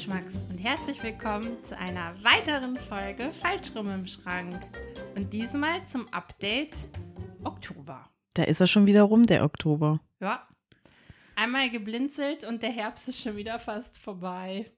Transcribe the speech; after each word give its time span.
Schmacks 0.00 0.34
und 0.48 0.56
herzlich 0.56 1.02
willkommen 1.02 1.62
zu 1.62 1.76
einer 1.76 2.14
weiteren 2.24 2.74
Folge 2.74 3.32
Falschrum 3.32 3.90
im 3.90 4.06
Schrank. 4.06 4.58
Und 5.14 5.30
diesmal 5.30 5.86
zum 5.88 6.08
Update 6.10 6.74
Oktober. 7.44 8.08
Da 8.32 8.44
ist 8.44 8.62
er 8.62 8.66
schon 8.66 8.86
wieder 8.86 9.02
rum, 9.02 9.26
der 9.26 9.44
Oktober. 9.44 10.00
Ja. 10.18 10.48
Einmal 11.36 11.68
geblinzelt 11.68 12.44
und 12.44 12.62
der 12.62 12.70
Herbst 12.70 13.08
ist 13.08 13.20
schon 13.20 13.36
wieder 13.36 13.58
fast 13.58 13.98
vorbei. 13.98 14.70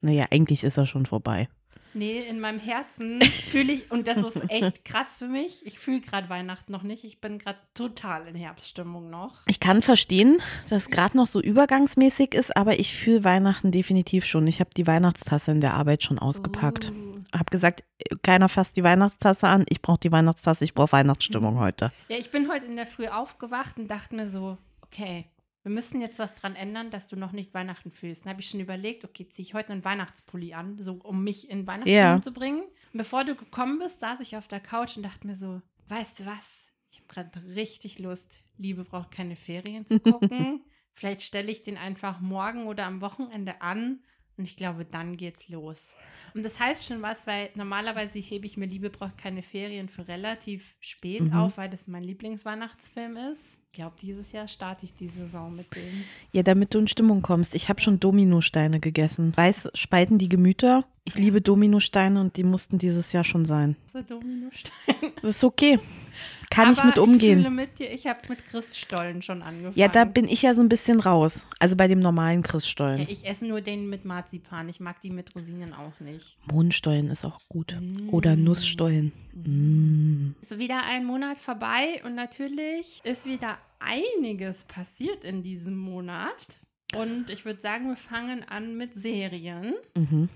Naja, 0.00 0.28
eigentlich 0.30 0.64
ist 0.64 0.78
er 0.78 0.86
schon 0.86 1.04
vorbei. 1.04 1.50
Nee, 1.94 2.20
in 2.20 2.40
meinem 2.40 2.58
Herzen 2.58 3.20
fühle 3.22 3.72
ich, 3.72 3.90
und 3.90 4.06
das 4.06 4.18
ist 4.18 4.42
echt 4.48 4.84
krass 4.84 5.18
für 5.18 5.28
mich, 5.28 5.64
ich 5.66 5.78
fühle 5.78 6.00
gerade 6.00 6.28
Weihnachten 6.28 6.72
noch 6.72 6.82
nicht. 6.82 7.04
Ich 7.04 7.20
bin 7.20 7.38
gerade 7.38 7.58
total 7.74 8.26
in 8.26 8.34
Herbststimmung 8.34 9.10
noch. 9.10 9.40
Ich 9.46 9.60
kann 9.60 9.82
verstehen, 9.82 10.40
dass 10.68 10.82
es 10.82 10.90
gerade 10.90 11.16
noch 11.16 11.26
so 11.26 11.40
übergangsmäßig 11.40 12.34
ist, 12.34 12.56
aber 12.56 12.78
ich 12.78 12.94
fühle 12.94 13.24
Weihnachten 13.24 13.72
definitiv 13.72 14.24
schon. 14.24 14.46
Ich 14.46 14.60
habe 14.60 14.70
die 14.76 14.86
Weihnachtstasse 14.86 15.50
in 15.50 15.60
der 15.60 15.74
Arbeit 15.74 16.02
schon 16.02 16.18
ausgepackt. 16.18 16.92
Uh. 16.94 17.12
Hab 17.32 17.50
gesagt, 17.50 17.84
keiner 18.22 18.48
fasst 18.48 18.76
die 18.76 18.84
Weihnachtstasse 18.84 19.48
an. 19.48 19.64
Ich 19.68 19.80
brauche 19.80 20.00
die 20.00 20.12
Weihnachtstasse, 20.12 20.64
ich 20.64 20.74
brauche 20.74 20.92
Weihnachtsstimmung 20.92 21.58
heute. 21.58 21.92
Ja, 22.08 22.16
ich 22.16 22.30
bin 22.30 22.50
heute 22.50 22.66
in 22.66 22.76
der 22.76 22.86
Früh 22.86 23.08
aufgewacht 23.08 23.78
und 23.78 23.90
dachte 23.90 24.14
mir 24.14 24.26
so, 24.26 24.58
okay, 24.82 25.26
wir 25.62 25.70
müssen 25.70 26.00
jetzt 26.00 26.18
was 26.18 26.34
dran 26.34 26.56
ändern, 26.56 26.90
dass 26.90 27.06
du 27.06 27.16
noch 27.16 27.32
nicht 27.32 27.54
Weihnachten 27.54 27.90
fühlst. 27.90 28.24
Dann 28.24 28.30
habe 28.32 28.40
ich 28.40 28.48
schon 28.50 28.60
überlegt, 28.60 29.04
okay, 29.04 29.28
ziehe 29.28 29.46
ich 29.46 29.54
heute 29.54 29.72
einen 29.72 29.84
Weihnachtspulli 29.84 30.54
an, 30.54 30.78
so 30.80 30.94
um 30.94 31.22
mich 31.22 31.48
in 31.50 31.66
Weihnachtsstimmung 31.66 32.16
Ja. 32.16 32.22
zu 32.22 32.32
bringen. 32.32 32.62
Und 32.62 32.98
bevor 32.98 33.24
du 33.24 33.34
gekommen 33.34 33.78
bist, 33.78 34.00
saß 34.00 34.20
ich 34.20 34.36
auf 34.36 34.48
der 34.48 34.60
Couch 34.60 34.96
und 34.96 35.02
dachte 35.04 35.26
mir 35.26 35.36
so, 35.36 35.62
weißt 35.88 36.20
du 36.20 36.26
was? 36.26 36.66
Ich 36.90 36.98
habe 36.98 37.08
gerade 37.08 37.54
richtig 37.54 37.98
Lust. 37.98 38.36
Liebe 38.58 38.84
braucht 38.84 39.10
keine 39.12 39.36
Ferien 39.36 39.86
zu 39.86 39.98
gucken. 40.00 40.62
Vielleicht 40.94 41.22
stelle 41.22 41.50
ich 41.50 41.62
den 41.62 41.78
einfach 41.78 42.20
morgen 42.20 42.66
oder 42.66 42.84
am 42.84 43.00
Wochenende 43.00 43.62
an. 43.62 44.02
Und 44.38 44.44
ich 44.44 44.56
glaube, 44.56 44.84
dann 44.84 45.16
geht's 45.16 45.48
los. 45.48 45.94
Und 46.34 46.42
das 46.44 46.58
heißt 46.58 46.86
schon 46.86 47.02
was, 47.02 47.26
weil 47.26 47.50
normalerweise 47.54 48.18
hebe 48.18 48.46
ich 48.46 48.56
mir 48.56 48.64
Liebe 48.66 48.88
braucht 48.88 49.18
keine 49.18 49.42
Ferien 49.42 49.88
für 49.90 50.08
relativ 50.08 50.74
spät 50.80 51.20
Mhm. 51.20 51.34
auf, 51.34 51.58
weil 51.58 51.68
das 51.68 51.86
mein 51.88 52.02
Lieblingsweihnachtsfilm 52.04 53.16
ist. 53.32 53.58
Ich 53.66 53.72
glaube, 53.76 53.96
dieses 54.00 54.32
Jahr 54.32 54.48
starte 54.48 54.84
ich 54.86 54.94
die 54.94 55.08
Saison 55.08 55.54
mit 55.54 55.74
dem. 55.74 56.04
Ja, 56.32 56.42
damit 56.42 56.74
du 56.74 56.78
in 56.78 56.88
Stimmung 56.88 57.20
kommst. 57.22 57.54
Ich 57.54 57.68
habe 57.68 57.80
schon 57.80 58.00
Dominosteine 58.00 58.80
gegessen. 58.80 59.34
Weiß, 59.36 59.68
spalten 59.74 60.18
die 60.18 60.28
Gemüter. 60.28 60.84
Ich 61.04 61.14
liebe 61.16 61.40
Dominosteine 61.42 62.20
und 62.20 62.36
die 62.36 62.44
mussten 62.44 62.78
dieses 62.78 63.12
Jahr 63.12 63.24
schon 63.24 63.44
sein. 63.44 63.76
Das 63.92 64.02
ist 64.02 64.10
ein 64.10 64.18
Dominostein. 64.18 64.72
Das 65.22 65.30
ist 65.36 65.44
okay. 65.44 65.78
Kann 66.52 66.72
ich 66.72 66.78
Aber 66.80 66.86
mit 66.88 66.96
Ich 66.98 67.02
fühle 67.02 67.36
umgehen. 67.38 67.54
mit 67.54 67.78
dir, 67.78 67.90
ich 67.90 68.06
habe 68.06 68.20
mit 68.28 68.44
Christstollen 68.44 69.22
schon 69.22 69.42
angefangen. 69.42 69.78
Ja, 69.78 69.88
da 69.88 70.04
bin 70.04 70.28
ich 70.28 70.42
ja 70.42 70.54
so 70.54 70.62
ein 70.62 70.68
bisschen 70.68 71.00
raus. 71.00 71.46
Also 71.58 71.76
bei 71.76 71.88
dem 71.88 71.98
normalen 72.00 72.42
Ja, 72.42 72.48
Christstollen. 72.48 73.06
ich 73.08 73.26
esse 73.26 73.46
nur 73.46 73.60
den 73.60 73.88
mit 73.88 74.04
Marzipan. 74.04 74.68
Ich 74.68 74.78
mag 74.78 75.00
die 75.00 75.10
mit 75.10 75.34
Rosinen 75.34 75.72
auch 75.72 75.98
nicht. 76.00 76.36
Mohnstollen 76.52 77.08
ist 77.08 77.24
auch 77.24 77.40
gut. 77.48 77.76
Mm. 77.80 78.10
Oder 78.10 78.36
Nussstollen. 78.36 79.12
Mm. 79.34 80.34
Ist 80.42 80.58
wieder 80.58 80.82
ein 80.84 81.04
Monat 81.06 81.38
vorbei 81.38 82.02
und 82.04 82.14
natürlich 82.14 83.00
ist 83.04 83.24
wieder 83.24 83.56
einiges 83.80 84.64
passiert 84.64 85.24
in 85.24 85.42
diesem 85.42 85.76
Monat. 85.76 86.58
Und 86.94 87.30
ich 87.30 87.44
würde 87.44 87.60
sagen, 87.60 87.88
wir 87.88 87.96
fangen 87.96 88.44
an 88.46 88.76
mit 88.76 88.94
Serien. 88.94 89.74
Mhm. 89.96 90.28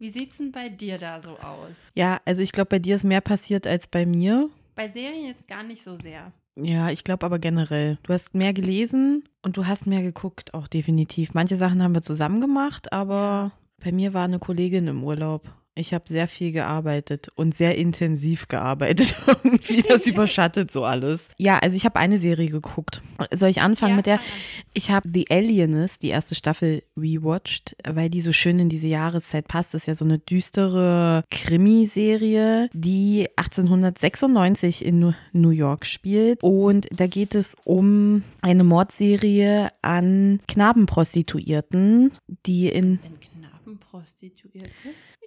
Wie 0.00 0.08
sieht's 0.08 0.38
denn 0.38 0.50
bei 0.50 0.68
dir 0.68 0.98
da 0.98 1.20
so 1.20 1.38
aus? 1.38 1.76
Ja, 1.94 2.20
also 2.24 2.42
ich 2.42 2.50
glaube, 2.50 2.70
bei 2.70 2.78
dir 2.80 2.96
ist 2.96 3.04
mehr 3.04 3.20
passiert 3.20 3.68
als 3.68 3.86
bei 3.86 4.04
mir. 4.04 4.50
Bei 4.74 4.90
Serien 4.90 5.26
jetzt 5.26 5.48
gar 5.48 5.62
nicht 5.62 5.82
so 5.82 5.98
sehr. 6.00 6.32
Ja, 6.56 6.90
ich 6.90 7.04
glaube 7.04 7.24
aber 7.24 7.38
generell. 7.38 7.98
Du 8.02 8.12
hast 8.12 8.34
mehr 8.34 8.52
gelesen 8.52 9.24
und 9.42 9.56
du 9.56 9.66
hast 9.66 9.86
mehr 9.86 10.02
geguckt, 10.02 10.54
auch 10.54 10.68
definitiv. 10.68 11.34
Manche 11.34 11.56
Sachen 11.56 11.82
haben 11.82 11.94
wir 11.94 12.02
zusammen 12.02 12.40
gemacht, 12.40 12.92
aber 12.92 13.52
bei 13.82 13.92
mir 13.92 14.14
war 14.14 14.24
eine 14.24 14.38
Kollegin 14.38 14.86
im 14.86 15.02
Urlaub. 15.02 15.50
Ich 15.74 15.94
habe 15.94 16.04
sehr 16.06 16.28
viel 16.28 16.52
gearbeitet 16.52 17.28
und 17.34 17.54
sehr 17.54 17.78
intensiv 17.78 18.48
gearbeitet. 18.48 19.14
Irgendwie, 19.26 19.80
das 19.80 20.06
überschattet 20.06 20.70
so 20.70 20.84
alles. 20.84 21.28
Ja, 21.38 21.58
also 21.60 21.76
ich 21.76 21.86
habe 21.86 21.98
eine 21.98 22.18
Serie 22.18 22.50
geguckt. 22.50 23.00
Soll 23.30 23.48
ich 23.48 23.62
anfangen 23.62 23.92
Ja, 23.92 23.96
mit 23.96 24.06
der? 24.06 24.20
Ich 24.74 24.90
habe 24.90 25.08
The 25.12 25.30
Alienist, 25.30 26.02
die 26.02 26.08
erste 26.08 26.34
Staffel, 26.34 26.82
rewatcht, 26.94 27.74
weil 27.88 28.10
die 28.10 28.20
so 28.20 28.32
schön 28.32 28.58
in 28.58 28.68
diese 28.68 28.86
Jahreszeit 28.86 29.48
passt. 29.48 29.72
Das 29.72 29.82
ist 29.82 29.86
ja 29.86 29.94
so 29.94 30.04
eine 30.04 30.18
düstere 30.18 31.24
Krimiserie, 31.30 32.68
die 32.74 33.28
1896 33.36 34.84
in 34.84 35.14
New 35.32 35.50
York 35.50 35.86
spielt. 35.86 36.42
Und 36.42 36.86
da 36.90 37.06
geht 37.06 37.34
es 37.34 37.56
um 37.64 38.24
eine 38.42 38.64
Mordserie 38.64 39.70
an 39.80 40.40
Knabenprostituierten, 40.48 42.12
die 42.44 42.68
in 42.68 43.00
Denn 43.00 43.18
Knabenprostituierte? 43.20 44.70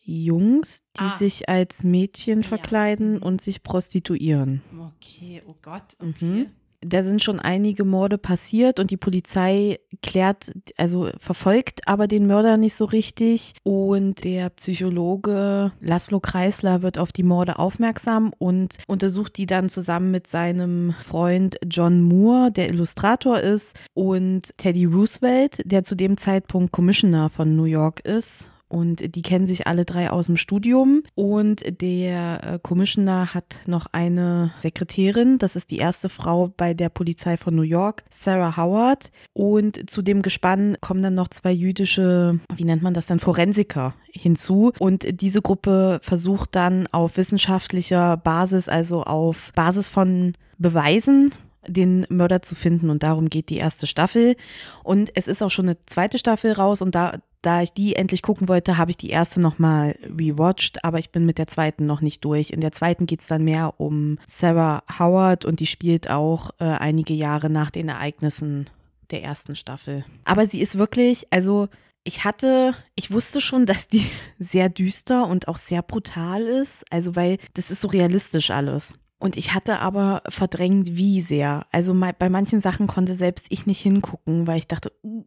Jungs, 0.06 0.80
die 0.98 1.04
Ah. 1.04 1.10
sich 1.18 1.50
als 1.50 1.84
Mädchen 1.84 2.42
Ja. 2.44 2.48
verkleiden 2.48 3.14
Mhm. 3.16 3.24
und 3.24 3.42
sich 3.42 3.64
prostituieren. 3.64 4.62
Okay, 4.98 5.42
oh 5.48 5.56
Gott, 5.62 5.96
Mhm. 6.02 6.10
okay. 6.10 6.50
Da 6.88 7.02
sind 7.02 7.24
schon 7.24 7.40
einige 7.40 7.84
Morde 7.84 8.20
passiert 8.20 8.80
und 8.80 8.92
die 8.92 8.98
Polizei 8.98 9.80
klärt, 10.04 10.52
also 10.78 11.10
verfolgt 11.18 11.88
aber 11.88 12.06
den 12.08 12.28
Mörder 12.28 12.58
nicht 12.58 12.76
so 12.76 12.86
richtig. 12.86 13.54
Und 13.64 14.24
der 14.24 14.52
Psychologe 14.52 15.72
Laszlo 15.82 16.20
Kreisler 16.20 16.84
wird 16.84 17.00
auf 17.00 17.12
die 17.12 17.24
Morde 17.24 17.58
aufmerksam 17.58 18.34
und 18.38 18.78
untersucht 18.88 19.38
die 19.38 19.48
dann 19.48 19.68
zusammen 19.70 20.12
mit 20.12 20.28
seinem 20.28 20.94
Freund 21.02 21.58
John 21.68 22.02
Moore, 22.04 22.52
der 22.52 22.70
Illustrator 22.70 23.40
ist, 23.40 23.76
und 23.96 24.56
Teddy 24.58 24.86
Roosevelt, 24.86 25.64
der 25.66 25.82
zu 25.84 25.96
dem 25.96 26.18
Zeitpunkt 26.18 26.72
Commissioner 26.72 27.30
von 27.32 27.56
New 27.56 27.64
York 27.66 28.02
ist. 28.02 28.52
Und 28.68 29.16
die 29.16 29.22
kennen 29.22 29.48
sich 29.48 29.68
alle 29.68 29.86
drei 29.86 30.10
aus 30.10 30.26
dem 30.26 30.38
Studium. 30.38 31.04
Und 31.14 31.64
der 31.82 32.44
äh, 32.44 32.60
Commissioner 32.62 33.34
hat 33.34 33.60
noch 33.68 33.88
eine 33.92 34.54
Sekretärin. 34.62 35.38
Das 35.38 35.56
ist 35.56 35.72
die 35.72 35.78
erste 35.78 36.10
Frau 36.10 36.54
bei 36.56 36.74
der 36.74 36.90
Polizei 36.90 37.38
von 37.38 37.56
New 37.56 37.62
York, 37.62 38.04
Sarah 38.10 38.58
Howard. 38.58 39.12
Und 39.34 39.90
zu 39.90 40.02
dem 40.02 40.22
Gespann 40.22 40.78
kommen 40.82 41.04
dann 41.04 41.16
noch 41.16 41.28
zwei 41.28 41.52
jüdische, 41.52 42.40
wie 42.56 42.64
nennt 42.64 42.82
man 42.82 42.94
das 42.94 43.06
dann, 43.06 43.20
Forensiker 43.20 43.94
hinzu. 44.12 44.72
Und 44.80 45.22
diese 45.22 45.42
Gruppe 45.42 46.00
versucht 46.02 46.56
dann 46.56 46.88
auf 46.88 47.18
wissenschaftlicher 47.18 48.18
Basis, 48.18 48.68
also 48.68 49.04
auf 49.04 49.52
Basis 49.54 49.90
von 49.90 50.34
Beweisen, 50.58 51.32
den 51.68 52.06
Mörder 52.10 52.42
zu 52.42 52.56
finden. 52.56 52.90
Und 52.90 53.04
darum 53.04 53.30
geht 53.30 53.50
die 53.50 53.58
erste 53.58 53.88
Staffel. 53.88 54.36
Und 54.84 55.12
es 55.16 55.28
ist 55.28 55.42
auch 55.42 55.50
schon 55.50 55.66
eine 55.66 55.78
zweite 55.86 56.18
Staffel 56.18 56.54
raus. 56.54 56.82
Und 56.82 56.96
da, 56.96 57.20
da 57.42 57.62
ich 57.62 57.74
die 57.74 57.96
endlich 57.96 58.22
gucken 58.22 58.48
wollte, 58.48 58.78
habe 58.78 58.92
ich 58.92 58.98
die 58.98 59.10
erste 59.10 59.42
nochmal 59.42 59.98
rewatcht. 60.04 60.84
Aber 60.84 61.00
ich 61.00 61.12
bin 61.12 61.26
mit 61.26 61.38
der 61.38 61.48
zweiten 61.48 61.86
noch 61.86 62.02
nicht 62.02 62.24
durch. 62.26 62.52
In 62.52 62.62
der 62.62 62.72
zweiten 62.72 63.06
geht 63.06 63.22
es 63.22 63.28
dann 63.28 63.44
mehr 63.44 63.74
um 63.78 64.20
Sarah 64.28 64.84
Howard. 65.00 65.46
Und 65.46 65.60
die 65.60 65.68
spielt 65.68 66.10
auch 66.10 66.52
äh, 66.60 66.66
einige 66.66 67.14
Jahre 67.14 67.50
nach 67.50 67.72
den 67.72 67.90
Ereignissen 67.90 68.70
der 69.12 69.24
ersten 69.24 69.56
Staffel. 69.56 70.06
Aber 70.24 70.48
sie 70.48 70.62
ist 70.62 70.78
wirklich, 70.78 71.28
also 71.30 71.70
ich 72.04 72.24
hatte, 72.24 72.76
ich 72.96 73.12
wusste 73.12 73.42
schon, 73.42 73.66
dass 73.66 73.88
die 73.88 74.10
sehr 74.40 74.70
düster 74.70 75.28
und 75.28 75.48
auch 75.48 75.58
sehr 75.58 75.82
brutal 75.82 76.44
ist. 76.44 76.86
Also 76.92 77.16
weil 77.16 77.38
das 77.54 77.72
ist 77.72 77.82
so 77.82 77.88
realistisch 77.88 78.52
alles. 78.52 78.94
Und 79.20 79.38
ich 79.38 79.54
hatte 79.54 79.80
aber 79.80 80.22
verdrängt, 80.30 80.96
wie 80.98 81.22
sehr. 81.22 81.66
Also 81.72 81.94
bei 82.20 82.30
manchen 82.30 82.60
Sachen 82.62 82.86
konnte 82.88 83.16
selbst 83.16 83.46
ich 83.50 83.66
nicht 83.66 83.80
hingucken, 83.82 84.46
weil 84.48 84.58
ich 84.58 84.68
dachte, 84.68 84.92
uh, 85.04 85.24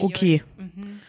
Okay. 0.00 0.42
Mhm. 0.56 1.00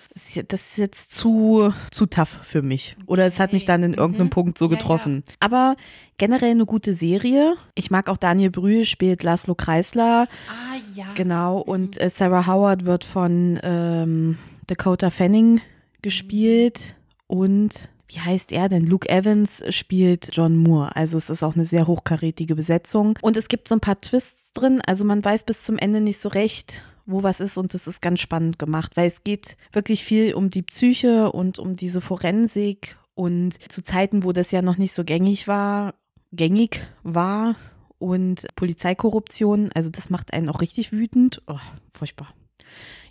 das 0.50 0.62
ist- 0.62 0.78
jetzt 0.78 1.16
zu, 1.16 1.74
zu 1.92 2.06
tough 2.08 2.40
für 2.44 2.62
mich. 2.62 2.98
Oder 3.06 3.26
es 3.26 3.40
hat 3.40 3.54
mich 3.54 3.64
dann 3.66 3.84
in 3.84 3.92
Mhm. 3.92 3.98
irgendeinem 3.98 4.30
Punkt 4.30 4.58
so 4.58 4.68
getroffen. 4.70 5.24
Aber 5.40 5.76
generell 6.18 6.52
eine 6.52 6.66
gute 6.66 6.94
Serie. 6.94 7.56
Ich 7.74 7.90
mag 7.90 8.10
auch 8.10 8.18
Daniel 8.18 8.50
Brühl, 8.52 8.84
spielt 8.84 9.24
Laszlo 9.24 9.56
Kreisler. 9.56 10.28
Ah, 10.50 10.76
ja. 10.94 11.06
Genau. 11.16 11.60
Und 11.60 12.00
äh, 12.02 12.10
Sarah 12.10 12.48
Howard 12.48 12.84
wird 12.86 13.04
von 13.06 13.60
ähm, 13.64 14.38
Dakota 14.68 15.10
Fanning 15.10 15.62
gespielt. 16.02 16.96
Und 17.28 17.90
wie 18.16 18.22
heißt 18.22 18.54
er 18.54 18.70
denn? 18.70 18.86
Luke 18.86 19.10
Evans 19.10 19.62
spielt 19.70 20.30
John 20.32 20.56
Moore. 20.56 20.96
Also 20.96 21.18
es 21.18 21.30
ist 21.30 21.44
auch 21.44 21.56
eine 21.56 21.66
sehr 21.66 21.86
hochkarätige 21.86 22.56
Besetzung. 22.56 23.20
Und 23.22 23.36
es 23.36 23.50
gibt 23.50 23.68
so 23.68 23.76
ein 23.76 23.82
paar 23.82 24.00
Twists 24.00 24.54
drin. 24.54 24.82
Also 24.86 25.04
man 25.04 25.24
weiß 25.24 25.44
bis 25.44 25.64
zum 25.64 25.78
Ende 25.78 26.00
nicht 26.00 26.22
so 26.22 26.30
recht, 26.30 26.86
wo 27.06 27.24
was 27.24 27.42
ist. 27.42 27.58
Und 27.58 27.74
das 27.74 27.88
ist 27.88 28.02
ganz 28.02 28.22
spannend 28.22 28.58
gemacht, 28.58 28.96
weil 28.96 29.08
es 29.08 29.26
geht 29.26 29.58
wirklich 29.74 30.06
viel 30.06 30.34
um 30.34 30.50
die 30.50 30.62
Psyche 30.62 31.32
und 31.32 31.60
um 31.60 31.76
diese 31.76 32.00
Forensik. 32.00 32.98
Und 33.16 33.58
zu 33.70 33.84
Zeiten, 33.84 34.24
wo 34.24 34.32
das 34.32 34.52
ja 34.52 34.62
noch 34.62 34.78
nicht 34.78 34.94
so 34.94 35.04
gängig 35.04 35.50
war, 35.50 35.96
gängig 36.32 36.88
war 37.04 37.56
und 37.98 38.46
Polizeikorruption, 38.56 39.72
also 39.74 39.90
das 39.90 40.10
macht 40.10 40.34
einen 40.34 40.50
auch 40.50 40.62
richtig 40.62 40.92
wütend. 40.92 41.42
Oh, 41.48 41.60
furchtbar. 41.92 42.34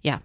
Ja, 0.02 0.20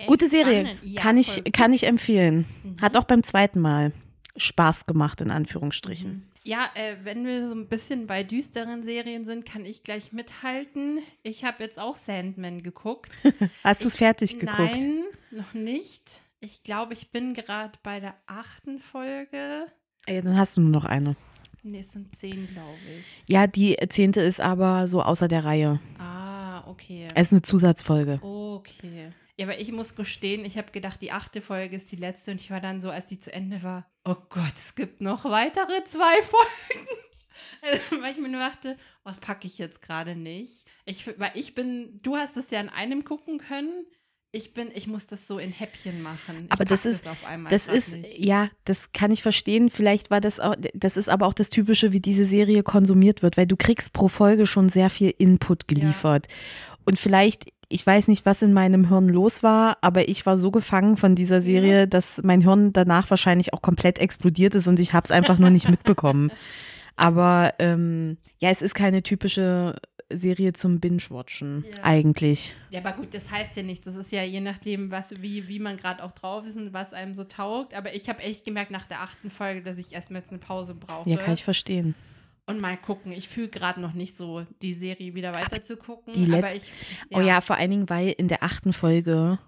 Okay, 0.00 0.06
gute 0.06 0.28
Serie. 0.28 0.78
Ja, 0.82 1.02
kann, 1.02 1.16
ich, 1.16 1.36
gut. 1.36 1.52
kann 1.52 1.72
ich 1.72 1.86
empfehlen. 1.86 2.46
Mhm. 2.62 2.76
Hat 2.80 2.96
auch 2.96 3.04
beim 3.04 3.22
zweiten 3.22 3.60
Mal 3.60 3.92
Spaß 4.36 4.86
gemacht, 4.86 5.20
in 5.20 5.30
Anführungsstrichen. 5.30 6.10
Mhm. 6.10 6.22
Ja, 6.42 6.70
äh, 6.74 6.96
wenn 7.04 7.26
wir 7.26 7.48
so 7.48 7.54
ein 7.54 7.68
bisschen 7.68 8.06
bei 8.06 8.24
düsteren 8.24 8.82
Serien 8.82 9.24
sind, 9.24 9.44
kann 9.44 9.66
ich 9.66 9.82
gleich 9.82 10.12
mithalten. 10.12 11.00
Ich 11.22 11.44
habe 11.44 11.62
jetzt 11.62 11.78
auch 11.78 11.96
Sandman 11.96 12.62
geguckt. 12.62 13.10
Hast 13.62 13.84
du 13.84 13.88
es 13.88 13.96
fertig 13.96 14.38
geguckt? 14.38 14.58
Nein, 14.58 15.02
noch 15.30 15.52
nicht. 15.52 16.22
Ich 16.40 16.62
glaube, 16.62 16.94
ich 16.94 17.10
bin 17.10 17.34
gerade 17.34 17.78
bei 17.82 18.00
der 18.00 18.14
achten 18.26 18.78
Folge. 18.78 19.66
Ey, 20.06 20.22
dann 20.22 20.38
hast 20.38 20.56
du 20.56 20.62
nur 20.62 20.70
noch 20.70 20.86
eine. 20.86 21.14
Nee, 21.62 21.80
es 21.80 21.92
sind 21.92 22.16
zehn, 22.16 22.46
glaube 22.46 22.78
ich. 22.98 23.04
Ja, 23.28 23.46
die 23.46 23.76
zehnte 23.90 24.22
ist 24.22 24.40
aber 24.40 24.88
so 24.88 25.02
außer 25.02 25.28
der 25.28 25.44
Reihe. 25.44 25.80
Ah, 25.98 26.66
okay. 26.66 27.06
Es 27.14 27.26
ist 27.26 27.32
eine 27.32 27.42
Zusatzfolge. 27.42 28.20
Okay. 28.22 29.12
Ja, 29.40 29.46
aber 29.46 29.58
ich 29.58 29.72
muss 29.72 29.94
gestehen, 29.94 30.44
ich 30.44 30.58
habe 30.58 30.70
gedacht, 30.70 31.00
die 31.00 31.12
achte 31.12 31.40
Folge 31.40 31.74
ist 31.74 31.90
die 31.90 31.96
letzte 31.96 32.32
und 32.32 32.40
ich 32.42 32.50
war 32.50 32.60
dann 32.60 32.82
so, 32.82 32.90
als 32.90 33.06
die 33.06 33.18
zu 33.18 33.32
Ende 33.32 33.62
war, 33.62 33.90
oh 34.04 34.16
Gott, 34.28 34.52
es 34.54 34.74
gibt 34.74 35.00
noch 35.00 35.24
weitere 35.24 35.82
zwei 35.84 36.22
Folgen. 36.22 36.86
Also, 37.62 38.02
weil 38.02 38.12
ich 38.12 38.18
mir 38.18 38.28
nur 38.28 38.40
dachte, 38.40 38.76
oh, 39.04 39.08
das 39.08 39.16
packe 39.16 39.46
ich 39.46 39.56
jetzt 39.56 39.80
gerade 39.80 40.14
nicht. 40.14 40.66
Ich, 40.84 41.06
weil 41.18 41.30
ich 41.34 41.54
bin, 41.54 42.00
du 42.02 42.16
hast 42.16 42.36
es 42.36 42.50
ja 42.50 42.60
in 42.60 42.68
einem 42.68 43.02
gucken 43.04 43.38
können. 43.38 43.86
Ich 44.32 44.52
bin, 44.52 44.70
ich 44.74 44.86
muss 44.86 45.06
das 45.06 45.26
so 45.26 45.38
in 45.38 45.50
Häppchen 45.50 46.02
machen. 46.02 46.44
Ich 46.46 46.52
Aber 46.52 46.64
das 46.66 46.84
ist- 46.84 47.08
auf 47.08 47.24
einmal 47.24 47.50
Das 47.50 47.64
grad 47.64 47.76
ist, 47.76 47.96
nicht. 47.96 48.18
ja, 48.18 48.50
das 48.64 48.92
kann 48.92 49.10
ich 49.10 49.22
verstehen. 49.22 49.70
Vielleicht 49.70 50.10
war 50.10 50.20
das 50.20 50.38
auch, 50.38 50.54
das 50.74 50.96
ist 50.98 51.08
aber 51.08 51.26
auch 51.26 51.34
das 51.34 51.48
Typische, 51.50 51.92
wie 51.92 52.00
diese 52.00 52.26
Serie 52.26 52.62
konsumiert 52.62 53.22
wird, 53.22 53.36
weil 53.38 53.46
du 53.46 53.56
kriegst 53.56 53.92
pro 53.94 54.08
Folge 54.08 54.46
schon 54.46 54.68
sehr 54.68 54.90
viel 54.90 55.14
Input 55.16 55.66
geliefert. 55.66 56.28
Und 56.84 56.98
vielleicht, 56.98 57.46
ich 57.72 57.86
weiß 57.86 58.08
nicht, 58.08 58.26
was 58.26 58.42
in 58.42 58.52
meinem 58.52 58.88
Hirn 58.88 59.08
los 59.08 59.42
war, 59.42 59.78
aber 59.80 60.08
ich 60.08 60.26
war 60.26 60.36
so 60.36 60.50
gefangen 60.50 60.96
von 60.96 61.14
dieser 61.14 61.40
Serie, 61.40 61.86
dass 61.86 62.20
mein 62.22 62.40
Hirn 62.42 62.72
danach 62.72 63.08
wahrscheinlich 63.08 63.54
auch 63.54 63.62
komplett 63.62 63.98
explodiert 63.98 64.56
ist 64.56 64.66
und 64.66 64.80
ich 64.80 64.92
habe 64.92 65.04
es 65.04 65.12
einfach 65.12 65.38
nur 65.38 65.50
nicht 65.50 65.70
mitbekommen. 65.70 66.30
Aber 66.96 67.54
ähm, 67.60 68.18
ja, 68.40 68.50
es 68.50 68.60
ist 68.60 68.74
keine 68.74 69.02
typische 69.02 69.76
Serie 70.12 70.52
zum 70.52 70.80
Binge-Watchen 70.80 71.64
Ja. 71.66 71.84
eigentlich. 71.84 72.54
Ja, 72.68 72.80
aber 72.80 72.92
gut, 72.92 73.14
das 73.14 73.30
heißt 73.30 73.56
ja 73.56 73.62
nichts. 73.62 73.86
Das 73.86 73.96
ist 73.96 74.12
ja 74.12 74.22
je 74.22 74.40
nachdem, 74.40 74.90
was, 74.90 75.14
wie, 75.22 75.48
wie 75.48 75.60
man 75.60 75.78
gerade 75.78 76.02
auch 76.02 76.12
drauf 76.12 76.44
ist 76.44 76.56
und 76.56 76.74
was 76.74 76.92
einem 76.92 77.14
so 77.14 77.24
taugt. 77.24 77.72
Aber 77.72 77.94
ich 77.94 78.10
habe 78.10 78.20
echt 78.20 78.44
gemerkt 78.44 78.70
nach 78.70 78.84
der 78.84 79.00
achten 79.00 79.30
Folge, 79.30 79.62
dass 79.62 79.78
ich 79.78 79.94
erstmal 79.94 80.20
jetzt 80.20 80.30
eine 80.30 80.40
Pause 80.40 80.74
brauche. 80.74 81.08
Ja, 81.08 81.16
kann 81.16 81.32
ich 81.32 81.44
verstehen. 81.44 81.94
Und 82.50 82.60
mal 82.60 82.76
gucken. 82.76 83.12
Ich 83.12 83.28
fühle 83.28 83.48
gerade 83.48 83.80
noch 83.80 83.94
nicht 83.94 84.16
so, 84.16 84.44
die 84.62 84.74
Serie 84.74 85.14
wieder 85.14 85.32
weiter 85.34 85.62
zu 85.62 85.76
gucken. 85.76 86.12
die 86.14 86.32
aber 86.32 86.54
ich, 86.54 86.62
Oh 87.12 87.20
ja, 87.20 87.40
vor 87.40 87.56
allen 87.56 87.70
Dingen, 87.70 87.88
weil 87.88 88.08
in 88.10 88.28
der 88.28 88.42
achten 88.42 88.72
Folge, 88.72 89.38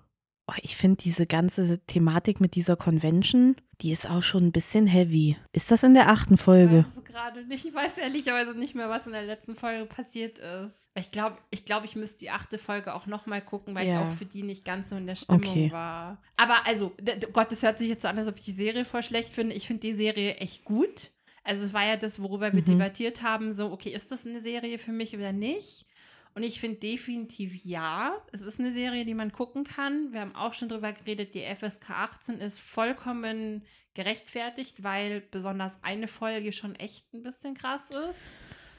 oh, 0.49 0.55
ich 0.63 0.77
finde 0.77 0.97
diese 1.03 1.27
ganze 1.27 1.79
Thematik 1.87 2.41
mit 2.41 2.55
dieser 2.55 2.77
Convention, 2.77 3.57
die 3.81 3.91
ist 3.93 4.09
auch 4.09 4.23
schon 4.23 4.47
ein 4.47 4.53
bisschen 4.53 4.87
heavy. 4.87 5.37
Ist 5.53 5.71
das 5.71 5.83
in 5.83 5.95
der 5.95 6.09
achten 6.09 6.35
Ich 6.35 6.41
Folge? 6.41 6.87
weiß 6.87 6.97
es 6.99 7.05
gerade 7.05 7.45
nicht. 7.47 7.65
Ich 7.67 7.75
weiß 7.75 7.99
ehrlicherweise 7.99 8.55
nicht 8.55 8.75
mehr, 8.75 8.89
was 8.89 9.07
in 9.07 9.13
der 9.13 9.23
letzten 9.25 9.55
Folge 9.55 9.85
passiert 9.87 10.39
ist. 10.39 10.77
Ich 10.95 11.11
glaube, 11.11 11.39
ich, 11.51 11.65
glaub, 11.65 11.85
ich 11.85 11.97
müsste 11.97 12.19
die 12.19 12.31
achte 12.31 12.59
Folge 12.59 12.95
auch 12.95 13.07
noch 13.07 13.25
mal 13.27 13.41
gucken, 13.41 13.75
weil 13.75 13.87
Ja. 13.89 14.03
ich 14.03 14.07
auch 14.07 14.13
für 14.13 14.27
die 14.27 14.43
nicht 14.43 14.63
ganz 14.65 14.91
so 14.91 14.97
in 14.97 15.07
der 15.07 15.17
Stimmung 15.17 15.41
Okay. 15.41 15.73
war. 15.73 16.21
Aber 16.37 16.67
also, 16.67 16.93
Gott, 17.33 17.51
das 17.51 17.63
hört 17.63 17.79
sich 17.79 17.89
jetzt 17.89 18.03
so 18.03 18.09
an, 18.09 18.19
als 18.19 18.29
ob 18.29 18.37
ich 18.39 18.45
die 18.45 18.53
Serie 18.53 18.85
voll 18.85 19.03
schlecht 19.03 19.33
finde. 19.33 19.55
Ich 19.55 19.67
finde 19.67 19.81
die 19.81 19.95
Serie 19.95 20.35
echt 20.37 20.65
gut. 20.67 21.11
Also 21.45 21.65
es 21.65 21.73
war 21.73 21.85
ja 21.85 21.97
das, 21.97 22.23
worüber 22.23 22.53
wir 22.53 22.61
Mhm. 22.61 22.67
debattiert 22.67 23.23
haben, 23.23 23.53
so, 23.53 23.73
okay, 23.73 23.91
ist 23.91 24.11
das 24.13 24.25
eine 24.27 24.41
Serie 24.41 24.79
für 24.79 24.93
mich 24.93 25.15
oder 25.17 25.33
nicht? 25.33 25.87
Und 26.35 26.45
ich 26.45 26.61
finde 26.61 26.79
definitiv 26.79 27.65
ja. 27.65 28.15
Es 28.33 28.41
ist 28.41 28.59
eine 28.59 28.73
Serie, 28.73 29.05
die 29.05 29.13
man 29.15 29.33
gucken 29.33 29.65
kann. 29.65 30.13
Wir 30.13 30.21
haben 30.23 30.35
auch 30.35 30.55
schon 30.55 30.69
drüber 30.71 30.93
geredet, 30.93 31.35
die 31.35 31.43
FSK 31.43 31.91
18 31.91 32.39
ist 32.39 32.61
vollkommen 32.61 33.65
gerechtfertigt, 33.95 34.83
weil 34.83 35.21
besonders 35.21 35.77
eine 35.83 36.09
Folge 36.09 36.53
schon 36.53 36.75
echt 36.77 37.13
ein 37.13 37.23
bisschen 37.23 37.55
krass 37.55 37.91
ist. 38.09 38.21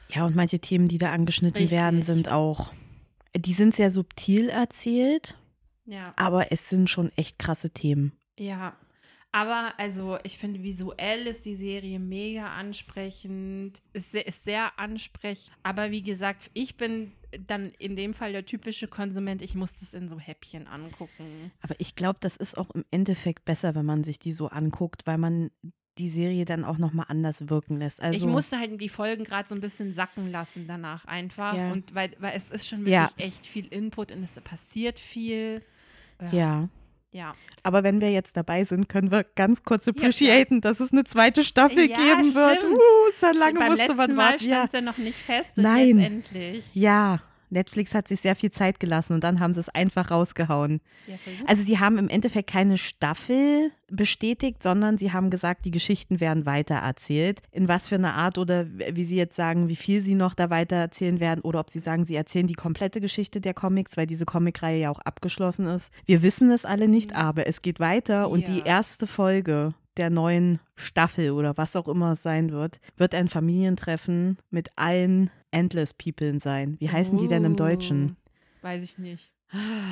Ja, 0.09 0.25
und 0.25 0.35
manche 0.35 0.59
Themen, 0.59 0.87
die 0.87 0.97
da 0.97 1.11
angeschnitten 1.11 1.57
Richtig. 1.61 1.77
werden, 1.77 2.01
sind 2.01 2.27
auch, 2.29 2.73
die 3.35 3.53
sind 3.53 3.75
sehr 3.75 3.91
subtil 3.91 4.49
erzählt, 4.49 5.35
Ja. 5.85 6.13
aber 6.15 6.51
es 6.51 6.69
sind 6.69 6.89
schon 6.89 7.11
echt 7.15 7.37
krasse 7.37 7.69
Themen. 7.69 8.13
Ja. 8.39 8.75
Aber 9.35 9.73
also, 9.77 10.19
ich 10.23 10.37
finde, 10.37 10.61
visuell 10.61 11.25
ist 11.25 11.45
die 11.45 11.55
Serie 11.55 11.97
mega 11.99 12.53
ansprechend, 12.53 13.81
ist 13.91 14.11
sehr, 14.11 14.27
ist 14.27 14.43
sehr 14.43 14.77
ansprechend. 14.79 15.51
Aber 15.63 15.89
wie 15.89 16.03
gesagt, 16.03 16.51
ich 16.53 16.77
bin 16.77 17.11
dann 17.47 17.71
in 17.79 17.95
dem 17.95 18.13
Fall 18.13 18.31
der 18.31 18.45
typische 18.45 18.87
Konsument. 18.87 19.41
Ich 19.41 19.55
muss 19.55 19.73
das 19.79 19.95
in 19.95 20.07
so 20.07 20.19
Häppchen 20.19 20.67
angucken. 20.67 21.51
Aber 21.61 21.73
ich 21.79 21.95
glaube, 21.95 22.19
das 22.21 22.35
ist 22.37 22.57
auch 22.59 22.69
im 22.75 22.85
Endeffekt 22.91 23.43
besser, 23.43 23.73
wenn 23.73 23.87
man 23.87 24.03
sich 24.03 24.19
die 24.19 24.33
so 24.33 24.49
anguckt, 24.49 25.07
weil 25.07 25.17
man 25.17 25.49
die 25.97 26.09
Serie 26.09 26.45
dann 26.45 26.63
auch 26.63 26.77
nochmal 26.77 27.07
anders 27.09 27.49
wirken 27.49 27.77
lässt. 27.79 28.01
Also, 28.01 28.27
ich 28.27 28.31
musste 28.31 28.59
halt 28.59 28.79
die 28.79 28.89
Folgen 28.89 29.23
gerade 29.23 29.49
so 29.49 29.55
ein 29.55 29.61
bisschen 29.61 29.95
sacken 29.95 30.31
lassen 30.31 30.67
danach 30.67 31.05
einfach. 31.05 31.55
Ja. 31.55 31.71
Und 31.71 31.95
weil, 31.95 32.11
weil 32.19 32.33
es 32.37 32.51
ist 32.51 32.67
schon 32.67 32.79
wirklich 32.79 32.93
Ja. 32.93 33.09
echt 33.17 33.47
viel 33.47 33.65
Input 33.65 34.11
und 34.11 34.21
es 34.23 34.39
passiert 34.41 34.99
viel. 34.99 35.63
ja. 36.21 36.31
Ja. 36.31 36.69
Aber 37.63 37.83
wenn 37.83 38.01
wir 38.01 38.11
jetzt 38.11 38.35
dabei 38.35 38.63
sind, 38.63 38.89
können 38.89 39.11
wir 39.11 39.23
ganz 39.35 39.63
kurz 39.63 39.87
appreciaten, 39.87 40.61
dass 40.61 40.79
es 40.79 40.91
eine 40.91 41.03
zweite 41.03 41.43
Staffel 41.43 41.89
Ja, 41.89 41.95
geben 41.95 42.33
wird. 42.35 42.57
stimmt. 42.57 42.73
Uh, 42.75 42.79
so 43.19 43.27
lange 43.39 43.59
Beim 43.59 43.69
musste 43.75 43.93
man 43.95 44.15
Mal 44.15 44.31
warten. 44.33 44.43
Ja. 44.45 44.55
stand 44.55 44.65
es 44.67 44.73
ja 44.73 44.81
noch 44.81 44.97
nicht 44.97 45.17
fest 45.17 45.57
Nein. 45.57 45.99
endlich. 45.99 46.65
ja, 46.73 47.21
Netflix 47.53 47.95
hat 47.95 48.07
sich 48.07 48.19
sehr 48.19 48.35
viel 48.35 48.51
Zeit 48.51 48.79
gelassen 48.79 49.13
und 49.13 49.23
dann 49.23 49.39
haben 49.39 49.53
sie 49.53 49.59
es 49.61 49.69
einfach 49.69 50.11
rausgehauen. 50.11 50.81
Ja. 51.07 51.15
Also 51.47 51.63
sie 51.63 51.79
haben 51.79 51.97
im 51.97 52.09
Endeffekt 52.09 52.49
keine 52.49 52.77
Staffel 52.77 53.71
bestätigt, 53.89 54.63
sondern 54.63 54.97
sie 54.97 55.11
haben 55.11 55.29
gesagt, 55.29 55.65
die 55.65 55.71
Geschichten 55.71 56.19
werden 56.19 56.45
weitererzählt. 56.45 57.41
In 57.51 57.67
was 57.67 57.87
für 57.87 57.95
eine 57.95 58.13
Art 58.13 58.37
oder 58.37 58.65
wie 58.67 59.03
sie 59.03 59.15
jetzt 59.15 59.35
sagen, 59.35 59.69
wie 59.69 59.75
viel 59.75 60.01
sie 60.01 60.15
noch 60.15 60.33
da 60.33 60.49
weitererzählen 60.49 61.19
werden 61.19 61.41
oder 61.41 61.59
ob 61.59 61.69
sie 61.69 61.79
sagen, 61.79 62.03
sie 62.05 62.15
erzählen 62.15 62.47
die 62.47 62.53
komplette 62.55 62.99
Geschichte 63.01 63.39
der 63.39 63.53
Comics, 63.53 63.95
weil 63.95 64.07
diese 64.07 64.25
Comicreihe 64.25 64.79
ja 64.81 64.89
auch 64.89 64.99
abgeschlossen 64.99 65.67
ist. 65.67 65.91
Wir 66.05 66.23
wissen 66.23 66.49
es 66.51 66.65
alle 66.65 66.87
nicht, 66.87 67.11
Mhm. 67.11 67.17
aber 67.17 67.47
es 67.47 67.61
geht 67.61 67.79
weiter 67.79 68.29
und 68.29 68.47
die 68.47 68.59
Ja. 68.59 68.65
erste 68.65 69.05
Folge 69.07 69.73
der 69.97 70.09
neuen 70.09 70.59
Staffel 70.75 71.31
oder 71.31 71.55
was 71.57 71.75
auch 71.75 71.87
immer 71.87 72.13
es 72.13 72.23
sein 72.23 72.51
wird, 72.51 72.79
wird 72.97 73.13
ein 73.15 73.27
Familientreffen 73.27 74.37
mit 74.49 74.69
allen 74.75 75.29
Endless 75.51 75.93
People 75.93 76.39
sein. 76.39 76.75
Wie 76.79 76.89
heißen 76.89 77.17
die 77.17 77.27
denn 77.27 77.45
im 77.45 77.55
Deutschen? 77.55 78.11
Uh, 78.61 78.63
Weiß 78.63 78.83
ich 78.83 78.97
nicht. 78.97 79.31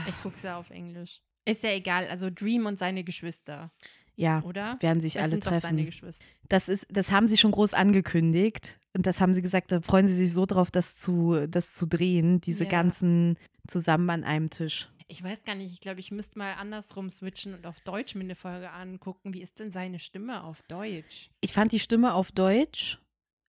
Ich 0.07 0.21
gucke 0.23 0.35
es 0.37 0.41
ja 0.43 0.57
auf 0.57 0.69
Englisch. 0.71 1.21
Ist 1.45 1.63
ja 1.63 1.71
egal. 1.71 2.07
Also 2.07 2.29
Dream 2.33 2.65
und 2.65 2.79
seine 2.79 3.03
Geschwister, 3.03 3.71
Ja, 4.15 4.41
oder? 4.43 4.77
werden 4.79 5.01
sich 5.01 5.13
Das 5.13 5.23
alle 5.23 5.31
sind 5.31 5.45
doch 5.45 5.51
seine 5.51 5.61
treffen. 5.61 5.85
Geschwister. 5.85 6.25
Das 6.49 6.67
ist, 6.69 6.85
das 6.89 7.11
haben 7.11 7.27
sie 7.27 7.37
schon 7.37 7.51
groß 7.51 7.73
angekündigt 7.73 8.79
und 8.93 9.05
das 9.05 9.21
haben 9.21 9.33
sie 9.33 9.41
gesagt, 9.41 9.71
da 9.71 9.81
freuen 9.81 10.07
sie 10.07 10.15
sich 10.15 10.33
so 10.33 10.45
drauf, 10.45 10.71
das 10.71 10.97
zu, 10.97 11.47
das 11.47 11.73
zu 11.73 11.85
drehen, 11.87 12.41
diese 12.41 12.63
Ja. 12.65 12.69
ganzen 12.71 13.37
zusammen 13.67 14.09
an 14.09 14.23
einem 14.23 14.49
Tisch. 14.49 14.89
Ich 15.11 15.21
weiß 15.21 15.43
gar 15.43 15.55
nicht. 15.55 15.73
Ich 15.73 15.81
glaube, 15.81 15.99
ich 15.99 16.09
müsste 16.09 16.39
mal 16.39 16.53
andersrum 16.53 17.09
switchen 17.09 17.53
und 17.53 17.67
auf 17.67 17.81
Deutsch 17.81 18.15
mir 18.15 18.23
eine 18.23 18.35
Folge 18.35 18.71
angucken. 18.71 19.33
Wie 19.33 19.41
ist 19.41 19.59
denn 19.59 19.69
seine 19.71 19.99
Stimme 19.99 20.43
auf 20.43 20.61
Deutsch? 20.63 21.29
Ich 21.41 21.51
fand 21.51 21.71
die 21.73 21.79
Stimme 21.79 22.13
auf 22.13 22.31
Deutsch 22.31 22.97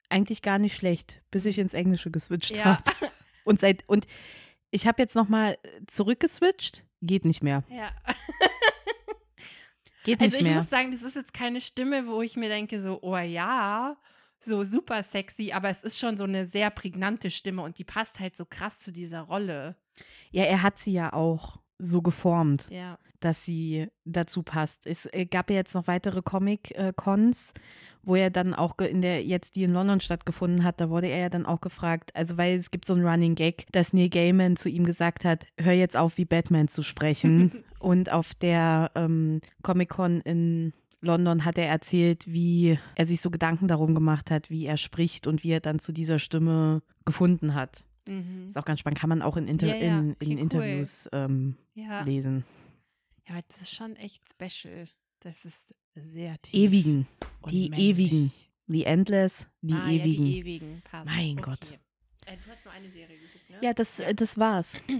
eigentlich 0.08 0.42
gar 0.42 0.58
nicht 0.58 0.74
schlecht, 0.74 1.22
bis 1.30 1.46
ich 1.46 1.58
ins 1.58 1.72
Englische 1.72 2.10
geswitcht 2.10 2.56
Ja. 2.56 2.64
habe. 2.64 2.82
Und 3.44 3.60
seit 3.60 3.88
und 3.88 4.06
ich 4.72 4.86
habe 4.86 5.00
jetzt 5.02 5.14
noch 5.14 5.28
mal 5.28 5.56
zurückgeswitcht, 5.86 6.84
geht 7.00 7.24
nicht 7.24 7.42
mehr. 7.42 7.62
Ja. 7.70 7.90
Geht 10.04 10.20
Also 10.20 10.36
nicht 10.36 10.42
ich 10.42 10.48
mehr. 10.48 10.56
muss 10.56 10.68
sagen, 10.68 10.90
das 10.90 11.02
ist 11.02 11.14
jetzt 11.14 11.32
keine 11.32 11.60
Stimme, 11.60 12.08
wo 12.08 12.22
ich 12.22 12.36
mir 12.36 12.48
denke, 12.48 12.80
so, 12.82 12.98
oh 13.02 13.16
ja, 13.16 13.96
so 14.44 14.62
super 14.64 15.02
sexy, 15.02 15.52
aber 15.52 15.70
es 15.70 15.82
ist 15.82 15.98
schon 15.98 16.16
so 16.16 16.24
eine 16.24 16.46
sehr 16.46 16.70
prägnante 16.70 17.30
Stimme 17.30 17.62
und 17.62 17.78
die 17.78 17.84
passt 17.84 18.20
halt 18.20 18.36
so 18.36 18.44
krass 18.44 18.78
zu 18.78 18.92
dieser 18.92 19.22
Rolle. 19.22 19.76
ja, 20.30 20.44
er 20.44 20.62
hat 20.62 20.78
sie 20.78 20.92
ja 20.92 21.12
auch 21.12 21.60
so 21.78 22.02
geformt. 22.02 22.68
Ja. 22.70 22.98
dass 23.20 23.44
sie 23.44 23.88
dazu 24.04 24.42
passt. 24.42 24.86
Es 24.86 25.06
äh, 25.06 25.26
gab 25.26 25.48
ja 25.50 25.56
jetzt 25.56 25.74
noch 25.74 25.86
weitere 25.86 26.22
Comic-Cons, 26.22 27.52
wo 28.02 28.16
er 28.16 28.30
dann 28.30 28.54
auch 28.54 28.78
in 28.78 29.00
der, 29.02 29.22
jetzt 29.24 29.56
die 29.56 29.62
in 29.64 29.72
London 29.72 30.00
stattgefunden 30.00 30.64
hat, 30.64 30.80
da 30.80 30.90
wurde 30.90 31.06
er 31.08 31.18
ja 31.18 31.28
dann 31.28 31.46
auch 31.46 31.60
gefragt, 31.60 32.10
also 32.14 32.36
weil 32.36 32.56
es 32.56 32.70
gibt 32.70 32.84
so 32.84 32.94
einen 32.94 33.06
Running 33.06 33.34
Gag, 33.34 33.66
dass 33.72 33.92
Neil 33.92 34.08
Gaiman 34.08 34.56
zu 34.56 34.68
ihm 34.68 34.84
gesagt 34.84 35.24
hat, 35.24 35.46
hör 35.58 35.72
jetzt 35.72 35.96
auf, 35.96 36.18
wie 36.18 36.24
Batman 36.24 36.68
zu 36.68 36.82
sprechen. 36.82 37.64
Und 37.78 38.12
auf 38.12 38.34
der 38.34 38.90
ähm, 38.94 39.40
Comic-Con 39.62 40.20
in 40.20 40.72
London 41.00 41.44
hat 41.44 41.58
er 41.58 41.66
erzählt, 41.66 42.24
wie 42.32 42.78
er 42.94 43.06
sich 43.06 43.20
so 43.20 43.30
Gedanken 43.30 43.66
darum 43.66 43.92
gemacht 43.94 44.30
hat, 44.30 44.50
wie 44.50 44.66
er 44.66 44.76
spricht 44.76 45.26
und 45.26 45.42
wie 45.42 45.50
er 45.50 45.58
dann 45.60 45.80
zu 45.80 45.90
dieser 45.92 46.20
Stimme 46.20 46.82
gefunden 47.04 47.54
hat. 47.54 47.84
Mhm. 48.06 48.46
Ist 48.48 48.56
auch 48.56 48.64
ganz 48.64 48.78
spannend, 48.80 49.00
kann 49.00 49.08
man 49.08 49.20
auch 49.20 49.36
in, 49.36 49.48
Inter 49.48 49.66
Ja, 49.66 49.74
ja, 49.74 49.98
in, 49.98 50.04
in 50.04 50.10
okay, 50.12 50.26
cool. 50.34 50.38
Interviews 50.38 51.08
ähm, 51.12 51.56
Ja. 51.74 52.02
lesen. 52.02 52.44
ja, 53.28 53.34
das 53.48 53.62
ist 53.62 53.74
schon 53.74 53.96
echt 53.96 54.22
special. 54.30 54.86
Das 55.22 55.44
ist 55.44 55.74
sehr 55.94 56.40
tief. 56.42 56.54
Ewigen. 56.54 57.06
und 57.42 57.52
die 57.52 57.70
männlich. 57.70 57.88
Ewigen. 57.88 58.32
The 58.66 58.84
Endless, 58.84 59.46
die 59.60 59.74
ah, 59.74 59.88
Ewigen. 59.88 60.26
Ja, 60.26 60.32
die 60.32 60.38
Ewigen. 60.38 60.82
Passt. 60.82 61.06
Mein 61.06 61.38
okay. 61.38 61.42
Gott. 61.42 61.78
Äh, 62.26 62.36
du 62.36 62.50
hast 62.50 62.64
nur 62.64 62.74
eine 62.74 62.90
Serie 62.90 63.18
geguckt, 63.18 63.50
ne? 63.50 63.58
Ja, 63.60 63.74
das, 63.74 64.00
äh, 64.00 64.14
das 64.14 64.38
war's. 64.38 64.80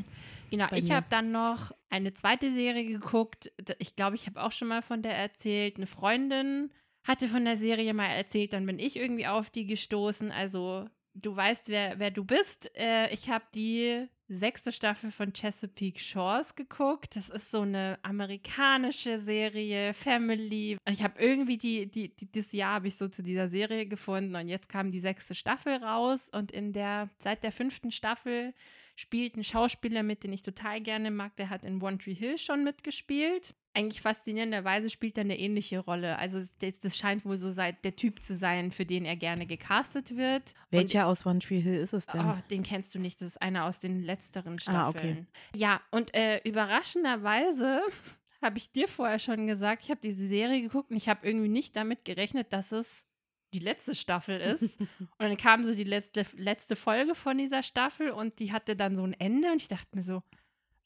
Genau, 0.50 0.68
bei 0.68 0.76
ich 0.76 0.90
habe 0.90 1.06
dann 1.08 1.32
noch 1.32 1.72
eine 1.88 2.12
zweite 2.12 2.52
Serie 2.52 2.84
geguckt. 2.84 3.50
Ich 3.78 3.96
glaube, 3.96 4.16
ich 4.16 4.26
habe 4.26 4.42
auch 4.42 4.52
schon 4.52 4.68
mal 4.68 4.82
von 4.82 5.02
der 5.02 5.16
erzählt. 5.16 5.76
Eine 5.76 5.86
Freundin 5.86 6.70
hatte 7.04 7.26
von 7.26 7.46
der 7.46 7.56
Serie 7.56 7.94
mal 7.94 8.08
erzählt, 8.08 8.52
dann 8.52 8.66
bin 8.66 8.78
ich 8.78 8.96
irgendwie 8.96 9.26
auf 9.26 9.48
die 9.48 9.66
gestoßen. 9.66 10.30
Also, 10.30 10.90
du 11.14 11.34
weißt, 11.34 11.70
wer, 11.70 11.98
wer 11.98 12.10
du 12.10 12.26
bist. 12.26 12.70
Äh, 12.76 13.10
ich 13.14 13.30
habe 13.30 13.46
die 13.54 14.06
sechste 14.36 14.72
Staffel 14.72 15.10
von 15.10 15.32
Chesapeake 15.32 16.00
Shores 16.00 16.54
geguckt. 16.54 17.16
Das 17.16 17.28
ist 17.28 17.50
so 17.50 17.62
eine 17.62 17.98
amerikanische 18.02 19.18
Serie, 19.18 19.94
Family. 19.94 20.76
Und 20.86 20.92
ich 20.92 21.02
habe 21.02 21.20
irgendwie 21.22 21.58
die, 21.58 21.90
die, 21.90 22.14
die, 22.14 22.30
das 22.30 22.52
Jahr 22.52 22.74
habe 22.74 22.88
ich 22.88 22.96
so 22.96 23.08
zu 23.08 23.22
dieser 23.22 23.48
Serie 23.48 23.86
gefunden 23.86 24.34
und 24.36 24.48
jetzt 24.48 24.68
kam 24.68 24.90
die 24.90 25.00
sechste 25.00 25.34
Staffel 25.34 25.76
raus 25.76 26.28
und 26.32 26.52
in 26.52 26.72
der, 26.72 27.10
seit 27.18 27.42
der 27.44 27.52
fünften 27.52 27.90
Staffel 27.90 28.54
spielt 28.94 29.36
ein 29.36 29.44
Schauspieler 29.44 30.02
mit, 30.02 30.24
den 30.24 30.32
ich 30.32 30.42
total 30.42 30.80
gerne 30.80 31.10
mag. 31.10 31.36
Der 31.36 31.50
hat 31.50 31.64
in 31.64 31.82
One 31.82 31.98
Tree 31.98 32.14
Hill 32.14 32.38
schon 32.38 32.64
mitgespielt. 32.64 33.54
Eigentlich 33.74 34.02
faszinierenderweise 34.02 34.90
spielt 34.90 35.16
er 35.16 35.22
eine 35.22 35.38
ähnliche 35.38 35.78
Rolle. 35.78 36.18
Also 36.18 36.42
das, 36.60 36.78
das 36.80 36.96
scheint 36.96 37.24
wohl 37.24 37.38
so 37.38 37.50
seit 37.50 37.84
der 37.84 37.96
Typ 37.96 38.22
zu 38.22 38.36
sein, 38.36 38.70
für 38.70 38.84
den 38.84 39.06
er 39.06 39.16
gerne 39.16 39.46
gecastet 39.46 40.16
wird. 40.16 40.52
Welcher 40.70 41.06
und, 41.06 41.12
aus 41.12 41.24
One 41.24 41.38
Tree 41.38 41.60
Hill 41.60 41.78
ist 41.78 41.94
es 41.94 42.06
denn? 42.06 42.20
Oh, 42.20 42.36
den 42.50 42.62
kennst 42.62 42.94
du 42.94 42.98
nicht. 42.98 43.20
Das 43.20 43.28
ist 43.28 43.42
einer 43.42 43.64
aus 43.64 43.80
den 43.80 44.02
letzteren 44.02 44.58
Staffeln. 44.58 44.76
Ah, 44.76 44.88
okay. 44.88 45.26
Ja, 45.54 45.80
und 45.90 46.14
äh, 46.14 46.40
überraschenderweise 46.44 47.80
habe 48.42 48.58
ich 48.58 48.72
dir 48.72 48.88
vorher 48.88 49.18
schon 49.18 49.46
gesagt, 49.46 49.84
ich 49.84 49.90
habe 49.90 50.00
diese 50.02 50.26
Serie 50.26 50.60
geguckt 50.60 50.90
und 50.90 50.96
ich 50.96 51.08
habe 51.08 51.26
irgendwie 51.26 51.48
nicht 51.48 51.74
damit 51.74 52.04
gerechnet, 52.04 52.52
dass 52.52 52.72
es 52.72 53.06
die 53.52 53.58
letzte 53.58 53.94
Staffel 53.94 54.40
ist. 54.40 54.80
und 54.80 54.88
dann 55.18 55.36
kam 55.36 55.64
so 55.64 55.74
die 55.74 55.84
letzte, 55.84 56.26
letzte 56.36 56.76
Folge 56.76 57.14
von 57.14 57.38
dieser 57.38 57.62
Staffel 57.62 58.10
und 58.10 58.38
die 58.38 58.52
hatte 58.52 58.76
dann 58.76 58.96
so 58.96 59.04
ein 59.04 59.14
Ende 59.14 59.50
und 59.50 59.62
ich 59.62 59.68
dachte 59.68 59.96
mir 59.96 60.02
so, 60.02 60.22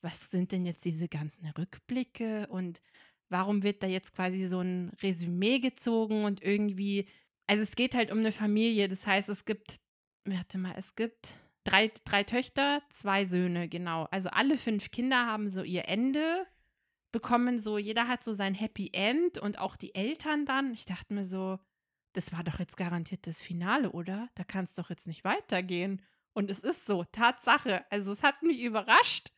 was 0.02 0.30
sind 0.30 0.52
denn 0.52 0.64
jetzt 0.64 0.84
diese 0.84 1.08
ganzen 1.08 1.46
Rückblicke 1.48 2.46
und 2.48 2.80
warum 3.28 3.62
wird 3.62 3.82
da 3.82 3.86
jetzt 3.86 4.14
quasi 4.14 4.46
so 4.46 4.60
ein 4.60 4.92
Resümee 5.02 5.58
gezogen 5.58 6.24
und 6.24 6.42
irgendwie, 6.42 7.08
also 7.46 7.62
es 7.62 7.76
geht 7.76 7.94
halt 7.94 8.12
um 8.12 8.18
eine 8.18 8.32
Familie, 8.32 8.88
das 8.88 9.06
heißt, 9.06 9.28
es 9.28 9.44
gibt, 9.44 9.80
warte 10.24 10.58
mal, 10.58 10.74
es 10.76 10.94
gibt 10.94 11.36
drei, 11.64 11.90
drei 12.04 12.22
Töchter, 12.22 12.82
zwei 12.90 13.24
Söhne, 13.24 13.68
genau. 13.68 14.06
Also 14.10 14.28
alle 14.30 14.58
fünf 14.58 14.90
Kinder 14.90 15.26
haben 15.26 15.48
so 15.48 15.62
ihr 15.62 15.88
Ende 15.88 16.46
bekommen, 17.12 17.58
so 17.58 17.78
jeder 17.78 18.08
hat 18.08 18.22
so 18.22 18.32
sein 18.32 18.54
Happy 18.54 18.90
End 18.92 19.38
und 19.38 19.58
auch 19.58 19.76
die 19.76 19.94
Eltern 19.94 20.46
dann. 20.46 20.72
Ich 20.72 20.84
dachte 20.84 21.14
mir 21.14 21.24
so, 21.24 21.58
das 22.16 22.32
war 22.32 22.42
doch 22.42 22.58
jetzt 22.58 22.78
garantiert 22.78 23.26
das 23.26 23.42
Finale, 23.42 23.92
oder? 23.92 24.30
Da 24.34 24.44
kann 24.44 24.64
es 24.64 24.74
doch 24.74 24.88
jetzt 24.88 25.06
nicht 25.06 25.22
weitergehen. 25.24 26.00
Und 26.32 26.50
es 26.50 26.58
ist 26.60 26.86
so, 26.86 27.04
Tatsache. 27.04 27.84
Also 27.90 28.10
es 28.12 28.22
hat 28.22 28.42
mich 28.42 28.60
überrascht. 28.62 29.32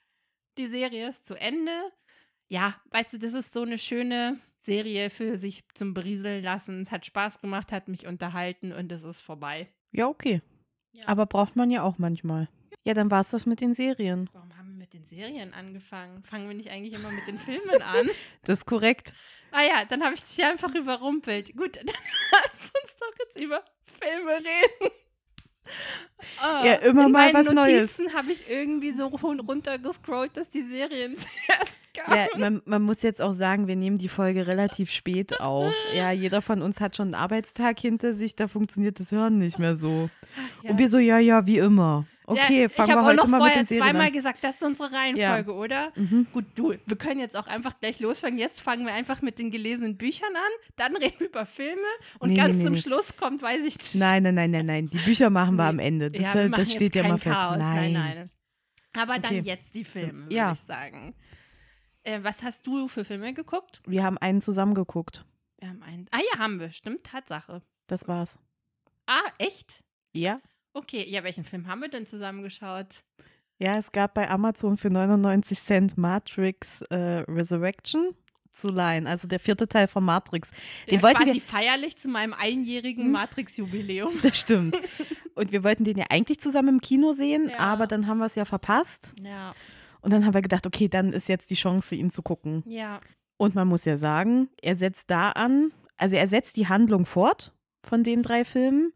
Die 0.59 0.69
Serie 0.69 1.09
ist 1.09 1.27
zu 1.27 1.35
Ende. 1.35 1.93
Ja, 2.49 2.81
weißt 2.91 3.15
du, 3.15 3.19
das 3.19 3.35
ist 3.35 3.53
so 3.53 3.63
eine 3.63 3.79
schöne 3.79 4.39
Serie 4.61 5.11
für 5.11 5.39
sich 5.39 5.65
zum 5.75 5.93
Berieseln 5.93 6.43
lassen. 6.43 6.81
Es 6.81 6.93
hat 6.93 7.05
Spaß 7.05 7.41
gemacht, 7.41 7.73
hat 7.73 7.89
mich 7.89 8.07
unterhalten 8.07 8.73
und 8.73 8.93
es 8.93 9.03
ist 9.03 9.21
vorbei. 9.21 9.69
Ja, 9.91 10.07
okay. 10.07 10.41
Ja. 10.93 11.09
Aber 11.09 11.27
braucht 11.27 11.57
man 11.57 11.71
ja 11.71 11.83
auch 11.83 11.99
manchmal. 11.99 12.49
Ja, 12.85 12.95
dann 12.95 13.11
war 13.11 13.21
es 13.21 13.31
das 13.31 13.45
mit 13.45 13.61
den 13.61 13.75
Serien. 13.75 14.31
Warum 14.33 14.57
haben 14.57 14.71
wir 14.71 14.77
mit 14.77 14.93
den 14.93 15.05
Serien 15.05 15.53
angefangen? 15.53 16.23
Fangen 16.23 16.49
wir 16.49 16.55
nicht 16.55 16.71
eigentlich 16.71 16.95
immer 16.95 17.11
mit 17.11 17.27
den 17.27 17.39
Filmen 17.39 17.83
an? 17.83 18.09
das 18.45 18.61
ist 18.61 18.67
korrekt. 18.67 19.15
Ah 19.51 19.63
ja, 19.63 19.85
dann 19.89 20.05
habe 20.05 20.15
ich 20.15 20.23
dich 20.23 20.45
einfach 20.45 20.75
überrumpelt. 20.75 21.57
Gut, 21.57 21.77
dann 21.85 21.87
lass 21.87 22.73
uns 22.83 22.97
doch 22.99 23.13
jetzt 23.19 23.41
über 23.41 23.63
Filme 24.01 24.33
reden. 24.37 24.93
Oh, 26.43 26.65
ja, 26.65 26.75
immer 26.75 27.07
in 27.07 27.13
mal 27.13 27.35
was 27.35 27.47
Notizen 27.47 27.55
Neues. 27.55 27.99
Notizen 27.99 28.17
habe 28.17 28.33
ich 28.33 28.49
irgendwie 28.49 28.93
so 28.93 29.07
runtergescrollt, 29.09 30.37
dass 30.37 30.49
die 30.49 30.63
Serien 30.63 31.17
zuerst 31.17 31.79
kamen. 31.95 32.19
Ja, 32.19 32.39
man, 32.39 32.63
man, 32.65 32.83
muss 32.83 33.03
jetzt 33.03 33.21
auch 33.21 33.33
sagen, 33.33 33.67
wir 33.67 33.77
nehmen 33.77 33.99
die 33.99 34.09
Folge 34.09 34.47
relativ 34.47 34.91
spät 34.91 35.41
auf. 35.41 35.73
Ja, 35.95 36.11
jeder 36.11 36.41
von 36.41 36.63
uns 36.63 36.81
hat 36.81 36.97
schon 36.97 37.09
einen 37.09 37.23
Arbeitstag 37.23 37.79
hinter 37.79 38.15
sich, 38.15 38.35
da 38.35 38.49
funktioniert 38.49 38.99
das 38.99 39.13
Hören 39.13 39.39
nicht 39.39 39.59
mehr 39.59 39.77
so. 39.77 40.09
Ja. 40.63 40.71
Und 40.71 40.79
wir 40.79 40.89
so, 40.89 40.99
ja, 40.99 41.19
ja, 41.19 41.47
wie 41.47 41.59
immer. 41.59 42.07
Okay, 42.29 42.63
ja, 42.63 42.69
fangen 42.69 42.95
wir 42.95 43.05
heute 43.05 43.27
mal 43.27 43.41
mit 43.41 43.55
den 43.55 43.65
Ich 43.65 43.81
habe 43.81 43.91
zweimal 43.91 44.11
gesagt, 44.13 44.45
das 44.45 44.57
ist 44.57 44.63
unsere 44.63 44.93
Reihenfolge, 44.93 45.51
ja. 45.51 45.57
oder? 45.57 45.93
Mhm. 45.97 46.27
Gut, 46.31 46.45
du, 46.55 46.75
wir 46.85 46.97
können 46.99 47.21
jetzt 47.21 47.35
auch 47.35 47.47
einfach 47.47 47.81
gleich 47.81 48.01
losfangen. 48.01 48.39
Jetzt 48.39 48.61
fangen 48.61 48.85
wir 48.85 48.93
einfach 48.93 49.23
mit 49.23 49.39
den 49.39 49.51
gelesenen 49.51 49.97
Büchern 49.97 50.37
an, 50.37 50.53
dann 50.77 50.95
reden 50.97 51.21
wir 51.21 51.29
über 51.29 51.47
Filme 51.47 51.81
und 52.19 52.31
nee, 52.31 52.37
ganz 52.37 52.57
nee, 52.59 52.65
zum 52.65 52.75
nee. 52.75 52.81
Schluss 52.81 53.17
kommt, 53.17 53.41
weiß 53.41 53.65
ich 53.67 53.79
nicht. 53.79 53.95
Nein, 53.95 54.25
nein, 54.25 54.35
nein, 54.35 54.51
nein, 54.51 54.67
nein. 54.67 54.91
Die 54.91 54.99
Bücher 54.99 55.31
machen 55.31 55.57
wir 55.57 55.65
am 55.65 55.79
Ende. 55.79 56.11
Das, 56.11 56.35
ja, 56.35 56.49
das 56.49 56.73
steht 56.73 56.95
ja 56.95 57.09
mal 57.09 57.19
fest. 57.19 57.35
Chaos. 57.35 57.57
Nein. 57.57 57.93
nein, 57.95 58.15
nein. 58.15 58.31
Aber 58.93 59.15
okay. 59.15 59.23
dann 59.23 59.45
jetzt 59.45 59.75
die 59.75 59.85
Filme, 59.85 60.25
würde 60.25 60.35
ja. 60.35 60.53
ich 60.53 60.61
sagen. 60.61 61.15
Äh, 62.03 62.21
was 62.23 62.43
hast 62.43 62.67
du 62.67 62.89
für 62.89 63.05
Filme 63.05 63.33
geguckt? 63.33 63.81
Wir 63.87 64.05
haben 64.05 64.19
einen 64.19 64.43
zusammen 64.43 64.75
geguckt. 64.75 65.25
Wir 65.59 65.71
haben 65.71 65.83
einen. 65.83 66.07
Ah 66.11 66.21
ja, 66.33 66.39
haben 66.39 66.61
wir. 66.61 66.73
Stimmt, 66.73 67.05
Tatsache. 67.05 67.63
Das 67.87 68.07
war's. 68.07 68.39
Ah, 69.07 69.31
echt? 69.39 69.83
Ja. 70.13 70.41
Okay, 70.79 71.05
ja, 71.09 71.25
welchen 71.25 71.43
Film 71.43 71.67
haben 71.67 71.81
wir 71.81 71.89
denn 71.89 72.07
zusammengeschaut? 72.07 73.03
Ja, 73.59 73.79
es 73.79 73.91
gab 73.91 74.15
bei 74.15 74.31
Amazon 74.31 74.77
für 74.77 74.91
99 74.91 75.59
Cent 75.59 75.99
Matrix 75.99 76.83
äh, 76.83 77.25
Resurrection 77.29 78.15
zu 78.53 78.69
leihen, 78.69 79.09
also 79.09 79.27
der 79.27 79.41
vierte 79.41 79.67
Teil 79.67 79.89
von 79.89 80.05
Matrix. 80.05 80.51
Den 80.87 80.97
ja, 80.97 81.03
wollten 81.03 81.25
quasi 81.25 81.35
wir 81.35 81.43
feierlich 81.43 81.97
zu 81.99 82.09
meinem 82.09 82.33
einjährigen 82.33 83.07
hm? 83.07 83.13
Matrix-Jubiläum. 83.13 84.15
Das 84.23 84.39
stimmt. 84.39 84.81
Und 85.35 85.51
wir 85.51 85.65
wollten 85.65 85.83
den 85.83 85.99
ja 85.99 86.07
eigentlich 86.11 86.39
zusammen 86.39 86.69
im 86.69 86.81
Kino 86.81 87.11
sehen, 87.11 87.49
ja. 87.51 87.59
aber 87.59 87.89
dann 87.89 88.07
haben 88.07 88.19
wir 88.19 88.27
es 88.27 88.37
ja 88.37 88.45
verpasst. 88.45 89.15
Ja. 89.21 89.51
Und 90.01 90.13
dann 90.13 90.25
haben 90.25 90.35
wir 90.35 90.43
gedacht, 90.43 90.65
okay, 90.65 90.87
dann 90.87 91.13
ist 91.13 91.29
jetzt 91.29 91.51
die 91.51 91.57
Chance, 91.57 91.97
ihn 91.97 92.11
zu 92.11 92.23
gucken. 92.23 92.63
Ja. 92.69 92.99
Und 93.37 93.57
man 93.57 93.67
muss 93.67 93.85
ja 93.85 93.97
sagen, 93.99 94.49
er 94.63 94.77
setzt 94.77 95.11
da 95.11 95.33
an, 95.33 95.73
also 95.97 96.15
er 96.15 96.29
setzt 96.29 96.57
die 96.57 96.69
Handlung 96.69 97.05
fort 97.05 97.53
von 97.83 98.05
den 98.05 98.23
drei 98.23 98.45
Filmen 98.45 98.93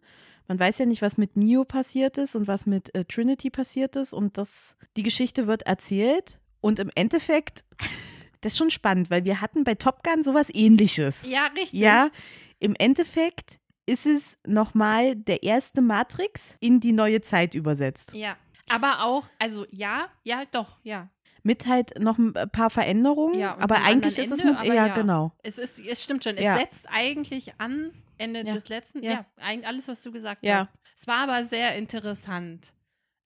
man 0.53 0.61
weiß 0.61 0.81
ja 0.81 0.85
nicht, 0.85 1.01
was 1.01 1.17
mit 1.17 1.35
Neo 1.35 1.65
passiert 1.65 2.19
ist 2.19 2.37
und 2.37 2.47
was 2.47 2.67
mit 2.67 2.95
äh, 2.95 3.07
Trinity 3.07 3.49
passiert 3.49 3.97
ist. 3.97 4.13
Und 4.13 4.37
das, 4.37 4.77
die 4.99 5.03
Geschichte 5.03 5.47
wird 5.47 5.63
erzählt. 5.63 6.39
Und 6.61 6.79
im 6.79 6.91
Endeffekt, 6.95 7.65
das 8.43 8.53
ist 8.53 8.59
schon 8.59 8.69
spannend, 8.69 9.09
weil 9.09 9.25
wir 9.25 9.41
hatten 9.41 9.65
bei 9.65 9.75
Top 9.77 10.03
Gun 10.03 10.23
sowas 10.23 10.51
ähnliches. 10.53 11.25
Ja, 11.27 11.47
richtig. 11.57 11.81
Ja, 11.81 12.11
im 12.59 12.75
Endeffekt 12.79 13.61
ist 13.87 14.05
es 14.05 14.37
nochmal 14.47 15.17
der 15.17 15.43
erste 15.43 15.81
Matrix 15.81 16.59
in 16.61 16.81
die 16.81 16.93
neue 16.93 17.23
Zeit 17.23 17.55
übersetzt. 17.55 18.13
Ja. 18.13 18.37
Aber 18.69 19.05
auch, 19.05 19.25
also 19.39 19.65
ja, 19.71 20.09
ja, 20.23 20.43
doch, 20.53 20.77
ja. 20.83 21.09
Mit 21.43 21.67
halt 21.67 21.99
noch 21.99 22.19
ein 22.19 22.33
paar 22.33 22.71
Veränderungen. 22.71 23.39
Ja, 23.39 23.57
aber 23.59 23.83
eigentlich 23.83 24.19
ist 24.19 24.31
Ende, 24.31 24.35
es 24.35 24.45
mit, 24.45 24.67
ja, 24.67 24.75
ja, 24.75 24.95
genau. 24.95 25.33
Es, 25.43 25.59
ist, 25.59 25.81
es 25.81 26.03
stimmt 26.03 26.23
schon. 26.25 26.37
Es 26.37 26.45
ja. 26.45 26.57
setzt 26.57 26.87
eigentlich 26.91 27.55
an 27.59 27.91
Ende 28.19 28.45
ja. 28.47 28.55
des 28.55 28.69
letzten. 28.69 29.03
Ja. 29.03 29.11
ja, 29.11 29.27
alles, 29.65 29.89
was 29.89 30.03
du 30.03 30.13
gesagt 30.13 30.47
hast. 30.47 30.71
Es 30.95 31.07
war 31.07 31.25
aber 31.25 31.45
sehr 31.45 31.75
interessant. 31.77 32.73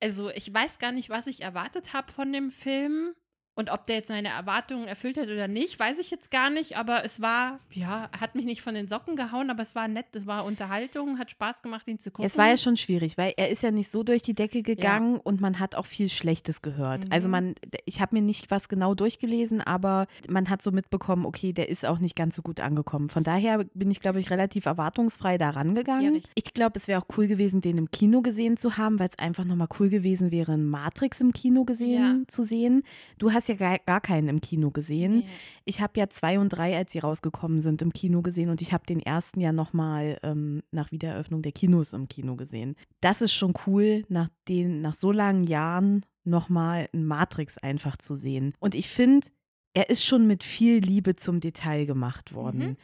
Also, 0.00 0.30
ich 0.30 0.52
weiß 0.52 0.78
gar 0.78 0.92
nicht, 0.92 1.10
was 1.10 1.26
ich 1.26 1.42
erwartet 1.42 1.92
habe 1.92 2.12
von 2.12 2.32
dem 2.32 2.50
Film. 2.50 3.14
Und 3.56 3.70
ob 3.70 3.86
der 3.86 3.96
jetzt 3.96 4.10
meine 4.10 4.28
Erwartungen 4.28 4.86
erfüllt 4.86 5.16
hat 5.16 5.28
oder 5.28 5.48
nicht, 5.48 5.80
weiß 5.80 5.98
ich 5.98 6.10
jetzt 6.10 6.30
gar 6.30 6.50
nicht. 6.50 6.76
Aber 6.76 7.06
es 7.06 7.22
war, 7.22 7.58
ja, 7.72 8.10
hat 8.20 8.34
mich 8.34 8.44
nicht 8.44 8.60
von 8.60 8.74
den 8.74 8.86
Socken 8.86 9.16
gehauen, 9.16 9.48
aber 9.48 9.62
es 9.62 9.74
war 9.74 9.88
nett, 9.88 10.04
es 10.12 10.26
war 10.26 10.44
Unterhaltung, 10.44 11.18
hat 11.18 11.30
Spaß 11.30 11.62
gemacht, 11.62 11.88
ihn 11.88 11.98
zu 11.98 12.10
gucken. 12.10 12.26
Es 12.26 12.36
war 12.36 12.48
ja 12.48 12.58
schon 12.58 12.76
schwierig, 12.76 13.16
weil 13.16 13.32
er 13.38 13.48
ist 13.48 13.62
ja 13.62 13.70
nicht 13.70 13.90
so 13.90 14.02
durch 14.02 14.22
die 14.22 14.34
Decke 14.34 14.62
gegangen 14.62 15.14
ja. 15.14 15.20
und 15.24 15.40
man 15.40 15.58
hat 15.58 15.74
auch 15.74 15.86
viel 15.86 16.10
Schlechtes 16.10 16.60
gehört. 16.60 17.06
Mhm. 17.06 17.12
Also 17.12 17.30
man, 17.30 17.54
ich 17.86 18.02
habe 18.02 18.14
mir 18.14 18.20
nicht 18.20 18.50
was 18.50 18.68
genau 18.68 18.94
durchgelesen, 18.94 19.62
aber 19.62 20.06
man 20.28 20.50
hat 20.50 20.60
so 20.60 20.70
mitbekommen, 20.70 21.24
okay, 21.24 21.54
der 21.54 21.70
ist 21.70 21.86
auch 21.86 21.98
nicht 21.98 22.14
ganz 22.14 22.36
so 22.36 22.42
gut 22.42 22.60
angekommen. 22.60 23.08
Von 23.08 23.24
daher 23.24 23.64
bin 23.72 23.90
ich, 23.90 24.00
glaube 24.00 24.20
ich, 24.20 24.28
relativ 24.28 24.66
erwartungsfrei 24.66 25.38
da 25.38 25.48
rangegangen. 25.48 26.16
Ja, 26.16 26.20
ich 26.34 26.52
glaube, 26.52 26.78
es 26.78 26.88
wäre 26.88 27.00
auch 27.00 27.06
cool 27.16 27.26
gewesen, 27.26 27.62
den 27.62 27.78
im 27.78 27.90
Kino 27.90 28.20
gesehen 28.20 28.58
zu 28.58 28.76
haben, 28.76 28.98
weil 28.98 29.08
es 29.08 29.18
einfach 29.18 29.46
nochmal 29.46 29.68
cool 29.80 29.88
gewesen 29.88 30.30
wäre, 30.30 30.58
Matrix 30.58 31.22
im 31.22 31.32
Kino 31.32 31.64
gesehen 31.64 32.18
ja. 32.20 32.28
zu 32.28 32.42
sehen. 32.42 32.82
Du 33.16 33.32
hast 33.32 33.45
hast 33.48 33.60
ja 33.60 33.76
gar, 33.78 34.00
keinen 34.00 34.28
im 34.28 34.40
Kino 34.40 34.70
gesehen. 34.70 35.18
Nee. 35.18 35.28
Ich 35.64 35.80
habe 35.80 35.98
ja 35.98 36.08
zwei 36.08 36.38
und 36.38 36.50
drei, 36.50 36.76
als 36.76 36.92
sie 36.92 36.98
rausgekommen 36.98 37.60
sind, 37.60 37.82
im 37.82 37.92
Kino 37.92 38.22
gesehen 38.22 38.50
und 38.50 38.60
ich 38.62 38.72
habe 38.72 38.86
den 38.86 39.00
ersten 39.00 39.40
ja 39.40 39.52
nochmal 39.52 40.18
ähm, 40.22 40.62
nach 40.70 40.92
Wiedereröffnung 40.92 41.42
der 41.42 41.52
Kinos 41.52 41.92
im 41.92 42.08
Kino 42.08 42.36
gesehen. 42.36 42.76
Das 43.00 43.22
ist 43.22 43.32
schon 43.32 43.54
cool, 43.66 44.04
nach, 44.08 44.28
den, 44.48 44.80
nach 44.80 44.94
so 44.94 45.12
langen 45.12 45.44
Jahren 45.44 46.04
nochmal 46.24 46.88
ein 46.92 47.04
Matrix 47.04 47.58
einfach 47.58 47.96
zu 47.96 48.14
sehen. 48.14 48.54
Und 48.58 48.74
ich 48.74 48.88
finde, 48.88 49.26
er 49.74 49.90
ist 49.90 50.04
schon 50.04 50.26
mit 50.26 50.42
viel 50.42 50.78
Liebe 50.78 51.16
zum 51.16 51.40
Detail 51.40 51.86
gemacht 51.86 52.34
worden. 52.34 52.58
Mhm 52.58 52.76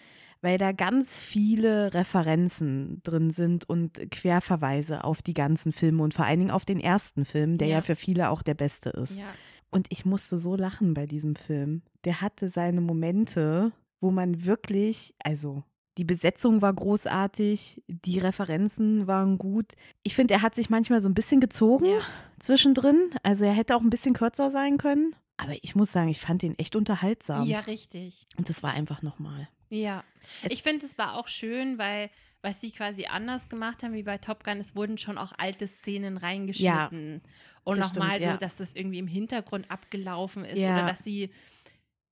weil 0.43 0.59
da 0.59 0.73
ganz 0.73 1.23
viele 1.23 1.95
Referenzen 1.95 3.01
drin 3.05 3.31
sind 3.31 3.69
und 3.69 4.11
Querverweise 4.11 5.05
auf 5.05 5.23
die 5.23 5.35
ganzen 5.35 5.73
Filme 5.73 6.03
und 6.03 6.15
vor 6.15 6.27
allen 6.27 6.41
Dingen 6.41 6.51
auf 6.51 6.65
den 6.65 6.81
ersten 6.81 7.25
Film, 7.25 7.59
der 7.59 7.69
ja, 7.69 7.77
ja 7.77 7.83
für 7.83 7.95
viele 7.95 8.29
auch 8.29 8.43
der 8.43 8.55
beste 8.55 8.91
ist. 8.91 9.21
Ja. 9.21 9.25
Und 9.73 9.87
ich 9.91 10.05
musste 10.05 10.39
so 10.39 10.55
lachen 10.55 10.95
bei 10.95 11.07
diesem 11.07 11.35
Film. 11.35 11.83
Der 12.05 12.21
hatte 12.21 12.49
seine 12.49 12.81
Momente, 12.81 13.73
wo 14.01 14.11
man 14.11 14.45
wirklich, 14.45 15.15
also 15.25 15.65
die 15.99 16.05
Besetzung 16.05 16.63
war 16.63 16.73
großartig, 16.73 17.83
die 17.87 18.19
Referenzen 18.19 19.07
waren 19.07 19.39
gut. 19.39 19.73
Ich 20.03 20.15
finde, 20.15 20.35
er 20.35 20.43
hat 20.43 20.55
sich 20.55 20.71
manchmal 20.71 21.01
so 21.01 21.09
ein 21.09 21.15
bisschen 21.15 21.41
gezogen 21.41 21.87
ja. 21.87 22.01
zwischendrin. 22.39 23.11
Also 23.23 23.45
er 23.45 23.53
hätte 23.53 23.75
auch 23.75 23.81
ein 23.81 23.91
bisschen 23.91 24.15
kürzer 24.15 24.51
sein 24.51 24.79
können. 24.79 25.17
Aber 25.39 25.55
ich 25.63 25.75
muss 25.75 25.91
sagen, 25.91 26.09
ich 26.09 26.21
fand 26.21 26.43
ihn 26.43 26.59
echt 26.59 26.77
unterhaltsam. 26.77 27.45
Ja, 27.47 27.61
richtig. 27.61 28.27
Und 28.37 28.49
das 28.49 28.63
war 28.63 28.73
einfach 28.73 29.03
nochmal. 29.03 29.49
Ja. 29.71 30.05
Es 30.43 30.53
ich 30.53 30.63
finde, 30.63 30.85
es 30.85 30.99
war 30.99 31.17
auch 31.17 31.29
schön, 31.29 31.79
weil 31.79 32.11
was 32.43 32.61
sie 32.61 32.73
quasi 32.73 33.07
anders 33.07 33.49
gemacht 33.49 33.83
haben 33.83 33.95
wie 33.95 34.03
bei 34.03 34.19
Top 34.19 34.45
Gun, 34.45 34.59
es 34.59 34.75
wurden 34.75 34.99
schon 34.99 35.17
auch 35.17 35.33
alte 35.39 35.67
Szenen 35.67 36.17
reingeschnitten. 36.17 37.23
Ja. 37.25 37.31
Und 37.65 37.79
nochmal 37.79 38.11
stimmt, 38.11 38.23
ja. 38.25 38.33
so, 38.33 38.39
dass 38.39 38.57
das 38.57 38.75
irgendwie 38.75 38.99
im 38.99 39.07
Hintergrund 39.07 39.71
abgelaufen 39.71 40.45
ist 40.45 40.59
Ja. 40.59 40.75
oder 40.79 40.87
dass 40.89 41.05
sie 41.05 41.31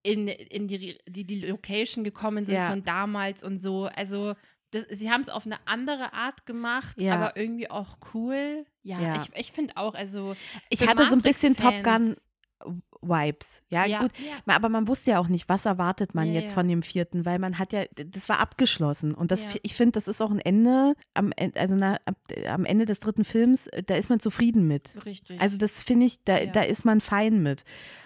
in, 0.02 0.28
in 0.28 0.68
die, 0.68 0.98
die, 1.08 1.24
die 1.24 1.40
Location 1.40 2.04
gekommen 2.04 2.44
sind 2.44 2.54
Ja. 2.54 2.70
von 2.70 2.84
damals 2.84 3.42
und 3.44 3.58
so. 3.58 3.86
Also 3.86 4.34
das, 4.70 4.86
sie 4.90 5.10
haben 5.10 5.20
es 5.20 5.28
auf 5.28 5.46
eine 5.46 5.58
andere 5.66 6.12
Art 6.12 6.46
gemacht, 6.46 6.96
Ja. 7.00 7.14
aber 7.14 7.36
irgendwie 7.36 7.68
auch 7.70 7.98
cool. 8.14 8.64
Ja, 8.82 9.00
Ja. 9.00 9.22
ich, 9.22 9.40
ich 9.40 9.52
finde 9.52 9.76
auch, 9.76 9.94
also 9.94 10.36
Ich 10.70 10.86
hatte 10.86 11.06
so 11.06 11.14
ein 11.14 11.20
bisschen 11.20 11.56
Top 11.56 11.82
Gun 11.82 12.16
Vibes. 13.02 13.62
Ja, 13.70 13.86
Ja, 13.86 14.00
gut. 14.02 14.12
ja. 14.18 14.54
Aber 14.54 14.68
man 14.68 14.86
wusste 14.86 15.12
ja 15.12 15.18
auch 15.20 15.28
nicht, 15.28 15.48
was 15.48 15.64
erwartet 15.64 16.14
man 16.14 16.28
Ja, 16.28 16.40
jetzt 16.40 16.52
von 16.52 16.68
dem 16.68 16.82
vierten, 16.82 17.24
weil 17.24 17.38
man 17.38 17.58
hat 17.58 17.72
ja, 17.72 17.84
das 17.94 18.28
war 18.28 18.40
abgeschlossen. 18.40 19.14
Und 19.14 19.30
das, 19.30 19.46
ich 19.62 19.74
finde, 19.74 19.92
das 19.92 20.06
ist 20.06 20.20
auch 20.20 20.30
ein 20.30 20.38
Ende, 20.40 20.94
am, 21.14 21.32
En- 21.36 21.56
also 21.56 21.74
na, 21.76 21.98
am 22.46 22.64
Ende 22.66 22.84
des 22.84 23.00
dritten 23.00 23.24
Films, 23.24 23.66
äh, 23.68 23.82
da 23.82 23.94
ist 23.94 24.10
man 24.10 24.20
zufrieden 24.20 24.66
mit. 24.68 24.92
Richtig. 25.06 25.40
Also 25.40 25.56
das 25.56 25.82
finde 25.82 26.06
ich, 26.06 26.22
da, 26.24 26.44
da 26.46 26.60
ist 26.62 26.84
man 26.84 27.00
fein 27.00 27.42
mit. 27.42 27.64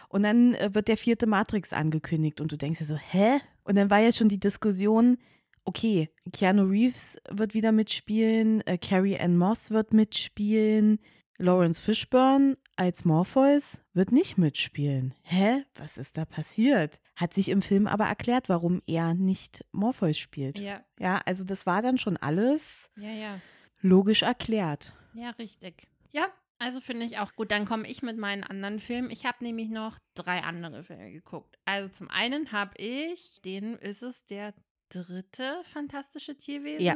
Und 0.09 0.23
dann 0.23 0.55
äh, 0.55 0.71
wird 0.75 0.87
der 0.87 0.97
vierte 0.97 1.27
Matrix 1.27 1.73
angekündigt 1.73 2.41
und 2.41 2.53
du 2.53 2.57
denkst 2.57 2.79
dir 2.79 2.85
so, 2.85 2.97
hä? 2.97 3.41
Und 3.65 3.75
dann 3.77 3.91
war 3.91 3.99
ja 3.99 4.13
schon 4.13 4.29
die 4.29 4.39
Diskussion, 4.39 5.19
okay, 5.65 6.09
Keanu 6.33 6.65
Reeves 6.65 7.19
wird 7.31 7.55
wieder 7.55 7.73
mitspielen, 7.73 8.61
äh, 8.67 8.79
Carrie 8.79 9.19
Ann 9.19 9.37
Moss 9.37 9.73
wird 9.73 9.93
mitspielen, 9.93 11.01
Lawrence 11.39 11.81
Fishburne 11.81 12.57
als 12.77 13.05
Morpheus 13.05 13.83
wird 13.93 14.13
nicht 14.13 14.39
mitspielen. 14.39 15.15
Hä? 15.23 15.65
Was 15.75 15.99
ist 15.99 16.17
da 16.17 16.25
passiert? 16.25 17.01
Hat 17.17 17.35
sich 17.35 17.49
im 17.49 17.63
Film 17.63 17.87
aber 17.87 18.05
erklärt, 18.05 18.49
warum 18.49 18.83
er 18.87 19.15
nicht 19.15 19.65
Morpheus 19.73 20.19
spielt. 20.19 20.59
ja, 20.59 20.85
Ja, 20.99 21.21
also 21.25 21.45
das 21.45 21.67
war 21.67 21.83
dann 21.83 21.99
schon 21.99 22.17
alles 22.17 22.89
ja, 22.97 23.11
ja. 23.11 23.41
logisch 23.81 24.23
erklärt. 24.23 24.93
Ja, 25.15 25.31
richtig. 25.31 25.89
Ja, 26.13 26.29
also 26.59 26.81
finde 26.81 27.07
ich 27.07 27.19
auch 27.19 27.35
gut. 27.35 27.51
Dann 27.51 27.65
komme 27.67 27.89
ich 27.89 28.03
mit 28.03 28.17
meinen 28.17 28.45
anderen 28.45 28.79
Filmen. 28.79 29.11
Ich 29.11 29.25
habe 29.25 29.43
nämlich 29.45 29.71
noch 29.71 29.99
drei 30.15 30.41
andere 30.43 30.83
Filme 30.85 31.11
geguckt. 31.13 31.59
Also 31.65 31.89
zum 31.89 32.11
einen 32.11 32.53
habe 32.53 32.77
ich, 32.79 33.41
den 33.45 33.75
ist 33.75 34.03
es 34.03 34.25
der 34.27 34.55
dritte 34.89 35.61
fantastische 35.65 36.37
Tierwesen. 36.37 36.85
Ja. 36.85 36.95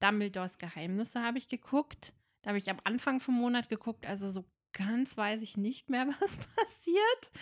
Dumbledores 0.00 0.58
Geheimnisse 0.58 1.22
habe 1.22 1.38
ich 1.38 1.48
geguckt. 1.48 2.12
Da 2.42 2.48
habe 2.48 2.58
ich 2.58 2.70
am 2.70 2.80
Anfang 2.84 3.20
vom 3.20 3.34
Monat 3.34 3.68
geguckt, 3.68 4.06
also 4.06 4.30
so 4.30 4.44
ganz 4.72 5.16
weiß 5.16 5.42
ich 5.42 5.56
nicht 5.56 5.90
mehr, 5.90 6.06
was 6.20 6.36
passiert. 6.36 7.32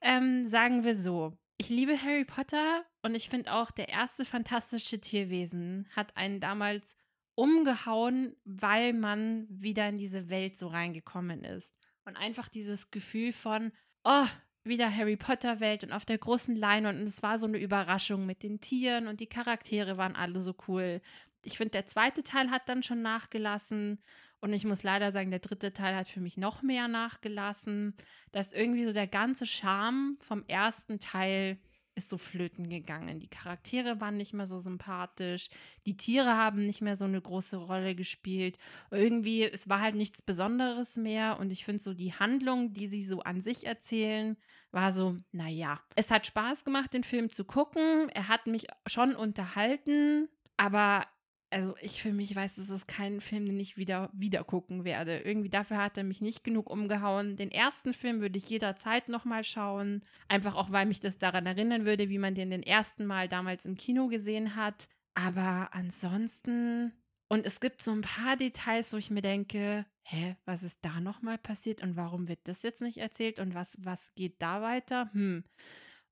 Ähm, 0.00 0.46
sagen 0.46 0.84
wir 0.84 0.96
so. 0.96 1.36
Ich 1.56 1.68
liebe 1.68 2.00
Harry 2.02 2.24
Potter 2.24 2.84
und 3.02 3.14
ich 3.14 3.28
finde 3.28 3.52
auch, 3.52 3.70
der 3.70 3.88
erste 3.88 4.24
fantastische 4.24 5.00
Tierwesen 5.00 5.88
hat 5.94 6.16
einen 6.16 6.40
damals 6.40 6.96
umgehauen, 7.36 8.36
weil 8.44 8.92
man 8.92 9.46
wieder 9.48 9.88
in 9.88 9.98
diese 9.98 10.28
Welt 10.28 10.56
so 10.56 10.68
reingekommen 10.68 11.44
ist. 11.44 11.74
Und 12.04 12.16
einfach 12.16 12.48
dieses 12.48 12.90
Gefühl 12.90 13.32
von, 13.32 13.72
oh, 14.04 14.26
wieder 14.64 14.94
Harry 14.94 15.16
Potter 15.16 15.60
Welt 15.60 15.84
und 15.84 15.92
auf 15.92 16.04
der 16.04 16.18
großen 16.18 16.56
Leinwand. 16.56 17.00
Und 17.00 17.06
es 17.06 17.22
war 17.22 17.38
so 17.38 17.46
eine 17.46 17.58
Überraschung 17.58 18.26
mit 18.26 18.42
den 18.42 18.60
Tieren 18.60 19.06
und 19.06 19.20
die 19.20 19.26
Charaktere 19.26 19.96
waren 19.96 20.16
alle 20.16 20.40
so 20.40 20.54
cool. 20.68 21.00
Ich 21.44 21.58
finde, 21.58 21.72
der 21.72 21.86
zweite 21.86 22.22
Teil 22.22 22.50
hat 22.50 22.68
dann 22.68 22.82
schon 22.82 23.02
nachgelassen. 23.02 24.00
Und 24.44 24.52
ich 24.52 24.66
muss 24.66 24.82
leider 24.82 25.10
sagen, 25.10 25.30
der 25.30 25.40
dritte 25.40 25.72
Teil 25.72 25.96
hat 25.96 26.06
für 26.06 26.20
mich 26.20 26.36
noch 26.36 26.60
mehr 26.60 26.86
nachgelassen. 26.86 27.94
Da 28.30 28.40
ist 28.40 28.52
irgendwie 28.52 28.84
so 28.84 28.92
der 28.92 29.06
ganze 29.06 29.46
Charme 29.46 30.18
vom 30.20 30.44
ersten 30.48 30.98
Teil 30.98 31.56
ist 31.94 32.10
so 32.10 32.18
flöten 32.18 32.68
gegangen. 32.68 33.20
Die 33.20 33.30
Charaktere 33.30 34.02
waren 34.02 34.18
nicht 34.18 34.34
mehr 34.34 34.46
so 34.46 34.58
sympathisch. 34.58 35.48
Die 35.86 35.96
Tiere 35.96 36.36
haben 36.36 36.66
nicht 36.66 36.82
mehr 36.82 36.94
so 36.94 37.06
eine 37.06 37.22
große 37.22 37.56
Rolle 37.56 37.94
gespielt. 37.94 38.58
Irgendwie, 38.90 39.44
es 39.44 39.70
war 39.70 39.80
halt 39.80 39.94
nichts 39.94 40.20
Besonderes 40.20 40.98
mehr. 40.98 41.38
Und 41.40 41.50
ich 41.50 41.64
finde 41.64 41.82
so 41.82 41.94
die 41.94 42.12
Handlung, 42.12 42.74
die 42.74 42.86
sie 42.86 43.02
so 43.02 43.20
an 43.20 43.40
sich 43.40 43.66
erzählen, 43.66 44.36
war 44.72 44.92
so, 44.92 45.16
naja. 45.32 45.80
Es 45.96 46.10
hat 46.10 46.26
Spaß 46.26 46.66
gemacht, 46.66 46.92
den 46.92 47.04
Film 47.04 47.30
zu 47.30 47.46
gucken. 47.46 48.10
Er 48.10 48.28
hat 48.28 48.46
mich 48.46 48.66
schon 48.86 49.16
unterhalten. 49.16 50.28
Aber 50.58 51.06
also 51.54 51.76
ich 51.80 52.02
für 52.02 52.12
mich 52.12 52.34
weiß, 52.34 52.58
es 52.58 52.68
ist 52.68 52.88
kein 52.88 53.20
Film, 53.20 53.46
den 53.46 53.60
ich 53.60 53.76
wieder, 53.76 54.10
wieder 54.12 54.42
gucken 54.42 54.84
werde. 54.84 55.20
Irgendwie 55.20 55.50
dafür 55.50 55.76
hat 55.76 55.96
er 55.96 56.02
mich 56.02 56.20
nicht 56.20 56.42
genug 56.42 56.68
umgehauen. 56.68 57.36
Den 57.36 57.52
ersten 57.52 57.94
Film 57.94 58.20
würde 58.20 58.38
ich 58.38 58.50
jederzeit 58.50 59.08
nochmal 59.08 59.44
schauen. 59.44 60.04
Einfach 60.26 60.56
auch, 60.56 60.72
weil 60.72 60.84
mich 60.84 60.98
das 60.98 61.16
daran 61.16 61.46
erinnern 61.46 61.84
würde, 61.84 62.08
wie 62.08 62.18
man 62.18 62.34
den 62.34 62.50
den 62.50 62.64
ersten 62.64 63.06
Mal 63.06 63.28
damals 63.28 63.66
im 63.66 63.76
Kino 63.76 64.08
gesehen 64.08 64.56
hat. 64.56 64.88
Aber 65.14 65.68
ansonsten. 65.70 66.92
Und 67.28 67.46
es 67.46 67.60
gibt 67.60 67.82
so 67.82 67.92
ein 67.92 68.02
paar 68.02 68.36
Details, 68.36 68.92
wo 68.92 68.96
ich 68.96 69.12
mir 69.12 69.22
denke, 69.22 69.86
hä, 70.02 70.36
was 70.46 70.64
ist 70.64 70.80
da 70.82 70.98
nochmal 70.98 71.38
passiert 71.38 71.84
und 71.84 71.94
warum 71.94 72.26
wird 72.26 72.40
das 72.48 72.64
jetzt 72.64 72.82
nicht 72.82 72.98
erzählt 72.98 73.38
und 73.38 73.54
was, 73.54 73.76
was 73.78 74.12
geht 74.16 74.42
da 74.42 74.60
weiter? 74.60 75.08
Hm. 75.12 75.44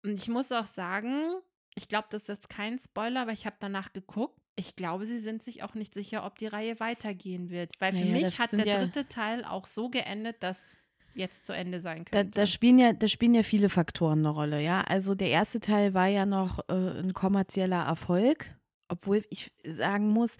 Und 0.04 0.14
ich 0.14 0.28
muss 0.28 0.52
auch 0.52 0.66
sagen, 0.66 1.34
ich 1.74 1.88
glaube, 1.88 2.06
das 2.10 2.22
ist 2.22 2.28
jetzt 2.28 2.48
kein 2.48 2.78
Spoiler, 2.78 3.22
aber 3.22 3.32
ich 3.32 3.44
habe 3.44 3.56
danach 3.58 3.92
geguckt. 3.92 4.41
Ich 4.54 4.76
glaube, 4.76 5.06
sie 5.06 5.18
sind 5.18 5.42
sich 5.42 5.62
auch 5.62 5.74
nicht 5.74 5.94
sicher, 5.94 6.24
ob 6.26 6.36
die 6.38 6.46
Reihe 6.46 6.78
weitergehen 6.78 7.48
wird. 7.50 7.72
Weil 7.78 7.92
für 7.92 8.04
Naja, 8.04 8.26
mich 8.26 8.38
hat 8.38 8.52
der 8.52 8.66
ja- 8.66 8.78
dritte 8.78 9.08
Teil 9.08 9.44
auch 9.44 9.66
so 9.66 9.88
geendet, 9.88 10.42
dass 10.42 10.74
jetzt 11.14 11.44
zu 11.46 11.52
Ende 11.54 11.80
sein 11.80 12.04
Da, 12.10 12.18
könnte. 12.22 12.40
da, 12.40 12.46
spielen 12.46 12.78
ja, 12.78 12.92
da 12.92 13.08
spielen 13.08 13.34
ja 13.34 13.42
viele 13.42 13.68
Faktoren 13.68 14.20
eine 14.20 14.28
Rolle, 14.30 14.62
ja. 14.62 14.82
Also 14.82 15.14
der 15.14 15.28
erste 15.30 15.60
Teil 15.60 15.94
war 15.94 16.06
ja 16.06 16.26
noch 16.26 16.58
äh, 16.68 16.72
ein 17.00 17.12
kommerzieller 17.14 17.82
Erfolg, 17.84 18.54
obwohl 18.88 19.24
ich 19.30 19.50
sagen 19.66 20.08
muss, 20.08 20.36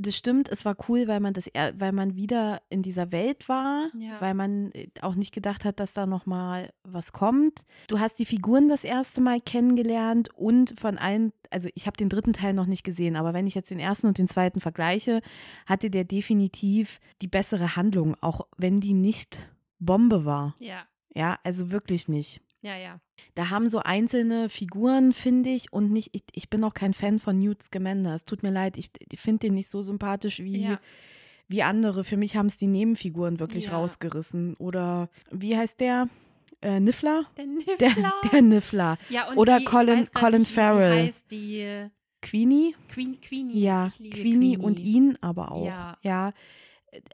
das 0.00 0.16
stimmt, 0.16 0.48
es 0.48 0.64
war 0.64 0.76
cool, 0.88 1.08
weil 1.08 1.18
man 1.20 1.34
das, 1.34 1.46
er- 1.48 1.78
weil 1.80 1.92
man 1.92 2.14
wieder 2.14 2.62
in 2.70 2.82
dieser 2.82 3.10
Welt 3.12 3.48
war, 3.48 3.88
Ja. 3.98 4.20
weil 4.20 4.32
man 4.34 4.70
äh, 4.72 4.88
auch 5.02 5.14
nicht 5.16 5.34
gedacht 5.34 5.64
hat, 5.64 5.80
dass 5.80 5.92
da 5.92 6.06
noch 6.06 6.24
mal 6.24 6.72
was 6.84 7.12
kommt. 7.12 7.62
Du 7.88 7.98
hast 7.98 8.18
die 8.18 8.24
Figuren 8.24 8.68
das 8.68 8.84
erste 8.84 9.20
Mal 9.20 9.40
kennengelernt 9.40 10.30
und 10.34 10.78
von 10.78 10.98
allen, 10.98 11.32
also 11.50 11.68
ich 11.74 11.86
habe 11.86 11.96
den 11.96 12.08
dritten 12.08 12.32
Teil 12.32 12.54
noch 12.54 12.66
nicht 12.66 12.84
gesehen, 12.84 13.16
aber 13.16 13.34
wenn 13.34 13.46
ich 13.46 13.54
jetzt 13.56 13.70
den 13.70 13.80
ersten 13.80 14.06
und 14.06 14.18
den 14.18 14.28
zweiten 14.28 14.60
vergleiche, 14.60 15.20
hatte 15.66 15.90
der 15.90 16.04
definitiv 16.04 17.00
die 17.20 17.28
bessere 17.28 17.74
Handlung, 17.76 18.14
auch 18.20 18.46
wenn 18.56 18.80
die 18.80 18.94
nicht 18.94 19.48
Bombe 19.80 20.24
war. 20.24 20.54
ja, 20.60 20.82
Ja, 21.14 21.38
also 21.42 21.70
wirklich 21.72 22.06
nicht. 22.08 22.40
Ja, 22.62 22.76
ja. 22.76 23.00
Da 23.34 23.50
haben 23.50 23.68
so 23.68 23.78
einzelne 23.80 24.48
Figuren, 24.48 25.12
finde 25.12 25.50
ich, 25.50 25.72
und 25.72 25.92
nicht, 25.92 26.10
ich, 26.12 26.22
ich 26.32 26.50
bin 26.50 26.64
auch 26.64 26.74
kein 26.74 26.92
Fan 26.94 27.18
von 27.18 27.38
Newt 27.38 27.62
Scamander. 27.62 28.14
Es 28.14 28.24
tut 28.24 28.42
mir 28.42 28.50
leid, 28.50 28.76
ich, 28.76 28.90
ich 29.10 29.20
finde 29.20 29.40
den 29.40 29.54
nicht 29.54 29.70
so 29.70 29.82
sympathisch 29.82 30.40
wie, 30.40 30.62
Ja. 30.62 30.80
wie 31.46 31.62
andere. 31.62 32.02
Für 32.04 32.16
mich 32.16 32.36
haben 32.36 32.46
es 32.46 32.56
die 32.56 32.66
Nebenfiguren 32.66 33.38
wirklich 33.38 33.66
Ja. 33.66 33.72
rausgerissen. 33.78 34.54
Oder 34.56 35.08
wie 35.30 35.56
heißt 35.56 35.78
der? 35.80 36.08
Äh, 36.60 36.80
Niffler? 36.80 37.26
Der 37.36 37.44
Der, 37.78 37.88
Niffler. 37.90 38.12
der 38.32 38.42
Niffler. 38.42 38.98
ja, 39.10 39.32
oder 39.36 39.58
die, 39.60 39.64
Colin- 39.64 40.00
weiß 40.00 40.12
Colin 40.12 40.40
nicht, 40.40 40.50
Farrell. 40.52 41.06
Heißt, 41.06 41.30
die 41.30 41.60
äh, 41.60 41.90
Queenie? 42.20 42.74
Queen, 42.88 43.20
Queenie. 43.20 43.60
Ja, 43.60 43.92
liebe 43.98 44.16
Queenie 44.16 44.58
und 44.58 44.80
ihn 44.80 45.16
aber 45.20 45.52
auch. 45.52 45.64
Ja. 45.66 45.96
ja. 46.02 46.32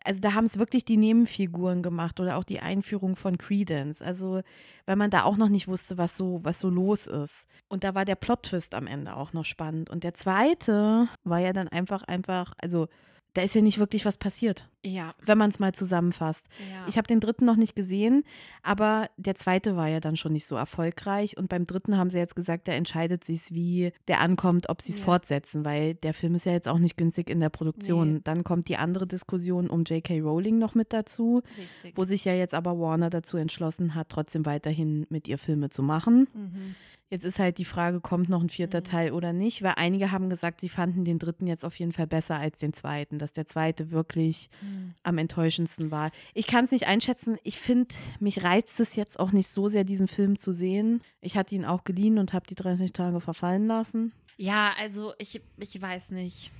Also 0.04 0.20
da 0.20 0.34
haben 0.34 0.44
es 0.44 0.58
wirklich 0.58 0.84
die 0.84 0.96
Nebenfiguren 0.96 1.82
gemacht 1.82 2.20
oder 2.20 2.37
auch 2.37 2.44
die 2.44 2.60
Einführung 2.60 3.16
von 3.16 3.38
Credence. 3.38 4.02
Also 4.02 4.42
weil 4.87 4.96
man 4.96 5.10
da 5.10 5.24
auch 5.24 5.37
noch 5.37 5.48
nicht 5.48 5.68
wusste, 5.68 5.98
was 5.98 6.16
so, 6.16 6.40
was 6.44 6.60
so 6.60 6.68
los 6.68 7.06
ist. 7.06 7.46
Und 7.68 7.84
da 7.84 7.94
war 7.94 8.04
der 8.04 8.16
Plot-Twist 8.16 8.74
am 8.74 8.87
Ende 8.87 9.16
auch 9.16 9.32
noch 9.32 9.44
spannend. 9.44 9.90
Und 9.90 10.04
der 10.04 10.14
zweite 10.14 11.08
war 11.24 11.38
ja 11.38 11.52
dann 11.52 11.68
einfach, 11.68 12.02
einfach, 12.04 12.52
also 12.58 12.88
da 13.35 13.42
ist 13.42 13.55
ja 13.55 13.61
nicht 13.62 13.79
wirklich 13.79 14.05
was 14.05 14.16
passiert, 14.16 14.68
Ja, 14.85 15.11
wenn 15.27 15.37
man 15.38 15.51
es 15.51 15.59
mal 15.59 15.73
zusammenfasst. 15.75 16.47
ja. 16.73 16.87
Ich 16.88 16.97
habe 16.97 17.07
den 17.07 17.20
dritten 17.20 17.44
noch 17.44 17.57
nicht 17.57 17.75
gesehen, 17.77 18.25
aber 18.62 19.09
der 19.16 19.35
zweite 19.35 19.77
war 19.77 19.88
ja 19.88 20.01
dann 20.01 20.16
schon 20.16 20.33
nicht 20.33 20.47
so 20.47 20.57
erfolgreich. 20.57 21.37
Und 21.37 21.49
beim 21.49 21.66
dritten 21.66 21.97
haben 21.99 22.11
sie 22.11 22.18
jetzt 22.18 22.37
gesagt, 22.37 22.68
da 22.68 22.73
entscheidet 22.73 23.25
sich, 23.25 23.51
wie 23.51 23.92
der 24.09 24.20
ankommt, 24.20 24.68
ob 24.68 24.81
sie 24.83 24.92
es 24.92 24.99
Ja. 25.01 25.05
fortsetzen, 25.05 25.64
weil 25.64 25.94
der 25.94 26.14
Film 26.14 26.35
ist 26.35 26.47
ja 26.47 26.53
jetzt 26.53 26.68
auch 26.68 26.79
nicht 26.79 26.97
günstig 26.97 27.29
in 27.29 27.40
der 27.40 27.49
Produktion. 27.51 28.14
Nee. 28.14 28.20
Dann 28.25 28.44
kommt 28.44 28.68
die 28.68 28.77
andere 28.77 29.07
Diskussion 29.07 29.68
um 29.68 29.85
J.K. 29.85 30.20
Rowling 30.20 30.59
noch 30.59 30.75
mit 30.75 30.92
dazu, 30.92 31.42
Richtig. 31.59 31.97
wo 31.97 32.05
sich 32.05 32.25
ja 32.25 32.35
jetzt 32.35 32.55
aber 32.55 32.79
Warner 32.79 33.11
dazu 33.11 33.37
entschlossen 33.37 33.94
hat, 33.94 34.09
trotzdem 34.11 34.47
weiterhin 34.47 35.07
mit 35.11 35.29
ihr 35.29 35.38
Filme 35.38 35.70
zu 35.70 35.83
machen. 35.83 36.29
mhm. 36.35 36.75
Jetzt 37.14 37.24
ist 37.24 37.38
halt 37.38 37.59
die 37.59 37.64
Frage, 37.64 38.00
kommt 38.00 38.29
noch 38.29 38.42
ein 38.42 38.48
vierter 38.48 38.81
Mhm. 38.81 38.85
Teil 38.85 39.12
oder 39.12 39.33
nicht? 39.33 39.62
Weil 39.62 39.74
einige 39.77 40.11
haben 40.11 40.29
gesagt, 40.29 40.61
sie 40.61 40.68
fanden 40.68 41.05
den 41.05 41.20
dritten 41.20 41.46
jetzt 41.46 41.64
auf 41.64 41.79
jeden 41.79 41.92
Fall 41.92 42.09
besser 42.09 42.40
als 42.40 42.59
den 42.59 42.72
zweiten, 42.72 43.20
dass 43.20 43.33
der 43.33 43.46
zweite 43.46 43.92
wirklich 43.92 44.50
Mhm. 44.62 44.94
am 45.05 45.18
enttäuschendsten 45.18 45.92
war. 45.92 46.11
Ich 46.35 46.48
kann 46.48 46.64
es 46.64 46.72
nicht 46.72 46.88
einschätzen. 46.88 47.37
Ich 47.44 47.57
finde, 47.61 47.94
mich 48.18 48.42
reizt 48.42 48.81
es 48.81 48.96
jetzt 48.96 49.20
auch 49.20 49.31
nicht 49.31 49.46
so 49.46 49.68
sehr, 49.68 49.85
diesen 49.85 50.09
Film 50.09 50.37
zu 50.37 50.53
sehen. 50.53 51.03
Ich 51.20 51.37
hatte 51.37 51.55
ihn 51.55 51.64
auch 51.64 51.85
geliehen 51.85 52.18
und 52.18 52.33
habe 52.33 52.48
die 52.48 52.57
30 52.57 52.92
Tage 52.92 53.20
verfallen 53.20 53.68
lassen. 53.68 54.12
Ja, 54.37 54.72
also 54.77 55.12
ich, 55.18 55.40
ich 55.59 55.81
weiß 55.81 56.11
nicht. 56.11 56.50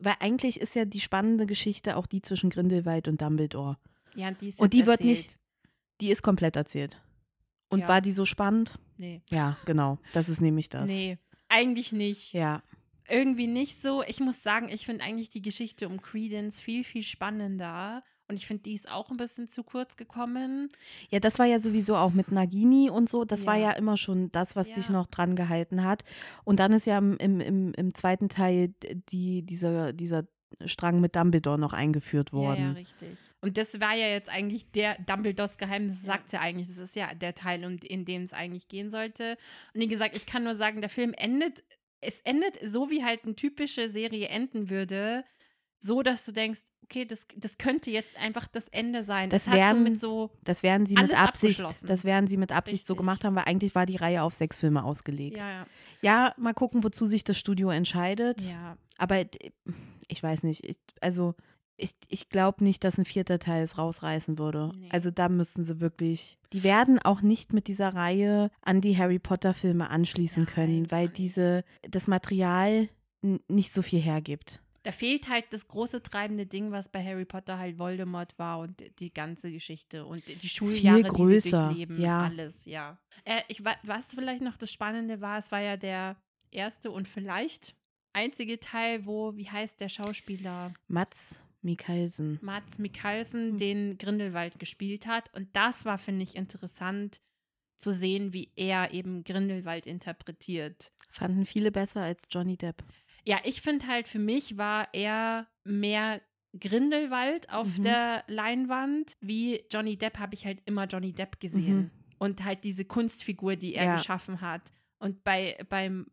Weil 0.00 0.14
eigentlich 0.18 0.58
ist 0.60 0.74
ja 0.74 0.84
die 0.84 0.98
spannende 0.98 1.46
Geschichte 1.46 1.96
auch 1.96 2.06
die 2.06 2.22
zwischen 2.22 2.50
Grindelwald 2.50 3.06
und 3.06 3.22
Dumbledore. 3.22 3.76
Ja, 4.16 4.32
die 4.32 4.48
ist 4.48 4.58
Und 4.60 4.72
die 4.72 4.84
wird 4.84 5.04
nicht- 5.04 5.36
Die 6.00 6.10
ist 6.10 6.22
komplett 6.24 6.56
erzählt. 6.56 7.00
Und 7.76 7.82
Ja. 7.82 7.88
war 7.88 8.00
die 8.00 8.12
so 8.12 8.24
spannend? 8.24 8.78
Nee. 8.96 9.20
Ja, 9.30 9.56
genau. 9.66 9.98
Das 10.14 10.28
ist 10.30 10.40
nämlich 10.40 10.70
das. 10.70 10.88
Nee, 10.88 11.18
eigentlich 11.48 11.92
nicht. 11.92 12.32
Ja. 12.32 12.62
Irgendwie 13.08 13.46
nicht 13.46 13.80
so. 13.80 14.02
Ich 14.02 14.18
muss 14.20 14.42
sagen, 14.42 14.68
ich 14.70 14.86
finde 14.86 15.04
eigentlich 15.04 15.28
die 15.30 15.42
Geschichte 15.42 15.86
um 15.88 16.00
Credence 16.00 16.58
viel, 16.60 16.82
viel 16.84 17.02
spannender 17.02 18.02
Und 18.28 18.34
ich 18.36 18.46
finde, 18.48 18.64
die 18.64 18.74
ist 18.74 18.90
auch 18.90 19.10
ein 19.10 19.16
bisschen 19.18 19.46
zu 19.46 19.62
kurz 19.62 19.96
gekommen. 19.96 20.68
Ja, 21.10 21.20
das 21.20 21.38
war 21.38 21.46
ja 21.46 21.60
sowieso 21.60 21.94
auch 21.94 22.12
mit 22.12 22.32
Nagini 22.32 22.90
und 22.90 23.08
so. 23.08 23.24
Das 23.24 23.42
Ja. 23.42 23.46
war 23.46 23.56
ja 23.56 23.70
immer 23.70 23.96
schon 23.96 24.32
das, 24.32 24.56
was 24.56 24.66
Ja. 24.68 24.74
dich 24.74 24.90
noch 24.90 25.06
dran 25.06 25.36
gehalten 25.36 25.84
hat. 25.84 26.02
Und 26.42 26.58
dann 26.58 26.72
ist 26.72 26.86
ja 26.86 26.98
im, 26.98 27.16
im, 27.18 27.72
im, 27.72 27.94
zweiten 27.94 28.28
Teil 28.28 28.74
die, 29.12 29.44
dieser, 29.46 29.92
dieser 29.92 30.24
Strang 30.64 31.00
mit 31.00 31.16
Dumbledore 31.16 31.58
noch 31.58 31.72
eingeführt 31.72 32.30
Ja, 32.32 32.38
ja, 32.38 32.44
worden. 32.44 32.72
richtig. 32.72 33.18
Und 33.40 33.56
das 33.58 33.80
war 33.80 33.94
ja 33.94 34.08
jetzt 34.08 34.28
eigentlich 34.28 34.70
der 34.72 34.96
Dumbledores 35.06 35.58
Geheimnis, 35.58 36.02
Ja. 36.02 36.12
sagt 36.14 36.32
ja 36.32 36.40
eigentlich. 36.40 36.68
Das 36.68 36.78
ist 36.78 36.96
ja 36.96 37.12
der 37.14 37.34
Teil, 37.34 37.64
um, 37.64 37.76
in 37.82 38.04
dem 38.04 38.22
es 38.22 38.32
eigentlich 38.32 38.68
gehen 38.68 38.90
sollte. 38.90 39.36
Und 39.74 39.80
wie 39.80 39.88
gesagt, 39.88 40.16
ich 40.16 40.24
kann 40.26 40.44
nur 40.44 40.56
sagen, 40.56 40.80
der 40.80 40.90
Film 40.90 41.12
endet, 41.14 41.62
es 42.00 42.20
endet 42.20 42.58
so, 42.62 42.90
wie 42.90 43.04
halt 43.04 43.24
eine 43.24 43.34
typische 43.34 43.88
Serie 43.90 44.28
enden 44.28 44.70
würde. 44.70 45.24
So, 45.80 46.02
dass 46.02 46.24
du 46.24 46.32
denkst, 46.32 46.60
okay, 46.84 47.04
das, 47.04 47.26
das 47.36 47.58
könnte 47.58 47.90
jetzt 47.90 48.16
einfach 48.16 48.46
das 48.48 48.68
Ende 48.68 49.02
sein. 49.02 49.28
Das 49.30 49.46
es 49.46 49.48
hat 49.48 49.76
so 49.76 49.94
so, 49.94 50.30
Das 50.44 50.62
werden 50.62 50.86
sie 50.86 50.94
mit 50.94 51.14
Absicht, 51.14 51.62
das 51.82 52.04
werden 52.04 52.26
sie 52.28 52.36
mit 52.36 52.50
Absicht 52.52 52.86
so 52.86 52.94
gemacht 52.96 53.24
haben, 53.24 53.36
weil 53.36 53.44
eigentlich 53.44 53.74
war 53.74 53.84
die 53.86 53.96
Reihe 53.96 54.22
auf 54.22 54.32
sechs 54.34 54.58
Filme 54.58 54.84
ausgelegt. 54.84 55.36
ja, 55.36 55.50
ja, 55.50 55.66
Ja, 56.00 56.34
mal 56.38 56.54
gucken, 56.54 56.82
wozu 56.82 57.04
sich 57.06 57.24
das 57.24 57.38
Studio 57.38 57.70
entscheidet. 57.70 58.40
ja. 58.42 58.78
Aber 58.98 59.24
ich 60.08 60.22
weiß 60.22 60.42
nicht. 60.42 60.64
Ich, 60.64 60.76
also, 61.00 61.34
ich, 61.76 61.92
ich 62.08 62.28
glaube 62.30 62.64
nicht, 62.64 62.84
dass 62.84 62.98
ein 62.98 63.04
vierter 63.04 63.38
Teil 63.38 63.62
es 63.62 63.76
rausreißen 63.78 64.38
würde. 64.38 64.72
Nee. 64.74 64.88
Also, 64.90 65.10
da 65.10 65.28
müssten 65.28 65.64
sie 65.64 65.80
wirklich. 65.80 66.38
Die 66.52 66.62
werden 66.62 66.98
auch 66.98 67.20
nicht 67.20 67.52
mit 67.52 67.68
dieser 67.68 67.94
Reihe 67.94 68.50
an 68.62 68.80
die 68.80 68.96
Harry 68.96 69.18
Potter-Filme 69.18 69.90
anschließen 69.90 70.44
Nein, 70.44 70.54
können, 70.54 70.90
weil 70.90 71.08
diese, 71.08 71.64
das 71.82 72.06
Material 72.06 72.88
nicht 73.48 73.72
so 73.72 73.82
viel 73.82 74.00
hergibt. 74.00 74.62
Da 74.84 74.92
fehlt 74.92 75.28
halt 75.28 75.46
das 75.50 75.66
große 75.66 76.00
treibende 76.00 76.46
Ding, 76.46 76.70
was 76.70 76.88
bei 76.88 77.04
Harry 77.04 77.24
Potter 77.24 77.58
halt 77.58 77.76
Voldemort 77.76 78.38
war 78.38 78.60
und 78.60 78.80
die 79.00 79.12
ganze 79.12 79.50
Geschichte 79.50 80.06
und 80.06 80.26
die 80.28 80.36
viel 80.36 80.48
Schuljahre, 80.48 81.02
die 81.02 81.08
sie 81.08 81.12
größer, 81.12 81.64
durchleben, 81.64 82.00
ja. 82.00 82.22
alles, 82.22 82.64
ja. 82.66 82.96
Äh, 83.24 83.42
ich, 83.48 83.64
wa- 83.64 83.74
was 83.82 84.06
vielleicht 84.14 84.42
noch 84.42 84.56
das 84.56 84.70
Spannende 84.70 85.20
war, 85.20 85.38
es 85.38 85.50
war 85.50 85.60
ja 85.60 85.76
der 85.76 86.14
erste 86.52 86.92
und 86.92 87.08
vielleicht 87.08 87.74
einzige 88.16 88.58
Teil, 88.58 89.06
wo, 89.06 89.36
wie 89.36 89.48
heißt 89.48 89.80
der 89.80 89.88
Schauspieler? 89.88 90.72
Mats 90.88 91.44
Mikkelsen. 91.62 92.38
Mats 92.42 92.78
Mikkelsen 92.78 93.50
Hm. 93.52 93.58
den 93.58 93.98
Grindelwald 93.98 94.58
gespielt 94.58 95.06
hat. 95.06 95.32
Und 95.34 95.54
das 95.54 95.84
war, 95.84 95.98
finde 95.98 96.22
ich, 96.22 96.34
interessant 96.36 97.20
zu 97.76 97.92
sehen, 97.92 98.32
wie 98.32 98.50
er 98.56 98.92
eben 98.92 99.22
Grindelwald 99.24 99.86
interpretiert. 99.86 100.92
Fanden 101.10 101.44
viele 101.44 101.70
besser 101.70 102.02
als 102.02 102.20
Johnny 102.30 102.56
Depp. 102.56 102.82
Ja, 103.24 103.40
ich 103.44 103.60
finde 103.60 103.86
halt, 103.86 104.08
für 104.08 104.18
mich 104.20 104.56
war 104.56 104.88
er 104.94 105.46
mehr 105.64 106.22
Grindelwald 106.58 107.50
auf 107.50 107.78
Mhm. 107.78 107.82
der 107.82 108.24
Leinwand. 108.28 109.12
Wie 109.20 109.62
Johnny 109.70 109.96
Depp 109.98 110.18
habe 110.18 110.34
ich 110.34 110.46
halt 110.46 110.62
immer 110.64 110.86
Johnny 110.86 111.12
Depp 111.12 111.38
gesehen. 111.40 111.76
Mhm. 111.76 111.90
Und 112.18 112.44
halt 112.44 112.64
diese 112.64 112.84
Kunstfigur, 112.86 113.56
die 113.56 113.74
er 113.74 113.84
Ja. 113.84 113.96
geschaffen 113.96 114.40
hat. 114.40 114.62
Und 114.98 115.22
bei 115.24 115.58
beim 115.68 116.06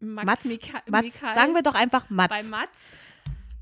Max 0.00 0.26
Mats, 0.26 0.44
Mika 0.44 0.82
Mats 0.86 1.04
Mikal- 1.22 1.34
sagen 1.34 1.54
wir 1.54 1.62
doch 1.62 1.74
einfach 1.74 2.08
Mats. 2.10 2.28
bei 2.30 2.42
Mats 2.44 2.78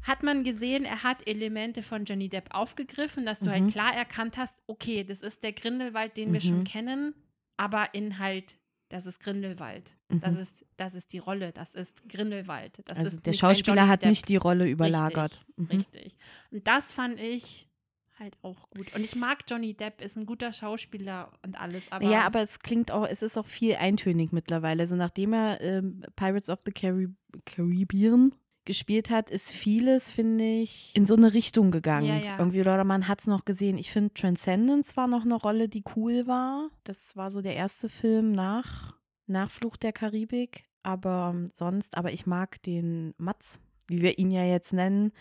hat 0.02 0.22
man 0.22 0.44
gesehen, 0.44 0.84
er 0.84 1.02
hat 1.02 1.26
Elemente 1.26 1.82
von 1.82 2.04
Johnny 2.04 2.28
Depp 2.28 2.54
aufgegriffen, 2.54 3.26
dass 3.26 3.40
du 3.40 3.50
halt 3.50 3.64
Mhm. 3.64 3.70
klar 3.70 3.92
erkannt 3.94 4.36
hast, 4.36 4.56
okay, 4.68 5.02
das 5.02 5.20
ist 5.22 5.42
der 5.42 5.52
Grindelwald, 5.52 6.16
den 6.16 6.32
wir 6.32 6.40
schon 6.40 6.60
Mhm. 6.60 6.64
kennen, 6.64 7.14
aber 7.56 7.92
in 7.92 8.18
halt, 8.20 8.54
das 8.88 9.06
ist 9.06 9.18
Grindelwald. 9.18 9.94
Das, 10.08 10.34
Mhm. 10.34 10.40
ist, 10.42 10.64
das 10.76 10.94
ist 10.94 11.12
die 11.12 11.18
Rolle, 11.18 11.50
das 11.50 11.74
ist 11.74 12.08
Grindelwald. 12.08 12.78
Das 12.86 12.96
also 12.98 13.16
ist 13.16 13.26
der 13.26 13.32
Schauspieler 13.32 13.88
hat 13.88 14.02
Depp. 14.02 14.10
nicht 14.10 14.28
die 14.28 14.36
Rolle 14.36 14.68
überlagert. 14.68 15.44
Richtig, 15.48 15.56
Mhm. 15.56 15.66
richtig. 15.76 16.16
Und 16.52 16.66
das 16.68 16.92
fand 16.92 17.18
ich 17.18 17.68
halt 18.18 18.36
auch 18.42 18.68
gut. 18.70 18.94
Und 18.94 19.04
ich 19.04 19.16
mag 19.16 19.44
Johnny 19.48 19.74
Depp, 19.74 20.00
ist 20.00 20.16
ein 20.16 20.26
guter 20.26 20.52
Schauspieler 20.52 21.30
und 21.44 21.60
alles, 21.60 21.90
aber 21.90 22.08
ja, 22.08 22.26
aber 22.26 22.42
es 22.42 22.60
klingt 22.60 22.90
auch, 22.90 23.06
es 23.06 23.22
ist 23.22 23.36
auch 23.36 23.46
viel 23.46 23.76
eintönig 23.76 24.32
mittlerweile. 24.32 24.82
Also 24.82 24.96
nachdem 24.96 25.32
er 25.32 25.60
ähm, 25.60 26.02
Pirates 26.16 26.48
of 26.48 26.60
the 26.64 26.72
Carib 26.72 27.14
Caribbean 27.44 28.32
gespielt 28.64 29.10
hat, 29.10 29.30
ist 29.30 29.52
vieles, 29.52 30.10
finde 30.10 30.44
ich, 30.44 30.90
in 30.94 31.04
so 31.04 31.14
eine 31.14 31.32
Richtung 31.32 31.70
gegangen. 31.70 32.06
Ja, 32.06 32.16
ja. 32.16 32.38
Irgendwie, 32.38 32.60
oder 32.60 32.84
man 32.84 33.08
hat 33.08 33.20
es 33.20 33.26
noch 33.26 33.44
gesehen. 33.44 33.78
Ich 33.78 33.90
finde, 33.90 34.12
Transcendence 34.12 34.96
war 34.96 35.06
noch 35.06 35.24
eine 35.24 35.36
Rolle, 35.36 35.68
die 35.68 35.84
cool 35.94 36.26
war. 36.26 36.68
Das 36.84 37.16
war 37.16 37.30
so 37.30 37.40
der 37.40 37.54
erste 37.54 37.88
Film 37.88 38.32
nach, 38.32 38.96
nach 39.26 39.50
Fluch 39.50 39.76
der 39.76 39.92
Karibik. 39.92 40.64
Aber 40.82 41.32
ähm, 41.34 41.50
sonst, 41.54 41.96
aber 41.96 42.12
ich 42.12 42.26
mag 42.26 42.60
den 42.62 43.14
Mats, 43.18 43.60
wie 43.88 44.02
wir 44.02 44.18
ihn 44.18 44.30
ja 44.30 44.44
jetzt 44.44 44.72
nennen. 44.72 45.12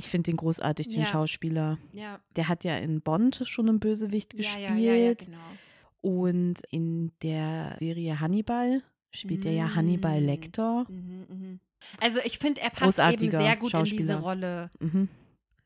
Ich 0.00 0.08
finde 0.08 0.30
den 0.30 0.38
großartig, 0.38 0.88
den 0.88 1.00
Ja. 1.00 1.06
Schauspieler. 1.06 1.76
ja, 1.92 2.18
Der 2.36 2.48
hat 2.48 2.64
ja 2.64 2.78
in 2.78 3.02
Bond 3.02 3.42
schon 3.44 3.68
einen 3.68 3.80
Bösewicht 3.80 4.34
gespielt. 4.34 4.78
ja, 4.78 5.12
genau. 5.14 5.38
Und 6.00 6.62
in 6.70 7.12
der 7.22 7.76
Serie 7.78 8.18
Hannibal 8.18 8.82
spielt 9.10 9.44
er 9.44 9.52
ja 9.52 9.74
Hannibal 9.74 10.18
Mm. 10.22 10.24
Lecter. 10.24 10.86
Mhm, 10.88 11.26
mhm. 11.28 11.60
Also 12.00 12.18
ich 12.24 12.38
finde, 12.38 12.62
er 12.62 12.70
passt 12.70 12.98
eben 12.98 13.30
sehr 13.30 13.56
gut 13.56 13.74
in 13.74 13.84
diese. 13.84 14.14
Rolle. 14.20 14.70
Mhm. 14.80 15.08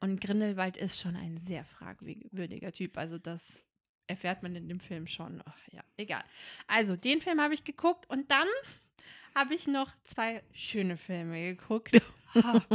Und 0.00 0.20
Grindelwald 0.20 0.76
ist 0.76 1.00
schon 1.00 1.14
ein 1.14 1.38
sehr 1.38 1.64
fragwürdiger 1.64 2.72
Typ. 2.72 2.98
Also 2.98 3.18
das 3.18 3.64
erfährt 4.08 4.42
man 4.42 4.56
in 4.56 4.68
dem 4.68 4.80
Film 4.80 5.06
schon. 5.06 5.40
Ach, 5.46 5.56
ja, 5.70 5.82
egal. 5.96 6.24
Also 6.66 6.96
den 6.96 7.20
Film 7.20 7.40
habe 7.40 7.54
ich 7.54 7.62
geguckt 7.62 8.10
und 8.10 8.28
dann 8.32 8.48
habe 9.34 9.54
ich 9.54 9.66
noch 9.66 9.90
zwei 10.04 10.42
schöne 10.52 10.96
Filme 10.96 11.54
geguckt. 11.54 12.00
Ha. 12.34 12.66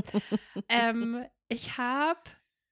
ähm, 0.70 1.26
ich 1.50 1.78
habe 1.78 2.22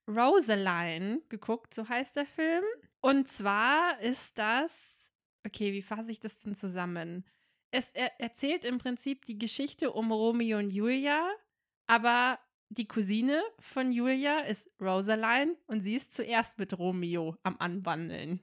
Rosaline 0.07 1.21
geguckt, 1.27 1.73
so 1.73 1.89
heißt 1.89 2.15
der 2.15 2.25
Film. 2.25 2.63
Und 3.01 3.27
zwar 3.27 3.99
ist 3.99 4.37
das, 4.37 5.11
okay, 5.45 5.73
wie 5.73 5.81
fasse 5.81 6.13
ich 6.13 6.21
das 6.21 6.37
denn 6.37 6.55
zusammen? 6.55 7.25
Es 7.71 7.91
er 7.91 8.17
erzählt 8.21 8.63
im 8.63 8.77
Prinzip 8.77 9.25
die 9.25 9.37
Geschichte 9.37 9.91
um 9.91 10.13
Romeo 10.13 10.59
und 10.59 10.71
Julia, 10.71 11.29
aber 11.87 12.39
die 12.69 12.87
Cousine 12.87 13.43
von 13.59 13.91
Julia 13.91 14.39
ist 14.39 14.69
Rosaline 14.81 15.57
und 15.67 15.81
sie 15.81 15.95
ist 15.95 16.13
zuerst 16.13 16.57
mit 16.57 16.77
Romeo 16.77 17.35
am 17.43 17.57
Anwandeln. 17.59 18.39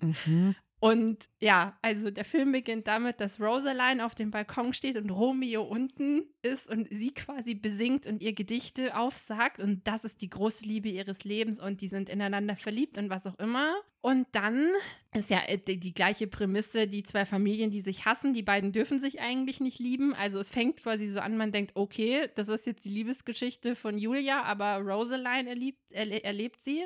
Mhm. 0.00 0.54
Und 0.86 1.28
ja, 1.40 1.76
also 1.82 2.12
der 2.12 2.24
Film 2.24 2.52
beginnt 2.52 2.86
damit, 2.86 3.20
dass 3.20 3.40
Rosaline 3.40 4.06
auf 4.06 4.14
dem 4.14 4.30
Balkon 4.30 4.72
steht 4.72 4.96
und 4.96 5.10
Romeo 5.10 5.64
unten 5.64 6.22
ist 6.42 6.68
und 6.68 6.86
sie 6.92 7.12
quasi 7.12 7.54
besingt 7.56 8.06
und 8.06 8.22
ihr 8.22 8.34
Gedichte 8.34 8.96
aufsagt. 8.96 9.58
Und 9.58 9.88
das 9.88 10.04
ist 10.04 10.22
die 10.22 10.30
große 10.30 10.62
Liebe 10.62 10.88
ihres 10.88 11.24
Lebens 11.24 11.58
und 11.58 11.80
die 11.80 11.88
sind 11.88 12.08
ineinander 12.08 12.54
verliebt 12.54 12.98
und 12.98 13.10
was 13.10 13.26
auch 13.26 13.36
immer. 13.40 13.74
Und 14.00 14.28
dann 14.30 14.70
ist 15.12 15.28
ja 15.28 15.40
äh, 15.48 15.58
die, 15.58 15.80
die 15.80 15.92
gleiche 15.92 16.28
Prämisse, 16.28 16.86
die 16.86 17.02
zwei 17.02 17.24
Familien, 17.24 17.72
die 17.72 17.80
sich 17.80 18.04
hassen, 18.04 18.32
die 18.32 18.44
beiden 18.44 18.70
dürfen 18.70 19.00
sich 19.00 19.20
eigentlich 19.20 19.58
nicht 19.58 19.80
lieben. 19.80 20.14
Also 20.14 20.38
es 20.38 20.50
fängt 20.50 20.76
quasi 20.84 21.08
so 21.08 21.18
an, 21.18 21.36
man 21.36 21.50
denkt, 21.50 21.72
okay, 21.74 22.28
das 22.36 22.46
ist 22.46 22.64
jetzt 22.64 22.84
die 22.84 22.90
Liebesgeschichte 22.90 23.74
von 23.74 23.98
Julia, 23.98 24.44
aber 24.44 24.76
Rosaline 24.76 25.48
erlebt, 25.48 25.80
erle 25.92 26.22
erlebt 26.22 26.60
sie. 26.60 26.84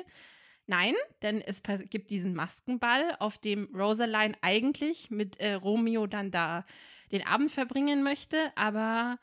Nein, 0.67 0.95
denn 1.21 1.41
es 1.41 1.61
gibt 1.89 2.09
diesen 2.09 2.33
Maskenball, 2.33 3.15
auf 3.19 3.37
dem 3.37 3.73
Rosaline 3.75 4.35
eigentlich 4.41 5.09
mit 5.09 5.39
äh, 5.39 5.53
Romeo 5.53 6.07
dann 6.07 6.31
da 6.31 6.65
den 7.11 7.25
Abend 7.25 7.51
verbringen 7.51 8.03
möchte, 8.03 8.51
aber 8.55 9.19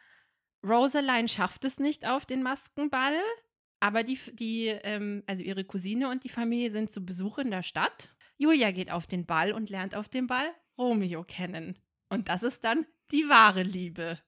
Rosaline 0.63 1.29
schafft 1.29 1.65
es 1.65 1.79
nicht 1.79 2.07
auf 2.07 2.27
den 2.27 2.43
Maskenball. 2.43 3.17
Aber 3.81 4.03
die, 4.03 4.19
die 4.33 4.67
ähm, 4.67 5.23
also 5.27 5.43
ihre 5.43 5.65
Cousine 5.65 6.11
und 6.11 6.25
die 6.25 6.29
Familie 6.29 6.71
sind 6.71 6.91
zu 6.91 7.05
Besuch 7.05 7.39
in 7.39 7.51
der 7.51 7.63
Stadt. 7.63 8.15
Julia 8.37 8.73
geht 8.73 8.91
auf 8.91 9.07
den 9.07 9.25
Ball 9.25 9.53
und 9.53 9.71
lernt 9.71 9.95
auf 9.95 10.09
dem 10.09 10.27
Ball 10.27 10.53
Romeo 10.77 11.25
kennen. 11.25 11.79
Und 12.09 12.29
das 12.29 12.43
ist 12.43 12.65
dann 12.65 12.87
die 13.13 13.29
wahre 13.29 13.63
Liebe, 13.63 14.19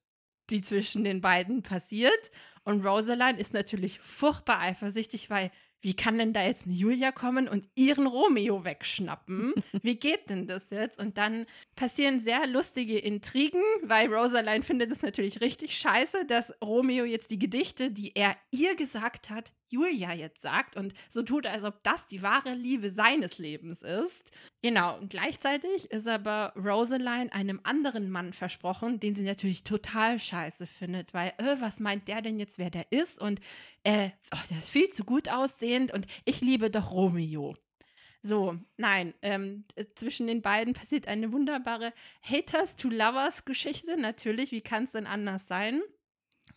die 0.50 0.62
zwischen 0.62 1.04
den 1.04 1.20
beiden 1.20 1.62
passiert. 1.62 2.30
Und 2.64 2.84
Rosaline 2.84 3.38
ist 3.38 3.52
natürlich 3.52 3.98
furchtbar 4.00 4.60
eifersüchtig, 4.60 5.30
weil 5.30 5.50
wie 5.80 5.94
kann 5.94 6.18
denn 6.18 6.32
da 6.32 6.42
jetzt 6.42 6.66
eine 6.66 6.74
Julia 6.74 7.12
kommen 7.12 7.48
und 7.48 7.68
ihren 7.74 8.06
Romeo 8.06 8.64
wegschnappen? 8.64 9.54
Wie 9.82 9.96
geht 9.96 10.28
denn 10.28 10.46
das 10.46 10.70
jetzt? 10.70 10.98
Und 10.98 11.18
dann 11.18 11.46
passieren 11.80 12.20
sehr 12.20 12.46
lustige 12.46 12.98
Intrigen, 12.98 13.62
weil 13.82 14.12
Rosaline 14.12 14.62
findet 14.62 14.90
es 14.90 15.00
natürlich 15.00 15.40
richtig 15.40 15.78
scheiße, 15.78 16.26
dass 16.26 16.52
Romeo 16.62 17.06
jetzt 17.06 17.30
die 17.30 17.38
Gedichte, 17.38 17.90
die 17.90 18.14
er 18.14 18.36
ihr 18.50 18.76
gesagt 18.76 19.30
hat, 19.30 19.54
Julia 19.70 20.12
jetzt 20.12 20.42
sagt 20.42 20.76
und 20.76 20.92
so 21.08 21.22
tut, 21.22 21.46
als 21.46 21.64
ob 21.64 21.82
das 21.82 22.06
die 22.06 22.20
wahre 22.20 22.52
Liebe 22.52 22.90
seines 22.90 23.38
Lebens 23.38 23.80
ist. 23.80 24.30
Genau, 24.60 24.98
und 24.98 25.08
gleichzeitig 25.08 25.90
ist 25.90 26.06
aber 26.06 26.52
Rosaline 26.54 27.32
einem 27.32 27.60
anderen 27.62 28.10
Mann 28.10 28.34
versprochen, 28.34 29.00
den 29.00 29.14
sie 29.14 29.24
natürlich 29.24 29.64
total 29.64 30.18
scheiße 30.18 30.66
findet, 30.66 31.14
weil, 31.14 31.32
äh, 31.38 31.56
was 31.60 31.80
meint 31.80 32.08
der 32.08 32.20
denn 32.20 32.38
jetzt, 32.38 32.58
wer 32.58 32.68
der 32.68 32.92
ist? 32.92 33.18
Und 33.18 33.40
äh, 33.84 34.10
oh, 34.34 34.38
der 34.50 34.58
ist 34.58 34.68
viel 34.68 34.90
zu 34.90 35.04
gut 35.04 35.30
aussehend 35.30 35.94
und 35.94 36.06
ich 36.26 36.42
liebe 36.42 36.70
doch 36.70 36.90
Romeo. 36.90 37.56
So, 38.22 38.58
nein, 38.76 39.14
ähm, 39.22 39.64
äh, 39.76 39.86
zwischen 39.94 40.26
den 40.26 40.42
beiden 40.42 40.74
passiert 40.74 41.08
eine 41.08 41.32
wunderbare 41.32 41.94
Haters 42.22 42.76
to 42.76 42.88
Lovers 42.88 43.46
Geschichte, 43.46 43.96
natürlich, 43.96 44.52
wie 44.52 44.60
kann 44.60 44.84
es 44.84 44.92
denn 44.92 45.06
anders 45.06 45.46
sein? 45.46 45.80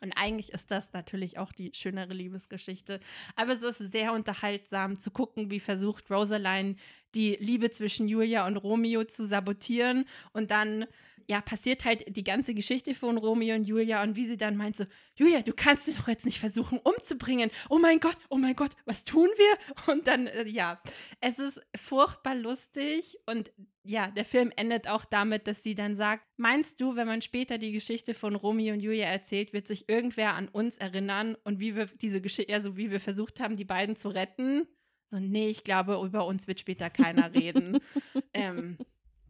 Und 0.01 0.11
eigentlich 0.13 0.51
ist 0.51 0.69
das 0.69 0.91
natürlich 0.91 1.37
auch 1.37 1.53
die 1.53 1.71
schönere 1.73 2.13
Liebesgeschichte. 2.13 2.99
Aber 3.37 3.53
es 3.53 3.61
ist 3.61 3.77
sehr 3.77 4.11
unterhaltsam 4.11 4.97
zu 4.97 5.11
gucken, 5.11 5.49
wie 5.49 5.61
versucht 5.61 6.11
Rosaline 6.11 6.75
die 7.15 7.37
Liebe 7.39 7.69
zwischen 7.69 8.09
Julia 8.09 8.45
und 8.45 8.57
Romeo 8.57 9.05
zu 9.05 9.25
sabotieren 9.25 10.05
und 10.33 10.51
dann 10.51 10.87
ja, 11.27 11.41
passiert 11.41 11.85
halt 11.85 12.15
die 12.15 12.23
ganze 12.23 12.53
Geschichte 12.53 12.95
von 12.95 13.17
Romeo 13.17 13.55
und 13.55 13.63
Julia 13.63 14.03
und 14.03 14.15
wie 14.15 14.25
sie 14.25 14.37
dann 14.37 14.55
meint 14.55 14.75
so, 14.75 14.85
Julia, 15.15 15.41
du 15.41 15.53
kannst 15.53 15.87
dich 15.87 15.97
doch 15.97 16.07
jetzt 16.07 16.25
nicht 16.25 16.39
versuchen 16.39 16.79
umzubringen. 16.79 17.49
Oh 17.69 17.79
mein 17.79 17.99
Gott, 17.99 18.17
oh 18.29 18.37
mein 18.37 18.55
Gott, 18.55 18.71
was 18.85 19.03
tun 19.03 19.27
wir? 19.37 19.93
Und 19.93 20.07
dann, 20.07 20.27
äh, 20.27 20.47
ja, 20.47 20.81
es 21.19 21.39
ist 21.39 21.61
furchtbar 21.75 22.35
lustig 22.35 23.17
und 23.25 23.51
ja, 23.85 24.09
der 24.11 24.25
Film 24.25 24.51
endet 24.55 24.87
auch 24.87 25.03
damit, 25.03 25.47
dass 25.47 25.61
sie 25.61 25.75
dann 25.75 25.95
sagt, 25.95 26.25
meinst 26.37 26.79
du, 26.79 26.95
wenn 26.95 27.07
man 27.07 27.21
später 27.21 27.57
die 27.57 27.73
Geschichte 27.73 28.13
von 28.13 28.35
Romeo 28.35 28.73
und 28.73 28.79
Julia 28.79 29.07
erzählt, 29.07 29.51
wird 29.51 29.67
sich 29.67 29.89
irgendwer 29.89 30.35
an 30.35 30.47
uns 30.47 30.77
erinnern 30.77 31.35
und 31.43 31.59
wie 31.59 31.75
wir 31.75 31.87
diese 31.87 32.21
Geschichte, 32.21 32.53
also 32.53 32.77
wie 32.77 32.91
wir 32.91 33.01
versucht 33.01 33.39
haben, 33.39 33.57
die 33.57 33.65
beiden 33.65 33.95
zu 33.95 34.09
retten? 34.09 34.67
So, 35.11 35.19
nee, 35.19 35.49
ich 35.49 35.63
glaube, 35.63 36.01
über 36.03 36.25
uns 36.25 36.47
wird 36.47 36.59
später 36.59 36.89
keiner 36.89 37.33
reden. 37.35 37.77
ähm, 38.33 38.77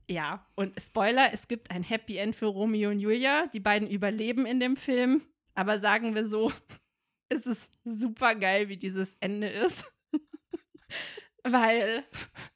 ja, 0.10 0.46
und 0.56 0.80
Spoiler, 0.80 1.34
es 1.34 1.48
gibt 1.48 1.72
ein 1.72 1.84
Happy 1.84 2.18
End 2.18 2.36
für 2.36 2.48
Romeo 2.48 2.90
und 2.90 3.00
Julia. 3.00 3.48
Die 3.48 3.60
beiden 3.60 3.90
überleben 3.90 4.46
in 4.46 4.60
dem 4.60 4.76
Film. 4.76 5.22
Aber 5.56 5.80
sagen 5.80 6.16
wir 6.16 6.28
so, 6.28 6.52
es 7.30 7.46
ist 7.46 7.72
super 7.84 8.36
geil, 8.36 8.70
wie 8.70 8.78
dieses 8.78 9.16
Ende 9.20 9.48
ist. 9.48 9.92
Weil 11.44 12.06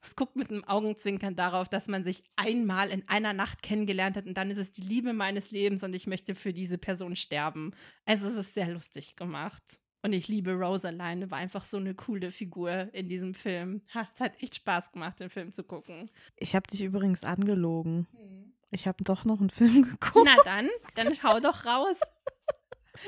es 0.06 0.16
guckt 0.16 0.36
mit 0.36 0.50
einem 0.50 0.64
Augenzwinkern 0.64 1.36
darauf, 1.36 1.68
dass 1.68 1.88
man 1.88 2.04
sich 2.04 2.24
einmal 2.36 2.90
in 2.90 3.08
einer 3.10 3.34
Nacht 3.34 3.62
kennengelernt 3.62 4.16
hat 4.16 4.26
und 4.26 4.36
dann 4.36 4.50
ist 4.50 4.58
es 4.58 4.72
die 4.72 4.82
Liebe 4.82 5.12
meines 5.12 5.52
Lebens 5.52 5.84
und 5.84 5.94
ich 5.94 6.08
möchte 6.08 6.36
für 6.36 6.54
diese 6.54 6.78
Person 6.78 7.18
sterben. 7.18 7.74
Also 8.06 8.28
es 8.28 8.36
ist 8.36 8.54
sehr 8.54 8.70
lustig 8.70 9.18
gemacht. 9.18 9.82
Und 10.04 10.14
ich 10.14 10.28
liebe 10.28 10.54
Rosaline, 10.54 11.32
war 11.32 11.40
einfach 11.40 11.66
so 11.66 11.78
eine 11.78 11.96
coole 11.96 12.32
Figur 12.32 12.94
in 12.94 13.10
diesem 13.10 13.34
Film. 13.34 13.82
Ha, 13.94 14.08
es 14.14 14.20
hat 14.20 14.42
echt 14.42 14.56
Spaß 14.56 14.92
gemacht, 14.92 15.20
den 15.20 15.30
Film 15.30 15.54
zu 15.54 15.64
gucken. 15.64 16.10
Ich 16.36 16.56
habe 16.56 16.68
dich 16.68 16.82
übrigens 16.82 17.24
angelogen. 17.24 18.08
Hm. 18.12 18.54
Ich 18.72 18.88
habe 18.88 19.04
doch 19.04 19.26
noch 19.26 19.40
einen 19.40 19.50
Film 19.50 19.84
geguckt. 19.90 20.26
Na 20.26 20.36
dann, 20.46 20.70
dann 20.96 21.16
schau 21.16 21.40
doch 21.40 21.66
raus. 21.66 22.00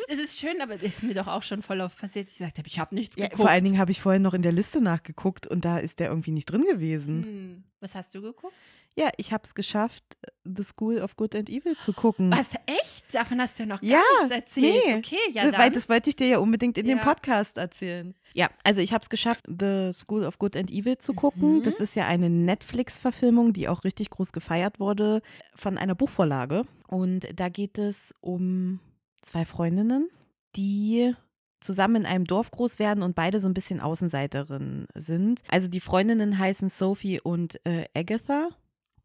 Es 0.08 0.20
ist 0.20 0.40
schön, 0.40 0.62
aber 0.62 0.76
es 0.76 0.84
ist 0.84 1.04
mir 1.04 1.14
doch 1.14 1.28
auch 1.28 1.44
schon 1.44 1.62
voll 1.62 1.82
oft 1.82 1.98
passiert. 1.98 2.28
Ich 2.30 2.38
gesagt 2.38 2.58
habe, 2.58 2.68
ich 2.68 2.80
habe 2.80 2.94
nichts 2.94 3.16
geguckt. 3.16 3.34
Ja, 3.34 3.38
vor 3.38 3.50
allen 3.50 3.64
Dingen 3.64 3.80
habe 3.80 3.92
ich 3.92 4.02
vorhin 4.02 4.22
noch 4.22 4.34
in 4.34 4.42
der 4.42 4.52
Liste 4.52 4.82
nachgeguckt 4.82 5.48
und 5.48 5.66
da 5.66 5.80
ist 5.80 6.00
der 6.00 6.10
irgendwie 6.10 6.32
nicht 6.32 6.46
drin 6.46 6.64
gewesen. 6.64 7.24
Hm. 7.24 7.64
Was 7.80 7.96
hast 7.96 8.14
du 8.14 8.22
geguckt? 8.22 8.54
Ja, 9.00 9.12
ich 9.16 9.32
habe 9.32 9.44
es 9.46 9.56
geschafft, 9.56 10.04
The 10.44 10.62
School 10.62 11.00
of 11.00 11.16
Good 11.16 11.34
and 11.34 11.50
Evil 11.50 11.78
zu 11.78 11.94
gucken. 11.94 12.34
Was, 12.34 12.52
echt? 12.66 13.06
Davon 13.14 13.40
hast 13.40 13.58
du 13.58 13.64
ja 13.64 13.70
noch 13.70 13.80
gar 13.80 13.90
ja, 13.90 14.02
nichts 14.24 14.36
erzählt. 14.36 14.84
Nee. 14.86 14.96
Okay, 14.96 15.16
ja 15.32 15.50
dann. 15.50 15.62
Weil 15.62 15.72
das 15.72 15.88
wollte 15.88 16.10
ich 16.10 16.18
dir 16.18 16.28
ja 16.28 16.40
unbedingt 16.40 16.78
in 16.78 16.86
ja. 16.86 16.96
dem 16.96 17.02
Podcast 17.02 17.56
erzählen. 17.56 18.14
Ja, 18.34 18.50
also 18.66 18.82
ich 18.82 18.92
habe 18.92 19.02
es 19.02 19.10
geschafft, 19.10 19.46
The 19.48 19.92
School 19.94 20.26
of 20.26 20.38
Good 20.38 20.58
and 20.58 20.70
Evil 20.70 20.98
zu 20.98 21.14
gucken. 21.14 21.60
Mhm. 21.60 21.64
Das 21.64 21.80
ist 21.80 21.96
ja 21.96 22.08
eine 22.08 22.30
Netflix-Verfilmung, 22.30 23.54
die 23.54 23.70
auch 23.70 23.86
richtig 23.86 24.10
groß 24.10 24.34
gefeiert 24.34 24.82
wurde, 24.82 25.22
von 25.56 25.78
einer 25.78 25.96
Buchvorlage. 25.96 26.66
Und 26.90 27.26
da 27.34 27.48
geht 27.48 27.78
es 27.78 28.14
um 28.20 28.82
zwei 29.22 29.46
Freundinnen, 29.46 30.10
die 30.58 31.16
zusammen 31.62 31.96
in 31.96 32.06
einem 32.06 32.26
Dorf 32.26 32.52
groß 32.52 32.80
werden 32.80 33.02
und 33.02 33.16
beide 33.16 33.40
so 33.40 33.48
ein 33.48 33.54
bisschen 33.54 33.80
Außenseiterinnen 33.80 34.88
sind. 34.94 35.42
Also 35.50 35.70
die 35.70 35.80
Freundinnen 35.80 36.38
heißen 36.38 36.68
Sophie 36.68 37.22
und 37.22 37.66
äh, 37.66 37.86
Agatha 37.96 38.50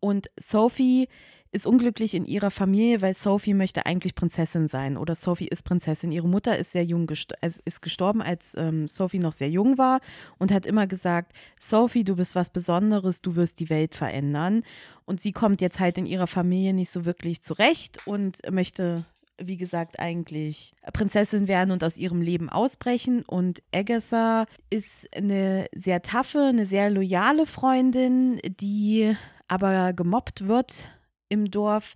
und 0.04 0.28
Sophie 0.38 1.08
ist 1.50 1.66
unglücklich 1.66 2.12
in 2.12 2.26
ihrer 2.26 2.50
Familie, 2.50 3.00
weil 3.00 3.14
Sophie 3.14 3.54
möchte 3.54 3.86
eigentlich 3.86 4.14
Prinzessin 4.14 4.68
sein 4.68 4.98
oder 4.98 5.14
Sophie 5.14 5.48
ist 5.48 5.64
Prinzessin. 5.64 6.12
Ihre 6.12 6.28
Mutter 6.28 6.58
ist 6.58 6.72
sehr 6.72 6.84
jung 6.84 7.06
gest 7.06 7.32
ist 7.64 7.80
gestorben, 7.80 8.20
als 8.20 8.52
ähm, 8.58 8.86
Sophie 8.86 9.18
noch 9.18 9.32
sehr 9.32 9.48
jung 9.48 9.78
war 9.78 10.00
und 10.36 10.52
hat 10.52 10.66
immer 10.66 10.86
gesagt, 10.86 11.32
Sophie, 11.58 12.04
du 12.04 12.16
bist 12.16 12.34
was 12.34 12.50
Besonderes, 12.50 13.22
du 13.22 13.34
wirst 13.34 13.60
die 13.60 13.70
Welt 13.70 13.94
verändern. 13.94 14.62
Und 15.06 15.22
sie 15.22 15.32
kommt 15.32 15.62
jetzt 15.62 15.80
halt 15.80 15.96
in 15.96 16.04
ihrer 16.04 16.26
Familie 16.26 16.74
nicht 16.74 16.90
so 16.90 17.06
wirklich 17.06 17.40
zurecht 17.40 18.06
und 18.06 18.38
möchte 18.50 19.06
wie 19.38 19.56
gesagt, 19.56 19.98
eigentlich 19.98 20.74
Prinzessin 20.92 21.48
werden 21.48 21.72
und 21.72 21.82
aus 21.82 21.96
ihrem 21.96 22.20
Leben 22.20 22.50
ausbrechen. 22.50 23.24
Und 23.26 23.62
Agatha 23.74 24.46
ist 24.70 25.08
eine 25.12 25.66
sehr 25.74 26.02
taffe, 26.02 26.40
eine 26.40 26.66
sehr 26.66 26.88
loyale 26.90 27.46
Freundin, 27.46 28.38
die 28.60 29.16
aber 29.48 29.92
gemobbt 29.92 30.46
wird 30.46 30.88
im 31.28 31.50
Dorf, 31.50 31.94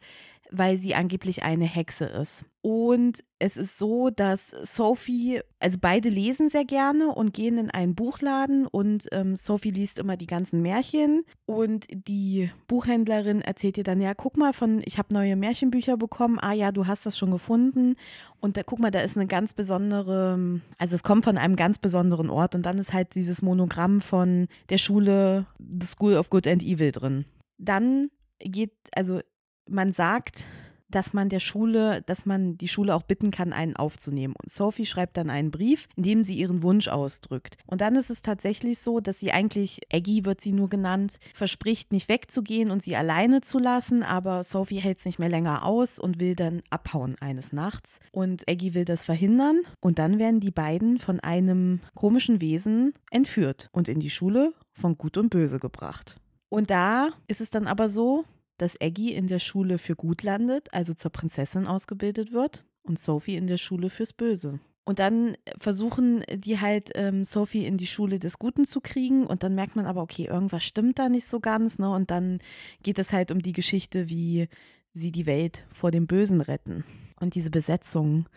weil 0.50 0.76
sie 0.78 0.94
angeblich 0.94 1.42
eine 1.42 1.66
Hexe 1.66 2.06
ist. 2.06 2.44
Und 2.60 3.22
es 3.38 3.56
ist 3.56 3.78
so, 3.78 4.10
dass 4.10 4.50
Sophie, 4.62 5.40
also 5.60 5.78
beide 5.80 6.08
lesen 6.08 6.50
sehr 6.50 6.64
gerne 6.64 7.14
und 7.14 7.32
gehen 7.32 7.56
in 7.56 7.70
einen 7.70 7.94
Buchladen 7.94 8.66
und 8.66 9.06
ähm, 9.12 9.36
Sophie 9.36 9.70
liest 9.70 9.98
immer 9.98 10.16
die 10.16 10.26
ganzen 10.26 10.60
Märchen. 10.60 11.24
Und 11.46 11.86
die 11.90 12.50
Buchhändlerin 12.66 13.40
erzählt 13.40 13.78
ihr 13.78 13.84
dann, 13.84 14.00
ja, 14.00 14.14
guck 14.14 14.36
mal, 14.36 14.52
von, 14.52 14.82
ich 14.84 14.98
habe 14.98 15.14
neue 15.14 15.36
Märchenbücher 15.36 15.96
bekommen, 15.96 16.38
ah 16.40 16.52
ja, 16.52 16.72
du 16.72 16.86
hast 16.86 17.06
das 17.06 17.16
schon 17.16 17.30
gefunden. 17.30 17.96
Und 18.40 18.56
da, 18.56 18.62
guck 18.62 18.80
mal, 18.80 18.90
da 18.90 19.00
ist 19.00 19.16
eine 19.16 19.26
ganz 19.26 19.52
besondere, 19.52 20.60
also 20.78 20.94
es 20.94 21.02
kommt 21.02 21.24
von 21.24 21.38
einem 21.38 21.56
ganz 21.56 21.78
besonderen 21.78 22.30
Ort. 22.30 22.54
Und 22.54 22.66
dann 22.66 22.78
ist 22.78 22.92
halt 22.92 23.14
dieses 23.14 23.40
Monogramm 23.40 24.00
von 24.00 24.48
der 24.68 24.78
Schule 24.78 25.46
The 25.58 25.86
School 25.86 26.16
of 26.16 26.30
Good 26.30 26.46
and 26.46 26.62
Evil 26.62 26.92
drin 26.92 27.24
dann 27.58 28.10
geht, 28.40 28.72
also 28.94 29.20
man 29.68 29.92
sagt, 29.92 30.46
dass 30.90 31.12
man 31.12 31.28
der 31.28 31.40
Schule, 31.40 32.02
dass 32.02 32.26
man 32.26 32.56
die 32.56 32.68
Schule 32.68 32.94
auch 32.94 33.02
bitten 33.02 33.30
kann, 33.30 33.52
einen 33.52 33.76
aufzunehmen. 33.76 34.34
Und 34.40 34.50
Sophie 34.50 34.86
schreibt 34.86 35.16
dann 35.16 35.30
einen 35.30 35.50
Brief, 35.50 35.88
in 35.96 36.02
dem 36.02 36.24
sie 36.24 36.34
ihren 36.34 36.62
Wunsch 36.62 36.88
ausdrückt. 36.88 37.56
Und 37.66 37.80
dann 37.80 37.96
ist 37.96 38.10
es 38.10 38.22
tatsächlich 38.22 38.78
so, 38.78 39.00
dass 39.00 39.20
sie 39.20 39.32
eigentlich, 39.32 39.80
Aggie 39.92 40.24
wird 40.24 40.40
sie 40.40 40.52
nur 40.52 40.68
genannt, 40.68 41.18
verspricht, 41.34 41.92
nicht 41.92 42.08
wegzugehen 42.08 42.70
und 42.70 42.82
sie 42.82 42.96
alleine 42.96 43.40
zu 43.40 43.58
lassen, 43.58 44.02
aber 44.02 44.42
Sophie 44.44 44.80
hält 44.80 44.98
es 44.98 45.04
nicht 45.04 45.18
mehr 45.18 45.28
länger 45.28 45.64
aus 45.64 45.98
und 45.98 46.20
will 46.20 46.34
dann 46.34 46.62
abhauen 46.70 47.16
eines 47.20 47.52
Nachts. 47.52 48.00
Und 48.12 48.48
Aggie 48.48 48.74
will 48.74 48.84
das 48.84 49.04
verhindern. 49.04 49.60
Und 49.80 49.98
dann 49.98 50.18
werden 50.18 50.40
die 50.40 50.50
beiden 50.50 50.98
von 50.98 51.20
einem 51.20 51.80
komischen 51.94 52.40
Wesen 52.40 52.94
entführt 53.10 53.68
und 53.72 53.88
in 53.88 54.00
die 54.00 54.10
Schule 54.10 54.54
von 54.72 54.96
Gut 54.96 55.16
und 55.16 55.30
Böse 55.30 55.58
gebracht. 55.58 56.16
Und 56.48 56.70
da 56.70 57.10
ist 57.26 57.40
es 57.40 57.50
dann 57.50 57.66
aber 57.66 57.88
so, 57.88 58.24
dass 58.56 58.80
Aggie 58.80 59.12
in 59.12 59.26
der 59.26 59.38
Schule 59.38 59.78
für 59.78 59.94
gut 59.94 60.22
landet, 60.22 60.72
also 60.72 60.94
zur 60.94 61.12
Prinzessin 61.12 61.66
ausgebildet 61.66 62.32
wird, 62.32 62.64
und 62.82 62.98
Sophie 62.98 63.36
in 63.36 63.46
der 63.46 63.58
Schule 63.58 63.90
fürs 63.90 64.12
Böse. 64.12 64.60
Und 64.84 64.98
dann 64.98 65.36
versuchen 65.58 66.24
die 66.32 66.60
halt 66.60 66.90
ähm, 66.94 67.22
Sophie 67.22 67.66
in 67.66 67.76
die 67.76 67.86
Schule 67.86 68.18
des 68.18 68.38
Guten 68.38 68.64
zu 68.64 68.80
kriegen 68.80 69.26
und 69.26 69.42
dann 69.42 69.54
merkt 69.54 69.76
man 69.76 69.84
aber, 69.84 70.00
okay, 70.00 70.24
irgendwas 70.24 70.64
stimmt 70.64 70.98
da 70.98 71.10
nicht 71.10 71.28
so 71.28 71.40
ganz, 71.40 71.78
ne? 71.78 71.90
Und 71.90 72.10
dann 72.10 72.38
geht 72.82 72.98
es 72.98 73.12
halt 73.12 73.30
um 73.30 73.42
die 73.42 73.52
Geschichte, 73.52 74.08
wie 74.08 74.48
sie 74.94 75.12
die 75.12 75.26
Welt 75.26 75.66
vor 75.74 75.90
dem 75.90 76.06
Bösen 76.06 76.40
retten. 76.40 76.84
Und 77.20 77.34
diese 77.34 77.50
Besetzung 77.50 78.30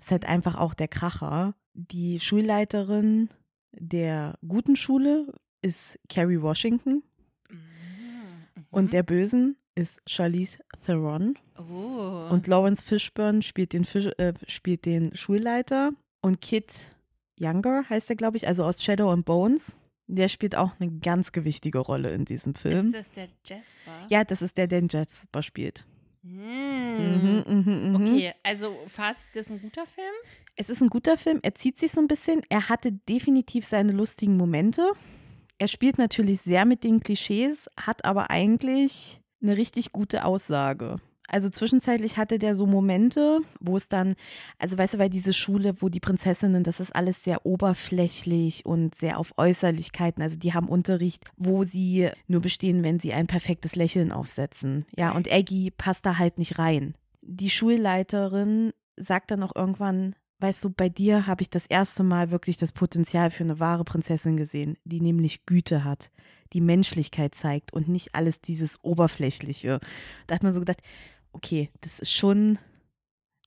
ist 0.00 0.10
halt 0.10 0.24
einfach 0.24 0.56
auch 0.56 0.72
der 0.72 0.88
Kracher. 0.88 1.54
Die 1.74 2.20
Schulleiterin 2.20 3.28
der 3.72 4.38
guten 4.46 4.76
Schule 4.76 5.32
ist 5.60 5.98
Carrie 6.08 6.40
Washington, 6.40 7.02
und 8.70 8.86
mhm. 8.86 8.90
der 8.90 9.02
Bösen 9.02 9.56
ist 9.74 10.02
Charlize 10.06 10.58
Theron. 10.84 11.34
Oh. 11.56 12.28
Und 12.30 12.46
Lawrence 12.46 12.82
Fishburne 12.84 13.42
spielt 13.42 13.72
den, 13.72 13.84
Fisch, 13.84 14.06
äh, 14.18 14.34
spielt 14.46 14.86
den 14.86 15.14
Schulleiter. 15.14 15.92
Und 16.20 16.40
Kit 16.40 16.90
Younger 17.38 17.88
heißt 17.88 18.10
er, 18.10 18.16
glaube 18.16 18.36
ich, 18.36 18.46
also 18.46 18.64
aus 18.64 18.82
Shadow 18.82 19.10
and 19.10 19.24
Bones. 19.24 19.76
Der 20.08 20.28
spielt 20.28 20.56
auch 20.56 20.72
eine 20.80 20.90
ganz 20.90 21.32
gewichtige 21.32 21.78
Rolle 21.78 22.10
in 22.10 22.24
diesem 22.24 22.54
Film. 22.54 22.86
Ist 22.86 22.94
das 22.94 23.10
der 23.10 23.28
Jasper? 23.44 24.06
Ja, 24.08 24.24
das 24.24 24.42
ist 24.42 24.56
der, 24.56 24.66
der 24.66 24.80
den 24.80 24.88
Jasper 24.88 25.42
spielt. 25.42 25.84
Mm. 26.22 26.38
Mhm, 26.98 27.44
mh, 27.46 27.98
mh. 27.98 27.98
Okay, 27.98 28.34
also 28.42 28.74
Fazit, 28.86 29.24
das 29.34 29.46
ist 29.46 29.50
ein 29.50 29.60
guter 29.60 29.86
Film? 29.86 30.14
Es 30.56 30.70
ist 30.70 30.82
ein 30.82 30.88
guter 30.88 31.16
Film. 31.16 31.38
Er 31.42 31.54
zieht 31.54 31.78
sich 31.78 31.92
so 31.92 32.00
ein 32.00 32.08
bisschen. 32.08 32.42
Er 32.48 32.68
hatte 32.68 32.90
definitiv 32.92 33.64
seine 33.64 33.92
lustigen 33.92 34.36
Momente. 34.36 34.90
Er 35.58 35.68
spielt 35.68 35.98
natürlich 35.98 36.40
sehr 36.42 36.64
mit 36.64 36.84
den 36.84 37.00
Klischees, 37.00 37.68
hat 37.76 38.04
aber 38.04 38.30
eigentlich 38.30 39.20
eine 39.42 39.56
richtig 39.56 39.92
gute 39.92 40.24
Aussage. 40.24 40.98
Also 41.30 41.50
zwischenzeitlich 41.50 42.16
hatte 42.16 42.38
der 42.38 42.54
so 42.54 42.64
Momente, 42.64 43.40
wo 43.60 43.76
es 43.76 43.88
dann, 43.88 44.14
also 44.58 44.78
weißt 44.78 44.94
du, 44.94 44.98
weil 44.98 45.10
diese 45.10 45.34
Schule, 45.34 45.82
wo 45.82 45.90
die 45.90 46.00
Prinzessinnen, 46.00 46.64
das 46.64 46.80
ist 46.80 46.96
alles 46.96 47.22
sehr 47.22 47.44
oberflächlich 47.44 48.64
und 48.64 48.94
sehr 48.94 49.18
auf 49.18 49.34
Äußerlichkeiten. 49.36 50.22
Also 50.22 50.38
die 50.38 50.54
haben 50.54 50.68
Unterricht, 50.68 51.24
wo 51.36 51.64
sie 51.64 52.08
nur 52.28 52.40
bestehen, 52.40 52.82
wenn 52.82 52.98
sie 52.98 53.12
ein 53.12 53.26
perfektes 53.26 53.76
Lächeln 53.76 54.10
aufsetzen. 54.10 54.86
Ja, 54.96 55.10
und 55.12 55.30
Aggie 55.30 55.70
passt 55.70 56.06
da 56.06 56.16
halt 56.16 56.38
nicht 56.38 56.58
rein. 56.58 56.94
Die 57.20 57.50
Schulleiterin 57.50 58.72
sagt 58.96 59.30
dann 59.30 59.42
auch 59.42 59.54
irgendwann, 59.54 60.14
Weißt 60.40 60.64
du, 60.64 60.70
bei 60.70 60.88
dir 60.88 61.26
habe 61.26 61.42
ich 61.42 61.50
das 61.50 61.66
erste 61.66 62.04
Mal 62.04 62.30
wirklich 62.30 62.56
das 62.56 62.70
Potenzial 62.72 63.30
für 63.30 63.42
eine 63.42 63.58
wahre 63.58 63.84
Prinzessin 63.84 64.36
gesehen, 64.36 64.76
die 64.84 65.00
nämlich 65.00 65.44
Güte 65.46 65.82
hat, 65.82 66.10
die 66.52 66.60
Menschlichkeit 66.60 67.34
zeigt 67.34 67.72
und 67.72 67.88
nicht 67.88 68.14
alles 68.14 68.40
dieses 68.40 68.82
Oberflächliche. 68.84 69.80
Da 70.28 70.34
hat 70.36 70.44
man 70.44 70.52
so 70.52 70.60
gedacht, 70.60 70.80
okay, 71.32 71.70
das 71.80 71.98
ist 71.98 72.12
schon, 72.12 72.58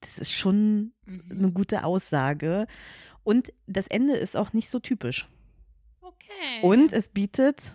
das 0.02 0.18
ist 0.20 0.32
schon 0.32 0.92
Mhm. 1.06 1.24
eine 1.30 1.52
gute 1.52 1.84
Aussage. 1.86 2.68
Und 3.24 3.54
das 3.68 3.88
Ende 3.88 4.14
ist 4.18 4.36
auch 4.36 4.52
nicht 4.52 4.70
so 4.70 4.80
typisch. 4.80 5.28
Okay. 6.02 6.62
Und 6.62 6.92
es 6.92 7.08
bietet 7.10 7.74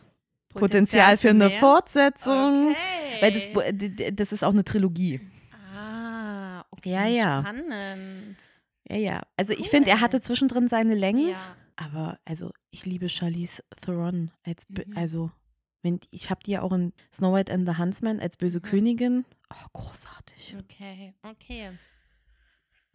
Potenzial 0.50 1.16
für 1.16 1.30
eine 1.30 1.48
mehr? 1.48 1.58
Fortsetzung. 1.60 2.70
Okay. 2.70 3.22
Weil 3.22 3.32
das, 3.32 4.14
das 4.14 4.32
ist 4.32 4.44
auch 4.44 4.52
eine 4.52 4.64
Trilogie. 4.64 5.20
Ah, 5.74 6.64
okay. 6.70 6.90
Ja, 6.90 7.06
ja. 7.06 7.40
Spannend. 7.40 8.36
Ja, 8.88 8.96
ja. 8.96 9.22
Also 9.36 9.52
ich 9.52 9.60
Cool. 9.60 9.66
finde, 9.66 9.90
er 9.90 10.00
hatte 10.00 10.20
zwischendrin 10.20 10.68
seine 10.68 10.94
Längen. 10.94 11.28
Ja. 11.30 11.56
Aber 11.76 12.18
also 12.24 12.52
ich 12.70 12.86
liebe 12.86 13.08
Charlize 13.08 13.62
Theron 13.82 14.30
als 14.44 14.66
Mhm. 14.68 14.96
also 14.96 15.30
wenn 15.82 16.00
ich 16.10 16.30
habe 16.30 16.40
die 16.44 16.52
ja 16.52 16.62
auch 16.62 16.72
in 16.72 16.92
Snow 17.12 17.34
White 17.34 17.52
and 17.52 17.68
the 17.68 17.76
Huntsman 17.76 18.18
als 18.20 18.36
böse 18.36 18.58
Mhm. 18.58 18.62
Königin. 18.62 19.24
Oh, 19.52 19.68
großartig. 19.80 20.56
Okay, 20.58 21.14
okay. 21.22 21.70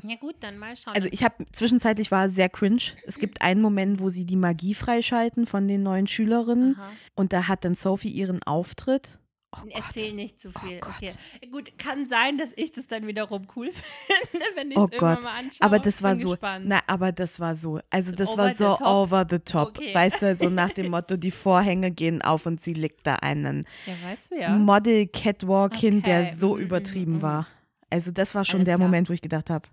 Ja 0.04 0.15
gut, 0.15 0.36
dann 0.39 0.58
mal 0.58 0.75
schauen. 0.75 0.95
Also 0.95 1.08
ich 1.12 1.23
habe 1.23 1.45
zwischenzeitlich 1.51 2.10
war 2.10 2.27
sehr 2.30 2.49
cringe. 2.49 2.82
Es 3.06 3.19
gibt 3.19 3.41
einen 3.43 3.62
Moment, 3.62 3.99
wo 3.99 4.10
sie 4.10 4.25
die 4.25 4.36
Magie 4.36 4.73
freischalten 4.73 5.45
von 5.45 5.67
den 5.67 5.84
neuen 5.84 6.08
Schülerinnen 6.08 6.75
Aha. 6.75 6.91
und 7.13 7.34
da 7.34 7.47
hat 7.47 7.63
dann 7.65 7.75
Sophie 7.75 8.10
ihren 8.10 8.41
Auftritt. 8.41 9.19
Oh. 9.53 9.67
Erzähl 9.69 10.13
nicht 10.13 10.39
zu 10.39 10.49
viel. 10.53 10.79
Gott. 10.79 10.93
okay. 10.95 11.11
Gut, 11.51 11.77
kann 11.77 12.05
sein, 12.05 12.37
dass 12.37 12.51
ich 12.55 12.71
das 12.71 12.87
dann 12.87 13.05
wiederum 13.05 13.47
cool 13.57 13.69
finde, 14.31 14.45
wenn 14.55 14.71
ich 14.71 14.77
Oh 14.77 14.85
es 14.85 14.91
irgendwann 14.93 15.15
Gott. 15.15 15.23
mal 15.25 15.37
anschaue. 15.39 15.65
Aber 15.65 15.79
das 15.79 16.01
war 16.01 16.13
Bin 16.13 16.21
so, 16.21 16.29
gespannt. 16.31 16.65
na, 16.67 16.79
aber 16.87 17.11
das 17.11 17.39
war 17.41 17.55
so, 17.57 17.79
also 17.89 18.13
das 18.13 18.29
Over 18.29 18.37
war 18.43 18.55
so 18.55 18.77
over 18.79 19.27
the 19.29 19.39
top. 19.39 19.77
Okay. 19.77 19.93
Weißt 19.93 20.21
du, 20.21 20.35
so 20.37 20.49
nach 20.49 20.69
dem 20.71 20.89
Motto, 20.91 21.17
die 21.17 21.31
Vorhänge 21.31 21.91
gehen 21.91 22.21
auf 22.21 22.45
und 22.45 22.61
sie 22.61 22.73
legt 22.73 23.05
da 23.05 23.15
einen 23.15 23.65
ja, 23.85 23.93
weißt 24.09 24.31
du 24.31 24.39
ja. 24.39 24.55
Model 24.57 25.07
Catwalk 25.07 25.75
hin, 25.75 26.01
der 26.01 26.21
Okay. 26.21 26.35
so 26.39 26.55
Mhm, 26.55 26.61
übertrieben 26.61 27.13
mhm, 27.17 27.21
war. 27.21 27.47
Also 27.89 28.11
das 28.11 28.33
war 28.35 28.45
schon 28.45 28.59
Alles 28.61 28.65
der 28.67 28.75
klar. 28.77 28.87
Moment, 28.87 29.09
wo 29.09 29.13
ich 29.13 29.21
gedacht 29.21 29.49
habe, 29.49 29.67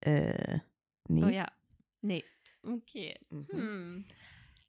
äh, 0.00 0.60
nee. 1.08 1.22
Oh 1.24 1.28
ja. 1.28 1.46
Nee. 2.00 2.24
Okay. 2.62 3.14
Mhm. 3.28 3.46
Hm. 3.52 4.04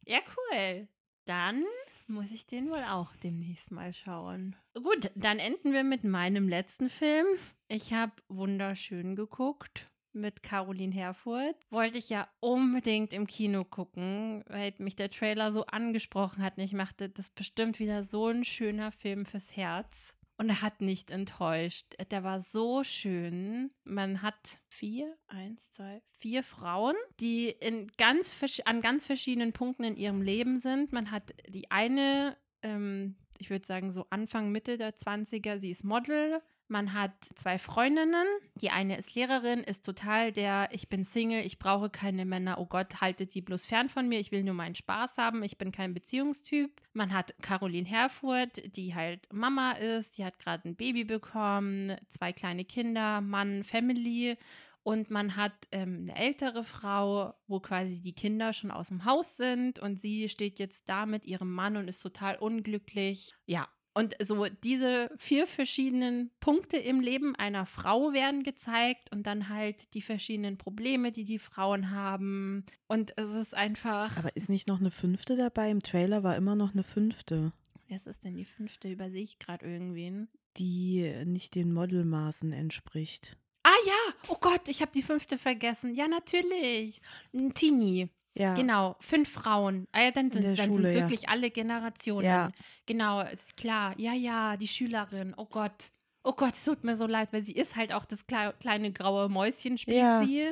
Ja, 0.05 0.19
cool. 0.35 0.87
Dann 1.27 1.65
muss 2.07 2.31
ich 2.31 2.45
den 2.45 2.69
wohl 2.69 2.83
auch 2.83 3.13
demnächst 3.17 3.69
mal 3.69 3.93
schauen. 3.93 4.55
Gut, 4.73 5.11
dann 5.15 5.39
enden 5.39 5.73
wir 5.73 5.83
mit 5.83 6.05
meinem 6.05 6.47
letzten 6.47 6.89
Film. 6.89 7.27
Ich 7.67 7.91
habe 7.91 8.13
wunderschön 8.29 9.17
geguckt 9.17 9.89
mit 10.13 10.41
Caroline 10.41 10.93
Herfurth. 10.93 11.57
Wollte 11.69 11.97
ich 11.97 12.07
ja 12.09 12.29
unbedingt 12.39 13.11
im 13.11 13.27
Kino 13.27 13.65
gucken, 13.65 14.45
weil 14.47 14.73
mich 14.77 14.95
der 14.95 15.11
Trailer 15.11 15.51
so 15.51 15.65
angesprochen 15.65 16.41
hat. 16.41 16.57
Und 16.57 16.63
ich 16.63 16.73
machte 16.73 17.09
das 17.09 17.29
bestimmt 17.29 17.77
wieder 17.79 18.03
so 18.03 18.27
ein 18.27 18.45
schöner 18.45 18.93
Film 18.93 19.25
fürs 19.25 19.55
Herz. 19.55 20.16
Und 20.37 20.49
er 20.49 20.61
hat 20.61 20.81
nicht 20.81 21.09
enttäuscht. 21.09 21.95
Der 22.11 22.23
war 22.23 22.39
so 22.39 22.83
schön. 22.83 23.71
Man 23.83 24.21
hat 24.21 24.59
vier, 24.67 25.17
eins, 25.27 25.71
zwei, 25.71 26.03
vier 26.11 26.43
Frauen, 26.43 26.95
die 27.19 27.49
in 27.49 27.87
ganz 27.97 28.39
an 28.65 28.81
ganz 28.81 29.07
verschiedenen 29.07 29.51
Punkten 29.51 29.83
in 29.83 29.95
ihrem 29.97 30.21
Leben 30.21 30.59
sind. 30.59 30.93
Man 30.93 31.09
hat 31.09 31.33
die 31.49 31.71
eine, 31.71 32.37
ähm, 32.61 33.15
ich 33.39 33.49
würde 33.49 33.65
sagen 33.65 33.91
so 33.91 34.05
Anfang, 34.11 34.51
Mitte 34.51 34.77
der 34.77 34.95
20er, 34.95 35.57
sie 35.57 35.71
ist 35.71 35.83
Model. 35.83 36.39
Man 36.69 36.93
hat 36.93 37.13
zwei 37.35 37.57
Freundinnen. 37.57 38.25
Die 38.55 38.71
eine 38.71 38.97
ist 38.97 39.15
Lehrerin, 39.15 39.59
ist 39.61 39.85
total 39.85 40.33
der, 40.33 40.67
ich 40.71 40.89
bin 40.89 41.03
Single, 41.05 41.45
ich 41.45 41.59
brauche 41.59 41.89
keine 41.89 42.25
Männer, 42.25 42.57
oh 42.59 42.65
Gott, 42.65 42.99
haltet 42.99 43.33
die 43.35 43.41
bloß 43.41 43.65
fern 43.65 43.87
von 43.87 44.09
mir, 44.09 44.19
ich 44.19 44.31
will 44.31 44.43
nur 44.43 44.53
meinen 44.53 44.75
Spaß 44.75 45.17
haben, 45.17 45.43
ich 45.43 45.57
bin 45.57 45.71
kein 45.71 45.93
Beziehungstyp. 45.93 46.81
Man 46.93 47.13
hat 47.13 47.35
Caroline 47.41 47.87
Herfurth, 47.87 48.75
die 48.75 48.95
halt 48.95 49.31
Mama 49.31 49.73
ist, 49.73 50.17
die 50.17 50.25
hat 50.25 50.39
gerade 50.39 50.67
ein 50.67 50.75
Baby 50.75 51.05
bekommen, 51.05 51.95
zwei 52.09 52.33
kleine 52.33 52.65
Kinder, 52.65 53.21
Mann, 53.21 53.63
Family. 53.63 54.37
Und 54.83 55.11
man 55.11 55.35
hat 55.35 55.67
ähm, 55.73 56.07
eine 56.09 56.15
ältere 56.15 56.63
Frau, 56.63 57.33
wo 57.47 57.59
quasi 57.59 58.01
die 58.01 58.13
Kinder 58.13 58.53
schon 58.53 58.71
aus 58.71 58.87
dem 58.87 59.03
Haus 59.03 59.35
sind 59.35 59.79
und 59.79 59.99
sie 59.99 60.29
steht 60.29 60.59
jetzt 60.59 60.87
da 60.87 61.05
mit 61.05 61.25
ihrem 61.25 61.51
Mann 61.51 61.75
und 61.75 61.89
ist 61.89 62.01
total 62.01 62.37
unglücklich. 62.37 63.33
Ja, 63.45 63.67
und 63.97 64.15
so 64.21 64.45
diese 64.63 65.09
vier 65.17 65.47
verschiedenen 65.47 66.29
Punkte 66.39 66.77
im 66.77 66.99
Leben 66.99 67.35
einer 67.35 67.65
Frau 67.65 68.13
werden 68.13 68.43
gezeigt 68.43 69.11
und 69.11 69.25
dann 69.25 69.49
halt 69.49 69.93
die 69.95 70.01
verschiedenen 70.01 70.57
Probleme, 70.57 71.11
die 71.11 71.25
die 71.25 71.39
Frauen 71.39 71.91
haben. 71.91 72.65
Und 72.87 73.17
es 73.17 73.31
ist 73.31 73.55
einfach. 73.55 74.15
Aber 74.17 74.35
ist 74.35 74.49
nicht 74.49 74.67
noch 74.67 74.79
eine 74.79 74.91
fünfte 74.91 75.35
dabei? 75.35 75.71
Im 75.71 75.81
Trailer 75.81 76.23
war 76.23 76.35
immer 76.35 76.55
noch 76.55 76.73
eine 76.73 76.83
fünfte, 76.83 77.51
Was 77.89 78.05
ist 78.05 78.23
denn 78.23 78.37
die 78.37 78.45
fünfte? 78.45 78.89
Übersehe 78.89 79.23
ich 79.23 79.39
gerade 79.39 79.65
irgendwen? 79.65 80.29
die 80.57 81.13
nicht 81.25 81.55
den 81.55 81.71
Modelmaßen 81.71 82.51
entspricht. 82.51 83.37
Ah 83.63 83.75
ja, 83.85 84.13
oh 84.29 84.37
Gott, 84.39 84.67
ich 84.69 84.81
habe 84.81 84.91
die 84.91 85.01
fünfte 85.01 85.37
vergessen. 85.37 85.93
Ja, 85.93 86.07
natürlich. 86.07 87.01
Ein 87.33 87.53
Teenie. 87.53 88.09
Ja. 88.37 88.53
Genau, 88.53 88.95
fünf 88.99 89.29
Frauen. 89.29 89.87
Ah, 89.91 90.01
ja, 90.03 90.11
dann 90.11 90.31
sind 90.31 90.45
es 90.45 90.59
ja. 90.59 90.69
wirklich 90.69 91.27
alle 91.29 91.49
Generationen. 91.51 92.25
Ja. 92.25 92.51
Genau, 92.85 93.21
ist 93.21 93.57
klar. 93.57 93.93
Ja, 93.97 94.13
ja, 94.13 94.57
die 94.57 94.67
Schülerin. 94.67 95.33
Oh 95.37 95.45
Gott. 95.45 95.91
Oh 96.23 96.33
Gott, 96.33 96.53
es 96.53 96.63
tut 96.65 96.83
mir 96.83 96.95
so 96.95 97.07
leid, 97.07 97.29
weil 97.31 97.41
sie 97.41 97.53
ist 97.53 97.75
halt 97.75 97.93
auch 97.93 98.05
das 98.05 98.27
klei- 98.27 98.53
kleine 98.59 98.91
graue 98.91 99.29
Mäuschen, 99.29 99.77
spielt 99.77 99.97
Ja. 99.97 100.23
sie. 100.23 100.51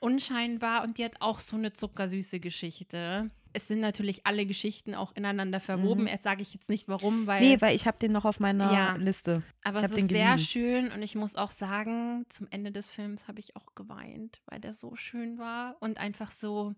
Unscheinbar 0.00 0.82
und 0.82 0.98
die 0.98 1.04
hat 1.04 1.14
auch 1.20 1.38
so 1.38 1.56
eine 1.56 1.72
zuckersüße 1.72 2.40
Geschichte. 2.40 3.30
Es 3.52 3.68
sind 3.68 3.80
natürlich 3.80 4.26
alle 4.26 4.46
Geschichten 4.46 4.94
auch 4.94 5.14
ineinander 5.14 5.60
verwoben. 5.60 6.02
Mhm. 6.02 6.08
Jetzt 6.08 6.24
sage 6.24 6.42
ich 6.42 6.54
jetzt 6.54 6.68
nicht 6.70 6.88
warum, 6.88 7.26
weil. 7.28 7.40
Nee, 7.40 7.60
weil 7.60 7.76
ich 7.76 7.86
habe 7.86 7.98
den 7.98 8.10
noch 8.10 8.24
auf 8.24 8.40
meiner 8.40 8.72
Ja. 8.72 8.94
Liste. 8.96 9.42
Aber 9.62 9.80
Ich 9.80 9.84
es 9.84 9.92
ist 9.92 10.08
sehr 10.08 10.38
schön 10.38 10.90
und 10.90 11.02
ich 11.02 11.14
muss 11.14 11.36
auch 11.36 11.50
sagen, 11.52 12.24
zum 12.30 12.48
Ende 12.50 12.72
des 12.72 12.88
Films 12.90 13.28
habe 13.28 13.38
ich 13.40 13.54
auch 13.54 13.74
geweint, 13.76 14.40
weil 14.46 14.58
der 14.58 14.72
so 14.72 14.96
schön 14.96 15.38
war 15.38 15.76
und 15.80 15.98
einfach 15.98 16.30
so, 16.32 16.74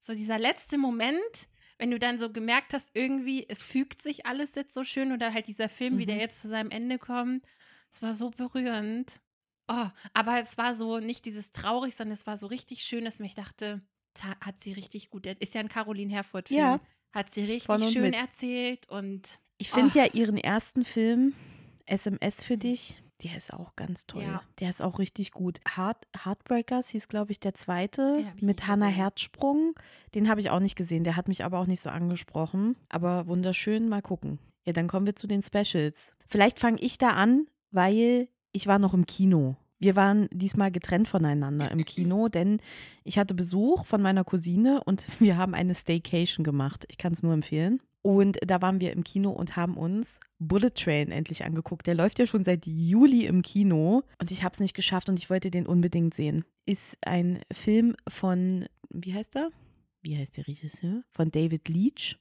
so 0.00 0.14
dieser 0.14 0.38
letzte 0.38 0.78
Moment, 0.78 1.48
wenn 1.78 1.90
du 1.90 1.98
dann 1.98 2.18
so 2.18 2.30
gemerkt 2.30 2.72
hast, 2.74 2.90
irgendwie, 2.94 3.46
es 3.48 3.62
fügt 3.62 4.02
sich 4.02 4.26
alles 4.26 4.54
jetzt 4.54 4.74
so 4.74 4.84
schön 4.84 5.12
oder 5.12 5.32
halt 5.32 5.46
dieser 5.46 5.68
Film, 5.68 5.98
wie 5.98 6.06
der 6.06 6.16
Mhm. 6.16 6.20
jetzt 6.20 6.42
zu 6.42 6.48
seinem 6.48 6.70
Ende 6.70 6.98
kommt, 6.98 7.44
es 7.90 8.02
war 8.02 8.14
so 8.14 8.30
berührend. 8.30 9.20
Oh, 9.68 9.86
aber 10.12 10.40
es 10.40 10.58
war 10.58 10.74
so 10.74 10.98
nicht 10.98 11.24
dieses 11.24 11.52
traurig, 11.52 11.94
sondern 11.94 12.14
es 12.14 12.26
war 12.26 12.36
so 12.36 12.46
richtig 12.46 12.82
schön, 12.84 13.04
dass 13.04 13.20
ich 13.20 13.34
dachte, 13.34 13.80
da 14.14 14.36
hat 14.44 14.60
sie 14.60 14.72
richtig 14.72 15.08
gut, 15.10 15.24
ist 15.26 15.54
ja 15.54 15.60
ein 15.60 15.68
Caroline 15.68 16.12
Herfurth-Film, 16.12 16.58
Ja. 16.58 16.80
hat 17.12 17.30
sie 17.30 17.44
richtig 17.44 17.84
schön 17.92 18.02
mit. 18.02 18.14
erzählt 18.14 18.88
und 18.88 19.38
Ich 19.58 19.70
finde 19.70 19.90
Ach. 19.90 19.94
ja 20.06 20.06
ihren 20.12 20.36
ersten 20.36 20.84
Film, 20.84 21.34
SMS 21.86 22.42
für 22.42 22.56
dich, 22.58 22.96
der 23.24 23.36
ist 23.36 23.52
auch 23.52 23.76
ganz 23.76 24.06
toll. 24.06 24.22
Ja. 24.22 24.42
Der 24.58 24.68
ist 24.68 24.82
auch 24.82 24.98
richtig 24.98 25.32
gut. 25.32 25.60
Heart, 25.76 26.06
Heartbreakers 26.24 26.88
hieß, 26.90 27.08
glaube 27.08 27.32
ich, 27.32 27.40
der 27.40 27.54
zweite 27.54 28.24
ich 28.36 28.42
mit 28.42 28.66
Hannah. 28.66 28.86
Herzsprung. 28.86 29.74
Den 30.14 30.28
habe 30.28 30.40
ich 30.40 30.50
auch 30.50 30.60
nicht 30.60 30.76
gesehen. 30.76 31.04
Der 31.04 31.16
hat 31.16 31.28
mich 31.28 31.44
aber 31.44 31.58
auch 31.58 31.66
nicht 31.66 31.80
so 31.80 31.90
angesprochen. 31.90 32.76
Aber 32.88 33.26
wunderschön, 33.26 33.88
mal 33.88 34.02
gucken. 34.02 34.38
Ja, 34.66 34.72
dann 34.72 34.88
kommen 34.88 35.06
wir 35.06 35.16
zu 35.16 35.26
den 35.26 35.42
Specials. 35.42 36.12
Vielleicht 36.26 36.58
fange 36.58 36.80
ich 36.80 36.98
da 36.98 37.10
an, 37.10 37.46
weil 37.70 38.28
ich 38.52 38.66
war 38.66 38.78
noch 38.78 38.94
im 38.94 39.06
Kino. 39.06 39.56
Wir 39.78 39.96
waren 39.96 40.28
diesmal 40.32 40.70
getrennt 40.70 41.08
voneinander 41.08 41.70
im 41.70 41.84
Kino, 41.84 42.28
denn 42.32 42.60
ich 43.02 43.18
hatte 43.18 43.34
Besuch 43.34 43.86
von 43.86 44.00
meiner 44.00 44.24
Cousine 44.24 44.82
und 44.84 45.04
wir 45.20 45.36
haben 45.36 45.54
eine 45.54 45.74
Staycation 45.74 46.44
gemacht. 46.44 46.84
Ich 46.88 46.98
kann 46.98 47.12
es 47.12 47.22
nur 47.22 47.34
empfehlen. 47.34 47.80
Und 48.02 48.38
da 48.44 48.60
waren 48.60 48.80
wir 48.80 48.92
im 48.92 49.04
Kino 49.04 49.30
und 49.30 49.56
haben 49.56 49.76
uns 49.76 50.18
Bullet 50.40 50.70
Train 50.70 51.12
endlich 51.12 51.44
angeguckt. 51.44 51.86
Der 51.86 51.94
läuft 51.94 52.18
ja 52.18 52.26
schon 52.26 52.42
seit 52.42 52.66
Juli 52.66 53.26
im 53.26 53.42
Kino 53.42 54.02
und 54.20 54.30
ich 54.32 54.42
habe 54.42 54.52
es 54.52 54.60
nicht 54.60 54.74
geschafft 54.74 55.08
und 55.08 55.18
ich 55.18 55.30
wollte 55.30 55.50
den 55.50 55.66
unbedingt 55.66 56.12
sehen. 56.12 56.44
Ist 56.66 56.96
ein 57.02 57.42
Film 57.52 57.94
von, 58.08 58.66
wie 58.90 59.14
heißt 59.14 59.36
er? 59.36 59.50
Wie 60.02 60.16
heißt 60.16 60.36
der 60.36 60.48
Regisseur? 60.48 61.04
Von 61.12 61.30
David 61.30 61.68
Leach 61.68 62.18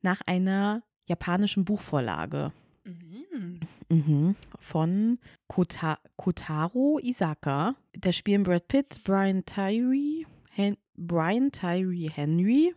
nach 0.00 0.20
einer 0.26 0.82
japanischen 1.06 1.64
Buchvorlage. 1.64 2.52
Mhm. 2.84 3.60
Mhm. 3.88 4.36
Von 4.58 5.18
Kota 5.46 5.98
Kotaro 6.16 6.98
Isaka. 7.00 7.76
Da 7.92 8.12
spielen 8.12 8.42
Brad 8.42 8.66
Pitt, 8.66 9.02
Brian 9.04 9.44
Tyree, 9.44 10.24
Hen 10.50 10.76
Brian 10.96 11.52
Tyree 11.52 12.08
Henry, 12.08 12.74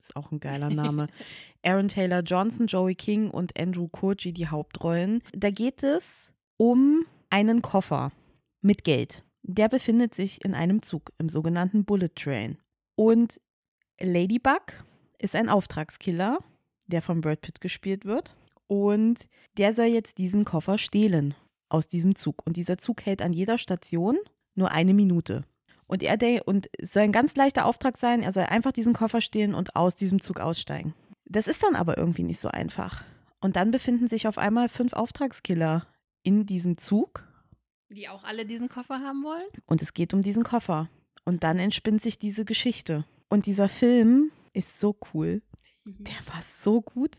ist 0.00 0.16
auch 0.16 0.30
ein 0.32 0.40
geiler 0.40 0.70
Name, 0.70 1.08
Aaron 1.64 1.88
Taylor 1.88 2.20
Johnson, 2.20 2.66
Joey 2.66 2.94
King 2.94 3.30
und 3.30 3.58
Andrew 3.58 3.88
Koji 3.88 4.32
die 4.32 4.48
Hauptrollen. 4.48 5.22
Da 5.32 5.50
geht 5.50 5.82
es 5.82 6.32
um 6.56 7.06
einen 7.30 7.62
Koffer 7.62 8.12
mit 8.60 8.84
Geld. 8.84 9.24
Der 9.42 9.68
befindet 9.68 10.14
sich 10.14 10.44
in 10.44 10.54
einem 10.54 10.82
Zug, 10.82 11.12
im 11.18 11.28
sogenannten 11.28 11.84
Bullet 11.84 12.14
Train. 12.14 12.58
Und 12.96 13.40
Ladybug 14.00 14.84
ist 15.18 15.34
ein 15.34 15.48
Auftragskiller, 15.48 16.38
der 16.86 17.02
von 17.02 17.20
Brad 17.20 17.40
Pitt 17.40 17.60
gespielt 17.60 18.04
wird. 18.04 18.36
Und 18.66 19.26
der 19.58 19.72
soll 19.72 19.86
jetzt 19.86 20.18
diesen 20.18 20.44
Koffer 20.44 20.78
stehlen 20.78 21.34
aus 21.68 21.88
diesem 21.88 22.14
Zug. 22.14 22.46
Und 22.46 22.56
dieser 22.56 22.78
Zug 22.78 23.04
hält 23.04 23.20
an 23.20 23.32
jeder 23.32 23.58
Station 23.58 24.16
nur 24.54 24.70
eine 24.70 24.94
Minute. 24.94 25.44
Und 25.86 26.02
er 26.02 26.48
und 26.48 26.68
es 26.78 26.92
soll 26.92 27.02
ein 27.02 27.12
ganz 27.12 27.36
leichter 27.36 27.66
Auftrag 27.66 27.98
sein, 27.98 28.22
er 28.22 28.32
soll 28.32 28.44
einfach 28.44 28.72
diesen 28.72 28.94
Koffer 28.94 29.20
stehlen 29.20 29.54
und 29.54 29.76
aus 29.76 29.96
diesem 29.96 30.20
Zug 30.20 30.40
aussteigen. 30.40 30.94
Das 31.26 31.46
ist 31.46 31.62
dann 31.62 31.74
aber 31.74 31.96
irgendwie 31.98 32.22
nicht 32.22 32.40
so 32.40 32.48
einfach. 32.48 33.02
Und 33.40 33.56
dann 33.56 33.70
befinden 33.70 34.08
sich 34.08 34.26
auf 34.26 34.38
einmal 34.38 34.68
fünf 34.68 34.92
Auftragskiller 34.92 35.86
in 36.22 36.46
diesem 36.46 36.78
Zug 36.78 37.24
Die 37.90 38.08
auch 38.08 38.24
alle 38.24 38.46
diesen 38.46 38.68
Koffer 38.68 39.00
haben 39.00 39.22
wollen? 39.22 39.42
Und 39.66 39.82
es 39.82 39.94
geht 39.94 40.14
um 40.14 40.22
diesen 40.22 40.44
Koffer. 40.44 40.88
Und 41.24 41.44
dann 41.44 41.58
entspinnt 41.58 42.02
sich 42.02 42.18
diese 42.18 42.44
Geschichte. 42.44 43.04
Und 43.28 43.46
dieser 43.46 43.68
Film 43.68 44.30
ist 44.52 44.80
so 44.80 44.96
cool. 45.12 45.42
Der 45.84 46.16
war 46.32 46.42
so 46.42 46.80
gut. 46.80 47.18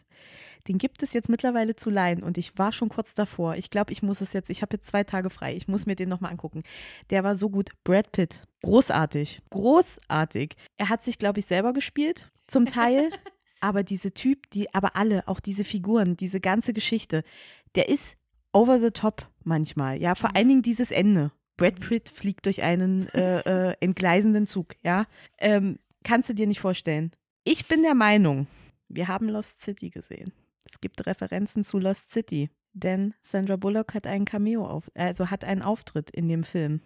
Den 0.68 0.80
gibt 0.80 1.03
es 1.03 1.14
jetzt 1.14 1.30
mittlerweile 1.30 1.76
zu 1.76 1.91
leihen 1.91 2.24
und 2.24 2.39
ich 2.39 2.58
war 2.58 2.72
schon 2.72 2.89
kurz 2.89 3.14
davor. 3.14 3.56
Ich 3.56 3.70
glaube, 3.70 3.91
ich 3.91 4.01
muss 4.01 4.22
es 4.22 4.34
jetzt, 4.34 4.49
ich 4.49 4.64
habe 4.64 4.78
jetzt 4.78 4.88
zwei 4.88 5.03
Tage 5.03 5.30
frei. 5.30 5.56
Ich 5.56 5.68
muss 5.68 5.86
mir 5.86 5.95
den 5.95 6.10
nochmal 6.10 6.32
angucken. 6.32 6.64
Der 7.12 7.24
war 7.24 7.36
so 7.36 7.49
gut. 7.49 7.70
Brad 7.84 8.12
Pitt. 8.12 8.47
Großartig. 8.64 9.43
Großartig. 9.51 10.56
Er 10.78 10.89
hat 10.89 11.03
sich, 11.03 11.20
glaube 11.20 11.39
ich, 11.39 11.45
selber 11.45 11.72
gespielt, 11.74 12.32
zum 12.47 12.66
Teil. 12.66 13.12
aber 13.66 13.84
diese 13.84 14.13
Typ, 14.13 14.47
die, 14.51 14.72
aber 14.76 14.95
alle, 14.95 15.28
auch 15.28 15.39
diese 15.39 15.63
Figuren, 15.63 16.16
diese 16.16 16.39
ganze 16.39 16.72
Geschichte, 16.72 17.24
der 17.74 17.89
ist 17.89 18.16
over 18.53 18.80
the 18.80 18.91
top 18.91 19.28
manchmal. 19.43 19.99
Ja, 19.99 20.13
vor 20.13 20.36
allen 20.36 20.47
Dingen 20.47 20.61
dieses 20.61 20.91
Ende. 20.91 21.32
Brad 21.57 21.80
Pitt 21.80 22.09
fliegt 22.09 22.45
durch 22.45 22.61
einen 22.61 23.09
äh, 23.09 23.39
äh, 23.39 23.76
entgleisenden 23.80 24.45
Zug, 24.45 24.76
ja. 24.84 25.07
Ähm, 25.39 25.80
kannst 26.03 26.30
du 26.30 26.36
dir 26.36 26.45
nicht 26.45 26.59
vorstellen. 26.59 27.11
Ich 27.43 27.68
bin 27.68 27.82
der 27.82 27.95
Meinung, 27.95 28.45
wir 28.88 29.07
haben 29.07 29.30
Lost 29.30 29.61
City 29.61 29.89
gesehen. 29.89 30.32
Es 30.70 30.80
gibt 30.80 31.03
Referenzen 31.07 31.63
zu 31.63 31.80
Lost 31.80 32.11
City, 32.11 32.51
denn 32.74 33.16
Sandra 33.24 33.55
Bullock 33.55 33.95
hat 33.95 34.05
einen 34.05 34.26
Cameo 34.26 34.68
auf, 34.68 34.91
also 34.93 35.32
hat 35.32 35.43
einen 35.43 35.63
Auftritt 35.63 36.11
in 36.11 36.28
dem 36.28 36.43
Film. 36.43 36.82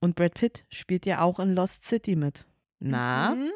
Und 0.00 0.14
Brad 0.14 0.34
Pitt 0.34 0.66
spielt 0.68 1.06
ja 1.06 1.22
auch 1.22 1.38
in 1.38 1.54
Lost 1.54 1.84
City 1.84 2.16
mit. 2.16 2.44
Na? 2.80 3.34
Mhm. 3.34 3.50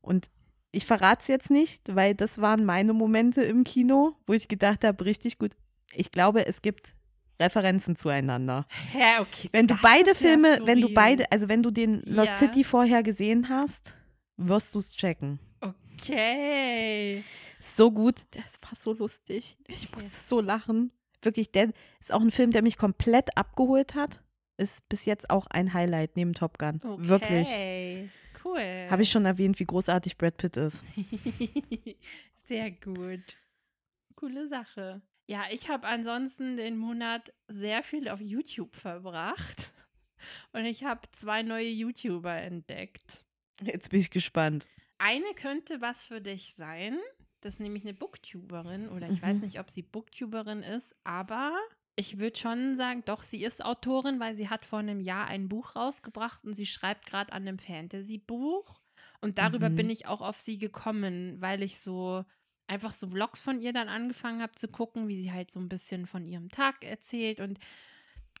Und 0.00 0.28
ich 0.76 0.84
verrate 0.86 1.22
es 1.22 1.28
jetzt 1.28 1.50
nicht, 1.50 1.94
weil 1.94 2.14
das 2.14 2.40
waren 2.40 2.64
meine 2.64 2.92
Momente 2.92 3.42
im 3.42 3.64
Kino, 3.64 4.14
wo 4.26 4.34
ich 4.34 4.48
gedacht 4.48 4.84
habe, 4.84 5.04
richtig 5.04 5.38
gut. 5.38 5.52
Ich 5.94 6.10
glaube, 6.12 6.46
es 6.46 6.60
gibt 6.62 6.94
Referenzen 7.40 7.96
zueinander. 7.96 8.66
Ja, 8.92 9.20
okay. 9.20 9.48
Wenn 9.52 9.66
du 9.66 9.74
beide 9.80 10.14
Filme, 10.14 10.60
wenn 10.64 10.80
du 10.80 10.92
beide, 10.92 11.30
also 11.32 11.48
wenn 11.48 11.62
du 11.62 11.70
den 11.70 12.02
Lost 12.04 12.28
Ja. 12.28 12.36
City 12.36 12.64
vorher 12.64 13.02
gesehen 13.02 13.48
hast, 13.48 13.96
wirst 14.36 14.74
du 14.74 14.78
es 14.78 14.94
checken. 14.94 15.38
Okay. 15.60 17.24
So 17.60 17.90
gut. 17.90 18.24
Das 18.32 18.54
war 18.62 18.74
so 18.76 18.92
lustig. 18.92 19.56
Ich 19.68 19.92
musste 19.92 20.10
so 20.14 20.40
lachen. 20.40 20.92
Wirklich, 21.22 21.50
der 21.52 21.70
ist 22.00 22.12
auch 22.12 22.20
ein 22.20 22.30
Film, 22.30 22.52
der 22.52 22.62
mich 22.62 22.76
komplett 22.76 23.36
abgeholt 23.36 23.94
hat. 23.94 24.20
Ist 24.58 24.88
bis 24.88 25.04
jetzt 25.04 25.28
auch 25.30 25.46
ein 25.48 25.74
Highlight 25.74 26.16
neben 26.16 26.32
Top 26.34 26.58
Gun. 26.58 26.80
okay. 26.84 26.96
Wirklich. 26.98 27.48
Cool. 28.46 28.88
Habe 28.90 29.02
ich 29.02 29.10
schon 29.10 29.24
erwähnt, 29.26 29.58
wie 29.58 29.64
großartig 29.66 30.16
Brad 30.16 30.36
Pitt 30.36 30.56
ist. 30.56 30.84
Sehr 32.46 32.70
gut. 32.70 33.36
Coole 34.14 34.48
Sache. 34.48 35.02
Ja, 35.28 35.44
ich 35.50 35.68
habe 35.68 35.86
ansonsten 35.88 36.56
den 36.56 36.76
Monat 36.78 37.32
sehr 37.48 37.82
viel 37.82 38.08
auf 38.08 38.20
YouTube 38.20 38.76
verbracht. 38.76 39.72
Und 40.52 40.64
ich 40.64 40.84
habe 40.84 41.00
zwei 41.12 41.42
neue 41.42 41.68
YouTuber 41.68 42.34
entdeckt. 42.36 43.24
Jetzt 43.60 43.90
bin 43.90 44.00
ich 44.00 44.10
gespannt. 44.10 44.66
Eine 44.98 45.34
könnte 45.34 45.80
was 45.80 46.04
für 46.04 46.20
dich 46.20 46.54
sein. 46.54 46.98
Das 47.40 47.54
ist 47.54 47.60
nämlich 47.60 47.82
eine 47.82 47.94
Booktuberin. 47.94 48.88
Oder 48.88 49.08
ich 49.10 49.20
weiß 49.20 49.38
Mhm. 49.38 49.42
nicht, 49.44 49.58
ob 49.60 49.70
sie 49.70 49.82
Booktuberin 49.82 50.62
ist, 50.62 50.94
aber 51.04 51.58
ich 51.96 52.18
würde 52.18 52.38
schon 52.38 52.76
sagen, 52.76 53.02
doch, 53.06 53.22
sie 53.22 53.42
ist 53.44 53.64
Autorin, 53.64 54.20
weil 54.20 54.34
sie 54.34 54.48
hat 54.50 54.64
vor 54.66 54.80
einem 54.80 55.00
Jahr 55.00 55.26
ein 55.26 55.48
Buch 55.48 55.76
rausgebracht 55.76 56.44
und 56.44 56.54
sie 56.54 56.66
schreibt 56.66 57.06
gerade 57.06 57.32
an 57.32 57.42
einem 57.42 57.58
Fantasy-Buch. 57.58 58.80
Und 59.20 59.38
darüber 59.38 59.70
Mhm. 59.70 59.70
bin 59.70 59.90
ich 59.90 60.06
auch 60.06 60.20
auf 60.20 60.38
sie 60.38 60.58
gekommen, 60.58 61.40
weil 61.40 61.62
ich 61.62 61.80
so 61.80 62.24
einfach 62.66 62.92
so 62.92 63.08
Vlogs 63.08 63.40
von 63.40 63.60
ihr 63.60 63.72
dann 63.72 63.88
angefangen 63.88 64.42
habe 64.42 64.54
zu 64.54 64.68
gucken, 64.68 65.08
wie 65.08 65.20
sie 65.20 65.32
halt 65.32 65.50
so 65.50 65.58
ein 65.60 65.68
bisschen 65.68 66.06
von 66.06 66.26
ihrem 66.26 66.50
Tag 66.50 66.84
erzählt. 66.84 67.40
Und 67.40 67.58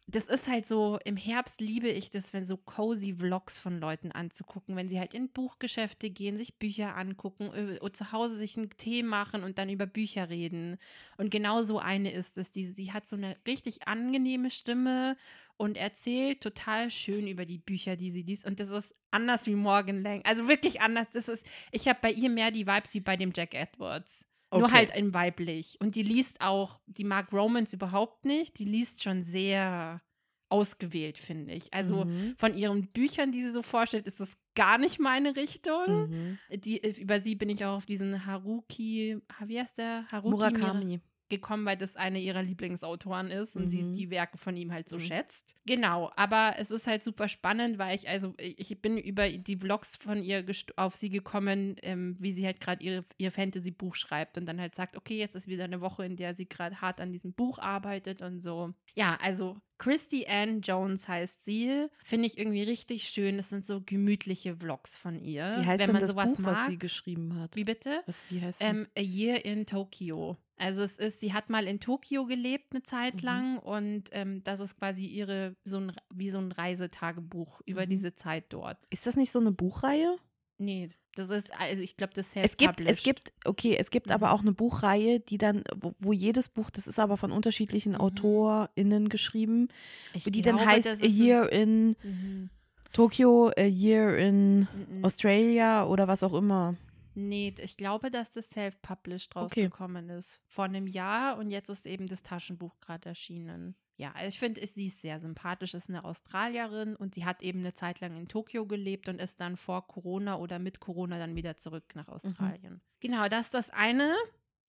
das 0.08 0.28
ist 0.28 0.46
halt 0.46 0.66
so, 0.66 1.00
im 1.04 1.16
Herbst 1.16 1.60
liebe 1.60 1.88
ich 1.88 2.10
das, 2.10 2.32
wenn 2.32 2.44
so 2.44 2.56
cozy 2.56 3.12
Vlogs 3.18 3.58
von 3.58 3.80
Leuten 3.80 4.12
anzugucken, 4.12 4.76
wenn 4.76 4.88
sie 4.88 5.00
halt 5.00 5.14
in 5.14 5.30
Buchgeschäfte 5.30 6.10
gehen, 6.10 6.36
sich 6.36 6.58
Bücher 6.58 6.96
angucken, 6.96 7.48
oder 7.48 7.92
zu 7.92 8.12
Hause 8.12 8.36
sich 8.36 8.56
einen 8.56 8.70
Tee 8.70 9.02
machen 9.02 9.42
und 9.42 9.58
dann 9.58 9.68
über 9.68 9.86
Bücher 9.86 10.30
reden. 10.30 10.78
Und 11.16 11.30
genau 11.30 11.62
so 11.62 11.80
eine 11.80 12.12
ist 12.12 12.38
es. 12.38 12.52
Die, 12.52 12.64
sie 12.64 12.92
hat 12.92 13.08
so 13.08 13.16
eine 13.16 13.36
richtig 13.48 13.88
angenehme 13.88 14.50
Stimme 14.50 15.16
und 15.56 15.76
erzählt 15.76 16.40
total 16.40 16.92
schön 16.92 17.26
über 17.26 17.44
die 17.44 17.58
Bücher, 17.58 17.96
die 17.96 18.10
sie 18.12 18.22
liest. 18.22 18.46
Und 18.46 18.60
das 18.60 18.70
ist 18.70 18.94
anders 19.10 19.46
wie 19.46 19.56
Morgan 19.56 20.02
Lang. 20.02 20.22
Also 20.24 20.46
wirklich 20.46 20.80
anders. 20.80 21.10
Das 21.10 21.26
ist, 21.26 21.44
ich 21.72 21.88
habe 21.88 21.98
bei 22.00 22.12
ihr 22.12 22.30
mehr 22.30 22.52
die 22.52 22.68
Vibes 22.68 22.94
wie 22.94 23.00
bei 23.00 23.16
dem 23.16 23.32
Jack 23.34 23.54
Edwards. 23.54 24.24
Nur 24.52 24.64
Okay. 24.64 24.72
halt 24.74 24.96
in 24.96 25.12
weiblich. 25.12 25.76
Und 25.80 25.94
die 25.96 26.02
liest 26.02 26.40
auch, 26.40 26.80
die 26.86 27.04
mag 27.04 27.32
Romance 27.32 27.72
überhaupt 27.74 28.24
nicht. 28.24 28.58
Die 28.58 28.64
liest 28.64 29.02
schon 29.02 29.22
sehr 29.22 30.00
ausgewählt, 30.48 31.18
finde 31.18 31.52
ich. 31.54 31.74
Also 31.74 32.04
Mhm. 32.04 32.34
von 32.38 32.56
ihren 32.56 32.86
Büchern, 32.92 33.32
die 33.32 33.42
sie 33.42 33.50
so 33.50 33.62
vorstellt, 33.62 34.06
ist 34.06 34.20
das 34.20 34.36
gar 34.54 34.78
nicht 34.78 35.00
meine 35.00 35.34
Richtung. 35.34 36.08
Mhm. 36.08 36.38
Die, 36.60 36.80
äh, 36.82 37.00
über 37.00 37.20
sie 37.20 37.34
bin 37.34 37.48
ich 37.48 37.64
auch 37.64 37.76
auf 37.78 37.86
diesen 37.86 38.24
Haruki, 38.26 39.18
ha- 39.40 39.48
wie 39.48 39.58
heißt 39.60 39.78
der? 39.78 40.06
Haruki 40.12 40.30
Murakami. 40.30 41.00
Gekommen, 41.28 41.64
weil 41.66 41.76
das 41.76 41.96
eine 41.96 42.20
ihrer 42.20 42.42
Lieblingsautoren 42.42 43.30
ist 43.30 43.56
und 43.56 43.68
sie 43.68 43.82
Mhm. 43.82 43.92
die 43.94 44.10
Werke 44.10 44.38
von 44.38 44.56
ihm 44.56 44.72
halt 44.72 44.88
so 44.88 44.96
Mhm. 44.96 45.00
schätzt. 45.00 45.54
Genau, 45.66 46.10
aber 46.16 46.54
es 46.58 46.70
ist 46.70 46.86
halt 46.86 47.02
super 47.02 47.28
spannend, 47.28 47.78
weil 47.78 47.94
ich, 47.96 48.08
also 48.08 48.34
ich 48.38 48.80
bin 48.80 48.96
über 48.98 49.28
die 49.28 49.56
Vlogs 49.56 49.96
von 49.96 50.22
ihr 50.22 50.44
auf 50.76 50.94
sie 50.94 51.10
gekommen, 51.10 51.76
ähm, 51.82 52.16
wie 52.20 52.32
sie 52.32 52.44
halt 52.46 52.60
gerade 52.60 53.04
ihr 53.18 53.32
Fantasy-Buch 53.32 53.94
schreibt 53.96 54.38
und 54.38 54.46
dann 54.46 54.60
halt 54.60 54.74
sagt, 54.74 54.96
okay, 54.96 55.16
jetzt 55.18 55.34
ist 55.36 55.48
wieder 55.48 55.64
eine 55.64 55.80
Woche, 55.80 56.04
in 56.04 56.16
der 56.16 56.34
sie 56.34 56.48
gerade 56.48 56.80
hart 56.80 57.00
an 57.00 57.12
diesem 57.12 57.32
Buch 57.32 57.58
arbeitet 57.58 58.22
und 58.22 58.40
so. 58.40 58.72
Ja, 58.94 59.18
also 59.20 59.58
Christy 59.78 60.26
Ann 60.26 60.62
Jones 60.62 61.06
heißt 61.06 61.44
sie. 61.44 61.86
Finde 62.02 62.26
ich 62.26 62.38
irgendwie 62.38 62.62
richtig 62.62 63.08
schön. 63.10 63.36
Das 63.36 63.50
sind 63.50 63.66
so 63.66 63.82
gemütliche 63.84 64.56
Vlogs 64.56 64.96
von 64.96 65.20
ihr. 65.20 65.42
Wie 65.58 65.66
heißt 65.66 65.80
wenn 65.80 65.88
denn 65.88 65.92
man 65.92 66.00
das 66.00 66.10
sowas 66.12 66.30
Buch, 66.32 66.38
mag. 66.38 66.56
was 66.56 66.66
sie 66.68 66.78
geschrieben 66.78 67.38
hat? 67.38 67.54
wie 67.56 67.64
bitte? 67.64 68.02
Was, 68.06 68.24
wie 68.30 68.40
heißt? 68.40 68.62
Ähm, 68.62 68.86
A 68.96 69.00
Year 69.02 69.44
in 69.44 69.66
Tokyo. 69.66 70.38
Also 70.58 70.82
es 70.82 70.98
ist, 70.98 71.20
sie 71.20 71.32
hat 71.34 71.50
mal 71.50 71.66
in 71.66 71.80
Tokio 71.80 72.24
gelebt 72.24 72.72
eine 72.72 72.82
Zeit 72.82 73.16
Mhm. 73.22 73.26
lang 73.26 73.58
und 73.58 74.04
ähm, 74.12 74.42
das 74.42 74.60
ist 74.60 74.78
quasi 74.78 75.04
ihre, 75.06 75.54
so 75.64 75.78
ein, 75.78 75.92
wie 76.14 76.30
so 76.30 76.38
ein 76.38 76.50
Reisetagebuch 76.52 77.60
über 77.66 77.84
Mhm. 77.84 77.90
diese 77.90 78.14
Zeit 78.14 78.46
dort. 78.50 78.78
Ist 78.90 79.06
das 79.06 79.16
nicht 79.16 79.30
so 79.30 79.38
eine 79.38 79.52
Buchreihe? 79.52 80.16
Nee, 80.58 80.88
das 81.14 81.28
ist, 81.28 81.52
also 81.58 81.82
ich 81.82 81.96
glaube, 81.98 82.14
das 82.14 82.34
Es 82.34 82.56
gibt, 82.56 82.80
es 82.80 83.02
gibt, 83.02 83.32
okay, 83.44 83.76
es 83.78 83.90
gibt 83.90 84.06
Mhm. 84.06 84.12
aber 84.12 84.32
auch 84.32 84.40
eine 84.40 84.52
Buchreihe, 84.52 85.20
die 85.20 85.36
dann, 85.36 85.62
wo, 85.74 85.92
wo 85.98 86.12
jedes 86.12 86.48
Buch, 86.48 86.70
das 86.70 86.86
ist 86.86 86.98
aber 86.98 87.18
von 87.18 87.32
unterschiedlichen 87.32 87.92
Mhm. 87.92 88.00
AutorInnen 88.00 89.08
geschrieben, 89.10 89.68
ich 90.14 90.24
die 90.24 90.40
dann 90.40 90.56
glaube, 90.56 90.70
heißt 90.70 90.86
das 90.86 91.02
A 91.02 91.04
ist 91.04 91.14
Year 91.16 91.52
in 91.52 91.96
Mhm. 92.02 92.48
Tokyo, 92.92 93.50
A 93.56 93.62
Year 93.66 94.16
in 94.16 94.60
Mhm. 94.60 95.04
Australia 95.04 95.84
oder 95.86 96.08
was 96.08 96.22
auch 96.22 96.32
immer. 96.32 96.76
Nee, 97.16 97.54
ich 97.58 97.76
glaube, 97.76 98.10
dass 98.10 98.30
das 98.30 98.50
self-published 98.50 99.34
Okay. 99.36 99.40
rausgekommen 99.64 100.10
ist. 100.10 100.40
Vor 100.46 100.64
einem 100.66 100.86
Jahr 100.86 101.38
und 101.38 101.50
jetzt 101.50 101.68
ist 101.70 101.86
eben 101.86 102.08
das 102.08 102.22
Taschenbuch 102.22 102.78
gerade 102.80 103.08
erschienen. 103.08 103.74
Ja, 103.98 104.12
also 104.12 104.28
ich 104.28 104.38
finde, 104.38 104.64
sie 104.66 104.88
ist 104.88 105.00
sehr 105.00 105.18
sympathisch, 105.18 105.72
ist 105.72 105.88
eine 105.88 106.04
Australierin 106.04 106.94
und 106.94 107.14
sie 107.14 107.24
hat 107.24 107.40
eben 107.42 107.60
eine 107.60 107.72
Zeit 107.72 108.00
lang 108.00 108.14
in 108.16 108.28
Tokio 108.28 108.66
gelebt 108.66 109.08
und 109.08 109.18
ist 109.20 109.40
dann 109.40 109.56
vor 109.56 109.86
Corona 109.88 110.36
oder 110.36 110.58
mit 110.58 110.80
Corona 110.80 111.18
dann 111.18 111.34
wieder 111.34 111.56
zurück 111.56 111.94
nach 111.94 112.08
Australien. 112.08 112.82
Genau, 113.00 113.26
das 113.28 113.46
ist 113.46 113.54
das 113.54 113.70
eine. 113.70 114.14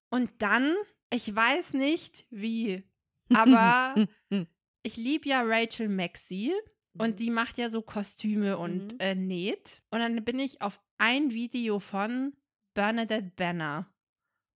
Und 0.09 0.31
dann, 0.39 0.73
ich 1.09 1.35
weiß 1.35 1.73
nicht 1.73 2.25
wie, 2.29 2.83
aber 3.33 3.95
ich 4.83 4.95
liebe 4.95 5.27
ja 5.27 5.41
Rachel 5.43 5.89
Maxey. 5.89 6.53
Und 6.99 7.19
die 7.19 7.29
macht 7.29 7.59
ja 7.59 7.69
so 7.69 7.83
Kostüme 7.83 8.57
und 8.57 8.93
Mhm. 8.93 8.99
äh, 8.99 9.13
näht. 9.13 9.83
Und 9.91 9.99
dann 9.99 10.23
bin 10.25 10.39
ich 10.39 10.61
auf 10.63 10.81
ein 10.97 11.31
Video 11.31 11.79
von 11.79 12.33
Bernadette 12.73 13.31
Banner. 13.35 13.87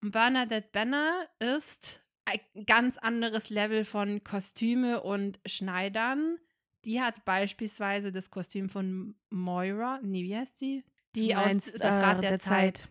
Und 0.01 0.11
Bernadette 0.11 0.69
Banner 0.71 1.27
ist 1.39 2.03
ein 2.25 2.65
ganz 2.65 2.97
anderes 2.97 3.49
Level 3.49 3.83
von 3.83 4.23
Kostüme 4.23 5.01
und 5.01 5.39
Schneidern. 5.45 6.37
Die 6.85 7.01
hat 7.01 7.25
beispielsweise 7.25 8.11
das 8.11 8.31
Kostüm 8.31 8.69
von 8.69 9.15
Moira, 9.29 9.99
nee, 10.03 10.23
wie 10.23 10.35
heißt 10.35 10.57
sie? 10.57 10.83
Die 11.15 11.33
meinst, 11.33 11.73
aus 11.73 11.79
Das 11.79 11.95
Rad 11.95 12.17
äh, 12.17 12.21
der, 12.21 12.29
der 12.31 12.39
Zeit. 12.39 12.77
Zeit. 12.77 12.89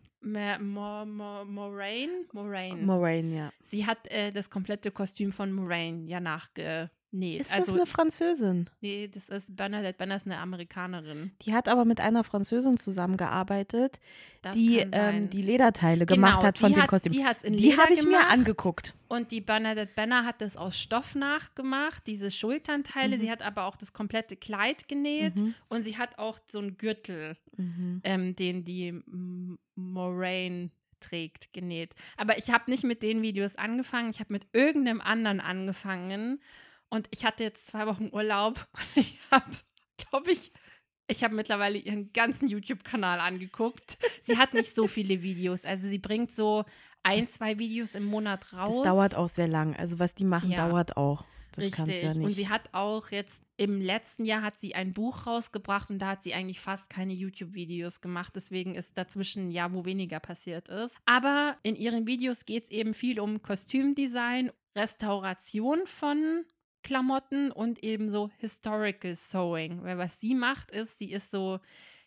Mo, 0.61 1.07
Mo, 1.07 1.45
Moraine? 1.47 2.27
Moraine. 2.33 2.83
Moraine, 2.83 3.35
ja. 3.35 3.53
Sie 3.65 3.87
hat 3.87 4.07
äh, 4.09 4.31
das 4.33 4.51
komplette 4.51 4.91
Kostüm 4.91 5.33
von 5.33 5.51
Moraine 5.51 6.07
ja 6.07 6.21
nachgenäht. 7.13 7.41
Ist 7.43 7.51
also, 7.51 7.73
das 7.73 7.75
eine 7.81 7.87
Französin? 7.87 8.71
nee, 8.81 9.09
das 9.09 9.29
ist 9.29 9.57
Bernadette 9.57 9.97
Banner 9.99 10.17
ist 10.17 10.27
eine 10.27 10.39
Amerikanerin. 10.39 11.33
Die 11.43 11.53
hat 11.55 11.69
aber 11.69 11.85
mit 11.85 12.01
einer 12.01 12.25
Französin 12.25 12.77
zusammengearbeitet, 12.77 14.01
Das 14.43 14.55
die 14.55 14.79
ähm, 14.93 15.31
die 15.31 15.43
Lederteile 15.43 16.07
gemacht 16.07 16.37
Genau, 16.37 16.43
hat 16.47 16.59
von 16.59 16.73
dem 16.73 16.83
hat, 16.83 16.89
Kostüm. 16.89 17.13
Die 17.13 17.25
in 17.45 17.57
Die 17.57 17.77
habe 17.77 17.93
ich 17.93 18.03
mir 18.05 18.11
gemacht. 18.13 18.33
angeguckt. 18.33 18.95
Und 19.09 19.33
die 19.33 19.41
Bernadette 19.41 19.93
Banner 19.95 20.25
hat 20.25 20.41
das 20.41 20.57
aus 20.57 20.79
Stoff 20.79 21.15
nachgemacht, 21.15 22.07
diese 22.07 22.31
Schulternteile. 22.31 23.17
Mhm. 23.17 23.21
Sie 23.21 23.31
hat 23.31 23.43
aber 23.43 23.65
auch 23.65 23.77
das 23.77 23.93
komplette 23.93 24.37
Kleid 24.37 24.89
genäht 24.89 25.37
Mhm. 25.37 25.55
und 25.69 25.83
sie 25.83 25.97
hat 25.99 26.19
auch 26.19 26.39
so 26.51 26.59
einen 26.59 26.77
Gürtel, 26.77 27.37
Mhm. 27.57 28.01
ähm, 28.05 28.37
den 28.37 28.65
die 28.65 29.03
Moraine 29.75 30.71
trägt, 31.01 31.53
genäht. 31.53 31.95
Aber 32.17 32.37
ich 32.39 32.51
habe 32.51 32.71
nicht 32.71 32.85
mit 32.85 33.03
den 33.03 33.23
Videos 33.23 33.57
angefangen, 33.57 34.11
ich 34.11 34.21
habe 34.21 34.33
mit 34.33 34.47
irgendeinem 34.53 35.01
anderen 35.01 35.41
angefangen. 35.41 36.41
Und 36.91 37.09
ich 37.11 37.25
hatte 37.25 37.43
jetzt 37.45 37.67
zwei 37.69 37.87
Wochen 37.87 38.11
Urlaub 38.13 38.69
und 38.77 39.03
ich 39.03 39.19
habe, 39.31 39.51
glaube 39.97 40.33
ich, 40.33 40.53
ich 41.09 41.25
habe 41.25 41.35
mittlerweile 41.35 41.79
ihren 41.79 42.13
ganzen 42.13 42.49
YouTube-Kanal 42.49 43.21
angeguckt. 43.21 43.99
Sie 44.21 44.37
hat 44.37 44.55
nicht 44.55 44.75
so 44.75 44.87
viele 44.87 45.23
Videos. 45.23 45.65
Also 45.65 45.89
sie 45.89 45.99
bringt 45.99 46.31
so 46.33 46.65
ein, 47.03 47.29
zwei 47.29 47.59
Videos 47.59 47.95
im 47.95 48.05
Monat 48.05 48.53
raus. 48.53 48.75
Das 48.77 48.85
dauert 48.85 49.15
auch 49.17 49.29
sehr 49.29 49.49
lang. 49.49 49.75
Also 49.75 49.99
was 49.99 50.15
die 50.15 50.25
machen, 50.25 50.51
Ja. 50.53 50.69
dauert 50.69 50.97
auch. 50.97 51.25
Das 51.53 51.65
Richtig. 51.65 51.77
kannst 51.77 51.95
du 51.95 52.07
ja 52.07 52.15
nicht. 52.15 52.25
Und 52.25 52.31
sie 52.31 52.49
hat 52.49 52.73
auch 52.73 53.11
jetzt 53.11 53.43
im 53.57 53.81
letzten 53.81 54.25
Jahr 54.25 54.43
hat 54.43 54.59
sie 54.59 54.77
ein 54.77 54.93
Buch 54.93 55.27
rausgebracht 55.27 55.91
und 55.91 55.99
da 55.99 56.09
hat 56.11 56.23
sie 56.23 56.33
eigentlich 56.33 56.61
fast 56.61 56.89
keine 56.89 57.13
YouTube-Videos 57.13 58.01
gemacht. 58.01 58.33
Deswegen 58.37 58.77
ist 58.77 58.97
dazwischen 58.97 59.49
ein 59.49 59.51
Jahr, 59.51 59.73
wo 59.73 59.85
weniger 59.85 60.21
passiert 60.21 60.69
ist. 60.69 60.97
Aber 61.07 61.57
in 61.65 61.75
ihren 61.75 62.07
Videos 62.07 62.47
geht 62.47 62.65
es 62.65 62.71
eben 62.71 62.95
viel 62.95 63.19
um 63.19 63.43
Kostümdesign, 63.43 64.53
Restauration 64.77 65.81
von 65.87 66.45
Klamotten 66.83 67.51
und 67.51 67.83
eben 67.83 68.11
so 68.11 68.31
Historical 68.39 69.15
Sewing. 69.15 69.83
Weil 69.83 69.99
was 69.99 70.21
sie 70.21 70.35
macht, 70.35 70.71
ist, 70.71 70.99
sie 70.99 71.13
ist 71.13 71.31
so 71.31 71.61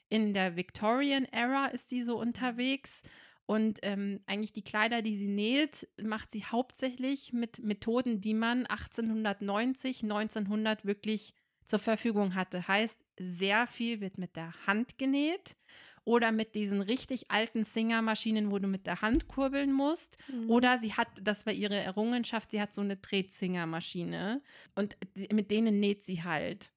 in 0.09 0.33
der 0.33 0.55
Victorian 0.55 1.25
Era 1.25 1.67
ist 1.67 1.89
sie 1.89 2.03
so 2.03 2.19
unterwegs. 2.19 3.01
Und 3.45 3.79
ähm, 3.81 4.21
eigentlich 4.25 4.53
die 4.53 4.63
Kleider, 4.63 5.01
die 5.01 5.15
sie 5.15 5.27
näht, 5.27 5.87
macht 6.01 6.31
sie 6.31 6.45
hauptsächlich 6.45 7.33
mit 7.33 7.59
Methoden, 7.59 8.21
die 8.21 8.33
man 8.33 8.65
1890, 8.65 10.03
1900 10.03 10.85
wirklich 10.85 11.33
zur 11.65 11.79
Verfügung 11.79 12.35
hatte. 12.35 12.67
Heißt, 12.67 13.03
sehr 13.17 13.67
viel 13.67 14.01
wird 14.01 14.17
mit 14.17 14.35
der 14.35 14.53
Hand 14.65 14.97
genäht 14.97 15.57
oder 16.05 16.31
mit 16.31 16.55
diesen 16.55 16.81
richtig 16.81 17.31
alten 17.31 17.63
Singer-Maschinen, 17.63 18.51
wo 18.51 18.59
du 18.59 18.67
mit 18.67 18.87
der 18.87 19.01
Hand 19.01 19.27
kurbeln 19.27 19.71
musst. 19.71 20.17
Mhm. 20.27 20.49
Oder 20.49 20.77
sie 20.77 20.93
hat, 20.93 21.07
das 21.21 21.45
war 21.45 21.53
ihre 21.53 21.75
Errungenschaft, 21.75 22.51
sie 22.51 22.61
hat 22.61 22.73
so 22.73 22.81
eine 22.81 22.97
Drehzinger-Maschine 22.97 24.41
und 24.75 24.97
mit 25.31 25.51
denen 25.51 25.79
näht 25.79 26.03
sie 26.03 26.23
halt. 26.23 26.71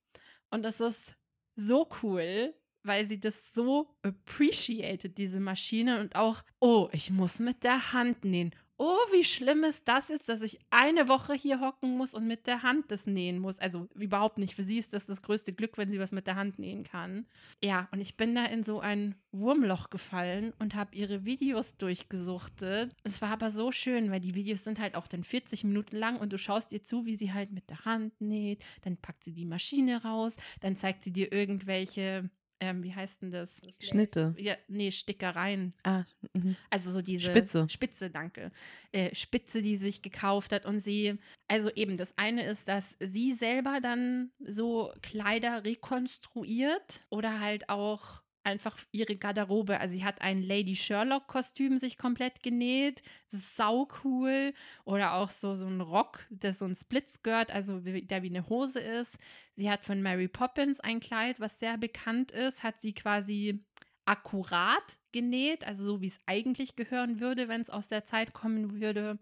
Und 0.51 0.63
das 0.63 0.81
ist 0.81 1.17
so 1.57 1.89
cool, 2.03 2.55
weil 2.83 3.07
sie 3.07 3.19
das 3.19 3.53
so 3.53 3.97
appreciated, 4.03 5.19
diese 5.19 5.41
Maschine 5.41 6.01
und 6.01 6.15
auch, 6.15 6.43
oh, 6.61 6.89
ich 6.93 7.11
muss 7.11 7.39
mit 7.39 7.65
der 7.65 7.93
Hand 7.93 8.25
nähen. 8.25 8.55
Oh, 8.79 8.99
wie 9.11 9.25
schlimm 9.25 9.65
ist 9.65 9.89
das 9.89 10.09
jetzt, 10.09 10.29
dass 10.29 10.43
ich 10.43 10.59
eine 10.69 11.09
Woche 11.09 11.33
hier 11.33 11.61
hocken 11.61 11.97
muss 11.97 12.13
und 12.13 12.27
mit 12.27 12.47
der 12.47 12.63
Hand 12.63 12.91
das 12.91 13.07
nähen 13.07 13.39
muss. 13.39 13.59
Also 13.59 13.89
überhaupt 13.95 14.37
nicht. 14.37 14.55
Für 14.55 14.63
sie 14.63 14.77
ist 14.77 14.93
das 14.93 15.07
das 15.07 15.23
größte 15.23 15.55
Glück, 15.55 15.79
wenn 15.79 15.91
sie 15.91 15.99
was 15.99 16.13
mit 16.13 16.27
der 16.27 16.37
Hand 16.37 16.59
nähen 16.59 16.85
kann. 16.85 17.27
Ja, 17.65 17.89
und 17.91 18.01
ich 18.01 18.19
bin 18.19 18.35
da 18.35 18.45
in 18.45 18.65
so 18.65 18.81
ein 18.81 19.15
Wurmloch 19.33 19.89
gefallen 19.89 20.53
und 20.59 20.75
habe 20.75 20.95
ihre 20.95 21.25
Videos 21.25 21.79
durchgesuchtet. 21.79 22.95
Es 23.03 23.23
war 23.23 23.31
aber 23.31 23.51
so 23.51 23.73
schön, 23.73 24.11
weil 24.11 24.21
die 24.21 24.35
Videos 24.35 24.65
sind 24.65 24.79
halt 24.79 24.95
auch 24.95 25.07
dann 25.07 25.25
40 25.25 25.65
Minuten 25.65 25.97
lang 25.97 26.19
und 26.19 26.33
du 26.35 26.39
schaust 26.39 26.73
ihr 26.73 26.83
zu, 26.83 27.07
wie 27.07 27.17
sie 27.17 27.33
halt 27.33 27.53
mit 27.53 27.71
der 27.71 27.87
Hand 27.87 28.21
näht. 28.21 28.63
Dann 28.83 28.99
packt 28.99 29.25
sie 29.25 29.33
die 29.33 29.47
Maschine 29.47 30.03
raus, 30.03 30.37
dann 30.61 30.77
zeigt 30.77 31.03
sie 31.03 31.13
dir 31.13 31.33
irgendwelche, 31.33 32.29
ähm, 32.61 32.83
wie 32.83 32.95
heißt 32.95 33.23
denn 33.23 33.31
das? 33.31 33.61
Schnitte. 33.79 34.35
Ja, 34.39 34.55
nee, 34.69 34.91
Stickereien. 34.91 35.75
Ah, 35.83 36.05
mhm. 36.33 36.57
Also 36.71 36.91
so 36.91 37.03
diese 37.03 37.31
Spitze. 37.31 37.67
Spitze, 37.69 38.11
danke. 38.11 38.51
Äh, 38.93 39.15
Spitze, 39.15 39.63
die 39.63 39.77
sich 39.77 40.03
gekauft 40.03 40.53
hat 40.53 40.65
und 40.65 40.81
sie, 40.81 41.19
also 41.49 41.71
eben 41.71 41.97
das 41.97 42.17
eine 42.17 42.47
ist, 42.47 42.69
dass 42.69 42.97
sie 43.01 43.33
selber 43.33 43.81
dann 43.81 44.31
so 44.41 44.93
Kleider 45.03 45.65
rekonstruiert 45.65 47.05
oder 47.11 47.41
halt 47.41 47.69
auch 47.69 48.23
einfach 48.47 48.79
ihre 48.93 49.17
Garderobe. 49.17 49.81
Also 49.81 49.95
sie 49.95 50.05
hat 50.05 50.23
ein 50.23 50.43
Lady 50.43 50.77
Sherlock 50.77 51.27
Kostüm 51.27 51.77
sich 51.77 51.99
komplett 51.99 52.43
genäht. 52.43 53.03
Sau 53.29 53.89
cool. 54.05 54.55
Oder 54.85 55.15
auch 55.15 55.31
so, 55.31 55.57
so 55.57 55.67
ein 55.67 55.81
Rock, 55.81 56.25
das 56.31 56.61
so 56.61 56.65
ein 56.65 56.77
Splitskirt, 56.77 57.51
also 57.51 57.81
der 57.81 58.23
wie 58.23 58.31
eine 58.31 58.49
Hose 58.49 58.81
ist. 58.81 59.19
Sie 59.57 59.71
hat 59.71 59.85
von 59.85 60.01
Mary 60.01 60.29
Poppins 60.29 60.81
ein 60.81 61.01
Kleid, 61.01 61.41
was 61.41 61.59
sehr 61.59 61.77
bekannt 61.77 62.31
ist, 62.31 62.63
hat 62.63 62.81
sie 62.81 62.95
quasi 62.95 63.65
akkurat 64.07 64.99
genäht, 65.11 65.67
also 65.67 65.85
so 65.85 66.01
wie 66.01 66.07
es 66.07 66.19
eigentlich 66.27 66.77
gehören 66.77 67.21
würde, 67.21 67.49
wenn 67.49 67.61
es 67.61 67.71
aus 67.71 67.89
der 67.89 68.05
Zeit 68.05 68.33
kommen 68.33 68.81
würde 68.81 69.19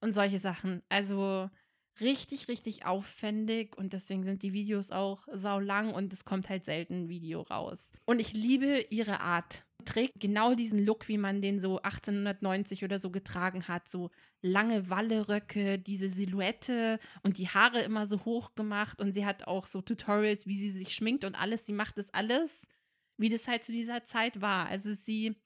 und 0.00 0.12
solche 0.12 0.38
Sachen. 0.38 0.82
Also 0.90 1.48
richtig, 2.00 2.48
richtig 2.48 2.86
aufwendig 2.86 3.76
und 3.76 3.92
deswegen 3.92 4.24
sind 4.24 4.42
die 4.42 4.52
Videos 4.52 4.90
auch 4.90 5.26
sau 5.32 5.60
lang 5.60 5.92
und 5.92 6.12
es 6.12 6.24
kommt 6.24 6.48
halt 6.48 6.64
selten 6.64 7.04
ein 7.04 7.08
Video 7.08 7.42
raus. 7.42 7.90
Und 8.04 8.20
ich 8.20 8.32
liebe 8.32 8.86
ihre 8.90 9.20
Art. 9.20 9.64
Trägt 9.84 10.18
genau 10.18 10.54
diesen 10.54 10.84
Look, 10.84 11.06
wie 11.06 11.18
man 11.18 11.42
den 11.42 11.60
so 11.60 11.76
1890 11.76 12.82
oder 12.82 12.98
so 12.98 13.10
getragen 13.10 13.68
hat. 13.68 13.88
So 13.88 14.10
lange 14.42 14.90
Walleröcke, 14.90 15.78
diese 15.78 16.08
Silhouette 16.08 16.98
und 17.22 17.38
die 17.38 17.48
Haare 17.48 17.82
immer 17.82 18.06
so 18.06 18.24
hoch 18.24 18.54
gemacht. 18.54 19.00
Und 19.00 19.12
sie 19.12 19.24
hat 19.24 19.46
auch 19.46 19.66
so 19.66 19.82
Tutorials, 19.82 20.46
wie 20.46 20.56
sie 20.56 20.70
sich 20.70 20.94
schminkt 20.94 21.24
und 21.24 21.36
alles. 21.36 21.66
Sie 21.66 21.72
macht 21.72 21.98
das 21.98 22.12
alles, 22.12 22.66
wie 23.16 23.28
das 23.28 23.46
halt 23.46 23.64
zu 23.64 23.72
dieser 23.72 24.04
Zeit 24.04 24.40
war. 24.40 24.66
Also 24.66 24.92
sie, 24.92 25.36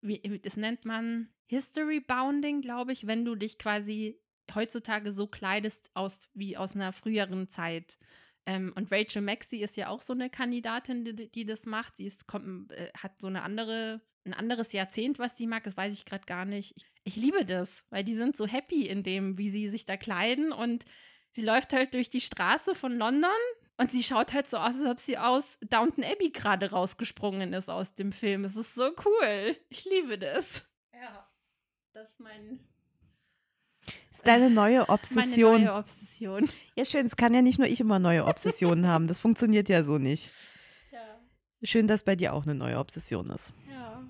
wie, 0.00 0.40
das 0.42 0.56
nennt 0.56 0.84
man 0.84 1.28
History 1.48 2.00
Bounding, 2.00 2.62
glaube 2.62 2.92
ich, 2.92 3.06
wenn 3.06 3.26
du 3.26 3.34
dich 3.34 3.58
quasi 3.58 4.21
heutzutage 4.54 5.12
so 5.12 5.26
kleidest 5.26 5.90
aus, 5.94 6.28
wie 6.34 6.56
aus 6.56 6.74
einer 6.74 6.92
früheren 6.92 7.48
Zeit. 7.48 7.98
Ähm, 8.46 8.72
und 8.74 8.90
Rachel 8.90 9.22
Maxey 9.22 9.60
ist 9.60 9.76
ja 9.76 9.88
auch 9.88 10.02
so 10.02 10.12
eine 10.12 10.28
Kandidatin, 10.28 11.04
die, 11.04 11.30
die 11.30 11.44
das 11.44 11.66
macht. 11.66 11.96
Sie 11.96 12.06
ist, 12.06 12.26
kommt, 12.26 12.72
äh, 12.72 12.90
hat 12.96 13.20
so 13.20 13.28
eine 13.28 13.42
andere, 13.42 14.00
ein 14.24 14.34
anderes 14.34 14.72
Jahrzehnt, 14.72 15.18
was 15.18 15.36
sie 15.36 15.46
mag. 15.46 15.64
Das 15.64 15.76
weiß 15.76 15.94
ich 15.94 16.04
gerade 16.04 16.26
gar 16.26 16.44
nicht. 16.44 16.74
Ich, 16.76 16.86
ich 17.04 17.16
liebe 17.16 17.44
das, 17.44 17.84
weil 17.90 18.04
die 18.04 18.16
sind 18.16 18.36
so 18.36 18.46
happy 18.46 18.86
in 18.86 19.02
dem, 19.02 19.38
wie 19.38 19.48
sie 19.48 19.68
sich 19.68 19.86
da 19.86 19.96
kleiden. 19.96 20.52
Und 20.52 20.84
sie 21.30 21.42
läuft 21.42 21.72
halt 21.72 21.94
durch 21.94 22.10
die 22.10 22.20
Straße 22.20 22.74
von 22.74 22.98
London 22.98 23.30
und 23.76 23.90
sie 23.90 24.02
schaut 24.02 24.32
halt 24.32 24.46
so 24.46 24.58
aus, 24.58 24.78
als 24.80 24.90
ob 24.90 25.00
sie 25.00 25.18
aus 25.18 25.58
Downton 25.60 26.04
Abbey 26.04 26.30
gerade 26.30 26.70
rausgesprungen 26.70 27.52
ist 27.52 27.68
aus 27.68 27.94
dem 27.94 28.12
Film. 28.12 28.44
Es 28.44 28.56
ist 28.56 28.74
so 28.74 28.90
cool. 29.04 29.56
Ich 29.68 29.84
liebe 29.84 30.18
das. 30.18 30.64
Ja, 30.92 31.28
das 31.92 32.10
ist 32.10 32.20
mein, 32.20 32.60
Das 34.10 34.18
ist 34.18 34.26
deine 34.26 34.50
neue 34.50 34.78
meine 34.78 34.88
Obsession. 34.90 35.64
neue 35.64 35.74
Obsession. 35.74 36.48
Ja, 36.76 36.84
schön. 36.84 37.06
Es 37.06 37.16
kann 37.16 37.34
ja 37.34 37.42
nicht 37.42 37.58
nur 37.58 37.68
ich 37.68 37.80
immer 37.80 37.98
neue 37.98 38.24
Obsessionen 38.26 38.86
haben. 38.86 39.06
Das 39.06 39.18
funktioniert 39.18 39.68
ja 39.68 39.82
so 39.82 39.98
nicht. 39.98 40.30
Ja, 40.92 41.00
Schön, 41.64 41.86
dass 41.86 42.02
bei 42.04 42.16
dir 42.16 42.32
auch 42.34 42.44
eine 42.44 42.54
neue 42.54 42.78
Obsession 42.78 43.30
ist. 43.30 43.52
ja. 43.68 44.02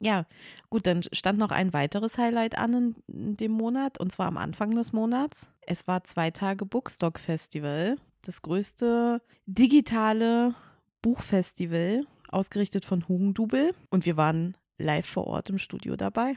Ja, 0.00 0.26
gut, 0.68 0.86
dann 0.86 1.02
stand 1.12 1.38
noch 1.38 1.50
ein 1.50 1.72
weiteres 1.72 2.18
Highlight 2.18 2.58
an 2.58 2.74
in, 2.74 2.96
in 3.06 3.36
dem 3.38 3.52
Monat 3.52 3.98
und 3.98 4.12
zwar 4.12 4.26
am 4.26 4.36
Anfang 4.36 4.74
des 4.74 4.92
Monats. 4.92 5.48
Es 5.62 5.86
war 5.86 6.04
zwei 6.04 6.30
Tage 6.30 6.66
Bookstock 6.66 7.18
Festival, 7.18 7.96
das 8.20 8.42
größte 8.42 9.22
digitale 9.46 10.54
Buchfestival, 11.00 12.06
ausgerichtet 12.28 12.84
von 12.84 13.08
Hugendubel 13.08 13.72
und 13.88 14.04
wir 14.04 14.16
waren 14.18 14.56
live 14.76 15.06
vor 15.06 15.26
Ort 15.26 15.48
im 15.48 15.58
Studio 15.58 15.96
dabei. 15.96 16.34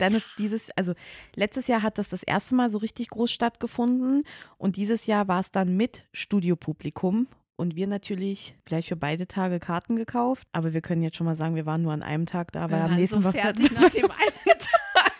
Dann 0.00 0.14
ist 0.14 0.30
dieses, 0.38 0.70
also 0.76 0.94
letztes 1.34 1.66
Jahr 1.66 1.82
hat 1.82 1.98
das 1.98 2.08
das 2.08 2.22
erste 2.22 2.54
Mal 2.54 2.70
so 2.70 2.78
richtig 2.78 3.10
groß 3.10 3.30
stattgefunden 3.30 4.24
und 4.58 4.76
dieses 4.76 5.06
Jahr 5.06 5.28
war 5.28 5.40
es 5.40 5.50
dann 5.50 5.76
mit 5.76 6.04
Studiopublikum 6.12 7.26
und 7.56 7.76
wir 7.76 7.86
natürlich 7.86 8.54
gleich 8.64 8.88
für 8.88 8.96
beide 8.96 9.26
Tage 9.28 9.60
Karten 9.60 9.96
gekauft. 9.96 10.48
Aber 10.52 10.72
wir 10.72 10.80
können 10.80 11.02
jetzt 11.02 11.16
schon 11.16 11.26
mal 11.26 11.36
sagen, 11.36 11.54
wir 11.54 11.66
waren 11.66 11.82
nur 11.82 11.92
an 11.92 12.02
einem 12.02 12.24
Tag 12.24 12.52
da, 12.52 12.70
weil 12.70 12.80
Wir 12.80 12.84
am 12.86 12.94
nächsten 12.94 13.16
so 13.16 13.24
war 13.24 13.32
fertig 13.32 13.70
nach 13.80 13.90
dem 13.90 14.04
einen 14.10 14.58
Tag. 14.58 15.12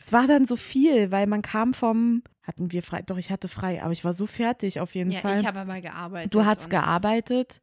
Es 0.00 0.12
war 0.12 0.26
dann 0.26 0.46
so 0.46 0.56
viel, 0.56 1.10
weil 1.10 1.26
man 1.26 1.42
kam 1.42 1.74
vom, 1.74 2.22
hatten 2.42 2.72
wir 2.72 2.82
frei, 2.82 3.02
doch 3.02 3.18
ich 3.18 3.30
hatte 3.30 3.48
frei, 3.48 3.82
aber 3.82 3.92
ich 3.92 4.04
war 4.04 4.14
so 4.14 4.26
fertig 4.26 4.80
auf 4.80 4.94
jeden 4.94 5.10
Ja, 5.10 5.20
Fall. 5.20 5.40
ich 5.40 5.46
habe 5.46 5.60
aber 5.60 5.80
gearbeitet. 5.80 6.34
Du 6.34 6.44
hast 6.44 6.70
gearbeitet 6.70 7.60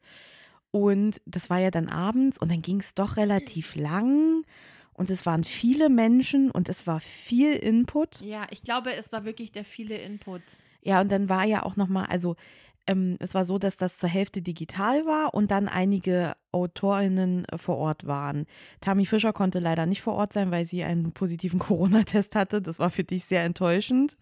und 0.71 1.19
das 1.25 1.49
war 1.49 1.57
ja 1.59 1.71
dann 1.71 1.89
abends 1.89 2.39
und 2.39 2.51
dann 2.51 2.61
ging 2.61 2.79
es 2.79 2.93
doch 2.93 3.17
relativ 3.17 3.75
lang 3.75 4.43
und 4.99 5.09
es 5.09 5.25
waren 5.25 5.45
viele 5.45 5.87
Menschen 5.89 6.51
und 6.51 6.67
es 6.67 6.85
war 6.85 6.99
viel 6.99 7.53
Input. 7.53 8.19
Ja, 8.19 8.47
ich 8.49 8.63
glaube, 8.63 8.93
es 8.93 9.13
war 9.13 9.23
wirklich 9.23 9.53
der 9.53 9.63
viele 9.63 9.95
Input. 9.95 10.41
Ja, 10.81 10.99
und 10.99 11.09
dann 11.09 11.29
war 11.29 11.45
ja 11.45 11.63
auch 11.63 11.77
nochmal, 11.77 12.07
also 12.07 12.35
ähm, 12.89 13.15
es 13.19 13.35
war 13.35 13.45
so, 13.45 13.59
dass 13.59 13.77
das 13.77 13.97
zur 13.97 14.09
Hälfte 14.09 14.41
digital 14.41 15.05
war 15.05 15.33
und 15.33 15.51
dann 15.51 15.67
einige 15.67 16.33
AutorInnen 16.51 17.45
äh, 17.45 17.57
vor 17.59 17.77
Ort 17.77 18.07
waren. 18.07 18.47
Tami 18.81 19.05
Fischer 19.05 19.31
konnte 19.31 19.59
leider 19.59 19.85
nicht 19.85 20.01
vor 20.01 20.15
Ort 20.15 20.33
sein, 20.33 20.49
weil 20.49 20.65
sie 20.65 20.83
einen 20.83 21.11
positiven 21.11 21.59
Corona-Test 21.59 22.35
hatte. 22.35 22.61
Das 22.61 22.79
war 22.79 22.89
für 22.89 23.03
dich 23.03 23.25
sehr 23.25 23.43
enttäuschend. 23.43 24.17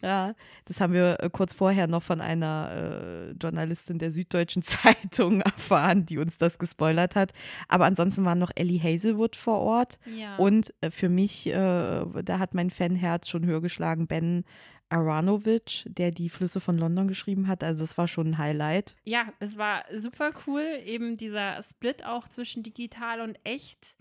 Ja, 0.00 0.34
das 0.64 0.80
haben 0.80 0.92
wir 0.92 1.20
äh, 1.20 1.30
kurz 1.30 1.52
vorher 1.52 1.86
noch 1.86 2.02
von 2.02 2.20
einer 2.20 2.70
äh, 2.72 3.30
Journalistin 3.40 3.98
der 3.98 4.10
Süddeutschen 4.10 4.62
Zeitung 4.64 5.40
erfahren, 5.40 6.04
die 6.04 6.18
uns 6.18 6.36
das 6.36 6.58
gespoilert 6.58 7.14
hat. 7.14 7.32
Aber 7.68 7.84
ansonsten 7.84 8.24
war 8.24 8.34
noch 8.34 8.50
Ellie 8.56 8.82
Hazelwood 8.82 9.36
vor 9.36 9.60
Ort. 9.60 10.00
Ja. 10.06 10.36
Und 10.36 10.74
äh, 10.80 10.90
für 10.90 11.08
mich, 11.08 11.46
äh, 11.46 11.52
da 11.52 12.38
hat 12.40 12.54
mein 12.54 12.70
Fanherz 12.70 13.28
schon 13.28 13.46
höher 13.46 13.60
geschlagen, 13.60 14.08
Ben 14.08 14.44
Aranovic, 14.92 15.84
der 15.86 16.10
die 16.10 16.28
Flüsse 16.28 16.60
von 16.60 16.76
London 16.78 17.08
geschrieben 17.08 17.48
hat. 17.48 17.64
Also 17.64 17.82
es 17.84 17.96
war 17.98 18.06
schon 18.08 18.28
ein 18.30 18.38
Highlight. 18.38 18.94
ja, 19.04 19.32
es 19.40 19.56
war 19.58 19.84
super 19.96 20.30
cool, 20.46 20.64
eben 20.84 21.16
dieser 21.16 21.62
Split 21.62 22.04
auch 22.04 22.28
zwischen 22.28 22.62
digital 22.62 23.20
und 23.20 23.38
echt. 23.44 23.96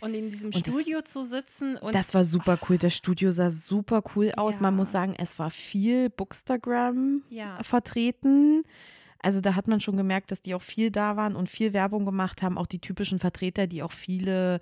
Und 0.00 0.14
in 0.14 0.30
diesem 0.30 0.48
Und 0.52 0.66
das- 0.66 0.74
Studio 0.74 1.00
zu 1.02 1.24
sitzen 1.24 1.76
und 1.76 1.94
Das 1.94 2.12
war 2.12 2.24
super 2.24 2.58
cool. 2.68 2.76
Das 2.76 2.94
Studio 2.94 3.30
sah 3.30 3.48
super 3.50 4.02
cool 4.14 4.32
aus. 4.36 4.60
Man 4.60 4.74
Ja. 4.74 4.76
muss 4.76 4.92
sagen, 4.92 5.14
es 5.18 5.38
war 5.38 5.48
viel 5.50 6.10
Bookstagram 6.10 7.22
ja, 7.30 7.62
vertreten. 7.62 8.64
Also 9.22 9.40
da 9.40 9.54
hat 9.54 9.66
man 9.68 9.80
schon 9.80 9.96
gemerkt, 9.96 10.30
dass 10.30 10.42
die 10.42 10.54
auch 10.54 10.62
viel 10.62 10.90
da 10.90 11.16
waren 11.16 11.34
und 11.34 11.48
viel 11.48 11.72
Werbung 11.72 12.04
gemacht 12.04 12.42
haben. 12.42 12.58
Auch 12.58 12.66
die 12.66 12.78
typischen 12.80 13.18
Vertreter, 13.18 13.66
die 13.66 13.82
auch 13.82 13.90
viele 13.92 14.60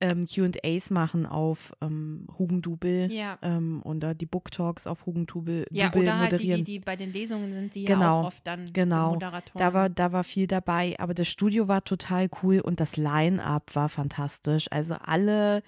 ähm, 0.00 0.26
QAs 0.26 0.90
machen 0.90 1.24
auf 1.24 1.72
ähm, 1.80 2.26
Hugendubel 2.38 3.10
ja. 3.10 3.38
ähm, 3.42 3.80
oder 3.82 4.14
die 4.14 4.26
Book 4.26 4.50
Talks 4.50 4.86
auf 4.86 5.06
Hugendubel 5.06 5.66
Ja, 5.70 5.86
Dubel 5.86 6.02
oder 6.02 6.18
halt 6.18 6.32
die, 6.32 6.36
moderieren. 6.36 6.64
die, 6.64 6.72
die 6.72 6.78
bei 6.80 6.96
den 6.96 7.12
Lesungen 7.12 7.52
sind, 7.52 7.74
die 7.74 7.84
ja 7.84 7.94
Genau, 7.94 8.20
auch 8.20 8.26
oft 8.26 8.46
dann 8.46 8.72
genau. 8.72 9.12
Moderatoren. 9.12 9.58
Da 9.58 9.72
war, 9.72 9.88
da 9.88 10.12
war 10.12 10.22
viel 10.24 10.46
dabei, 10.46 10.94
aber 10.98 11.14
das 11.14 11.28
Studio 11.28 11.68
war 11.68 11.82
total 11.84 12.28
cool 12.42 12.60
und 12.60 12.78
das 12.80 12.96
Line-Up 12.96 13.74
war 13.74 13.88
fantastisch. 13.88 14.66
Also 14.70 14.94
alle, 14.94 15.62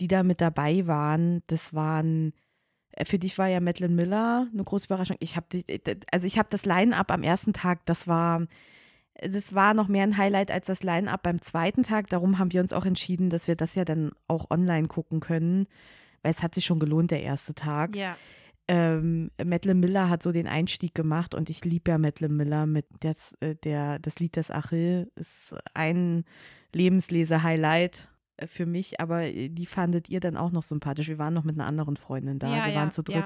die 0.00 0.06
da 0.08 0.22
mit 0.22 0.40
dabei 0.40 0.86
waren, 0.86 1.42
das 1.48 1.74
waren, 1.74 2.32
äh, 2.92 3.04
für 3.04 3.18
dich 3.18 3.38
war 3.38 3.48
ja 3.48 3.58
Madeline 3.58 3.94
Miller 3.94 4.46
eine 4.52 4.62
große 4.62 4.86
Überraschung. 4.86 5.16
Ich 5.18 5.34
habe, 5.36 5.46
also 6.12 6.26
ich 6.26 6.38
habe 6.38 6.48
das 6.50 6.64
Line-Up 6.64 7.10
am 7.10 7.24
ersten 7.24 7.52
Tag, 7.52 7.84
das 7.86 8.06
war, 8.06 8.46
das 9.28 9.54
war 9.54 9.74
noch 9.74 9.88
mehr 9.88 10.02
ein 10.02 10.16
Highlight 10.16 10.50
als 10.50 10.66
das 10.66 10.82
Line-Up 10.82 11.22
beim 11.22 11.40
zweiten 11.40 11.82
Tag. 11.82 12.08
Darum 12.08 12.38
haben 12.38 12.52
wir 12.52 12.60
uns 12.60 12.72
auch 12.72 12.86
entschieden, 12.86 13.30
dass 13.30 13.48
wir 13.48 13.56
das 13.56 13.74
ja 13.74 13.84
dann 13.84 14.12
auch 14.28 14.50
online 14.50 14.88
gucken 14.88 15.20
können, 15.20 15.66
weil 16.22 16.32
es 16.32 16.42
hat 16.42 16.54
sich 16.54 16.64
schon 16.64 16.78
gelohnt, 16.78 17.10
der 17.10 17.22
erste 17.22 17.54
Tag 17.54 17.96
ja, 17.96 18.16
ähm, 18.66 19.30
Madeline 19.42 19.80
Miller 19.80 20.08
hat 20.08 20.22
so 20.22 20.32
den 20.32 20.46
Einstieg 20.46 20.94
gemacht 20.94 21.34
und 21.34 21.50
ich 21.50 21.64
liebe 21.64 21.90
ja 21.90 21.98
Madeline 21.98 22.34
Miller 22.34 22.66
mit 22.66 22.86
das, 23.00 23.34
äh, 23.40 23.56
der, 23.56 23.98
das 23.98 24.18
Lied 24.18 24.36
des 24.36 24.50
Achill 24.50 25.10
ist 25.16 25.54
ein 25.74 26.24
Lebensleser-Highlight 26.72 28.08
äh, 28.38 28.46
für 28.46 28.64
mich, 28.64 29.00
aber 29.00 29.24
äh, 29.24 29.50
die 29.50 29.66
fandet 29.66 30.08
ihr 30.08 30.20
dann 30.20 30.38
auch 30.38 30.50
noch 30.50 30.62
sympathisch. 30.62 31.08
Wir 31.08 31.18
waren 31.18 31.34
noch 31.34 31.44
mit 31.44 31.56
einer 31.56 31.66
anderen 31.66 31.96
Freundin 31.96 32.38
da, 32.38 32.48
Ja, 32.48 32.64
wir 32.64 32.72
ja, 32.72 32.80
waren 32.80 32.90
zu 32.90 33.02
ja. 33.08 33.24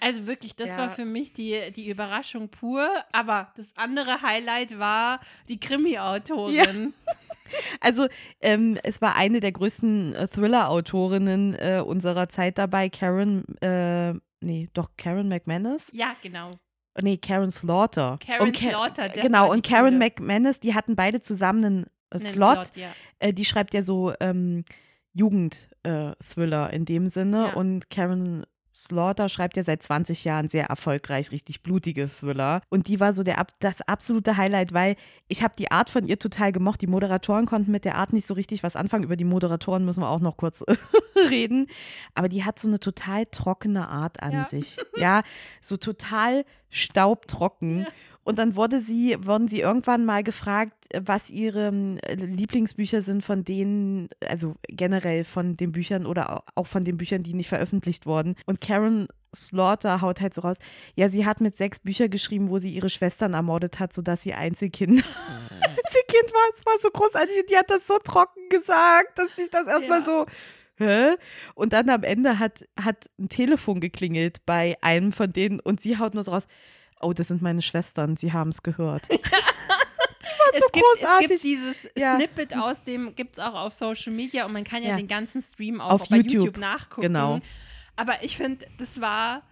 Also 0.00 0.26
wirklich, 0.26 0.54
das 0.56 0.70
Ja. 0.70 0.78
war 0.78 0.90
für 0.90 1.04
mich 1.04 1.32
die, 1.32 1.72
die 1.74 1.88
Überraschung 1.88 2.48
pur. 2.48 2.88
Aber 3.12 3.52
das 3.56 3.68
andere 3.76 4.22
Highlight 4.22 4.78
war 4.78 5.20
die 5.48 5.58
Krimi-Autorin. 5.60 6.94
Also 7.80 8.08
ähm, 8.40 8.78
es 8.82 9.02
war 9.02 9.16
eine 9.16 9.40
der 9.40 9.52
größten 9.52 10.14
äh, 10.14 10.28
Thriller-Autorinnen 10.28 11.54
äh, 11.54 11.82
unserer 11.84 12.28
Zeit 12.28 12.56
dabei, 12.58 12.88
Karen, 12.88 13.44
äh, 13.60 14.14
nee, 14.40 14.68
doch 14.72 14.90
Karen 14.96 15.28
McManus. 15.28 15.88
Ja, 15.92 16.16
genau. 16.22 16.58
Nee, 17.00 17.18
Karen 17.18 17.50
Slaughter. 17.50 18.18
Karen 18.24 18.46
und 18.48 18.56
Ka- 18.56 18.70
Slaughter, 18.70 19.08
Genau, 19.10 19.50
und 19.52 19.64
Karen 19.66 19.98
coole. 19.98 19.98
McManus, 19.98 20.58
die 20.60 20.74
hatten 20.74 20.96
beide 20.96 21.20
zusammen 21.20 21.64
einen, 21.64 21.82
äh, 21.84 22.16
Einen 22.16 22.20
Slot. 22.26 22.72
ja. 22.76 22.88
Äh, 23.18 23.32
die 23.34 23.44
schreibt 23.44 23.74
ja 23.74 23.82
so 23.82 24.14
ähm, 24.20 24.64
Jugend-Thriller 25.12 26.72
in 26.72 26.84
dem 26.84 27.08
Sinne. 27.08 27.48
Ja. 27.48 27.52
Und 27.54 27.90
Karen 27.90 28.46
Slaughter 28.74 29.28
schreibt 29.28 29.56
ja 29.56 29.62
seit 29.64 29.82
20 29.82 30.24
Jahren 30.24 30.48
sehr 30.48 30.64
erfolgreich 30.66 31.30
richtig 31.30 31.62
blutige 31.62 32.08
Thriller. 32.08 32.60
Und 32.70 32.88
die 32.88 32.98
war 32.98 33.12
so 33.12 33.22
der, 33.22 33.46
das 33.60 33.80
absolute 33.82 34.36
Highlight, 34.36 34.72
weil 34.72 34.96
ich 35.28 35.42
habe 35.44 35.54
die 35.56 35.70
Art 35.70 35.90
von 35.90 36.06
ihr 36.06 36.18
total 36.18 36.50
gemocht. 36.50 36.80
Die 36.80 36.86
Moderatoren 36.88 37.46
konnten 37.46 37.70
mit 37.70 37.84
der 37.84 37.94
Art 37.94 38.12
nicht 38.12 38.26
so 38.26 38.34
richtig 38.34 38.62
was 38.64 38.74
anfangen. 38.74 39.04
Über 39.04 39.16
die 39.16 39.24
Moderatoren 39.24 39.84
müssen 39.84 40.00
wir 40.02 40.08
auch 40.08 40.20
noch 40.20 40.36
kurz 40.36 40.64
reden. 41.30 41.68
Aber 42.14 42.28
die 42.28 42.44
hat 42.44 42.58
so 42.58 42.66
eine 42.68 42.80
total 42.80 43.26
trockene 43.26 43.88
Art 43.88 44.22
an 44.22 44.32
Ja. 44.32 44.44
sich. 44.46 44.76
Ja, 44.96 45.22
so 45.62 45.76
total 45.76 46.44
staubtrocken. 46.70 47.86
Und 48.24 48.38
dann 48.38 48.56
wurde 48.56 48.80
sie, 48.80 49.16
wurden 49.20 49.48
sie 49.48 49.60
irgendwann 49.60 50.04
mal 50.04 50.22
gefragt, 50.24 50.72
was 50.98 51.30
ihre 51.30 51.66
ähm, 51.68 51.98
Lieblingsbücher 52.08 53.02
sind 53.02 53.22
von 53.22 53.44
denen, 53.44 54.08
also 54.26 54.56
generell 54.68 55.24
von 55.24 55.56
den 55.56 55.72
Büchern 55.72 56.06
oder 56.06 56.36
au- 56.38 56.42
auch 56.54 56.66
von 56.66 56.84
den 56.84 56.96
Büchern, 56.96 57.22
die 57.22 57.34
nicht 57.34 57.48
veröffentlicht 57.48 58.06
wurden. 58.06 58.34
Und 58.46 58.60
Karen 58.60 59.08
Slaughter 59.34 60.00
haut 60.00 60.20
halt 60.20 60.32
so 60.32 60.40
raus, 60.42 60.56
ja, 60.94 61.08
sie 61.08 61.26
hat 61.26 61.40
mit 61.40 61.56
sechs 61.56 61.80
Bücher 61.80 62.08
geschrieben, 62.08 62.48
wo 62.48 62.58
sie 62.58 62.70
ihre 62.70 62.88
Schwestern 62.88 63.34
ermordet 63.34 63.78
hat, 63.80 63.92
sodass 63.92 64.22
sie 64.22 64.32
Einzelkind, 64.32 65.04
Einzelkind 65.60 66.32
war. 66.32 66.50
Es 66.54 66.64
war 66.66 66.74
so 66.80 66.90
großartig 66.90 67.40
und 67.42 67.50
die 67.50 67.56
hat 67.56 67.70
das 67.70 67.86
so 67.86 67.98
trocken 67.98 68.48
gesagt, 68.48 69.18
dass 69.18 69.34
sich 69.36 69.50
das 69.50 69.66
erstmal 69.66 70.00
Ja. 70.00 70.04
so 70.04 70.26
Hä? 70.76 71.14
Und 71.54 71.72
dann 71.72 71.88
am 71.88 72.02
Ende 72.02 72.40
hat, 72.40 72.64
hat 72.80 73.08
ein 73.20 73.28
Telefon 73.28 73.78
geklingelt 73.78 74.38
bei 74.44 74.76
einem 74.80 75.12
von 75.12 75.32
denen 75.32 75.60
und 75.60 75.80
sie 75.80 75.98
haut 76.00 76.14
nur 76.14 76.24
so 76.24 76.32
raus, 76.32 76.48
oh, 77.04 77.12
das 77.12 77.28
sind 77.28 77.42
meine 77.42 77.62
Schwestern, 77.62 78.16
sie 78.16 78.32
haben 78.32 78.50
es 78.50 78.62
gehört. 78.62 79.02
es, 79.10 79.18
so 80.60 80.66
gibt, 80.72 80.84
es 80.94 81.00
großartig. 81.00 81.28
gibt 81.28 81.42
dieses 81.42 81.88
Ja. 81.96 82.16
Snippet 82.16 82.56
aus 82.56 82.82
dem, 82.82 83.14
gibt 83.14 83.38
es 83.38 83.44
auch 83.44 83.54
auf 83.54 83.72
Social 83.72 84.12
Media 84.12 84.44
und 84.46 84.52
man 84.52 84.64
kann 84.64 84.82
ja, 84.82 84.90
Ja. 84.90 84.96
den 84.96 85.08
ganzen 85.08 85.42
Stream 85.42 85.80
auch 85.80 85.90
Auf 85.90 86.08
bei 86.08 86.16
YouTube. 86.16 86.32
YouTube 86.32 86.58
nachgucken. 86.58 87.02
Genau. 87.02 87.40
Aber 87.96 88.22
ich 88.22 88.36
finde, 88.36 88.66
das 88.78 89.00
war, 89.00 89.42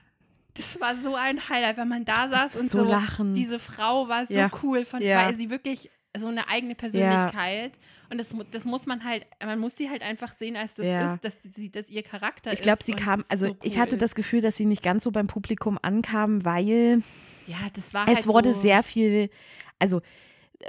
das 0.55 0.81
war 0.81 0.97
so 1.03 1.15
ein 1.15 1.49
Highlight, 1.49 1.77
wenn 1.77 1.89
man 1.89 2.05
da 2.05 2.29
saß 2.29 2.57
und 2.57 2.71
so 2.71 2.79
so, 2.85 2.91
lachen. 2.91 3.35
diese 3.35 3.59
Frau 3.59 4.09
war 4.09 4.27
so 4.27 4.35
Ja. 4.35 4.51
cool, 4.63 4.85
von, 4.85 5.01
Ja. 5.03 5.25
weil 5.27 5.37
sie 5.37 5.49
wirklich 5.51 5.91
so 6.17 6.29
eine 6.29 6.49
eigene 6.49 6.75
Persönlichkeit 6.75 7.73
und 8.11 8.19
das, 8.19 8.35
das 8.51 8.67
muss 8.67 8.85
man 8.85 9.03
halt, 9.05 9.27
man 9.43 9.59
muss 9.59 9.77
sie 9.77 9.89
halt 9.89 10.03
einfach 10.03 10.35
sehen, 10.35 10.57
als 10.57 10.75
das 10.75 10.85
Ja. 10.85 11.15
ist, 11.15 11.25
dass 11.25 11.39
sie, 11.55 11.71
dass 11.71 11.89
ihr 11.89 12.03
Charakter 12.03 12.53
Ich 12.53 12.61
glaube, 12.61 12.81
ist. 12.81 12.87
sie 12.87 12.93
und 12.93 13.01
kam, 13.01 13.25
also 13.31 13.47
so 13.47 13.57
ich 13.63 13.77
cool. 13.77 13.81
hatte 13.81 13.97
das 13.97 14.15
Gefühl, 14.15 14.43
dass 14.43 14.57
sie 14.59 14.67
nicht 14.67 14.83
ganz 14.83 15.05
so 15.05 15.11
beim 15.11 15.27
Publikum 15.27 15.79
ankam, 15.81 16.45
weil 16.45 17.03
Ja, 17.47 17.59
das 17.75 17.95
war 17.95 18.09
es 18.09 18.17
halt 18.17 18.27
wurde 18.27 18.55
so, 18.55 18.61
sehr 18.61 18.83
viel, 18.83 19.31
also 19.79 20.01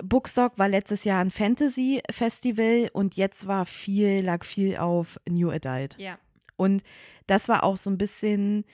Bookstock 0.02 0.58
war 0.58 0.68
letztes 0.70 1.04
Jahr 1.04 1.22
ein 1.22 1.30
Fantasy-Festival 1.32 2.90
und 2.94 3.16
jetzt 3.16 3.48
war 3.48 3.66
viel, 3.66 4.22
lag 4.22 4.44
viel 4.44 4.78
auf 4.78 5.20
New 5.30 5.52
Adult. 5.52 5.98
Ja, 5.98 6.18
Und 6.56 6.84
das 7.28 7.48
war 7.48 7.64
auch 7.64 7.78
so 7.78 7.90
ein 7.90 7.98
bisschen, 7.98 8.66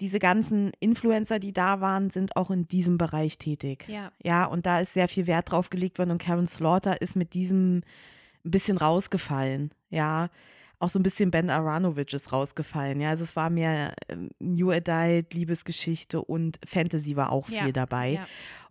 diese 0.00 0.18
ganzen 0.18 0.72
Influencer, 0.80 1.38
die 1.38 1.52
da 1.52 1.80
waren, 1.80 2.10
sind 2.10 2.36
auch 2.36 2.50
in 2.50 2.66
diesem 2.68 2.98
Bereich 2.98 3.38
tätig. 3.38 3.84
ja. 3.88 4.10
Ja, 4.22 4.44
und 4.44 4.66
da 4.66 4.80
ist 4.80 4.92
sehr 4.94 5.08
viel 5.08 5.26
Wert 5.26 5.50
drauf 5.50 5.70
gelegt 5.70 5.98
worden 5.98 6.10
und 6.10 6.22
Karen 6.22 6.46
Slaughter 6.46 7.00
ist 7.00 7.16
mit 7.16 7.32
diesem 7.34 7.82
ein 8.44 8.50
bisschen 8.50 8.76
rausgefallen. 8.76 9.70
Ja, 9.90 10.28
auch 10.78 10.88
so 10.88 10.98
ein 10.98 11.02
bisschen 11.02 11.30
Ben 11.30 11.48
Aronovich 11.50 12.12
ist 12.12 12.32
rausgefallen. 12.32 13.00
Ja, 13.00 13.10
also 13.10 13.24
es 13.24 13.34
war 13.36 13.50
mehr 13.50 13.94
ähm, 14.08 14.30
New 14.38 14.70
Adult, 14.70 15.32
Liebesgeschichte 15.34 16.20
und 16.22 16.58
Fantasy 16.66 17.16
war 17.16 17.32
auch 17.32 17.48
Ja, 17.48 17.64
viel 17.64 17.72
dabei. 17.72 18.12
ja. 18.14 18.26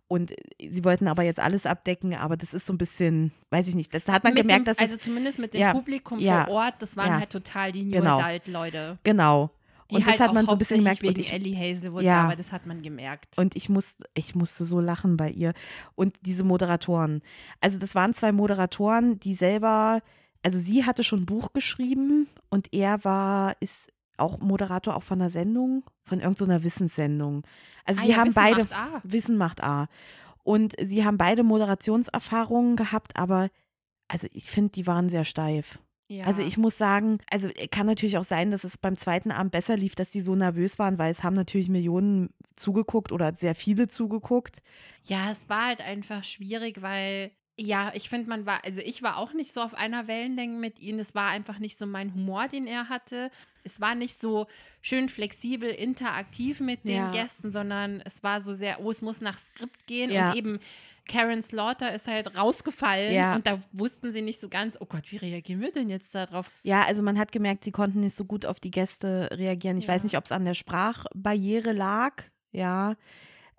Und 0.08 0.30
äh, 0.30 0.36
sie 0.70 0.84
wollten 0.84 1.08
aber 1.08 1.24
jetzt 1.24 1.40
alles 1.40 1.66
abdecken, 1.66 2.14
aber 2.14 2.36
das 2.36 2.54
ist 2.54 2.66
so 2.66 2.72
ein 2.72 2.78
bisschen, 2.78 3.32
weiß 3.50 3.66
ich 3.66 3.74
nicht, 3.74 3.92
das 3.92 4.06
hat 4.06 4.22
man 4.22 4.34
Mit 4.34 4.42
gemerkt, 4.42 4.66
dem, 4.68 4.72
dass 4.72 4.78
also 4.78 4.94
es, 4.94 5.00
zumindest 5.00 5.38
mit 5.40 5.52
dem 5.54 5.60
Ja, 5.60 5.72
Publikum 5.72 6.20
vor 6.20 6.48
Ort, 6.48 6.74
das 6.80 6.96
waren 6.96 7.08
ja. 7.08 7.18
halt 7.18 7.30
total 7.30 7.72
die 7.72 7.82
New 7.84 7.90
Genau. 7.92 8.20
Adult 8.20 8.46
Leute. 8.46 8.98
genau. 9.02 9.50
Die 9.90 9.94
und 9.96 10.04
halt 10.06 10.14
das 10.18 10.20
hat 10.26 10.34
man 10.34 10.46
so 10.46 10.52
ein 10.52 10.58
bisschen 10.58 10.78
gemerkt. 10.78 11.00
hauptsächlich 11.04 11.30
Und 11.32 11.36
wegen 11.36 11.46
ich, 11.54 11.60
Ellie 11.62 11.74
Hazelwood 11.74 12.02
ja. 12.02 12.24
aber 12.24 12.34
das 12.34 12.50
hat 12.50 12.66
man 12.66 12.82
gemerkt. 12.82 13.38
Und 13.38 13.54
ich, 13.54 13.68
muss, 13.68 13.98
ich 14.14 14.34
musste 14.34 14.64
so 14.64 14.80
lachen 14.80 15.16
bei 15.16 15.30
ihr. 15.30 15.52
Und 15.94 16.16
diese 16.22 16.42
Moderatoren. 16.42 17.22
Also, 17.60 17.78
das 17.78 17.94
waren 17.94 18.12
zwei 18.12 18.32
Moderatoren, 18.32 19.20
die 19.20 19.34
selber, 19.34 20.02
also 20.46 20.58
sie 20.58 20.84
hatte 20.84 21.02
schon 21.02 21.22
ein 21.22 21.26
Buch 21.26 21.52
geschrieben 21.52 22.28
und 22.50 22.72
er 22.72 23.02
war, 23.02 23.56
ist 23.58 23.92
auch 24.16 24.38
Moderator 24.38 24.94
auch 24.94 25.02
von 25.02 25.20
einer 25.20 25.28
Sendung, 25.28 25.82
von 26.04 26.20
irgendeiner 26.20 26.62
Wissenssendung. 26.62 27.44
Also, 27.84 28.00
Ah 28.00 28.04
sie 28.04 28.10
ja, 28.10 28.16
haben 28.18 28.28
Wissen 28.28 28.34
beide. 28.34 28.60
macht 28.60 28.72
A. 28.72 29.00
Wissen 29.02 29.36
macht 29.36 29.64
A. 29.64 29.88
Und 30.44 30.76
sie 30.80 31.04
haben 31.04 31.18
beide 31.18 31.42
Moderationserfahrungen 31.42 32.76
gehabt, 32.76 33.16
aber 33.16 33.48
also 34.06 34.28
ich 34.32 34.44
finde, 34.44 34.70
die 34.70 34.86
waren 34.86 35.08
sehr 35.08 35.24
steif. 35.24 35.80
Ja. 36.06 36.26
Also 36.26 36.42
ich 36.42 36.56
muss 36.56 36.78
sagen, 36.78 37.18
also 37.28 37.50
kann 37.72 37.86
natürlich 37.86 38.16
auch 38.16 38.22
sein, 38.22 38.52
dass 38.52 38.62
es 38.62 38.78
beim 38.78 38.96
zweiten 38.96 39.32
Abend 39.32 39.50
besser 39.50 39.76
lief, 39.76 39.96
dass 39.96 40.10
die 40.10 40.20
so 40.20 40.36
nervös 40.36 40.78
waren, 40.78 40.96
weil 40.96 41.10
es 41.10 41.24
haben 41.24 41.34
natürlich 41.34 41.68
Millionen 41.68 42.30
zugeguckt 42.54 43.10
oder 43.10 43.34
sehr 43.34 43.56
viele 43.56 43.88
zugeguckt. 43.88 44.62
Ja, 45.02 45.32
es 45.32 45.48
war 45.48 45.66
halt 45.66 45.80
einfach 45.80 46.22
schwierig, 46.22 46.82
weil, 46.82 47.32
ja, 47.58 47.90
ich 47.94 48.08
finde, 48.10 48.28
man 48.28 48.44
war, 48.44 48.64
also 48.64 48.80
ich 48.84 49.02
war 49.02 49.16
auch 49.16 49.32
nicht 49.32 49.52
so 49.52 49.62
auf 49.62 49.72
einer 49.74 50.06
Wellenlänge 50.08 50.58
mit 50.58 50.78
ihm. 50.78 50.98
Es 50.98 51.14
war 51.14 51.28
einfach 51.30 51.58
nicht 51.58 51.78
so 51.78 51.86
mein 51.86 52.12
Humor, 52.14 52.48
den 52.48 52.66
er 52.66 52.88
hatte. 52.90 53.30
Es 53.64 53.80
war 53.80 53.94
nicht 53.94 54.20
so 54.20 54.46
schön 54.82 55.08
flexibel, 55.08 55.70
interaktiv 55.70 56.60
mit 56.60 56.84
den 56.84 56.96
Ja. 56.96 57.10
Gästen, 57.12 57.50
sondern 57.50 58.02
es 58.04 58.22
war 58.22 58.40
so 58.42 58.52
sehr, 58.52 58.80
oh, 58.80 58.90
es 58.90 59.00
muss 59.00 59.20
nach 59.22 59.38
Skript 59.38 59.86
gehen 59.86 60.10
Ja. 60.10 60.30
und 60.30 60.36
eben. 60.36 60.60
Karen 61.08 61.40
Slaughter 61.40 61.94
ist 61.94 62.08
halt 62.08 62.36
rausgefallen 62.36 63.14
Ja. 63.14 63.36
und 63.36 63.46
da 63.46 63.60
wussten 63.70 64.12
sie 64.12 64.22
nicht 64.22 64.40
so 64.40 64.48
ganz, 64.48 64.76
oh 64.80 64.86
Gott, 64.86 65.04
wie 65.12 65.16
reagieren 65.18 65.60
wir 65.60 65.70
denn 65.70 65.88
jetzt 65.88 66.12
darauf? 66.16 66.50
Ja, 66.64 66.82
also 66.82 67.00
man 67.00 67.16
hat 67.16 67.30
gemerkt, 67.30 67.62
sie 67.62 67.70
konnten 67.70 68.00
nicht 68.00 68.16
so 68.16 68.24
gut 68.24 68.44
auf 68.44 68.58
die 68.58 68.72
Gäste 68.72 69.28
reagieren. 69.32 69.78
Ich 69.78 69.86
weiß 69.86 70.02
nicht, 70.02 70.16
ob 70.16 70.24
es 70.24 70.32
an 70.32 70.44
der 70.44 70.54
Sprachbarriere 70.54 71.72
lag. 71.72 72.24
Ja, 72.50 72.96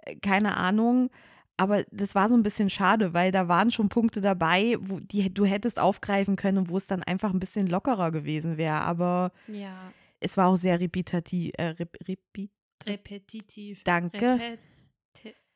äh, 0.03 0.17
keine 0.17 0.57
Ahnung. 0.57 1.09
Aber 1.57 1.83
das 1.91 2.13
war 2.13 2.29
so 2.29 2.35
ein 2.35 2.43
bisschen 2.43 2.69
schade, 2.69 3.13
weil 3.13 3.31
da 3.31 3.47
waren 3.47 3.71
schon 3.71 3.89
Punkte 3.89 4.21
dabei, 4.21 4.77
wo 4.79 4.99
die 4.99 5.33
du 5.33 5.43
hättest 5.45 5.79
aufgreifen 5.79 6.35
können 6.35 6.59
und 6.59 6.69
wo 6.69 6.77
es 6.77 6.85
dann 6.87 7.03
einfach 7.03 7.33
ein 7.33 7.39
bisschen 7.39 7.67
lockerer 7.67 8.11
gewesen 8.11 8.57
wäre. 8.57 8.81
Aber 8.81 9.31
Ja, 9.47 9.91
es 10.19 10.37
war 10.37 10.47
auch 10.47 10.55
sehr 10.55 10.79
repetitiv. 10.79 11.51
Äh, 11.57 11.69
rep, 11.69 11.97
repi 12.07 12.49
repetitiv. 12.85 13.81
Danke. 13.83 14.33
Repeti 14.33 14.59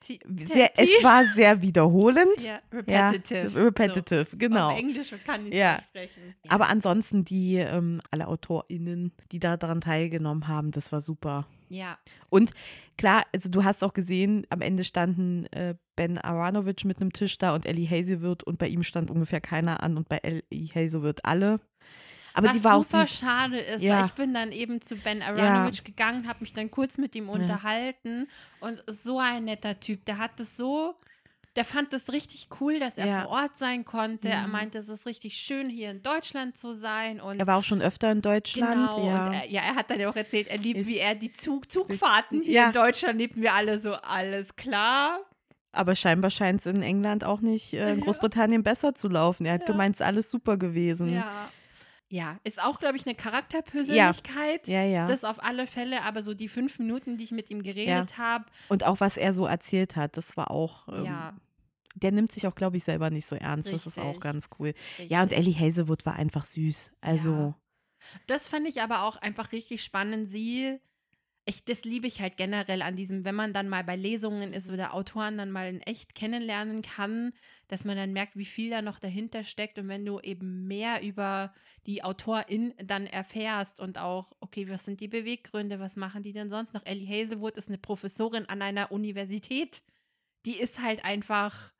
sehr, 0.04 0.72
es 0.78 0.90
war 1.04 1.26
sehr 1.36 1.62
wiederholend. 1.62 2.42
Ja, 2.44 2.60
repetitive. 2.72 3.52
Ja, 3.60 3.64
repetitive, 3.64 4.26
so. 4.32 4.38
genau. 4.38 4.72
Auf 4.72 4.78
Englisch 4.80 5.14
kann 5.26 5.48
ich 5.48 5.54
Ja. 5.54 5.76
nicht 5.76 5.86
sprechen. 5.90 6.36
Aber 6.50 6.70
ansonsten 6.70 7.24
die, 7.26 7.56
ähm, 7.58 8.02
alle 8.12 8.28
AutorInnen, 8.28 9.12
die 9.32 9.40
da 9.40 9.58
daran 9.58 9.82
teilgenommen 9.82 10.48
haben, 10.48 10.72
das 10.72 10.92
war 10.92 11.02
super. 11.02 11.48
ja, 11.70 11.98
Klar, 12.98 13.26
also 13.34 13.50
du 13.50 13.64
hast 13.64 13.84
auch 13.84 13.94
gesehen, 13.94 14.46
am 14.50 14.62
Ende 14.62 14.84
standen 14.84 15.46
äh, 15.48 15.76
Ben 15.96 16.18
Aronovich 16.20 16.86
mit 16.86 17.02
einem 17.02 17.12
Tisch 17.14 17.38
da 17.40 17.56
und 17.56 17.66
Ellie 17.66 17.90
Hazelwood 17.90 18.44
und 18.44 18.60
bei 18.60 18.68
ihm 18.68 18.84
stand 18.84 19.10
ungefähr 19.10 19.42
keiner 19.42 19.82
an 19.82 19.98
und 19.98 20.08
bei 20.08 20.18
Ellie 20.18 20.68
Hazelwood 20.76 21.26
alle. 21.26 21.60
Aber 22.34 22.48
Was 22.48 22.54
sie 22.56 22.64
war 22.64 22.76
auch 22.78 22.84
super 22.84 23.06
süß. 23.06 23.20
schade 23.20 23.60
ist, 23.60 23.82
Ja. 23.84 24.00
weil 24.00 24.06
ich 24.06 24.12
bin 24.14 24.34
dann 24.34 24.52
eben 24.52 24.82
zu 24.82 24.96
Ben 24.96 25.22
Aronovich 25.22 25.84
gegangen, 25.84 26.28
habe 26.28 26.40
mich 26.42 26.54
dann 26.54 26.72
kurz 26.72 26.98
mit 26.98 27.16
ihm 27.16 27.30
unterhalten 27.30 28.28
und 28.60 28.84
so 28.88 29.20
ein 29.20 29.46
netter 29.46 29.80
Typ, 29.80 30.06
der 30.06 30.18
hat 30.18 30.32
das 30.40 30.56
so, 30.56 30.96
der 31.58 31.66
fand 31.66 31.92
das 31.92 32.10
richtig 32.14 32.48
cool, 32.62 32.80
dass 32.80 32.98
er 32.98 33.08
Ja. 33.08 33.22
vor 33.24 33.32
Ort 33.32 33.58
sein 33.58 33.84
konnte. 33.84 34.30
Er 34.30 34.44
Mhm. 34.48 34.52
meinte, 34.54 34.78
es 34.78 34.88
ist 34.88 35.06
richtig 35.06 35.36
schön, 35.36 35.70
hier 35.70 35.92
in 35.92 36.02
Deutschland 36.02 36.58
zu 36.58 36.74
sein 36.74 37.20
und 37.20 37.38
Er 37.42 37.48
war 37.48 37.58
auch 37.58 37.64
schon 37.66 37.82
öfter 37.82 38.10
in 38.12 38.22
Deutschland. 38.22 38.92
Genau, 38.96 39.06
ja. 39.10 39.26
und 39.28 39.34
er, 39.34 39.50
ja, 39.50 39.62
er 39.64 39.76
hat 39.76 39.90
dann 39.92 40.00
ja 40.00 40.10
auch 40.10 40.16
erzählt, 40.16 40.48
er 40.48 40.58
liebt, 40.58 40.86
wie 40.88 40.98
er 41.00 41.14
die 41.16 41.34
Zug, 41.34 41.70
Zugfahrten 41.70 42.42
hier 42.42 42.54
Ja. 42.54 42.68
in 42.68 42.72
Deutschland 42.72 43.20
liebten 43.20 43.42
wir 43.42 43.54
alle 43.54 43.80
so, 43.80 43.94
alles 43.96 44.56
klar. 44.56 45.20
Aber 45.74 45.96
scheinbar 45.96 46.32
scheint 46.32 46.62
es 46.62 46.66
in 46.66 46.82
England 46.82 47.24
auch 47.26 47.42
nicht 47.42 47.74
äh, 47.74 47.92
in 47.92 48.00
Ja. 48.00 48.04
Großbritannien 48.06 48.64
besser 48.64 48.94
zu 48.96 49.08
laufen. 49.10 49.46
Er 49.46 49.54
hat 49.56 49.62
Ja. 49.62 49.68
gemeint, 49.68 49.96
es 49.96 50.00
ist 50.02 50.06
alles 50.06 50.32
super 50.32 50.56
gewesen. 50.58 51.14
Ja. 51.14 51.50
Ja, 52.12 52.38
ist 52.44 52.62
auch, 52.62 52.80
glaube 52.80 52.98
ich, 52.98 53.06
eine 53.06 53.16
Charakterpersönlichkeit. 53.16 54.68
ja. 54.68 54.84
ja. 54.84 55.08
Das 55.08 55.24
auf 55.24 55.42
alle 55.42 55.66
Fälle, 55.66 56.04
aber 56.04 56.22
so 56.22 56.34
die 56.34 56.50
fünf 56.50 56.78
Minuten, 56.78 57.18
die 57.18 57.24
ich 57.24 57.32
mit 57.32 57.50
ihm 57.50 57.64
geredet 57.64 58.18
habe, 58.18 58.46
Und 58.68 58.84
auch 58.86 59.00
was 59.00 59.16
er 59.18 59.32
so 59.34 59.46
erzählt 59.46 59.96
hat, 59.96 60.18
das 60.18 60.36
war 60.38 60.52
auch. 60.52 60.88
Ähm, 60.90 61.06
ja. 61.06 61.34
Der 61.96 62.12
nimmt 62.12 62.32
sich 62.32 62.48
auch, 62.48 62.56
glaube 62.56 62.78
ich, 62.78 62.84
selber 62.86 63.10
nicht 63.10 63.26
so 63.26 63.36
ernst. 63.36 63.72
Das 63.72 63.86
ist 63.86 63.98
auch 63.98 64.06
Richtig. 64.06 64.22
ganz 64.22 64.50
cool. 64.60 64.74
Ja, 65.10 65.22
und 65.24 65.32
richtig. 65.32 65.40
Ellie 65.58 65.60
Hazelwood 65.60 66.06
war 66.06 66.16
einfach 66.16 66.46
süß. 66.46 66.92
Also, 67.02 67.32
Ja. 67.32 67.56
Das 68.28 68.48
fand 68.48 68.68
ich 68.68 68.82
aber 68.82 69.04
auch 69.04 69.18
einfach 69.18 69.52
richtig 69.52 69.84
spannend. 69.84 70.30
Sie, 70.30 70.80
ich, 71.46 71.66
das 71.66 71.84
liebe 71.84 72.08
ich 72.08 72.22
halt 72.22 72.38
generell 72.38 72.82
an 72.82 72.96
diesem, 72.96 73.26
wenn 73.26 73.36
man 73.36 73.54
dann 73.54 73.68
mal 73.68 73.84
bei 73.84 73.96
Lesungen 73.96 74.54
ist 74.54 74.70
oder 74.70 74.94
Autoren 74.94 75.38
dann 75.38 75.52
mal 75.52 75.68
in 75.68 75.82
echt 75.82 76.14
kennenlernen 76.14 76.84
kann, 76.84 77.34
dass 77.68 77.84
man 77.84 77.98
dann 77.98 78.14
merkt, 78.14 78.36
wie 78.36 78.46
viel 78.46 78.70
da 78.70 78.82
noch 78.82 79.00
dahinter 79.00 79.44
steckt. 79.44 79.80
Und 79.80 79.88
wenn 79.88 80.06
du 80.06 80.20
eben 80.20 80.68
mehr 80.68 81.02
über 81.02 81.54
die 81.88 82.04
Autorin 82.04 82.74
dann 82.78 83.08
erfährst 83.08 83.80
und 83.80 83.98
auch, 83.98 84.32
okay, 84.40 84.70
was 84.70 84.86
sind 84.86 85.00
die 85.00 85.08
Beweggründe, 85.08 85.80
was 85.80 85.96
machen 85.96 86.22
die 86.22 86.34
denn 86.34 86.50
sonst 86.50 86.74
noch? 86.74 86.86
Ellie 86.86 87.08
Hazelwood 87.08 87.58
ist 87.58 87.70
eine 87.70 87.80
Professorin 87.80 88.46
an 88.46 88.62
einer 88.62 88.92
Universität. 88.92 89.82
Die 90.46 90.60
ist 90.60 90.80
halt 90.80 91.04
einfach 91.04 91.74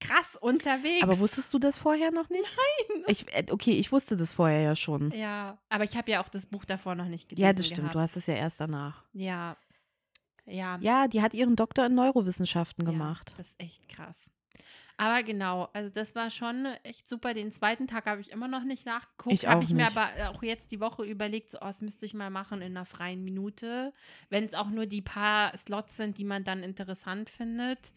krass 0.00 0.36
unterwegs. 0.40 1.02
aber 1.02 1.18
wusstest 1.18 1.52
du 1.54 1.58
das 1.58 1.78
vorher 1.78 2.10
noch 2.10 2.28
nicht? 2.28 2.56
Nein. 2.88 3.04
Ich, 3.08 3.26
äh, 3.32 3.46
okay, 3.50 3.72
ich 3.72 3.92
wusste 3.92 4.16
das 4.16 4.32
vorher 4.32 4.60
ja 4.60 4.76
schon. 4.76 5.10
Ja, 5.12 5.58
aber 5.68 5.84
ich 5.84 5.96
habe 5.96 6.10
ja 6.10 6.22
auch 6.22 6.28
das 6.28 6.46
Buch 6.46 6.64
davor 6.64 6.94
noch 6.94 7.06
nicht 7.06 7.28
gelesen. 7.28 7.46
Ja, 7.46 7.52
das 7.52 7.66
stimmt. 7.66 7.80
Gehabt. 7.80 7.94
Du 7.94 8.00
hast 8.00 8.16
es 8.16 8.26
ja 8.26 8.34
erst 8.34 8.60
danach. 8.60 9.04
Ja. 9.12 9.56
Ja. 10.44 10.78
Ja, 10.80 11.08
die 11.08 11.22
hat 11.22 11.34
ihren 11.34 11.56
Doktor 11.56 11.86
in 11.86 11.94
Neurowissenschaften 11.94 12.84
gemacht. 12.84 13.30
Ja, 13.30 13.36
das 13.38 13.46
ist 13.48 13.60
echt 13.60 13.88
krass. 13.88 14.30
Aber 14.98 15.22
genau, 15.22 15.68
also 15.74 15.92
das 15.92 16.14
war 16.14 16.30
schon 16.30 16.66
echt 16.82 17.06
super. 17.06 17.34
Den 17.34 17.52
zweiten 17.52 17.86
Tag 17.86 18.06
habe 18.06 18.20
ich 18.22 18.30
immer 18.30 18.48
noch 18.48 18.64
nicht 18.64 18.86
nachgeguckt. 18.86 19.34
Ich 19.34 19.46
Habe 19.46 19.62
ich 19.62 19.74
mir 19.74 19.86
aber 19.86 20.08
auch 20.30 20.42
jetzt 20.42 20.70
die 20.70 20.80
Woche 20.80 21.04
überlegt, 21.04 21.50
so, 21.50 21.58
oh, 21.58 21.66
das 21.66 21.82
müsste 21.82 22.06
ich 22.06 22.14
mal 22.14 22.30
machen 22.30 22.62
in 22.62 22.74
einer 22.74 22.86
freien 22.86 23.22
Minute. 23.22 23.92
Wenn 24.30 24.44
es 24.44 24.54
auch 24.54 24.70
nur 24.70 24.86
die 24.86 25.02
paar 25.02 25.54
Slots 25.56 25.96
sind, 25.96 26.16
die 26.16 26.24
man 26.24 26.44
dann 26.44 26.62
interessant 26.62 27.28
findet. 27.28 27.92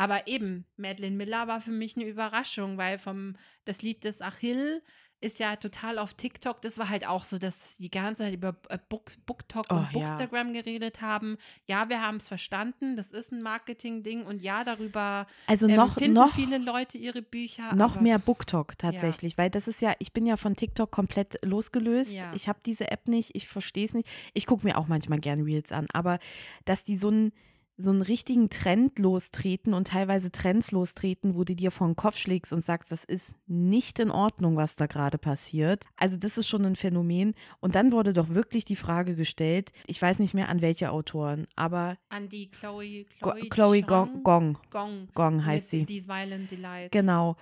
Aber 0.00 0.26
eben, 0.26 0.64
Madeleine 0.78 1.14
Miller 1.14 1.46
war 1.46 1.60
für 1.60 1.72
mich 1.72 1.94
eine 1.94 2.06
Überraschung, 2.06 2.78
weil 2.78 2.98
vom 2.98 3.36
das 3.66 3.82
Lied 3.82 4.02
des 4.02 4.22
Achill 4.22 4.80
ist 5.20 5.38
ja 5.38 5.56
total 5.56 5.98
auf 5.98 6.14
TikTok. 6.14 6.62
Das 6.62 6.78
war 6.78 6.88
halt 6.88 7.06
auch 7.06 7.24
so, 7.26 7.36
dass 7.36 7.76
die 7.76 7.90
ganze 7.90 8.22
Zeit 8.22 8.32
über 8.32 8.56
äh, 8.70 8.78
Book, 8.88 9.12
BookTok 9.26 9.66
Oh, 9.68 9.74
und 9.74 9.82
ja. 9.82 9.90
Bookstagram 9.92 10.54
geredet 10.54 11.02
haben. 11.02 11.36
Ja, 11.66 11.90
wir 11.90 12.00
haben 12.00 12.16
es 12.16 12.28
verstanden. 12.28 12.96
Das 12.96 13.10
ist 13.10 13.30
ein 13.30 13.42
Marketing-Ding 13.42 14.24
und 14.24 14.40
ja, 14.40 14.64
darüber 14.64 15.26
Also 15.46 15.68
ähm, 15.68 15.76
noch, 15.76 15.98
finden 15.98 16.14
noch, 16.14 16.32
viele 16.32 16.56
Leute 16.56 16.96
ihre 16.96 17.20
Bücher. 17.20 17.74
noch 17.74 17.96
aber, 17.96 18.02
mehr 18.02 18.18
BookTok 18.18 18.78
tatsächlich, 18.78 19.36
weil 19.36 19.50
das 19.50 19.68
ist 19.68 19.82
ja, 19.82 19.92
ich 19.98 20.14
bin 20.14 20.24
ja 20.24 20.38
von 20.38 20.56
TikTok 20.56 20.90
komplett 20.90 21.38
losgelöst. 21.44 22.14
Ja. 22.14 22.32
Ich 22.34 22.48
habe 22.48 22.60
diese 22.64 22.90
App 22.90 23.06
nicht, 23.06 23.36
ich 23.36 23.46
verstehe 23.48 23.84
es 23.84 23.92
nicht. 23.92 24.08
Ich 24.32 24.46
gucke 24.46 24.66
mir 24.66 24.78
auch 24.78 24.88
manchmal 24.88 25.20
gern 25.20 25.42
Reels 25.42 25.72
an, 25.72 25.88
aber 25.92 26.18
dass 26.64 26.84
die 26.84 26.96
so 26.96 27.08
einen 27.08 27.32
so 27.80 27.90
einen 27.90 28.02
richtigen 28.02 28.50
Trend 28.50 28.98
lostreten 28.98 29.74
und 29.74 29.88
teilweise 29.88 30.30
Trends 30.30 30.70
lostreten, 30.70 31.34
wo 31.34 31.44
du 31.44 31.54
dir 31.54 31.70
vor 31.70 31.86
den 31.86 31.96
Kopf 31.96 32.16
schlägst 32.16 32.52
und 32.52 32.64
sagst, 32.64 32.92
das 32.92 33.04
ist 33.04 33.34
nicht 33.46 33.98
in 33.98 34.10
Ordnung, 34.10 34.56
was 34.56 34.76
da 34.76 34.86
gerade 34.86 35.18
passiert. 35.18 35.84
Also 35.96 36.16
das 36.16 36.38
ist 36.38 36.48
schon 36.48 36.64
ein 36.64 36.76
Phänomen. 36.76 37.34
Und 37.60 37.74
dann 37.74 37.92
wurde 37.92 38.12
doch 38.12 38.30
wirklich 38.30 38.64
die 38.64 38.76
Frage 38.76 39.14
gestellt, 39.14 39.72
ich 39.86 40.00
weiß 40.00 40.18
nicht 40.18 40.34
mehr 40.34 40.48
an 40.48 40.60
welche 40.60 40.92
Autoren, 40.92 41.46
aber 41.56 41.96
An 42.08 42.28
die 42.28 42.50
Chloe, 42.50 43.06
Chloe, 43.20 43.48
Chloe 43.48 43.82
Gong, 43.82 44.22
Gong, 44.22 44.58
Gong. 44.70 45.08
Gong 45.14 45.44
heißt 45.44 45.70
sie. 45.70 45.86
These 45.86 46.08
Violent 46.08 46.50
Delights. 46.50 46.90
Genau. 46.90 47.36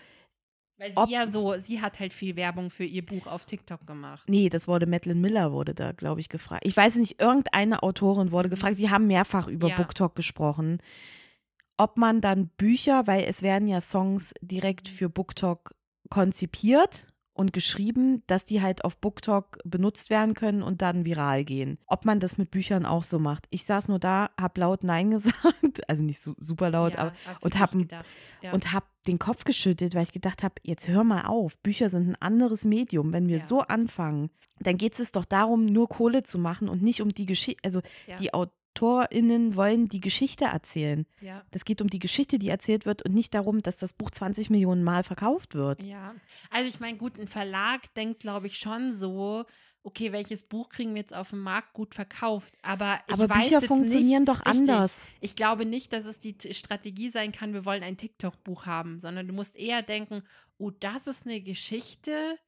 Weil 0.78 0.92
sie 0.94 1.12
ja 1.12 1.26
so, 1.26 1.58
sie 1.58 1.80
hat 1.80 1.98
halt 1.98 2.14
viel 2.14 2.36
Werbung 2.36 2.70
für 2.70 2.84
ihr 2.84 3.04
Buch 3.04 3.26
auf 3.26 3.44
TikTok 3.44 3.84
gemacht. 3.86 4.22
Nee, 4.28 4.48
das 4.48 4.68
wurde 4.68 4.86
Madeline 4.86 5.20
Miller, 5.20 5.52
wurde 5.52 5.74
da, 5.74 5.90
glaube 5.92 6.20
ich, 6.20 6.28
gefragt. 6.28 6.62
Ich 6.64 6.76
weiß 6.76 6.96
nicht, 6.96 7.20
irgendeine 7.20 7.82
Autorin 7.82 8.30
wurde 8.30 8.48
gefragt. 8.48 8.76
Sie 8.76 8.88
haben 8.88 9.08
mehrfach 9.08 9.48
über 9.48 9.68
Ja. 9.68 9.76
BookTok 9.76 10.14
gesprochen. 10.14 10.78
Ob 11.76 11.98
man 11.98 12.20
dann 12.20 12.48
Bücher, 12.56 13.06
weil 13.06 13.24
es 13.24 13.42
werden 13.42 13.66
ja 13.66 13.80
Songs 13.80 14.32
direkt 14.40 14.88
für 14.88 15.08
BookTok 15.08 15.74
konzipiert 16.10 17.08
und 17.38 17.52
geschrieben, 17.52 18.22
dass 18.26 18.44
die 18.44 18.60
halt 18.60 18.84
auf 18.84 18.98
BookTok 18.98 19.58
benutzt 19.64 20.10
werden 20.10 20.34
können 20.34 20.62
und 20.62 20.82
dann 20.82 21.04
viral 21.04 21.44
gehen. 21.44 21.78
Ob 21.86 22.04
man 22.04 22.18
das 22.20 22.36
mit 22.36 22.50
Büchern 22.50 22.84
auch 22.84 23.04
so 23.04 23.18
macht. 23.18 23.46
Ich 23.50 23.64
saß 23.64 23.88
nur 23.88 23.98
da, 24.00 24.30
hab 24.38 24.58
laut 24.58 24.82
Nein 24.82 25.10
gesagt, 25.12 25.88
also 25.88 26.02
nicht 26.02 26.20
so 26.20 26.34
super 26.38 26.70
laut, 26.70 26.94
Ja, 26.94 27.00
aber 27.00 27.12
hab 27.26 27.42
und 27.44 27.58
hab. 27.58 27.74
Ja. 28.42 28.52
und 28.52 28.72
habe 28.72 28.86
den 29.06 29.18
Kopf 29.18 29.44
geschüttelt, 29.44 29.94
weil 29.94 30.02
ich 30.02 30.12
gedacht 30.12 30.42
habe, 30.42 30.56
jetzt 30.62 30.88
hör 30.88 31.04
mal 31.04 31.22
auf, 31.26 31.58
Bücher 31.60 31.88
sind 31.88 32.08
ein 32.10 32.16
anderes 32.20 32.64
Medium. 32.64 33.12
Wenn 33.12 33.28
wir 33.28 33.38
Ja. 33.38 33.44
so 33.46 33.60
anfangen, 33.62 34.30
dann 34.60 34.76
geht 34.76 34.98
es 34.98 35.12
doch 35.12 35.24
darum, 35.24 35.64
nur 35.66 35.88
Kohle 35.88 36.24
zu 36.24 36.38
machen 36.38 36.68
und 36.68 36.82
nicht 36.82 37.00
um 37.00 37.14
die 37.14 37.26
Geschichte. 37.26 37.60
Also 37.64 37.80
die 38.18 38.34
AutorInnen 38.78 39.56
wollen 39.56 39.88
die 39.88 40.00
Geschichte 40.00 40.46
erzählen. 40.46 41.06
ja. 41.20 41.44
Das 41.50 41.64
geht 41.64 41.80
um 41.80 41.88
die 41.88 41.98
Geschichte, 41.98 42.38
die 42.38 42.48
erzählt 42.48 42.86
wird 42.86 43.02
und 43.02 43.14
nicht 43.14 43.34
darum, 43.34 43.62
dass 43.62 43.78
das 43.78 43.92
Buch 43.92 44.10
20 44.10 44.50
Millionen 44.50 44.84
Mal 44.84 45.02
verkauft 45.02 45.54
wird. 45.54 45.82
Ja, 45.84 46.14
also 46.50 46.68
ich 46.68 46.80
meine, 46.80 46.96
gut, 46.96 47.18
ein 47.18 47.28
Verlag 47.28 47.92
denkt, 47.94 48.20
glaube 48.20 48.46
ich, 48.46 48.58
schon 48.58 48.92
so, 48.92 49.44
okay, 49.82 50.12
welches 50.12 50.42
Buch 50.42 50.68
kriegen 50.68 50.94
wir 50.94 51.00
jetzt 51.00 51.14
auf 51.14 51.30
dem 51.30 51.40
Markt 51.40 51.72
gut 51.72 51.94
verkauft? 51.94 52.52
Aber 52.62 53.00
ich 53.08 53.14
Aber 53.14 53.28
weiß 53.28 53.44
Bücher 53.44 53.60
jetzt 53.60 53.66
funktionieren 53.66 54.24
nicht, 54.24 54.28
doch 54.28 54.46
richtig, 54.46 54.70
anders. 54.70 55.08
Ich 55.20 55.36
glaube 55.36 55.64
nicht, 55.64 55.92
dass 55.92 56.04
es 56.04 56.20
die 56.20 56.36
Strategie 56.52 57.10
sein 57.10 57.32
kann, 57.32 57.54
wir 57.54 57.64
wollen 57.64 57.82
ein 57.82 57.96
TikTok-Buch 57.96 58.66
haben, 58.66 58.98
sondern 58.98 59.26
du 59.26 59.34
musst 59.34 59.56
eher 59.56 59.82
denken, 59.82 60.22
oh, 60.58 60.70
das 60.70 61.06
ist 61.06 61.26
eine 61.26 61.40
Geschichte, 61.40 62.38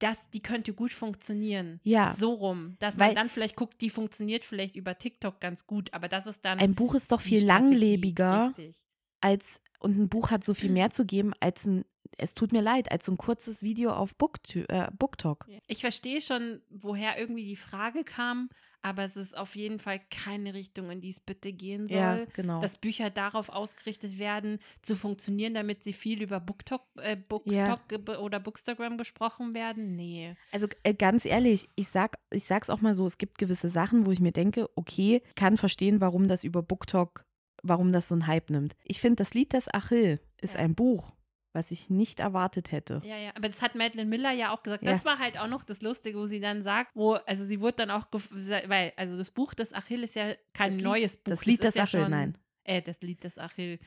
das, 0.00 0.28
die 0.30 0.40
könnte 0.42 0.74
gut 0.74 0.92
funktionieren. 0.92 1.80
Ja. 1.84 2.14
So 2.18 2.32
rum. 2.32 2.76
Dass 2.80 2.98
Weil- 2.98 3.08
man 3.08 3.14
dann 3.16 3.28
vielleicht 3.28 3.56
guckt, 3.56 3.80
die 3.80 3.90
funktioniert 3.90 4.44
vielleicht 4.44 4.76
über 4.76 4.98
TikTok 4.98 5.40
ganz 5.40 5.66
gut, 5.66 5.92
aber 5.94 6.08
das 6.08 6.26
ist 6.26 6.44
dann. 6.44 6.58
Ein 6.58 6.74
Buch 6.74 6.94
ist 6.94 7.10
doch 7.12 7.20
viel 7.20 7.44
langlebiger 7.46 8.48
Richtig. 8.56 8.76
als 9.20 9.60
und 9.80 9.98
ein 9.98 10.08
Buch 10.08 10.30
hat 10.30 10.44
so 10.44 10.54
viel 10.54 10.70
mehr 10.70 10.90
zu 10.90 11.04
geben 11.04 11.32
als 11.40 11.64
ein, 11.66 11.84
es 12.16 12.34
tut 12.34 12.52
mir 12.52 12.62
leid, 12.62 12.90
als 12.90 13.04
so 13.06 13.12
ein 13.12 13.18
kurzes 13.18 13.62
Video 13.62 13.90
auf 13.92 14.14
Booktü- 14.16 14.68
äh, 14.70 14.90
BookTok. 14.98 15.46
Ich 15.66 15.80
verstehe 15.80 16.20
schon, 16.22 16.62
woher 16.70 17.18
irgendwie 17.18 17.44
die 17.44 17.56
Frage 17.56 18.02
kam, 18.04 18.48
aber 18.84 19.02
es 19.04 19.16
ist 19.16 19.34
auf 19.36 19.56
jeden 19.56 19.78
Fall 19.78 19.98
keine 20.10 20.52
Richtung, 20.52 20.90
in 20.90 21.00
die 21.00 21.08
es 21.08 21.18
bitte 21.18 21.52
gehen 21.54 21.88
soll. 21.88 21.96
Ja, 21.96 22.24
genau. 22.34 22.60
Dass 22.60 22.76
Bücher 22.76 23.08
darauf 23.08 23.48
ausgerichtet 23.48 24.18
werden, 24.18 24.58
zu 24.82 24.94
funktionieren, 24.94 25.54
damit 25.54 25.82
sie 25.82 25.94
viel 25.94 26.20
über 26.22 26.38
BookTok, 26.38 26.82
äh, 26.96 27.16
BookTok 27.16 27.52
Ja. 27.90 28.18
oder 28.20 28.40
Bookstagram 28.40 28.98
gesprochen 28.98 29.54
werden? 29.54 29.96
Nee. 29.96 30.34
Also 30.52 30.68
äh, 30.82 30.92
ganz 30.92 31.24
ehrlich, 31.24 31.68
ich 31.76 31.88
sag, 31.88 32.16
ich 32.30 32.44
sag's 32.44 32.68
auch 32.68 32.82
mal 32.82 32.94
so, 32.94 33.06
es 33.06 33.16
gibt 33.16 33.38
gewisse 33.38 33.70
Sachen, 33.70 34.04
wo 34.04 34.10
ich 34.10 34.20
mir 34.20 34.32
denke, 34.32 34.68
okay, 34.76 35.22
kann 35.34 35.56
verstehen, 35.56 36.02
warum 36.02 36.28
das 36.28 36.44
über 36.44 36.62
BookTok, 36.62 37.24
warum 37.62 37.90
das 37.90 38.08
so 38.08 38.14
einen 38.16 38.26
Hype 38.26 38.50
nimmt. 38.50 38.74
Ich 38.84 39.00
finde, 39.00 39.16
das 39.16 39.32
Lied 39.32 39.54
des 39.54 39.66
Achill 39.72 40.20
ist 40.42 40.54
Ja. 40.54 40.60
ein 40.60 40.74
Buch, 40.74 41.12
was 41.54 41.70
ich 41.70 41.88
nicht 41.88 42.20
erwartet 42.20 42.72
hätte. 42.72 43.00
Ja, 43.04 43.16
ja, 43.16 43.30
aber 43.34 43.48
das 43.48 43.62
hat 43.62 43.74
Madeline 43.74 44.08
Miller 44.10 44.32
ja 44.32 44.52
auch 44.52 44.62
gesagt. 44.62 44.82
Ja. 44.82 44.90
Das 44.92 45.04
war 45.04 45.18
halt 45.18 45.38
auch 45.38 45.46
noch 45.46 45.64
das 45.64 45.80
Lustige, 45.82 46.18
wo 46.18 46.26
sie 46.26 46.40
dann 46.40 46.62
sagt, 46.62 46.90
wo, 46.94 47.12
also 47.14 47.44
sie 47.44 47.60
wurde 47.60 47.76
dann 47.86 47.90
auch, 47.90 48.06
weil, 48.12 48.92
also 48.96 49.16
das 49.16 49.30
Buch 49.30 49.54
des 49.54 49.72
Achill 49.72 50.02
ist 50.02 50.14
ja 50.16 50.34
kein 50.52 50.70
Das 50.70 50.76
Lied- 50.76 50.84
neues 50.84 51.16
Buch. 51.16 51.30
das 51.30 51.46
Lied 51.46 51.62
des 51.64 51.74
ja 51.76 51.84
Achill, 51.84 52.02
schon, 52.02 52.10
nein. 52.10 52.38
Äh, 52.64 52.82
das 52.82 53.00
Lied 53.00 53.22
des 53.24 53.38
Achill. 53.38 53.78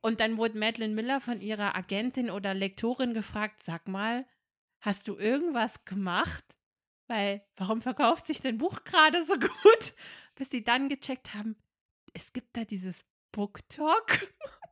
Und 0.00 0.20
dann 0.20 0.36
wurde 0.36 0.58
Madeline 0.58 0.94
Miller 0.94 1.20
von 1.20 1.40
ihrer 1.40 1.74
Agentin 1.76 2.30
oder 2.30 2.52
Lektorin 2.52 3.14
gefragt, 3.14 3.62
sag 3.62 3.88
mal, 3.88 4.26
hast 4.80 5.08
du 5.08 5.16
irgendwas 5.16 5.84
gemacht? 5.86 6.44
Weil, 7.06 7.42
warum 7.56 7.80
verkauft 7.82 8.26
sich 8.26 8.40
dein 8.40 8.58
Buch 8.58 8.82
gerade 8.84 9.24
so 9.24 9.34
gut? 9.38 9.94
Bis 10.34 10.50
sie 10.50 10.64
dann 10.64 10.88
gecheckt 10.88 11.32
haben, 11.34 11.54
es 12.12 12.32
gibt 12.32 12.56
da 12.56 12.64
dieses 12.64 13.04
BookTok 13.32 14.06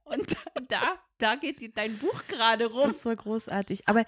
und 0.04 0.36
da, 0.68 0.98
da 1.18 1.36
geht 1.36 1.76
dein 1.76 1.98
Buch 1.98 2.22
gerade 2.28 2.66
rum. 2.66 2.88
Das 2.92 3.04
war 3.04 3.16
großartig. 3.16 3.88
Aber 3.88 4.04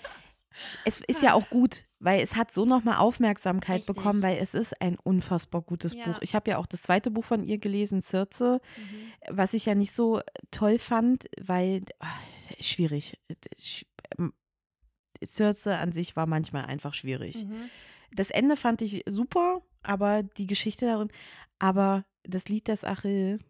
es 0.85 1.01
ist 1.01 1.21
ja 1.23 1.35
auch 1.35 1.49
gut, 1.51 1.85
weil 1.99 2.21
es 2.21 2.37
hat 2.37 2.53
so 2.53 2.65
nochmal 2.65 2.99
Aufmerksamkeit 2.99 3.81
Richtig. 3.81 3.97
bekommen, 3.97 4.23
weil 4.23 4.39
es 4.39 4.55
ist 4.55 4.81
ein 4.81 4.97
unfassbar 5.03 5.63
gutes 5.63 5.95
Ja. 5.95 6.05
Buch. 6.05 6.19
Ich 6.21 6.35
habe 6.37 6.51
ja 6.51 6.59
auch 6.59 6.67
das 6.67 6.83
zweite 6.83 7.11
Buch 7.11 7.25
von 7.25 7.45
ihr 7.45 7.59
gelesen, 7.59 8.03
Circe, 8.03 8.61
Mhm. 8.77 9.13
was 9.37 9.53
ich 9.55 9.67
ja 9.67 9.75
nicht 9.75 9.93
so 9.93 10.21
toll 10.53 10.79
fand, 10.79 11.27
weil 11.41 11.83
ah, 11.99 12.07
schwierig. 12.61 13.19
Sch- 13.59 13.87
ähm, 14.19 14.33
Circe 15.25 15.69
an 15.69 15.93
sich 15.93 16.17
war 16.17 16.27
manchmal 16.27 16.67
einfach 16.67 16.95
schwierig. 16.95 17.45
Mhm. 17.45 17.71
Das 18.13 18.31
Ende 18.31 18.57
fand 18.57 18.81
ich 18.83 19.03
super, 19.09 19.63
aber 19.83 20.23
die 20.23 20.47
Geschichte 20.47 20.87
darin, 20.87 21.11
aber 21.59 22.05
das 22.23 22.49
Lied 22.49 22.69
des 22.69 22.85
Achill, 22.85 23.41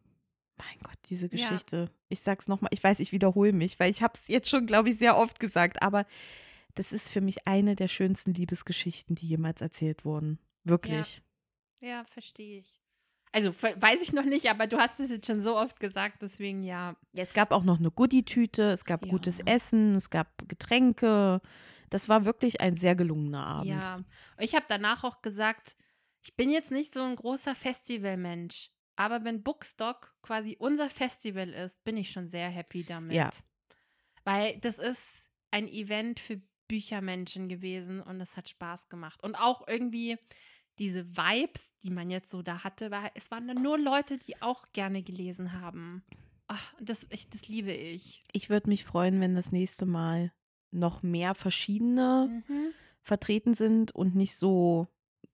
mein 0.56 0.78
Gott, 0.82 0.98
diese 1.06 1.26
Ja. 1.26 1.30
Geschichte. 1.30 1.90
Ich 2.08 2.20
sag's 2.20 2.48
nochmal, 2.48 2.70
ich 2.72 2.82
weiß, 2.82 3.00
ich 3.00 3.12
wiederhole 3.12 3.52
mich, 3.52 3.78
weil 3.80 3.90
ich 3.90 4.02
habe 4.02 4.14
es 4.14 4.28
jetzt 4.28 4.48
schon, 4.48 4.66
glaube 4.66 4.90
ich, 4.90 4.98
sehr 4.98 5.16
oft 5.16 5.40
gesagt, 5.40 5.82
aber 5.82 6.06
das 6.74 6.92
ist 6.92 7.10
für 7.10 7.20
mich 7.20 7.46
eine 7.46 7.76
der 7.76 7.88
schönsten 7.88 8.34
Liebesgeschichten, 8.34 9.14
die 9.16 9.26
jemals 9.26 9.60
erzählt 9.60 10.04
wurden. 10.04 10.38
Wirklich. 10.64 11.22
Ja, 11.80 12.04
verstehe 12.04 12.60
ich. 12.60 12.80
Also 13.32 13.52
weiß 13.52 14.00
ich 14.00 14.12
noch 14.12 14.24
nicht, 14.24 14.48
aber 14.48 14.68
du 14.68 14.78
hast 14.78 15.00
es 15.00 15.10
jetzt 15.10 15.26
schon 15.26 15.40
so 15.40 15.56
oft 15.56 15.80
gesagt, 15.80 16.22
deswegen 16.22 16.62
ja. 16.62 16.96
Ja, 17.12 17.22
es 17.24 17.32
gab 17.32 17.50
auch 17.50 17.64
noch 17.64 17.80
eine 17.80 17.90
Goodie-Tüte, 17.90 18.70
es 18.70 18.84
gab 18.84 19.04
Ja. 19.04 19.10
gutes 19.10 19.40
Essen, 19.40 19.96
es 19.96 20.08
gab 20.08 20.48
Getränke. 20.48 21.40
Das 21.90 22.08
war 22.08 22.24
wirklich 22.24 22.60
ein 22.60 22.76
sehr 22.76 22.94
gelungener 22.94 23.44
Abend. 23.44 23.66
Ja. 23.70 24.00
Ich 24.38 24.54
habe 24.54 24.66
danach 24.68 25.02
auch 25.02 25.20
gesagt, 25.20 25.76
ich 26.22 26.36
bin 26.36 26.48
jetzt 26.48 26.70
nicht 26.70 26.94
so 26.94 27.02
ein 27.02 27.16
großer 27.16 27.54
Festivalmensch, 27.56 28.70
aber 28.96 29.24
wenn 29.24 29.42
Bookstock 29.42 30.14
quasi 30.22 30.56
unser 30.58 30.88
Festival 30.90 31.48
ist, 31.48 31.82
bin 31.84 31.96
ich 31.96 32.10
schon 32.10 32.26
sehr 32.26 32.48
happy 32.48 32.84
damit. 32.84 33.14
Ja. 33.14 33.30
Weil 34.24 34.58
das 34.60 34.78
ist 34.78 35.28
ein 35.50 35.68
Event 35.68 36.20
für 36.20 36.40
Büchermenschen 36.68 37.48
gewesen 37.48 38.00
und 38.00 38.20
es 38.20 38.36
hat 38.36 38.48
Spaß 38.48 38.88
gemacht. 38.88 39.22
Und 39.22 39.34
auch 39.34 39.66
irgendwie 39.68 40.16
diese 40.78 41.16
Vibes, 41.16 41.72
die 41.82 41.90
man 41.90 42.10
jetzt 42.10 42.30
so 42.30 42.42
da 42.42 42.64
hatte, 42.64 42.90
war, 42.90 43.10
es 43.14 43.30
waren 43.30 43.46
dann 43.46 43.62
nur 43.62 43.78
Leute, 43.78 44.18
die 44.18 44.40
auch 44.42 44.72
gerne 44.72 45.02
gelesen 45.02 45.52
haben. 45.60 46.04
Ach, 46.46 46.74
das, 46.80 47.06
ich, 47.10 47.28
das 47.30 47.48
liebe 47.48 47.72
ich. 47.72 48.22
Ich 48.32 48.50
würde 48.50 48.68
mich 48.68 48.84
freuen, 48.84 49.20
wenn 49.20 49.34
das 49.34 49.52
nächste 49.52 49.86
Mal 49.86 50.32
noch 50.70 51.02
mehr 51.02 51.34
verschiedene 51.34 52.42
Mhm. 52.48 52.72
vertreten 53.02 53.54
sind 53.54 53.94
und 53.94 54.14
nicht 54.16 54.34
so 54.34 54.88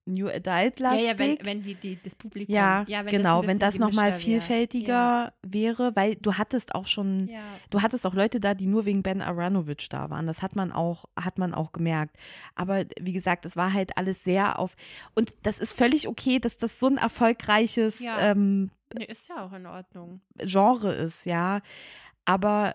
New 0.07 0.29
Ja, 0.29 0.35
Adult-lastig. 0.37 1.07
ja, 1.07 1.19
wenn, 1.19 1.39
wenn 1.43 1.63
die, 1.63 1.75
die, 1.75 1.99
das 2.03 2.15
Publikum. 2.15 2.55
Ja, 2.55 2.85
wenn 2.89 3.07
genau, 3.07 3.43
ein 3.43 3.49
wenn 3.49 3.59
das 3.59 3.79
nochmal 3.79 4.13
vielfältiger 4.13 5.33
wäre, 5.43 5.95
weil 5.95 6.17
du 6.17 6.35
hattest 6.35 6.75
auch 6.75 6.87
schon, 6.87 7.29
Ja. 7.29 7.41
du 7.71 7.83
hattest 7.83 8.07
auch 8.07 8.15
Leute 8.15 8.41
da, 8.41 8.55
die 8.55 8.67
nur 8.67 8.85
wegen 8.87 9.03
Ben 9.03 9.23
Aronovich 9.23 9.89
da 9.89 10.11
waren. 10.11 10.27
Das 10.27 10.43
hat 10.43 10.57
man 10.57 10.73
auch, 10.73 11.05
hat 11.19 11.39
man 11.39 11.55
auch 11.55 11.73
gemerkt. 11.73 12.17
Aber 12.55 12.85
wie 13.01 13.13
gesagt, 13.13 13.45
es 13.45 13.57
war 13.57 13.73
halt 13.73 13.97
alles 13.97 14.25
sehr 14.25 14.59
auf, 14.59 14.75
und 15.15 15.35
das 15.43 15.59
ist 15.61 15.73
völlig 15.73 16.09
okay, 16.09 16.39
dass 16.39 16.57
das 16.57 16.81
so 16.81 16.87
ein 16.89 16.97
erfolgreiches 16.97 17.99
Ja. 18.01 18.19
ähm, 18.21 18.71
Nee, 18.93 19.05
ist 19.05 19.29
ja 19.29 19.45
auch 19.47 19.53
in 19.53 19.67
Ordnung. 19.67 20.21
Genre 20.39 20.93
ist, 20.93 21.25
ja. 21.25 21.61
Aber 22.25 22.75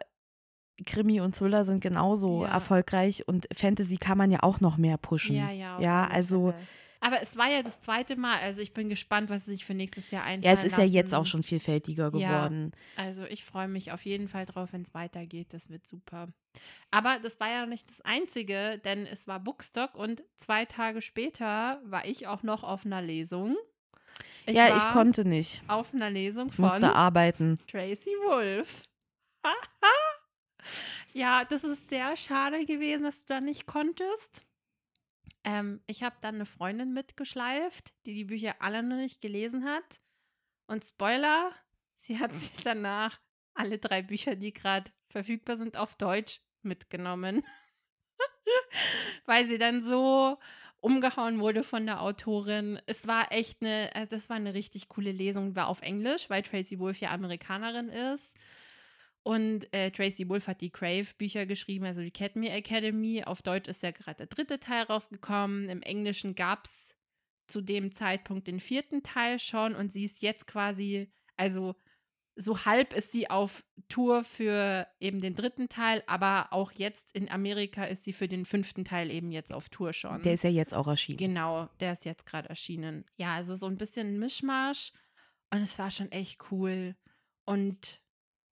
Krimi 0.85 1.19
und 1.21 1.35
Thriller 1.35 1.65
sind 1.65 1.81
genauso 1.81 2.43
Ja. 2.45 2.53
erfolgreich 2.53 3.27
und 3.27 3.47
Fantasy 3.53 3.97
kann 3.97 4.17
man 4.17 4.31
ja 4.31 4.39
auch 4.41 4.61
noch 4.61 4.77
mehr 4.77 4.97
pushen. 4.97 5.35
Ja, 5.35 5.51
ja. 5.51 5.79
Ja, 5.81 6.07
also- 6.07 6.51
Fälle. 6.51 6.63
Aber 7.05 7.21
es 7.21 7.37
war 7.37 7.47
ja 7.51 7.61
das 7.61 7.79
zweite 7.79 8.15
Mal, 8.15 8.39
also 8.39 8.61
ich 8.61 8.73
bin 8.73 8.89
gespannt, 8.89 9.29
was 9.29 9.45
sie 9.45 9.51
sich 9.51 9.63
für 9.63 9.75
nächstes 9.75 10.09
Jahr 10.09 10.23
Ja, 10.23 10.27
einfallen 10.27 10.57
es 10.57 10.63
ist 10.63 10.77
ja 10.79 10.83
jetzt 10.83 11.11
lassen. 11.11 11.21
auch 11.21 11.25
schon 11.27 11.43
vielfältiger 11.43 12.05
Ja. 12.05 12.09
geworden. 12.09 12.71
Also 12.95 13.25
ich 13.25 13.43
freue 13.43 13.67
mich 13.67 13.91
auf 13.91 14.03
jeden 14.05 14.27
Fall 14.27 14.47
drauf, 14.47 14.73
wenn 14.73 14.81
es 14.81 14.95
weitergeht. 14.95 15.53
Das 15.53 15.69
wird 15.69 15.85
super. 15.85 16.29
Aber 16.89 17.19
das 17.19 17.39
war 17.39 17.51
ja 17.51 17.67
nicht 17.67 17.87
das 17.91 18.01
Einzige, 18.01 18.81
denn 18.83 19.05
es 19.05 19.27
war 19.27 19.39
Bookstock 19.39 19.93
und 19.93 20.23
zwei 20.35 20.65
Tage 20.65 21.03
später 21.03 21.79
war 21.83 22.05
ich 22.05 22.25
auch 22.25 22.41
noch 22.41 22.63
auf 22.63 22.87
einer 22.87 23.03
Lesung. 23.03 23.55
ja, 24.47 24.69
war 24.69 24.77
ich 24.77 24.89
konnte 24.91 25.25
nicht. 25.27 25.61
auf 25.67 25.93
einer 25.93 26.09
Lesung 26.09 26.47
Ich 26.47 26.55
von 26.55 26.65
musste 26.65 26.91
arbeiten. 26.95 27.59
Tracy 27.67 28.09
Wolf. 28.23 28.81
ja, 31.13 31.45
das 31.45 31.63
ist 31.63 31.87
sehr 31.89 32.15
schade 32.17 32.65
gewesen, 32.65 33.03
dass 33.03 33.25
du 33.25 33.33
da 33.35 33.41
nicht 33.41 33.67
konntest. 33.67 34.41
Ähm, 35.45 35.79
ich 35.85 36.03
habe 36.03 36.15
dann 36.21 36.35
eine 36.35 36.45
Freundin 36.47 36.93
mitgeschleift, 36.93 37.93
die 38.05 38.15
die 38.15 38.25
Bücher 38.25 38.55
alle 38.59 38.81
noch 38.81 38.97
nicht 38.97 39.21
gelesen 39.21 39.63
hat. 39.63 40.01
Und 40.67 40.83
Spoiler, 40.83 41.51
sie 41.95 42.19
hat 42.19 42.33
sich 42.33 42.63
danach 42.63 43.21
alle 43.53 43.77
drei 43.77 44.01
Bücher, 44.01 44.35
die 44.35 44.53
gerade 44.53 44.91
verfügbar 45.09 45.57
sind, 45.57 45.77
auf 45.77 45.95
Deutsch 45.95 46.41
mitgenommen. 46.63 47.45
Weil 49.25 49.45
sie 49.45 49.59
dann 49.59 49.83
so 49.83 50.37
umgehauen 50.79 51.39
wurde 51.39 51.63
von 51.63 51.85
der 51.85 52.01
Autorin. 52.01 52.79
Es 52.87 53.07
war 53.07 53.31
echt 53.31 53.61
eine, 53.61 53.91
also 53.95 54.15
das 54.15 54.29
war 54.29 54.35
eine 54.35 54.55
richtig 54.55 54.89
coole 54.89 55.11
Lesung, 55.11 55.55
war 55.55 55.67
auf 55.67 55.81
Englisch, 55.81 56.29
weil 56.29 56.43
Tracy 56.43 56.77
Wolf 56.77 56.99
ja 56.99 57.09
Amerikanerin 57.09 57.89
ist. 57.89 58.35
Und 59.25 59.73
äh, 59.73 59.89
Tracy 59.89 60.29
Wolf 60.29 60.47
hat 60.47 60.61
die 60.61 60.69
Crave-Bücher 60.69 61.47
geschrieben, 61.47 61.85
also 61.85 62.01
die 62.01 62.11
Cadme 62.11 62.51
Academy. 62.51 63.23
Auf 63.23 63.41
Deutsch 63.41 63.67
ist 63.67 63.81
ja 63.81 63.89
gerade 63.89 64.17
der 64.17 64.27
dritte 64.27 64.59
Teil 64.59 64.83
rausgekommen. 64.83 65.67
Im 65.67 65.81
Englischen 65.81 66.35
gab 66.35 66.65
es 66.65 66.93
zu 67.47 67.61
dem 67.61 67.91
Zeitpunkt 67.91 68.47
den 68.47 68.59
vierten 68.59 69.01
Teil 69.01 69.39
schon 69.39 69.73
und 69.73 69.91
sie 69.91 70.03
ist 70.03 70.21
jetzt 70.21 70.45
quasi, 70.45 71.11
also 71.37 71.73
so 72.35 72.65
halb 72.65 72.93
ist 72.93 73.11
sie 73.11 73.27
auf 73.27 73.65
Tour 73.89 74.23
für 74.23 74.87
eben 74.99 75.19
den 75.19 75.33
dritten 75.33 75.69
Teil, 75.69 76.03
aber 76.05 76.49
auch 76.51 76.71
jetzt 76.73 77.11
in 77.15 77.31
Amerika 77.31 77.85
ist 77.85 78.03
sie 78.03 78.13
für 78.13 78.27
den 78.27 78.45
fünften 78.45 78.85
Teil 78.85 79.09
eben 79.09 79.31
jetzt 79.31 79.51
auf 79.51 79.69
Tour 79.69 79.93
schon. 79.93 80.21
Der 80.21 80.35
ist 80.35 80.43
ja 80.43 80.51
jetzt 80.51 80.75
auch 80.75 80.87
erschienen. 80.87 81.17
Genau, 81.17 81.67
der 81.79 81.93
ist 81.93 82.05
jetzt 82.05 82.27
gerade 82.27 82.49
erschienen. 82.49 83.05
Ja, 83.17 83.33
also 83.33 83.55
so 83.55 83.65
ein 83.65 83.77
bisschen 83.77 84.13
ein 84.13 84.19
Mischmasch 84.19 84.91
und 85.49 85.63
es 85.63 85.79
war 85.79 85.89
schon 85.89 86.11
echt 86.11 86.51
cool. 86.51 86.95
Und 87.45 88.04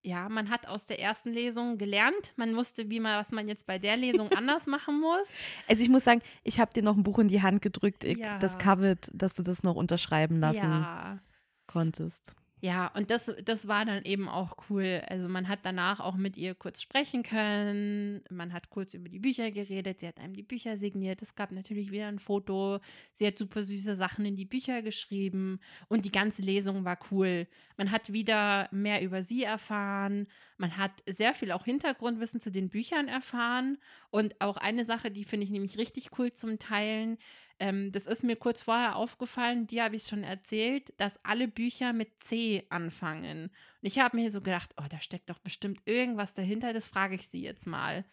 ja, 0.04 0.28
man 0.28 0.50
hat 0.50 0.68
aus 0.68 0.84
der 0.86 1.00
ersten 1.00 1.30
Lesung 1.32 1.78
gelernt. 1.78 2.34
Man 2.36 2.54
wusste, 2.54 2.90
wie 2.90 3.00
man, 3.00 3.18
was 3.18 3.32
man 3.32 3.48
jetzt 3.48 3.66
bei 3.66 3.78
der 3.78 3.96
Lesung 3.96 4.28
anders 4.36 4.66
machen 4.66 5.00
muss. 5.00 5.26
Also 5.66 5.82
ich 5.82 5.88
muss 5.88 6.04
sagen, 6.04 6.20
ich 6.42 6.60
habe 6.60 6.72
dir 6.74 6.82
noch 6.82 6.96
ein 6.96 7.02
Buch 7.02 7.18
in 7.18 7.28
die 7.28 7.40
Hand 7.42 7.62
gedrückt, 7.62 8.04
ich, 8.04 8.18
Ja. 8.18 8.38
das 8.38 8.58
Covered, 8.58 9.10
dass 9.14 9.34
du 9.34 9.42
das 9.42 9.62
noch 9.62 9.74
unterschreiben 9.76 10.38
lassen 10.40 10.58
Ja. 10.58 11.18
konntest. 11.66 12.36
Ja, 12.64 12.86
und 12.94 13.10
das, 13.10 13.30
das 13.44 13.68
war 13.68 13.84
dann 13.84 14.04
eben 14.04 14.26
auch 14.26 14.56
cool. 14.70 15.02
Also 15.08 15.28
man 15.28 15.48
hat 15.48 15.58
danach 15.64 16.00
auch 16.00 16.14
mit 16.16 16.38
ihr 16.38 16.54
kurz 16.54 16.80
sprechen 16.80 17.22
können. 17.22 18.22
Man 18.30 18.54
hat 18.54 18.70
kurz 18.70 18.94
über 18.94 19.10
die 19.10 19.18
Bücher 19.18 19.50
geredet. 19.50 20.00
Sie 20.00 20.08
hat 20.08 20.18
einem 20.18 20.32
die 20.32 20.42
Bücher 20.42 20.78
signiert. 20.78 21.20
Es 21.20 21.34
gab 21.34 21.52
natürlich 21.52 21.90
wieder 21.90 22.06
ein 22.08 22.18
Foto. 22.18 22.80
Sie 23.12 23.26
hat 23.26 23.36
super 23.36 23.62
süße 23.62 23.96
Sachen 23.96 24.24
in 24.24 24.34
die 24.34 24.46
Bücher 24.46 24.80
geschrieben. 24.80 25.60
Und 25.88 26.06
die 26.06 26.10
ganze 26.10 26.40
Lesung 26.40 26.86
war 26.86 26.98
cool. 27.10 27.46
Man 27.76 27.90
hat 27.90 28.14
wieder 28.14 28.70
mehr 28.70 29.02
über 29.02 29.22
sie 29.22 29.42
erfahren. 29.42 30.26
Man 30.56 30.78
hat 30.78 30.92
sehr 31.06 31.34
viel 31.34 31.52
auch 31.52 31.66
Hintergrundwissen 31.66 32.40
zu 32.40 32.50
den 32.50 32.70
Büchern 32.70 33.08
erfahren. 33.08 33.76
Und 34.08 34.40
auch 34.40 34.56
eine 34.56 34.86
Sache, 34.86 35.10
die 35.10 35.24
finde 35.24 35.44
ich 35.44 35.50
nämlich 35.50 35.76
richtig 35.76 36.18
cool 36.18 36.32
zum 36.32 36.58
Teilen. 36.58 37.18
Ähm, 37.60 37.92
das 37.92 38.06
ist 38.06 38.24
mir 38.24 38.36
kurz 38.36 38.62
vorher 38.62 38.96
aufgefallen, 38.96 39.66
dir 39.66 39.84
habe 39.84 39.96
ich 39.96 40.04
schon 40.04 40.24
erzählt, 40.24 40.92
dass 40.98 41.24
alle 41.24 41.48
Bücher 41.48 41.92
mit 41.92 42.22
C 42.22 42.66
anfangen. 42.68 43.44
Und 43.44 43.52
ich 43.82 43.98
habe 43.98 44.16
mir 44.16 44.30
so 44.32 44.40
gedacht, 44.40 44.74
oh, 44.76 44.86
da 44.90 45.00
steckt 45.00 45.30
doch 45.30 45.38
bestimmt 45.38 45.80
irgendwas 45.84 46.34
dahinter, 46.34 46.72
das 46.72 46.86
frage 46.86 47.14
ich 47.14 47.28
sie 47.28 47.42
jetzt 47.42 47.66
mal. 47.66 48.04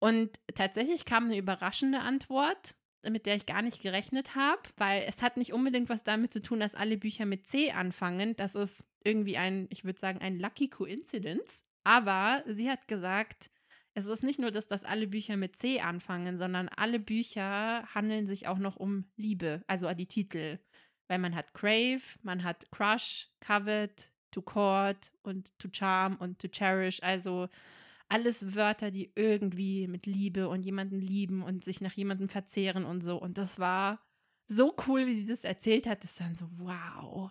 Und 0.00 0.40
tatsächlich 0.54 1.04
kam 1.04 1.26
eine 1.26 1.36
überraschende 1.36 2.00
Antwort, 2.00 2.74
mit 3.08 3.26
der 3.26 3.36
ich 3.36 3.46
gar 3.46 3.62
nicht 3.62 3.80
gerechnet 3.80 4.34
habe, 4.34 4.62
weil 4.76 5.04
es 5.06 5.22
hat 5.22 5.36
nicht 5.36 5.52
unbedingt 5.52 5.88
was 5.88 6.04
damit 6.04 6.32
zu 6.32 6.42
tun, 6.42 6.60
dass 6.60 6.74
alle 6.74 6.98
Bücher 6.98 7.26
mit 7.26 7.46
C 7.46 7.70
anfangen. 7.70 8.36
Das 8.36 8.54
ist 8.54 8.84
irgendwie 9.04 9.36
ein, 9.36 9.66
ich 9.70 9.84
würde 9.84 10.00
sagen, 10.00 10.20
ein 10.20 10.38
Lucky 10.38 10.68
Coincidence. 10.68 11.62
Aber 11.84 12.42
sie 12.46 12.70
hat 12.70 12.88
gesagt, 12.88 13.50
es 13.94 14.06
ist 14.06 14.22
nicht 14.22 14.38
nur, 14.38 14.50
dass 14.50 14.66
das 14.66 14.84
alle 14.84 15.06
Bücher 15.06 15.36
mit 15.36 15.56
C 15.56 15.80
anfangen, 15.80 16.38
sondern 16.38 16.68
alle 16.68 17.00
Bücher 17.00 17.84
handeln 17.94 18.26
sich 18.26 18.46
auch 18.46 18.58
noch 18.58 18.76
um 18.76 19.10
Liebe, 19.16 19.62
also 19.66 19.92
die 19.92 20.06
Titel. 20.06 20.58
Weil 21.08 21.18
man 21.18 21.34
hat 21.34 21.54
Crave, 21.54 22.02
man 22.22 22.44
hat 22.44 22.70
Crush, 22.70 23.28
Covet, 23.40 24.10
To 24.30 24.42
Court 24.42 25.10
und 25.22 25.58
To 25.58 25.68
Charm 25.72 26.16
und 26.16 26.38
To 26.38 26.48
Cherish, 26.48 27.02
also 27.02 27.48
alles 28.08 28.54
Wörter, 28.54 28.90
die 28.90 29.12
irgendwie 29.14 29.86
mit 29.86 30.06
Liebe 30.06 30.48
und 30.48 30.64
jemanden 30.64 31.00
lieben 31.00 31.42
und 31.42 31.64
sich 31.64 31.80
nach 31.80 31.92
jemandem 31.92 32.28
verzehren 32.28 32.84
und 32.84 33.02
so. 33.02 33.16
Und 33.16 33.38
das 33.38 33.58
war 33.58 34.00
so 34.48 34.74
cool, 34.86 35.06
wie 35.06 35.14
sie 35.14 35.26
das 35.26 35.44
erzählt 35.44 35.86
hat. 35.86 36.02
Das 36.02 36.12
ist 36.12 36.20
dann 36.20 36.36
so, 36.36 36.46
wow. 36.56 37.30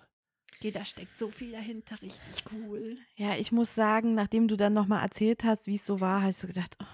Okay, 0.60 0.72
da 0.72 0.84
steckt 0.84 1.18
so 1.18 1.30
viel 1.32 1.53
dahinter, 1.53 1.95
richtig 2.01 2.43
cool. 2.51 2.97
Ja, 3.16 3.36
ich 3.38 3.53
muss 3.53 3.74
sagen, 3.76 4.14
nachdem 4.14 4.49
du 4.49 4.57
dann 4.57 4.74
nochmal 4.74 5.01
erzählt 5.03 5.45
hast, 5.45 5.68
wie 5.68 5.76
es 5.76 5.86
so 5.86 6.01
war, 6.01 6.20
habe 6.20 6.32
ich 6.32 6.38
so 6.38 6.47
gedacht, 6.47 6.76
oh, 6.82 6.86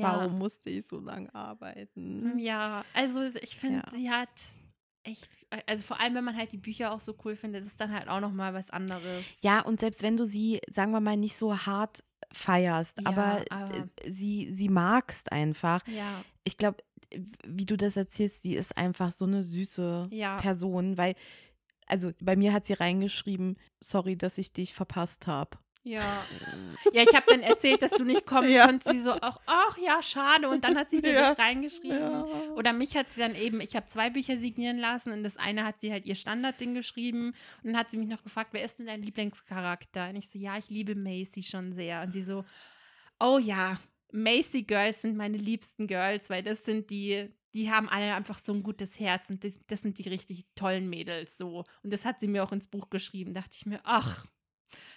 warum 0.00 0.38
musste 0.38 0.70
ich 0.70 0.86
so 0.86 1.00
lange 1.00 1.34
arbeiten? 1.34 2.38
Ja, 2.38 2.84
also 2.94 3.22
ich 3.42 3.56
finde, 3.56 3.82
Ja. 3.84 3.90
sie 3.92 4.08
hat 4.08 4.28
echt, 5.02 5.28
also 5.66 5.82
vor 5.82 5.98
allem, 5.98 6.14
wenn 6.14 6.22
man 6.22 6.36
halt 6.36 6.52
die 6.52 6.58
Bücher 6.58 6.92
auch 6.92 7.00
so 7.00 7.16
cool 7.24 7.34
findet, 7.34 7.66
ist 7.66 7.80
dann 7.80 7.92
halt 7.92 8.06
auch 8.08 8.20
nochmal 8.20 8.54
was 8.54 8.70
anderes. 8.70 9.24
Ja, 9.42 9.62
und 9.62 9.80
selbst 9.80 10.02
wenn 10.04 10.16
du 10.16 10.24
sie, 10.24 10.60
sagen 10.70 10.92
wir 10.92 11.00
mal, 11.00 11.16
nicht 11.16 11.36
so 11.36 11.56
hart 11.66 12.04
feierst, 12.32 12.98
Ja, 13.00 13.06
aber, 13.08 13.44
aber- 13.50 13.74
äh, 13.74 13.84
sie, 14.08 14.52
sie 14.52 14.68
magst 14.68 15.32
einfach. 15.32 15.84
Ja, 15.88 16.24
Ich 16.44 16.56
glaube, 16.56 16.78
wie 17.44 17.66
du 17.66 17.76
das 17.76 17.96
erzählst, 17.96 18.42
sie 18.42 18.54
ist 18.54 18.76
einfach 18.76 19.10
so 19.10 19.24
eine 19.24 19.42
süße 19.42 20.06
ja. 20.12 20.38
Person, 20.40 20.96
weil, 20.96 21.16
also 21.90 22.12
bei 22.20 22.36
mir 22.36 22.52
hat 22.52 22.66
sie 22.66 22.72
reingeschrieben, 22.74 23.56
sorry, 23.80 24.16
dass 24.16 24.38
ich 24.38 24.52
dich 24.52 24.72
verpasst 24.74 25.26
habe. 25.26 25.58
Ja. 25.82 26.24
Ja, 26.92 27.02
ich 27.02 27.14
habe 27.14 27.26
dann 27.28 27.40
erzählt, 27.40 27.82
dass 27.82 27.90
du 27.92 28.04
nicht 28.04 28.26
kommen 28.26 28.50
Ja. 28.50 28.66
konntest. 28.66 28.92
Sie 28.94 29.00
so, 29.00 29.12
ach, 29.20 29.38
ach 29.46 29.76
ja, 29.78 30.02
schade. 30.02 30.48
Und 30.48 30.64
dann 30.64 30.76
hat 30.76 30.90
sie 30.90 31.00
dir 31.02 31.12
Ja. 31.12 31.30
das 31.30 31.38
reingeschrieben. 31.38 32.24
Oder 32.56 32.72
mich 32.72 32.96
hat 32.96 33.10
sie 33.10 33.20
dann 33.20 33.34
eben, 33.34 33.60
ich 33.60 33.76
habe 33.76 33.86
zwei 33.86 34.10
Bücher 34.10 34.36
signieren 34.38 34.78
lassen 34.78 35.12
und 35.12 35.22
das 35.22 35.36
eine 35.36 35.64
hat 35.64 35.80
sie 35.80 35.92
halt 35.92 36.06
ihr 36.06 36.14
Standardding 36.16 36.74
geschrieben 36.74 37.28
und 37.62 37.70
dann 37.72 37.76
hat 37.76 37.90
sie 37.90 37.96
mich 37.98 38.08
noch 38.08 38.22
gefragt, 38.22 38.50
wer 38.52 38.64
ist 38.64 38.78
denn 38.78 38.86
dein 38.86 39.02
Lieblingscharakter? 39.02 40.08
Und 40.08 40.16
ich 40.16 40.28
so, 40.30 40.38
ja, 40.38 40.56
ich 40.58 40.68
liebe 40.70 40.94
Macy 40.94 41.42
schon 41.42 41.72
sehr. 41.72 42.02
Und 42.02 42.12
sie 42.12 42.22
so, 42.22 42.44
oh 43.20 43.38
ja, 43.38 43.78
Macy 44.12 44.62
Girls 44.62 45.02
sind 45.02 45.16
meine 45.16 45.36
liebsten 45.38 45.86
Girls, 45.86 46.28
weil 46.30 46.42
das 46.42 46.64
sind 46.64 46.90
die, 46.90 47.28
die 47.54 47.70
haben 47.70 47.88
alle 47.88 48.14
einfach 48.14 48.38
so 48.38 48.52
ein 48.52 48.62
gutes 48.62 48.98
Herz 49.00 49.30
und 49.30 49.44
das, 49.44 49.58
das 49.66 49.82
sind 49.82 49.98
die 49.98 50.08
richtig 50.08 50.46
tollen 50.54 50.88
Mädels 50.88 51.36
so. 51.36 51.64
Und 51.82 51.92
das 51.92 52.04
hat 52.04 52.20
sie 52.20 52.28
mir 52.28 52.44
auch 52.44 52.52
ins 52.52 52.66
Buch 52.68 52.90
geschrieben. 52.90 53.34
Dachte 53.34 53.54
ich 53.54 53.66
mir, 53.66 53.80
ach, 53.84 54.26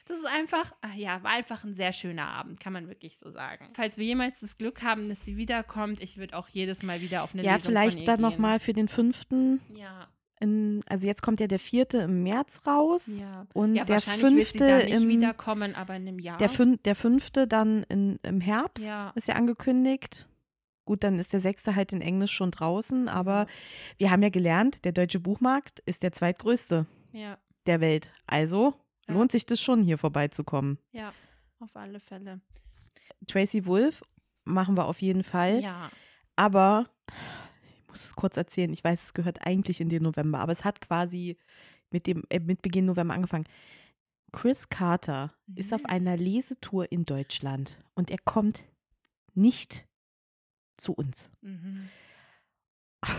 das 0.05 0.17
ist 0.17 0.25
einfach, 0.27 0.73
ach 0.81 0.93
ja, 0.93 1.23
war 1.23 1.31
einfach 1.31 1.63
ein 1.63 1.73
sehr 1.73 1.93
schöner 1.93 2.27
Abend, 2.27 2.59
kann 2.59 2.73
man 2.73 2.87
wirklich 2.87 3.17
so 3.17 3.31
sagen. 3.31 3.69
Falls 3.73 3.97
wir 3.97 4.05
jemals 4.05 4.39
das 4.41 4.57
Glück 4.57 4.83
haben, 4.83 5.07
dass 5.09 5.25
sie 5.25 5.37
wiederkommt, 5.37 6.01
ich 6.01 6.17
würde 6.17 6.37
auch 6.37 6.47
jedes 6.49 6.83
Mal 6.83 7.01
wieder 7.01 7.23
auf 7.23 7.33
eine 7.33 7.43
Ja, 7.43 7.55
Lesung 7.55 7.71
vielleicht 7.71 7.93
von 7.97 8.01
ihr 8.01 8.07
dann 8.07 8.21
nochmal 8.21 8.59
für 8.59 8.73
den 8.73 8.87
fünften, 8.87 9.61
Ja, 9.75 10.07
in, 10.39 10.81
also 10.87 11.07
jetzt 11.07 11.21
kommt 11.21 11.39
ja 11.39 11.47
der 11.47 11.59
vierte 11.59 11.99
im 11.99 12.23
März 12.23 12.61
raus 12.67 13.19
ja. 13.21 13.47
und 13.53 13.75
ja, 13.75 13.85
der 13.85 14.01
fünfte 14.01 14.65
im, 14.65 15.07
wiederkommen, 15.07 15.73
aber 15.73 15.95
in 15.95 16.07
einem 16.07 16.19
Jahr. 16.19 16.37
der, 16.37 16.49
fün 16.49 16.79
der 16.83 16.95
fünfte 16.95 17.47
dann 17.47 17.83
in, 17.83 18.19
im 18.23 18.41
Herbst, 18.41 18.83
Ja. 18.85 19.11
ist 19.15 19.27
ja 19.27 19.35
angekündigt. 19.35 20.27
Gut, 20.85 21.03
dann 21.03 21.17
ist 21.19 21.31
der 21.33 21.39
sechste 21.39 21.75
halt 21.75 21.93
in 21.93 22.01
Englisch 22.01 22.31
schon 22.33 22.51
draußen, 22.51 23.07
aber 23.07 23.47
wir 23.97 24.11
haben 24.11 24.21
ja 24.23 24.29
gelernt, 24.29 24.83
der 24.85 24.91
deutsche 24.91 25.19
Buchmarkt 25.19 25.79
ist 25.85 26.03
der 26.03 26.11
zweitgrößte 26.11 26.85
ja, 27.13 27.37
der 27.65 27.79
Welt. 27.81 28.11
Also 28.27 28.73
Ja. 29.07 29.13
lohnt 29.13 29.31
sich 29.31 29.45
das 29.45 29.61
schon, 29.61 29.81
hier 29.83 29.97
vorbeizukommen. 29.97 30.77
ja, 30.91 31.13
auf 31.59 31.75
alle 31.75 31.99
Fälle. 32.01 32.41
Tracy 33.27 33.65
Wolf 33.65 34.01
machen 34.43 34.75
wir 34.75 34.85
auf 34.85 35.01
jeden 35.01 35.23
Fall. 35.23 35.61
Ja, 35.61 35.89
Aber 36.35 36.89
ich 37.79 37.87
muss 37.87 38.03
es 38.03 38.15
kurz 38.15 38.35
erzählen. 38.35 38.73
Ich 38.73 38.83
weiß, 38.83 39.03
es 39.03 39.13
gehört 39.13 39.45
eigentlich 39.45 39.79
in 39.79 39.87
den 39.87 40.03
November, 40.03 40.39
aber 40.39 40.51
es 40.51 40.65
hat 40.65 40.81
quasi 40.81 41.37
mit 41.91 42.07
dem 42.07 42.23
äh, 42.29 42.39
mit 42.39 42.61
Beginn 42.61 42.85
November 42.85 43.13
angefangen. 43.13 43.45
Chris 44.33 44.67
Carter 44.67 45.31
ist 45.55 45.73
auf 45.73 45.81
Mhm. 45.83 45.89
einer 45.89 46.17
Lesetour 46.17 46.91
in 46.91 47.05
Deutschland 47.05 47.77
und 47.93 48.09
er 48.11 48.17
kommt 48.17 48.63
nicht 49.35 49.85
zu 50.77 50.93
uns. 50.93 51.31
mhm. 51.41 51.89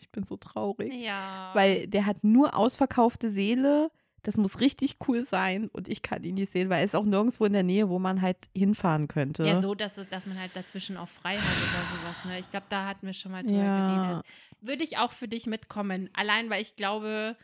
Ich 0.00 0.10
bin 0.12 0.24
so 0.24 0.36
traurig, 0.36 0.94
ja. 0.94 1.50
weil 1.54 1.86
der 1.86 2.06
hat 2.06 2.24
nur 2.24 2.56
ausverkaufte 2.56 3.30
Seele. 3.30 3.90
Das 4.22 4.36
muss 4.36 4.58
richtig 4.60 4.96
cool 5.06 5.22
sein 5.22 5.68
und 5.68 5.88
ich 5.88 6.02
kann 6.02 6.24
ihn 6.24 6.34
nicht 6.34 6.50
sehen, 6.50 6.70
weil 6.70 6.78
er 6.78 6.84
ist 6.84 6.96
auch 6.96 7.04
nirgendwo 7.04 7.44
in 7.44 7.52
der 7.52 7.62
Nähe, 7.62 7.88
wo 7.88 7.98
man 7.98 8.20
halt 8.22 8.38
hinfahren 8.56 9.06
könnte. 9.06 9.44
ja, 9.46 9.60
so, 9.60 9.74
dass, 9.74 9.94
dass 10.10 10.26
man 10.26 10.38
halt 10.40 10.56
dazwischen 10.56 10.96
auch 10.96 11.08
frei 11.08 11.36
hat 11.36 11.44
oder 11.44 12.00
sowas. 12.00 12.24
Ne? 12.24 12.40
Ich 12.40 12.50
glaube, 12.50 12.66
da 12.68 12.86
hatten 12.86 13.06
wir 13.06 13.12
schon 13.14 13.32
mal 13.32 13.42
drüber 13.44 13.58
Ja. 13.62 14.04
geredet. 14.06 14.26
Würde 14.60 14.82
ich 14.82 14.98
auch 14.98 15.12
für 15.12 15.28
dich 15.28 15.46
mitkommen. 15.46 16.10
Allein, 16.14 16.50
weil 16.50 16.62
ich 16.62 16.74
glaube, 16.74 17.36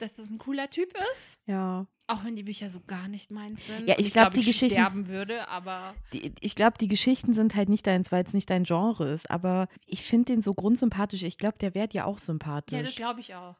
dass 0.00 0.14
das 0.16 0.28
ein 0.30 0.38
cooler 0.38 0.68
Typ 0.70 0.92
ist. 1.12 1.38
ja. 1.46 1.86
Auch 2.06 2.24
wenn 2.24 2.34
die 2.34 2.42
Bücher 2.42 2.70
so 2.70 2.80
gar 2.88 3.06
nicht 3.06 3.30
meins 3.30 3.64
sind. 3.68 3.86
Ja, 3.86 3.94
Und 3.94 4.00
ich 4.04 4.12
glaub, 4.12 4.32
glaub, 4.32 4.34
die 4.34 4.40
Geschichten- 4.44 4.70
sterben 4.76 5.06
würde, 5.06 5.46
aber 5.46 5.94
Die, 6.12 6.34
ich 6.40 6.56
glaube, 6.56 6.76
die 6.76 6.88
Geschichten 6.88 7.34
sind 7.34 7.54
halt 7.54 7.68
nicht 7.68 7.86
deins, 7.86 8.10
weil 8.10 8.24
es 8.24 8.32
nicht 8.32 8.50
dein 8.50 8.64
Genre 8.64 9.08
ist. 9.08 9.30
Aber 9.30 9.68
ich 9.86 10.02
finde 10.02 10.32
den 10.32 10.42
so 10.42 10.52
grundsympathisch. 10.52 11.22
Ich 11.22 11.38
glaube, 11.38 11.58
der 11.58 11.72
wäre 11.76 11.86
dir 11.86 12.06
auch 12.08 12.18
sympathisch. 12.18 12.76
ja, 12.76 12.82
das 12.82 12.96
glaube 12.96 13.20
ich 13.20 13.36
auch. 13.36 13.54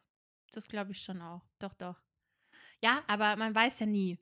Das 0.50 0.66
glaube 0.66 0.90
ich 0.90 1.00
schon 1.00 1.22
auch. 1.22 1.42
Doch, 1.60 1.74
doch. 1.74 1.94
Ja, 2.82 3.02
aber 3.06 3.36
man 3.36 3.54
weiß 3.54 3.78
ja 3.78 3.86
nie. 3.86 4.18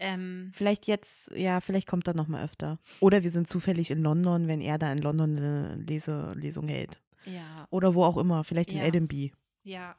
Ähm, 0.00 0.50
vielleicht 0.54 0.88
jetzt, 0.88 1.30
ja, 1.36 1.60
vielleicht 1.60 1.86
kommt 1.86 2.08
er 2.08 2.14
noch 2.14 2.26
mal 2.26 2.42
öfter. 2.42 2.80
Oder 2.98 3.22
wir 3.22 3.30
sind 3.30 3.46
zufällig 3.46 3.92
in 3.92 4.02
London, 4.02 4.48
wenn 4.48 4.60
er 4.60 4.78
da 4.78 4.90
in 4.90 4.98
London 4.98 5.36
eine 5.36 5.76
Lese, 5.76 6.32
Lesung 6.34 6.66
hält. 6.66 7.00
ja, 7.26 7.68
Oder 7.70 7.94
wo 7.94 8.02
auch 8.02 8.16
immer. 8.16 8.42
Vielleicht 8.42 8.72
in 8.72 8.78
Ja. 8.78 8.84
Edinburgh, 8.86 9.30
ja, 9.62 9.94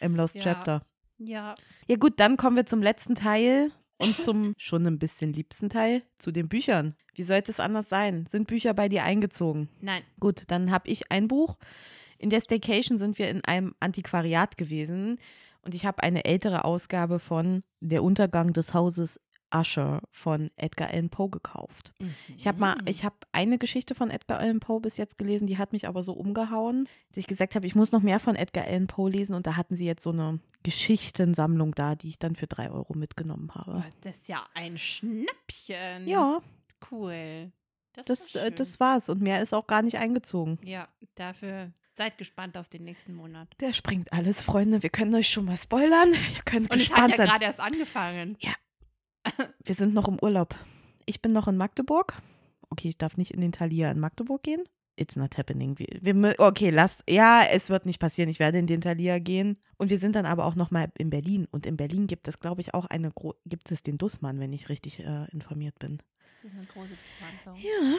im 0.00 0.16
Lost 0.16 0.36
Ja. 0.36 0.42
Chapter. 0.44 0.82
Ja. 1.18 1.54
Ja 1.86 1.96
gut, 1.96 2.14
dann 2.20 2.36
kommen 2.36 2.56
wir 2.56 2.66
zum 2.66 2.82
letzten 2.82 3.14
Teil 3.14 3.70
und 3.98 4.18
zum 4.20 4.54
schon 4.58 4.86
ein 4.86 4.98
bisschen 4.98 5.32
liebsten 5.32 5.68
Teil, 5.68 6.02
zu 6.16 6.30
den 6.32 6.48
Büchern. 6.48 6.94
Wie 7.14 7.22
sollte 7.22 7.50
es 7.50 7.60
anders 7.60 7.88
sein? 7.88 8.26
Sind 8.26 8.46
Bücher 8.46 8.74
bei 8.74 8.88
dir 8.88 9.04
eingezogen? 9.04 9.68
Nein. 9.80 10.02
Gut, 10.20 10.42
dann 10.48 10.70
habe 10.70 10.88
ich 10.88 11.10
ein 11.10 11.28
Buch. 11.28 11.58
In 12.18 12.30
der 12.30 12.40
Staycation 12.40 12.98
sind 12.98 13.18
wir 13.18 13.28
in 13.28 13.44
einem 13.44 13.74
Antiquariat 13.80 14.56
gewesen 14.56 15.18
und 15.62 15.74
ich 15.74 15.84
habe 15.84 16.02
eine 16.02 16.24
ältere 16.24 16.64
Ausgabe 16.64 17.18
von 17.18 17.62
Der 17.80 18.02
Untergang 18.02 18.52
des 18.52 18.74
Hauses 18.74 19.20
Usher 19.54 20.00
von 20.10 20.50
Edgar 20.56 20.88
Allan 20.90 21.08
Poe 21.10 21.28
gekauft. 21.30 21.92
Ich 22.36 22.46
habe 22.46 22.58
mal, 22.60 22.76
ich 22.86 23.04
habe 23.04 23.16
eine 23.32 23.58
Geschichte 23.58 23.94
von 23.94 24.10
Edgar 24.10 24.38
Allan 24.38 24.60
Poe 24.60 24.80
bis 24.80 24.96
jetzt 24.96 25.16
gelesen, 25.18 25.46
die 25.46 25.58
hat 25.58 25.72
mich 25.72 25.88
aber 25.88 26.02
so 26.02 26.12
umgehauen, 26.12 26.88
dass 27.10 27.18
ich 27.18 27.26
gesagt 27.26 27.54
habe, 27.54 27.66
ich 27.66 27.74
muss 27.74 27.92
noch 27.92 28.02
mehr 28.02 28.20
von 28.20 28.36
Edgar 28.36 28.64
Allan 28.64 28.86
Poe 28.86 29.10
lesen 29.10 29.34
und 29.34 29.46
da 29.46 29.56
hatten 29.56 29.74
sie 29.76 29.86
jetzt 29.86 30.02
so 30.02 30.10
eine 30.10 30.40
Geschichtensammlung 30.62 31.74
da, 31.74 31.94
die 31.94 32.08
ich 32.08 32.18
dann 32.18 32.34
für 32.34 32.46
drei 32.46 32.70
Euro 32.70 32.94
mitgenommen 32.94 33.50
habe. 33.54 33.84
Das 34.02 34.16
ist 34.16 34.28
ja 34.28 34.46
ein 34.54 34.78
Schnäppchen. 34.78 36.06
Ja, 36.06 36.40
Cool. 36.90 37.50
das, 38.06 38.20
ist 38.20 38.36
äh, 38.36 38.46
schön. 38.46 38.54
das 38.54 38.78
war's 38.80 39.08
und 39.08 39.20
mehr 39.20 39.42
ist 39.42 39.52
auch 39.52 39.66
gar 39.66 39.82
nicht 39.82 39.98
eingezogen. 39.98 40.58
Ja, 40.62 40.86
dafür 41.16 41.72
seid 41.96 42.16
gespannt 42.18 42.56
auf 42.56 42.68
den 42.68 42.84
nächsten 42.84 43.12
Monat. 43.14 43.48
Der 43.60 43.72
springt 43.72 44.12
alles, 44.12 44.40
Freunde. 44.42 44.82
Wir 44.84 44.90
können 44.90 45.12
euch 45.16 45.28
schon 45.28 45.44
mal 45.46 45.56
spoilern. 45.56 46.12
Ihr 46.34 46.42
könnt 46.44 46.70
Und 46.70 46.76
es 46.76 46.88
gespannt 46.88 47.02
hat 47.02 47.10
ja 47.10 47.16
sein. 47.16 47.26
gerade 47.26 47.44
erst 47.46 47.58
angefangen. 47.60 48.36
Wir 49.64 49.74
sind 49.74 49.94
noch 49.94 50.08
im 50.08 50.18
Urlaub. 50.20 50.54
Ich 51.06 51.22
bin 51.22 51.32
noch 51.32 51.48
in 51.48 51.56
Magdeburg. 51.56 52.20
Okay, 52.70 52.88
ich 52.88 52.98
darf 52.98 53.16
nicht 53.16 53.32
in 53.32 53.40
den 53.40 53.52
Thalia 53.52 53.90
in 53.90 54.00
Magdeburg 54.00 54.42
gehen. 54.42 54.64
It's 54.98 55.16
not 55.16 55.38
happening. 55.38 55.78
Wir, 55.78 56.34
okay, 56.38 56.70
lass. 56.70 57.02
Ja, 57.08 57.42
es 57.50 57.70
wird 57.70 57.86
nicht 57.86 58.00
passieren. 58.00 58.28
Ich 58.28 58.38
werde 58.40 58.58
in 58.58 58.66
den 58.66 58.80
Thalia 58.80 59.18
gehen. 59.18 59.56
Und 59.76 59.90
wir 59.90 59.98
sind 59.98 60.16
dann 60.16 60.26
aber 60.26 60.44
auch 60.44 60.56
noch 60.56 60.70
mal 60.72 60.90
in 60.98 61.08
Berlin. 61.10 61.46
Und 61.50 61.66
in 61.66 61.76
Berlin 61.76 62.06
gibt 62.08 62.26
es, 62.26 62.40
glaube 62.40 62.60
ich, 62.60 62.74
auch 62.74 62.86
eine, 62.86 63.12
gibt 63.46 63.70
es 63.70 63.82
den 63.82 63.96
Dussmann, 63.98 64.40
wenn 64.40 64.52
ich 64.52 64.68
richtig 64.68 64.98
äh, 65.00 65.26
informiert 65.30 65.78
bin. 65.78 65.98
Ist 66.26 66.36
das 66.42 66.52
eine 66.52 66.66
große 66.66 66.94
Buchhandlung? 67.44 67.56
Ja. 67.64 67.96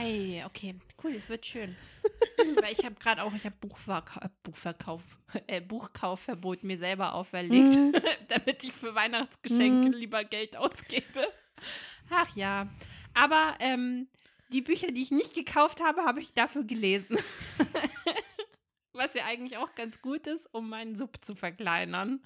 Hey, 0.00 0.42
okay, 0.46 0.76
cool, 1.04 1.14
es 1.16 1.28
wird 1.28 1.44
schön. 1.44 1.76
Weil 2.62 2.72
ich 2.72 2.84
habe 2.84 2.94
gerade 2.94 3.22
auch, 3.22 3.34
ich 3.34 3.44
habe 3.44 3.56
Buchverka 3.60 4.24
äh, 4.24 4.28
Buchverkauf, 4.42 5.02
äh, 5.46 5.60
Buchkaufverbot 5.60 6.62
mir 6.64 6.78
selber 6.78 7.12
auferlegt, 7.14 7.76
Mhm. 7.76 7.92
damit 8.28 8.62
ich 8.64 8.72
für 8.72 8.94
Weihnachtsgeschenke 8.94 9.88
Mhm. 9.88 9.94
lieber 9.94 10.24
Geld 10.24 10.56
ausgebe. 10.56 11.26
Ach 12.08 12.34
ja, 12.36 12.68
aber 13.14 13.56
ähm, 13.60 14.08
die 14.50 14.62
Bücher, 14.62 14.92
die 14.92 15.02
ich 15.02 15.10
nicht 15.10 15.34
gekauft 15.34 15.80
habe, 15.80 16.02
habe 16.02 16.20
ich 16.20 16.32
dafür 16.34 16.64
gelesen. 16.64 17.18
Was 18.92 19.12
ja 19.14 19.24
eigentlich 19.26 19.58
auch 19.58 19.74
ganz 19.74 20.00
gut 20.00 20.26
ist, 20.26 20.48
um 20.52 20.70
meinen 20.70 20.96
Sub 20.96 21.22
zu 21.22 21.34
verkleinern. 21.34 22.22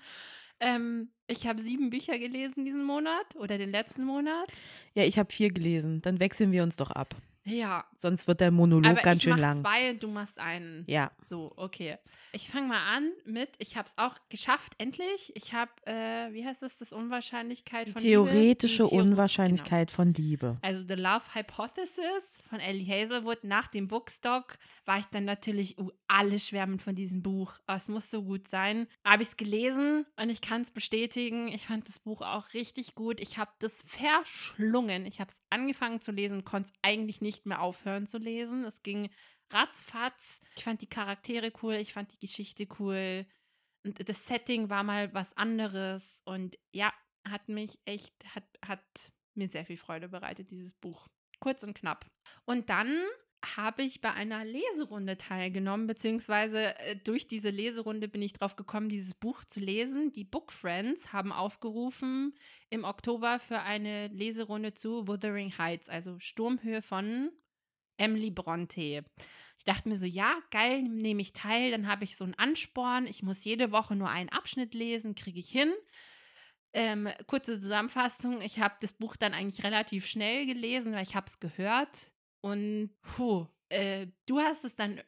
Ähm, 0.60 1.10
ich 1.26 1.46
habe 1.46 1.60
sieben 1.60 1.90
Bücher 1.90 2.18
gelesen 2.18 2.64
diesen 2.64 2.84
Monat 2.84 3.34
oder 3.36 3.58
den 3.58 3.70
letzten 3.70 4.04
Monat. 4.04 4.48
Ja, 4.94 5.04
ich 5.04 5.18
habe 5.18 5.32
vier 5.32 5.50
gelesen. 5.52 6.02
Dann 6.02 6.20
wechseln 6.20 6.52
wir 6.52 6.62
uns 6.62 6.76
doch 6.76 6.90
ab. 6.90 7.16
Ja, 7.44 7.86
Sonst 7.96 8.28
wird 8.28 8.40
der 8.40 8.50
Monolog 8.50 8.90
aber 8.92 9.00
ganz 9.00 9.18
ich 9.18 9.24
schön 9.24 9.32
mach 9.32 9.38
lang. 9.38 9.56
zwei, 9.56 9.94
du 9.94 10.08
machst 10.08 10.38
einen. 10.38 10.84
Ja. 10.86 11.10
So, 11.24 11.52
okay. 11.56 11.96
Ich 12.32 12.48
fange 12.48 12.68
mal 12.68 12.96
an 12.96 13.10
mit, 13.24 13.50
ich 13.58 13.76
habe 13.76 13.88
es 13.88 13.96
auch 13.96 14.14
geschafft, 14.28 14.74
endlich. 14.78 15.32
Ich 15.34 15.52
habe, 15.54 15.70
äh, 15.86 16.32
wie 16.32 16.46
heißt 16.46 16.62
das, 16.62 16.76
das 16.76 16.92
Unwahrscheinlichkeit 16.92 17.88
von 17.88 18.02
Theoretische 18.02 18.82
Liebe? 18.82 18.90
Die 18.90 18.96
Theo- 18.96 19.02
Unwahrscheinlichkeit 19.02 19.90
von 19.90 20.12
Liebe. 20.12 20.46
Genau. 20.46 20.58
Also 20.62 20.84
The 20.86 20.94
Love 21.00 21.22
Hypothesis 21.34 22.38
von 22.48 22.60
Ellie 22.60 22.86
Hazelwood. 22.86 23.42
Nach 23.42 23.68
dem 23.68 23.88
Bookstock 23.88 24.58
war 24.84 24.98
ich 24.98 25.06
dann 25.06 25.24
natürlich, 25.24 25.78
uh, 25.78 25.90
alle 26.08 26.38
schwärmen 26.38 26.78
von 26.78 26.94
diesem 26.94 27.22
Buch. 27.22 27.54
Oh, 27.68 27.72
es 27.74 27.88
muss 27.88 28.10
so 28.10 28.22
gut 28.22 28.48
sein. 28.48 28.86
Habe 29.04 29.22
ich 29.22 29.30
es 29.30 29.36
gelesen 29.36 30.04
und 30.20 30.28
ich 30.30 30.40
kann 30.40 30.60
es 30.62 30.70
bestätigen. 30.70 31.48
Ich 31.48 31.66
fand 31.66 31.88
das 31.88 31.98
Buch 31.98 32.20
auch 32.22 32.52
richtig 32.54 32.94
gut. 32.94 33.18
Ich 33.20 33.38
habe 33.38 33.50
das 33.60 33.82
verschlungen. 33.86 35.06
Ich 35.06 35.20
habe 35.20 35.30
es 35.30 35.40
angefangen 35.50 36.00
zu 36.00 36.12
lesen, 36.12 36.44
konnte 36.44 36.70
es 36.70 36.74
eigentlich 36.82 37.20
nicht 37.20 37.29
mehr 37.46 37.60
aufhören 37.60 38.06
zu 38.06 38.18
lesen. 38.18 38.64
Es 38.64 38.82
ging 38.82 39.10
ratzfatz. 39.50 40.40
Ich 40.56 40.64
fand 40.64 40.80
die 40.82 40.88
Charaktere 40.88 41.52
cool, 41.62 41.74
ich 41.74 41.92
fand 41.92 42.12
die 42.12 42.20
Geschichte 42.20 42.66
cool. 42.78 43.26
Und 43.84 44.08
das 44.08 44.26
Setting 44.26 44.68
war 44.68 44.82
mal 44.82 45.12
was 45.14 45.36
anderes. 45.36 46.20
Und 46.24 46.58
ja, 46.72 46.92
hat 47.28 47.48
mich 47.48 47.78
echt, 47.84 48.14
hat, 48.34 48.44
hat 48.64 48.84
mir 49.34 49.48
sehr 49.48 49.64
viel 49.64 49.76
Freude 49.76 50.08
bereitet, 50.08 50.50
dieses 50.50 50.74
Buch. 50.74 51.08
Kurz 51.40 51.62
und 51.62 51.74
knapp. 51.74 52.06
Und 52.44 52.68
dann 52.68 53.04
habe 53.44 53.82
ich 53.82 54.00
bei 54.00 54.12
einer 54.12 54.44
Leserunde 54.44 55.16
teilgenommen, 55.16 55.86
beziehungsweise 55.86 56.78
äh, 56.78 56.96
durch 56.96 57.26
diese 57.26 57.50
Leserunde 57.50 58.08
bin 58.08 58.22
ich 58.22 58.32
drauf 58.32 58.56
gekommen, 58.56 58.88
dieses 58.88 59.14
Buch 59.14 59.44
zu 59.44 59.60
lesen. 59.60 60.12
Die 60.12 60.24
Book 60.24 60.52
Friends 60.52 61.12
haben 61.12 61.32
aufgerufen 61.32 62.34
im 62.68 62.84
Oktober 62.84 63.38
für 63.38 63.60
eine 63.60 64.08
Leserunde 64.08 64.74
zu 64.74 65.08
Wuthering 65.08 65.56
Heights, 65.56 65.88
also 65.88 66.18
Sturmhöhe 66.18 66.82
von 66.82 67.30
Emily 67.96 68.30
Bronte. 68.30 69.04
Ich 69.58 69.64
dachte 69.64 69.88
mir 69.88 69.98
so, 69.98 70.06
ja, 70.06 70.38
geil, 70.50 70.82
nehme 70.82 71.20
ich 71.20 71.32
teil, 71.32 71.70
dann 71.70 71.86
habe 71.86 72.04
ich 72.04 72.16
so 72.16 72.24
einen 72.24 72.34
Ansporn. 72.34 73.06
Ich 73.06 73.22
muss 73.22 73.44
jede 73.44 73.72
Woche 73.72 73.94
nur 73.94 74.08
einen 74.08 74.30
Abschnitt 74.30 74.72
lesen, 74.74 75.14
kriege 75.14 75.38
ich 75.38 75.50
hin. 75.50 75.72
Ähm, 76.72 77.08
kurze 77.26 77.60
Zusammenfassung, 77.60 78.40
ich 78.40 78.60
habe 78.60 78.76
das 78.80 78.92
Buch 78.92 79.16
dann 79.16 79.34
eigentlich 79.34 79.64
relativ 79.64 80.06
schnell 80.06 80.46
gelesen, 80.46 80.92
weil 80.92 81.02
ich 81.02 81.14
habe 81.14 81.26
es 81.26 81.40
gehört. 81.40 82.10
Und 82.40 82.90
puh, 83.02 83.46
äh, 83.68 84.06
du 84.26 84.40
hast 84.40 84.64
es 84.64 84.76
dann 84.76 85.00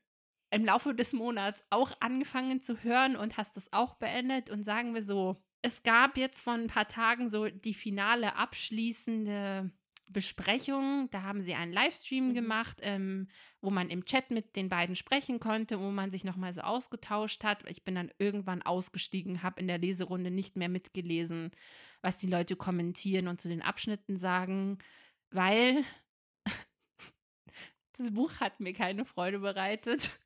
im 0.50 0.64
Laufe 0.64 0.94
des 0.94 1.12
Monats 1.12 1.64
auch 1.70 1.92
angefangen 2.00 2.60
zu 2.60 2.82
hören 2.82 3.16
und 3.16 3.36
hast 3.36 3.56
es 3.56 3.72
auch 3.72 3.94
beendet. 3.94 4.50
Und 4.50 4.64
sagen 4.64 4.94
wir 4.94 5.02
so, 5.02 5.42
es 5.62 5.82
gab 5.82 6.16
jetzt 6.16 6.40
vor 6.40 6.54
ein 6.54 6.66
paar 6.66 6.88
Tagen 6.88 7.28
so 7.28 7.46
die 7.46 7.74
finale 7.74 8.36
abschließende 8.36 9.70
Besprechung. 10.12 11.08
Da 11.10 11.22
haben 11.22 11.42
sie 11.42 11.54
einen 11.54 11.72
Livestream 11.72 12.28
mhm. 12.28 12.34
gemacht, 12.34 12.78
ähm, 12.82 13.28
wo 13.60 13.70
man 13.70 13.88
im 13.88 14.04
Chat 14.04 14.30
mit 14.30 14.56
den 14.56 14.68
beiden 14.68 14.94
sprechen 14.94 15.40
konnte, 15.40 15.80
wo 15.80 15.90
man 15.90 16.10
sich 16.10 16.24
nochmal 16.24 16.52
so 16.52 16.60
ausgetauscht 16.60 17.44
hat. 17.44 17.68
Ich 17.70 17.84
bin 17.84 17.94
dann 17.94 18.10
irgendwann 18.18 18.62
ausgestiegen, 18.62 19.42
habe 19.42 19.60
in 19.60 19.68
der 19.68 19.78
Leserunde 19.78 20.30
nicht 20.30 20.56
mehr 20.56 20.68
mitgelesen, 20.68 21.50
was 22.02 22.18
die 22.18 22.26
Leute 22.26 22.56
kommentieren 22.56 23.28
und 23.28 23.40
zu 23.40 23.48
den 23.48 23.62
Abschnitten 23.62 24.16
sagen, 24.16 24.78
weil 25.30 25.82
das 27.92 28.12
Buch 28.12 28.40
hat 28.40 28.60
mir 28.60 28.72
keine 28.72 29.04
Freude 29.04 29.38
bereitet. 29.38 30.18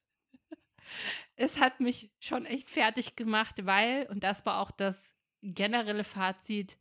Es 1.34 1.60
hat 1.60 1.80
mich 1.80 2.12
schon 2.20 2.46
echt 2.46 2.70
fertig 2.70 3.16
gemacht, 3.16 3.66
weil, 3.66 4.06
und 4.06 4.22
das 4.22 4.46
war 4.46 4.60
auch 4.60 4.70
das 4.70 5.12
generelle 5.42 6.04
Fazit, 6.04 6.78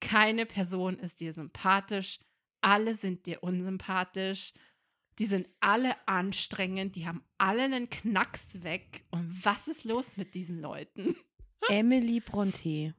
keine 0.00 0.46
Person 0.46 0.98
ist 0.98 1.20
dir 1.20 1.32
sympathisch, 1.32 2.18
alle 2.62 2.94
sind 2.94 3.26
dir 3.26 3.42
unsympathisch, 3.42 4.54
die 5.18 5.26
sind 5.26 5.48
alle 5.60 5.96
anstrengend, 6.08 6.96
die 6.96 7.06
haben 7.06 7.22
alle 7.38 7.64
einen 7.64 7.90
Knacks 7.90 8.62
weg. 8.62 9.04
Und 9.10 9.44
was 9.44 9.68
ist 9.68 9.84
los 9.84 10.16
mit 10.16 10.34
diesen 10.34 10.60
Leuten? 10.60 11.16
Emily 11.68 12.20
Bronte 12.20 12.94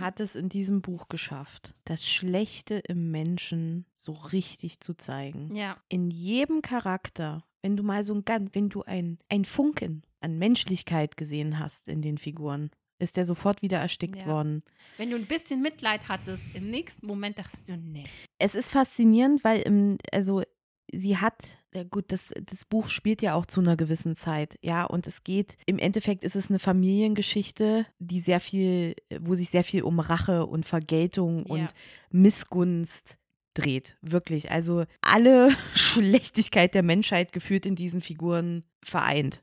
hat 0.00 0.20
es 0.20 0.34
in 0.34 0.48
diesem 0.48 0.82
Buch 0.82 1.08
geschafft, 1.08 1.74
das 1.84 2.08
Schlechte 2.08 2.74
im 2.76 3.10
Menschen 3.10 3.86
so 3.96 4.12
richtig 4.12 4.80
zu 4.80 4.94
zeigen. 4.94 5.54
Ja. 5.54 5.76
In 5.88 6.10
jedem 6.10 6.62
Charakter, 6.62 7.44
wenn 7.62 7.76
du 7.76 7.82
mal 7.82 8.04
so 8.04 8.14
ein, 8.14 8.50
wenn 8.52 8.68
du 8.68 8.82
ein, 8.82 9.18
ein 9.28 9.44
Funken 9.44 10.02
an 10.20 10.38
Menschlichkeit 10.38 11.16
gesehen 11.16 11.58
hast 11.58 11.88
in 11.88 12.02
den 12.02 12.18
Figuren, 12.18 12.70
ist 12.98 13.16
der 13.16 13.24
sofort 13.24 13.62
wieder 13.62 13.78
erstickt 13.78 14.20
ja. 14.20 14.26
worden. 14.26 14.62
Wenn 14.96 15.10
du 15.10 15.16
ein 15.16 15.26
bisschen 15.26 15.60
Mitleid 15.62 16.08
hattest, 16.08 16.42
im 16.54 16.70
nächsten 16.70 17.06
Moment 17.06 17.38
dachtest 17.38 17.68
du, 17.68 17.76
nee. 17.76 18.04
Es 18.38 18.54
ist 18.54 18.70
faszinierend, 18.70 19.42
weil 19.44 19.60
im, 19.62 19.98
also 20.12 20.42
sie 20.92 21.16
hat, 21.16 21.58
ja 21.74 21.84
gut, 21.84 22.06
das, 22.08 22.32
das 22.44 22.64
Buch 22.64 22.88
spielt 22.88 23.22
ja 23.22 23.34
auch 23.34 23.46
zu 23.46 23.60
einer 23.60 23.76
gewissen 23.76 24.16
Zeit, 24.16 24.58
ja, 24.62 24.84
und 24.84 25.06
es 25.06 25.24
geht, 25.24 25.56
im 25.66 25.78
Endeffekt 25.78 26.24
ist 26.24 26.36
es 26.36 26.48
eine 26.48 26.58
Familiengeschichte, 26.58 27.86
die 27.98 28.20
sehr 28.20 28.40
viel, 28.40 28.94
wo 29.20 29.34
sich 29.34 29.50
sehr 29.50 29.64
viel 29.64 29.82
um 29.82 30.00
Rache 30.00 30.46
und 30.46 30.66
Vergeltung 30.66 31.46
ja. 31.46 31.54
und 31.54 31.74
Missgunst 32.10 33.18
dreht, 33.54 33.96
wirklich. 34.02 34.50
Also 34.50 34.84
alle 35.00 35.54
Schlechtigkeit 35.74 36.74
der 36.74 36.82
Menschheit 36.82 37.32
gefühlt 37.32 37.66
in 37.66 37.76
diesen 37.76 38.00
Figuren 38.00 38.64
vereint. 38.82 39.42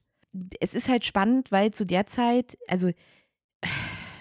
Es 0.59 0.73
ist 0.73 0.87
halt 0.87 1.05
spannend, 1.05 1.51
weil 1.51 1.71
zu 1.71 1.85
der 1.85 2.05
Zeit, 2.05 2.57
also 2.67 2.91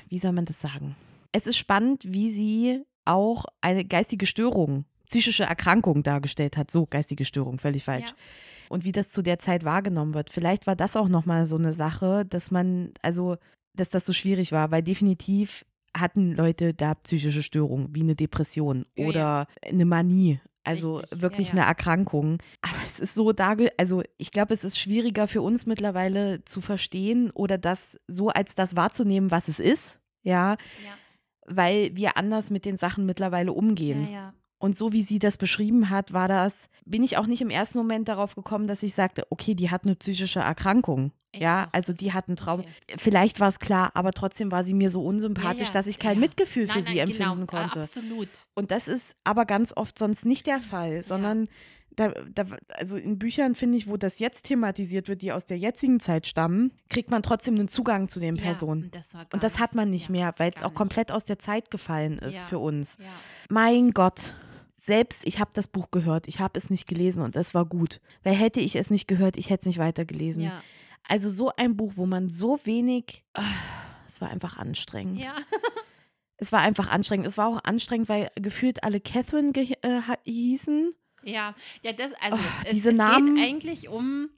wie 0.09 0.19
soll 0.19 0.33
man 0.33 0.45
das 0.45 0.61
sagen? 0.61 0.97
Es 1.33 1.47
ist 1.47 1.57
spannend, 1.57 2.03
wie 2.07 2.31
sie 2.31 2.83
auch 3.05 3.45
eine 3.61 3.85
geistige 3.85 4.27
Störung, 4.27 4.85
psychische 5.11 5.45
Erkrankung 5.45 6.03
dargestellt 6.03 6.57
hat. 6.57 6.71
So, 6.71 6.87
geistige 6.87 7.25
Störung, 7.25 7.59
völlig 7.59 7.85
falsch. 7.85 8.11
Ja. 8.11 8.17
Und 8.69 8.85
wie 8.85 8.93
das 8.93 9.11
zu 9.11 9.23
der 9.23 9.39
Zeit 9.39 9.65
wahrgenommen 9.65 10.15
wird. 10.15 10.31
Vielleicht 10.31 10.69
war 10.69 10.77
das 10.77 10.97
auch 10.97 11.09
nochmal 11.09 11.47
so 11.47 11.57
eine 11.57 11.73
Sache, 11.73 12.25
dass 12.25 12.53
man, 12.53 12.93
also, 13.03 13.37
dass 13.75 13.89
das 13.89 14.07
so 14.07 14.13
schwierig 14.13 14.53
war, 14.53 14.71
weil 14.71 14.83
definitiv 14.83 15.67
hatten 15.97 16.37
Leute 16.37 16.73
da 16.73 16.95
psychische 16.95 17.43
Störungen, 17.43 17.89
wie 17.93 18.03
eine 18.03 18.15
Depression 18.15 18.87
ja, 18.97 19.07
oder 19.09 19.49
ja. 19.65 19.69
eine 19.69 19.85
Manie. 19.85 20.41
Also 20.63 20.99
Richtig. 20.99 21.23
wirklich 21.23 21.47
ja, 21.49 21.53
eine 21.55 21.63
Erkrankung. 21.63 22.39
Aber 22.63 22.77
es 22.87 23.01
ist 23.01 23.17
so 23.17 23.33
da, 23.33 23.57
also 23.77 24.05
ich 24.19 24.31
glaube, 24.31 24.55
es 24.55 24.63
ist 24.63 24.79
schwieriger 24.79 25.27
für 25.27 25.43
uns 25.43 25.67
mittlerweile 25.67 26.45
zu 26.45 26.61
verstehen 26.61 27.33
oder 27.33 27.59
das 27.59 27.99
so 28.07 28.29
als 28.29 28.55
das 28.55 28.77
wahrzunehmen, 28.77 29.33
was 29.33 29.49
es 29.49 29.59
ist. 29.59 29.99
Ja. 30.23 30.53
ja. 30.85 30.95
Weil 31.47 31.97
wir 31.97 32.17
anders 32.17 32.51
mit 32.51 32.65
den 32.67 32.77
Sachen 32.77 33.07
mittlerweile 33.07 33.53
umgehen. 33.53 34.05
Ja, 34.05 34.13
ja. 34.13 34.35
Und 34.61 34.77
so 34.77 34.93
wie 34.93 35.03
sie 35.03 35.19
das 35.19 35.39
beschrieben 35.39 35.89
hat, 35.89 36.13
war 36.13 36.29
das, 36.29 36.69
bin 36.85 37.03
ich 37.03 37.17
auch 37.17 37.27
nicht 37.27 37.41
im 37.41 37.49
ersten 37.49 37.79
Moment 37.79 38.09
darauf 38.09 38.35
gekommen, 38.35 38.69
dass 38.69 38.83
ich 38.83 38.95
sagte, 38.95 39.27
okay, 39.31 39.55
die 39.55 39.71
hat 39.71 39.85
eine 39.85 39.97
psychische 39.97 40.41
Erkrankung. 40.41 41.13
Ich 41.33 41.41
ja, 41.41 41.69
also 41.73 41.95
die 41.95 42.13
hat 42.13 42.29
einen 42.29 42.37
Traum. 42.37 42.61
Okay. 42.61 42.97
Vielleicht 42.99 43.41
war 43.41 43.49
es 43.49 43.59
klar, 43.59 43.91
aber 43.95 44.13
trotzdem 44.13 44.53
war 44.53 44.63
sie 44.63 44.75
mir 44.75 44.91
so 44.91 45.03
unsympathisch, 45.03 45.61
ja, 45.61 45.67
ja. 45.67 45.73
dass 45.73 45.87
ich 45.87 45.99
kein 45.99 46.17
ja. 46.17 46.21
Mitgefühl 46.21 46.67
nein, 46.67 46.77
für 46.77 46.85
nein, 46.85 46.93
sie 46.93 46.99
empfinden 46.99 47.47
genau. 47.47 47.63
konnte. 47.63 47.81
Absolut. 47.81 48.29
Und 48.55 48.71
das 48.71 48.87
ist 48.87 49.17
aber 49.25 49.47
ganz 49.47 49.75
oft 49.75 49.99
sonst 49.99 50.27
nicht 50.27 50.47
der 50.47 50.61
Fall, 50.61 51.03
sondern 51.03 51.49
da, 51.97 52.09
da, 52.35 52.45
also 52.75 52.97
in 52.97 53.19
Büchern 53.19 53.55
finde 53.55 53.79
ich, 53.79 53.89
wo 53.89 53.97
das 53.97 54.19
jetzt 54.19 54.45
thematisiert 54.45 55.09
wird, 55.09 55.23
die 55.23 55.33
aus 55.33 55.47
der 55.47 55.59
jetzigen 55.59 56.01
Zeit 56.01 56.27
stammen, 56.27 56.73
kriegt 56.91 57.11
man 57.11 57.23
trotzdem 57.23 57.55
einen 57.55 57.69
Zugang 57.69 58.09
zu 58.09 58.21
den 58.21 58.37
Personen. 58.37 58.85
und, 58.85 58.95
das 58.95 59.15
und 59.33 59.43
das 59.43 59.59
hat 59.59 59.75
man 59.75 59.89
nicht 59.89 60.11
mehr, 60.11 60.35
weil 60.37 60.53
es 60.55 60.63
auch 60.63 60.75
komplett 60.75 61.13
aus 61.13 61.25
der 61.25 61.39
Zeit 61.39 61.71
gefallen 61.71 62.19
ist 62.19 62.43
für 62.43 62.59
uns. 62.59 62.99
Mein 63.49 63.93
Gott 63.93 64.35
selbst, 64.81 65.27
ich 65.27 65.39
habe 65.39 65.51
das 65.53 65.69
Buch 65.69 65.91
gehört, 65.91 66.27
ich 66.27 66.41
habe 66.41 66.59
es 66.59 66.71
nicht 66.71 66.89
gelesen 66.89 67.23
und 67.23 67.37
es 67.37 67.55
war 67.55 67.67
gut. 67.67 68.01
Weil 68.23 68.35
hätte 68.35 68.61
ich 68.61 68.77
es 68.77 68.91
nicht 68.91 69.07
gehört, 69.07 69.37
ich 69.37 69.51
hätte 69.51 69.63
es 69.63 69.67
nicht 69.67 69.79
weitergelesen. 69.79 70.43
Ja. 70.43 70.63
Also 71.07 71.29
so 71.29 71.53
ein 71.57 71.77
Buch, 71.77 71.93
wo 71.97 72.07
man 72.07 72.29
so 72.29 72.59
wenig, 72.65 73.23
oh, 73.37 73.43
es 74.07 74.21
war 74.21 74.31
einfach 74.31 74.57
anstrengend. 74.57 75.23
Ja. 75.23 75.37
es 76.39 76.51
war 76.53 76.61
einfach 76.61 76.89
anstrengend. 76.91 77.27
Es 77.27 77.37
war 77.37 77.49
auch 77.49 77.65
anstrengend, 77.65 78.09
weil 78.09 78.31
gefühlt 78.37 78.83
alle 78.83 79.01
Catherine 79.01 79.53
ge 79.53 79.75
äh, 79.83 80.01
hießen. 80.25 80.95
Ja, 81.23 81.55
ja, 81.83 81.93
das, 81.93 82.13
also 82.21 82.39
oh, 82.39 82.63
es, 82.65 82.71
diese 82.71 82.91
es 82.91 82.97
Namen. 82.97 83.35
geht 83.35 83.45
eigentlich 83.45 83.89
um 83.89 84.31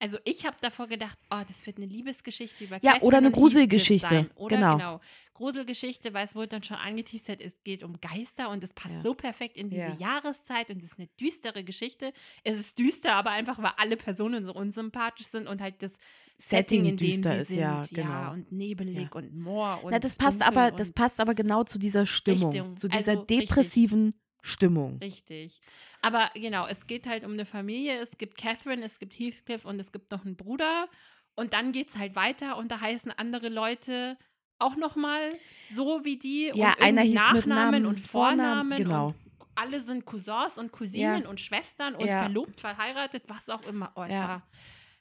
also 0.00 0.18
ich 0.24 0.46
habe 0.46 0.56
davor 0.60 0.86
gedacht, 0.86 1.18
oh, 1.30 1.42
das 1.46 1.66
wird 1.66 1.78
eine 1.78 1.86
Liebesgeschichte 1.86 2.64
über 2.64 2.78
Ja, 2.82 3.00
oder 3.00 3.18
eine 3.18 3.30
Gruselgeschichte. 3.30 4.30
Oder 4.36 4.56
genau. 4.56 4.76
genau. 4.76 5.00
Gruselgeschichte, 5.34 6.14
weil 6.14 6.24
es 6.24 6.34
wurde 6.34 6.48
dann 6.48 6.62
schon 6.62 6.76
angeteasert, 6.76 7.40
es 7.40 7.62
geht 7.62 7.82
um 7.84 8.00
Geister 8.00 8.50
und 8.50 8.62
es 8.64 8.72
passt 8.72 8.96
ja. 8.96 9.02
so 9.02 9.14
perfekt 9.14 9.56
in 9.56 9.70
diese 9.70 9.82
ja. 9.82 9.96
Jahreszeit 9.98 10.68
und 10.70 10.78
es 10.78 10.92
ist 10.92 10.98
eine 10.98 11.08
düstere 11.20 11.64
Geschichte. 11.64 12.12
Es 12.42 12.58
ist 12.58 12.78
düster, 12.78 13.14
aber 13.14 13.30
einfach, 13.30 13.58
weil 13.62 13.72
alle 13.76 13.96
Personen 13.96 14.44
so 14.44 14.52
unsympathisch 14.52 15.26
sind 15.26 15.46
und 15.46 15.60
halt 15.60 15.82
das 15.82 15.92
Setting, 16.38 16.84
Setting 16.84 16.84
in 16.86 16.96
dem 16.96 17.22
sie 17.22 17.30
ist, 17.30 17.48
sind. 17.48 17.58
Ja, 17.58 17.82
genau. 17.90 18.08
ja, 18.08 18.30
und 18.30 18.52
nebelig 18.52 19.14
und 19.14 19.36
Moor 19.36 19.82
und 19.82 19.90
Na, 19.90 19.98
das 19.98 20.14
passt 20.14 20.42
aber, 20.42 20.70
das 20.70 20.92
passt 20.92 21.20
aber 21.20 21.34
genau 21.34 21.64
zu 21.64 21.78
dieser 21.78 22.06
Stimmung, 22.06 22.52
Richtung. 22.52 22.76
zu 22.76 22.88
dieser 22.88 23.12
also, 23.12 23.24
depressiven 23.24 24.06
richtig. 24.06 24.27
Stimmung. 24.42 24.98
Richtig. 24.98 25.60
Aber 26.02 26.30
genau, 26.34 26.66
es 26.66 26.86
geht 26.86 27.06
halt 27.06 27.24
um 27.24 27.32
eine 27.32 27.44
Familie. 27.44 28.00
Es 28.00 28.18
gibt 28.18 28.38
Catherine, 28.38 28.84
es 28.84 28.98
gibt 28.98 29.18
Heathcliff 29.18 29.64
und 29.64 29.80
es 29.80 29.92
gibt 29.92 30.10
noch 30.10 30.24
einen 30.24 30.36
Bruder. 30.36 30.88
Und 31.34 31.52
dann 31.52 31.72
geht 31.72 31.90
es 31.90 31.96
halt 31.96 32.16
weiter 32.16 32.56
und 32.56 32.70
da 32.70 32.80
heißen 32.80 33.12
andere 33.12 33.48
Leute 33.48 34.16
auch 34.58 34.76
nochmal 34.76 35.30
so 35.70 36.04
wie 36.04 36.16
die. 36.16 36.50
Ja, 36.54 36.72
und 36.74 36.82
einer 36.82 37.02
hieß 37.02 37.14
Nachnamen 37.14 37.46
Namen, 37.48 37.86
und 37.86 38.00
Vornamen. 38.00 38.78
genau. 38.78 39.06
Und 39.08 39.14
alle 39.54 39.80
sind 39.80 40.04
Cousins 40.04 40.56
und 40.56 40.72
Cousinen 40.72 41.22
ja. 41.22 41.28
und 41.28 41.40
Schwestern 41.40 41.94
und 41.94 42.06
ja. 42.06 42.22
verlobt, 42.22 42.60
verheiratet, 42.60 43.24
was 43.26 43.48
auch 43.48 43.64
immer. 43.66 43.92
Oh, 43.96 44.04
ja. 44.04 44.42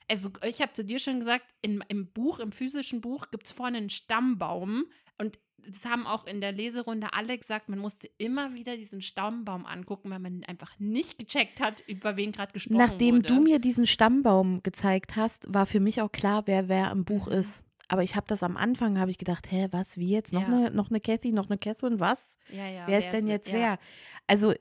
also 0.08 0.32
ich 0.44 0.62
habe 0.62 0.74
zu 0.74 0.84
dir 0.84 1.00
schon 1.00 1.20
gesagt, 1.20 1.46
in, 1.62 1.84
im 1.88 2.12
Buch, 2.12 2.40
im 2.40 2.52
physischen 2.52 3.02
Buch 3.02 3.30
gibt 3.30 3.46
es 3.46 3.52
vorne 3.52 3.78
einen 3.78 3.90
Stammbaum 3.90 4.86
und 5.18 5.40
das 5.70 5.86
haben 5.86 6.08
auch 6.08 6.26
in 6.26 6.42
der 6.42 6.52
Leserunde 6.52 7.14
alle 7.14 7.38
gesagt, 7.38 7.70
man 7.70 7.80
musste 7.80 8.10
immer 8.18 8.54
wieder 8.54 8.78
diesen 8.78 9.02
Stammbaum 9.02 9.66
angucken, 9.66 10.10
weil 10.10 10.20
man 10.20 10.44
einfach 10.46 10.72
nicht 10.80 11.18
gecheckt 11.18 11.60
hat, 11.60 11.84
über 11.88 12.16
wen 12.16 12.32
gerade 12.32 12.54
gesprochen 12.54 12.78
Nachdem 12.78 13.18
wurde. 13.18 13.28
du 13.28 13.42
mir 13.42 13.60
diesen 13.60 13.86
Stammbaum 13.86 14.64
gezeigt 14.64 15.16
hast, 15.16 15.52
war 15.54 15.66
für 15.66 15.80
mich 15.80 16.02
auch 16.02 16.12
klar, 16.12 16.44
wer 16.46 16.70
wer 16.70 16.92
im 16.92 17.06
Buch 17.06 17.28
mhm. 17.28 17.34
ist. 17.34 17.64
Aber 17.90 18.04
ich 18.04 18.16
habe 18.16 18.28
das 18.28 18.44
am 18.44 18.58
Anfang, 18.58 19.00
habe 19.00 19.12
ich 19.12 19.18
gedacht, 19.18 19.50
hä, 19.50 19.68
was, 19.72 19.98
wie 19.98 20.10
jetzt? 20.10 20.34
Noch, 20.34 20.42
ja. 20.42 20.48
eine, 20.48 20.72
noch 20.72 20.90
eine 20.90 21.00
Cathy, 21.00 21.32
noch 21.32 21.50
eine 21.50 21.58
Catherine, 21.58 22.00
was? 22.00 22.38
Ja, 22.52 22.68
ja, 22.68 22.86
wer 22.86 23.00
ist 23.00 23.12
denn 23.12 23.28
jetzt 23.28 23.52
wer? 23.52 23.80
Also, 24.28 24.54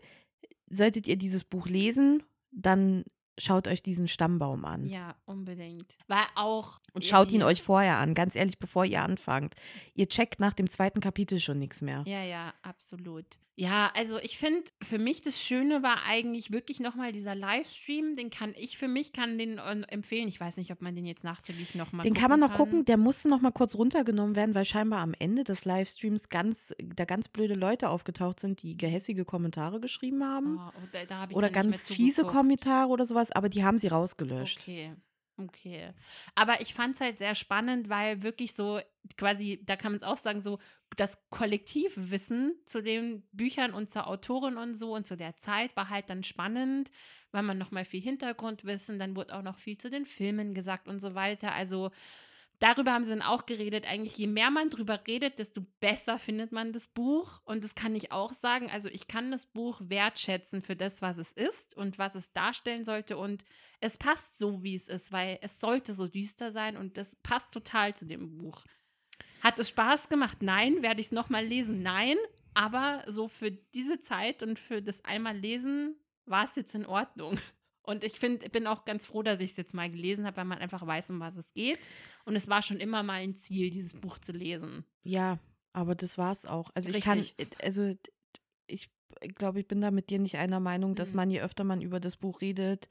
solltet 0.68 1.09
ihr 1.09 1.16
dieses 1.16 1.43
Buch 1.43 1.66
lesen, 1.66 2.23
dann 2.52 3.05
schaut 3.39 3.69
euch 3.69 3.83
diesen 3.83 4.09
Stammbaum 4.09 4.65
an. 4.65 4.87
Ja, 4.87 5.15
unbedingt. 5.25 5.97
Weil 6.07 6.25
auch. 6.35 6.81
Und 6.93 7.05
schaut 7.05 7.33
ihn 7.33 7.43
euch 7.43 7.63
vorher 7.63 7.99
an, 7.99 8.15
ganz 8.15 8.37
ehrlich, 8.37 8.59
bevor 8.59 8.85
ihr 8.85 9.03
anfangt. 9.03 9.55
Ihr 9.95 10.09
checkt 10.09 10.41
nach 10.41 10.53
dem 10.53 10.71
zweiten 10.71 11.01
Kapitel 11.01 11.39
schon 11.39 11.59
nichts 11.59 11.83
mehr. 11.83 12.03
Ja, 12.07 12.23
ja, 12.23 12.55
absolut. 12.63 13.39
Ja, 13.59 13.91
also 13.95 14.19
ich 14.19 14.37
finde, 14.37 14.65
für 14.83 14.99
mich 14.99 15.23
das 15.23 15.41
Schöne 15.41 15.83
war 15.83 16.05
eigentlich 16.07 16.53
wirklich 16.53 16.79
nochmal 16.79 17.13
dieser 17.13 17.35
Livestream. 17.35 18.15
Den 18.15 18.29
kann 18.29 18.53
ich 18.55 18.77
für 18.77 18.87
mich, 18.87 19.15
kann 19.15 19.39
den 19.39 19.57
äh, 19.57 19.81
empfehlen. 19.89 20.29
Ich 20.29 20.39
weiß 20.39 20.59
nicht, 20.59 20.71
ob 20.73 20.83
man 20.83 20.95
den 20.95 21.07
jetzt 21.07 21.25
nachträglich 21.25 21.75
nochmal 21.75 22.05
Den 22.05 22.13
kann 22.13 22.29
man 22.29 22.39
noch 22.39 22.53
gucken, 22.53 22.85
der 22.85 22.99
musste 22.99 23.31
noch 23.31 23.41
mal 23.41 23.53
kurz 23.53 23.75
runtergenommen 23.75 24.37
werden, 24.37 24.55
weil 24.55 24.67
scheinbar 24.67 25.01
am 25.01 25.15
Ende 25.19 25.43
des 25.43 25.65
Livestreams 25.65 26.29
ganz, 26.29 26.75
da 26.79 27.07
ganz 27.07 27.29
blöde 27.29 27.55
Leute 27.55 27.89
aufgetaucht 27.89 28.41
sind, 28.41 28.63
die 28.63 28.77
gehässige 28.77 29.25
Kommentare 29.25 29.81
geschrieben 29.81 30.23
haben. 30.23 30.59
Oh, 30.59 30.73
oh, 30.77 30.89
da, 30.93 31.07
da 31.07 31.21
hab 31.21 31.31
ich 31.31 31.37
oder 31.37 31.49
ganz 31.49 31.89
fiese. 31.89 32.25
Kommentare 32.25 32.91
oder 32.91 33.07
sowas, 33.07 33.26
aber 33.35 33.48
die 33.48 33.65
haben 33.65 33.78
sie 33.78 33.89
rausgelöscht. 33.89 34.61
Okay. 34.62 34.94
Okay. 35.39 35.93
Aber 36.35 36.62
ich 36.62 36.73
fand 36.73 36.94
es 36.94 37.01
halt 37.01 37.19
sehr 37.19 37.35
spannend, 37.35 37.90
weil 37.90 38.23
wirklich 38.23 38.55
so 38.55 38.81
quasi, 39.19 39.62
da 39.66 39.77
kann 39.77 39.93
man 39.93 39.97
es 39.97 40.03
auch 40.03 40.16
sagen, 40.16 40.40
so 40.40 40.59
das 40.97 41.19
Kollektivwissen 41.28 42.55
zu 42.65 42.82
den 42.82 43.23
Büchern 43.32 43.74
und 43.74 43.90
zur 43.90 44.07
Autorin 44.07 44.57
und 44.57 44.74
so 44.74 44.94
und 44.94 45.07
zu 45.07 45.15
der 45.15 45.36
Zeit 45.36 45.77
war 45.77 45.90
halt 45.90 46.09
dann 46.09 46.24
spannend, 46.24 46.90
weil 47.32 47.43
man 47.43 47.59
nochmal 47.59 47.85
viel 47.85 48.01
Hintergrundwissen, 48.01 48.98
dann 48.98 49.15
wurde 49.15 49.36
auch 49.36 49.43
noch 49.43 49.59
viel 49.59 49.77
zu 49.77 49.90
den 49.90 50.07
Filmen 50.07 50.55
gesagt 50.55 50.89
und 50.89 51.01
so 51.01 51.15
weiter. 51.15 51.53
Also 51.53 51.90
darüber 52.59 52.93
haben 52.93 53.05
sie 53.05 53.11
dann 53.11 53.23
auch 53.23 53.47
geredet. 53.47 53.87
Eigentlich, 53.87 54.16
je 54.16 54.27
mehr 54.27 54.51
man 54.51 54.70
drüber 54.70 55.01
redet, 55.07 55.39
desto 55.39 55.62
besser 55.81 56.19
findet 56.19 56.53
man 56.53 56.73
das 56.73 56.87
Buch. 56.87 57.41
Und 57.45 57.65
das 57.65 57.74
kann 57.74 57.95
ich 57.95 58.12
auch 58.12 58.33
sagen. 58.33 58.70
Also, 58.70 58.89
ich 58.89 59.09
kann 59.09 59.31
das 59.31 59.47
Buch 59.47 59.81
wertschätzen 59.85 60.62
für 60.62 60.77
das, 60.77 61.03
was 61.03 61.19
es 61.19 61.33
ist 61.33 61.77
und 61.77 61.99
was 61.99 62.15
es 62.15 62.33
darstellen 62.33 62.85
sollte. 62.85 63.16
Und 63.16 63.45
es 63.81 63.97
passt 63.97 64.39
so, 64.39 64.62
wie 64.62 64.74
es 64.74 64.89
ist, 64.89 65.12
weil 65.12 65.39
es 65.43 65.61
sollte 65.61 65.93
so 65.93 66.07
düster 66.07 66.53
sein 66.53 66.77
und 66.77 66.97
das 66.97 67.16
passt 67.16 67.53
total 67.53 67.95
zu 67.95 68.07
dem 68.07 68.39
Buch. 68.39 68.65
Hat 69.41 69.59
es 69.59 69.69
Spaß 69.69 70.09
gemacht? 70.09 70.39
Nein. 70.41 70.83
Werde 70.83 71.01
ich 71.01 71.07
es 71.07 71.12
nochmal 71.12 71.45
lesen? 71.45 71.83
Nein. 71.83 72.16
Aber 72.55 73.05
so 73.07 73.28
für 73.28 73.51
diese 73.51 74.01
Zeit 74.01 74.43
und 74.43 74.59
für 74.59 74.83
das 74.83 75.05
einmal 75.05 75.37
lesen 75.37 75.97
war 76.24 76.45
es 76.45 76.57
jetzt 76.57 76.74
in 76.74 76.87
Ordnung. 76.87 77.39
Und 77.87 78.05
ich 78.05 78.19
finde, 78.19 78.49
bin 78.51 78.67
auch 78.67 78.85
ganz 78.85 79.07
froh, 79.07 79.23
dass 79.23 79.41
ich 79.41 79.53
es 79.53 79.57
jetzt 79.57 79.73
mal 79.75 79.89
gelesen 79.91 80.27
habe, 80.27 80.37
weil 80.39 80.45
man 80.45 80.59
einfach 80.59 80.87
weiß, 80.87 81.11
um 81.11 81.21
was 81.21 81.37
es 81.37 81.53
geht. 81.55 81.79
Und 82.25 82.37
es 82.37 82.49
war 82.49 82.61
schon 82.63 82.79
immer 82.79 83.03
mal 83.03 83.21
ein 83.23 83.37
Ziel, 83.37 83.71
dieses 83.71 83.95
Buch 83.95 84.19
zu 84.19 84.33
lesen. 84.33 84.85
Ja, 85.05 85.39
aber 85.73 85.95
das 85.95 86.19
war's 86.19 86.47
auch. 86.47 86.71
Also 86.75 86.91
ich 86.91 86.97
Richtig. 87.07 87.37
kann, 87.37 87.47
also 87.63 87.95
ich 88.67 88.89
glaube, 89.37 89.61
ich 89.61 89.69
bin 89.69 89.81
da 89.81 89.91
mit 89.91 90.11
dir 90.11 90.19
nicht 90.19 90.37
einer 90.37 90.59
Meinung, 90.61 90.95
dass 90.97 91.11
Mhm. 91.11 91.17
man 91.17 91.31
je 91.31 91.41
öfter 91.41 91.65
man 91.65 91.81
über 91.81 92.01
das 92.01 92.17
Buch 92.17 92.41
redet, 92.41 92.89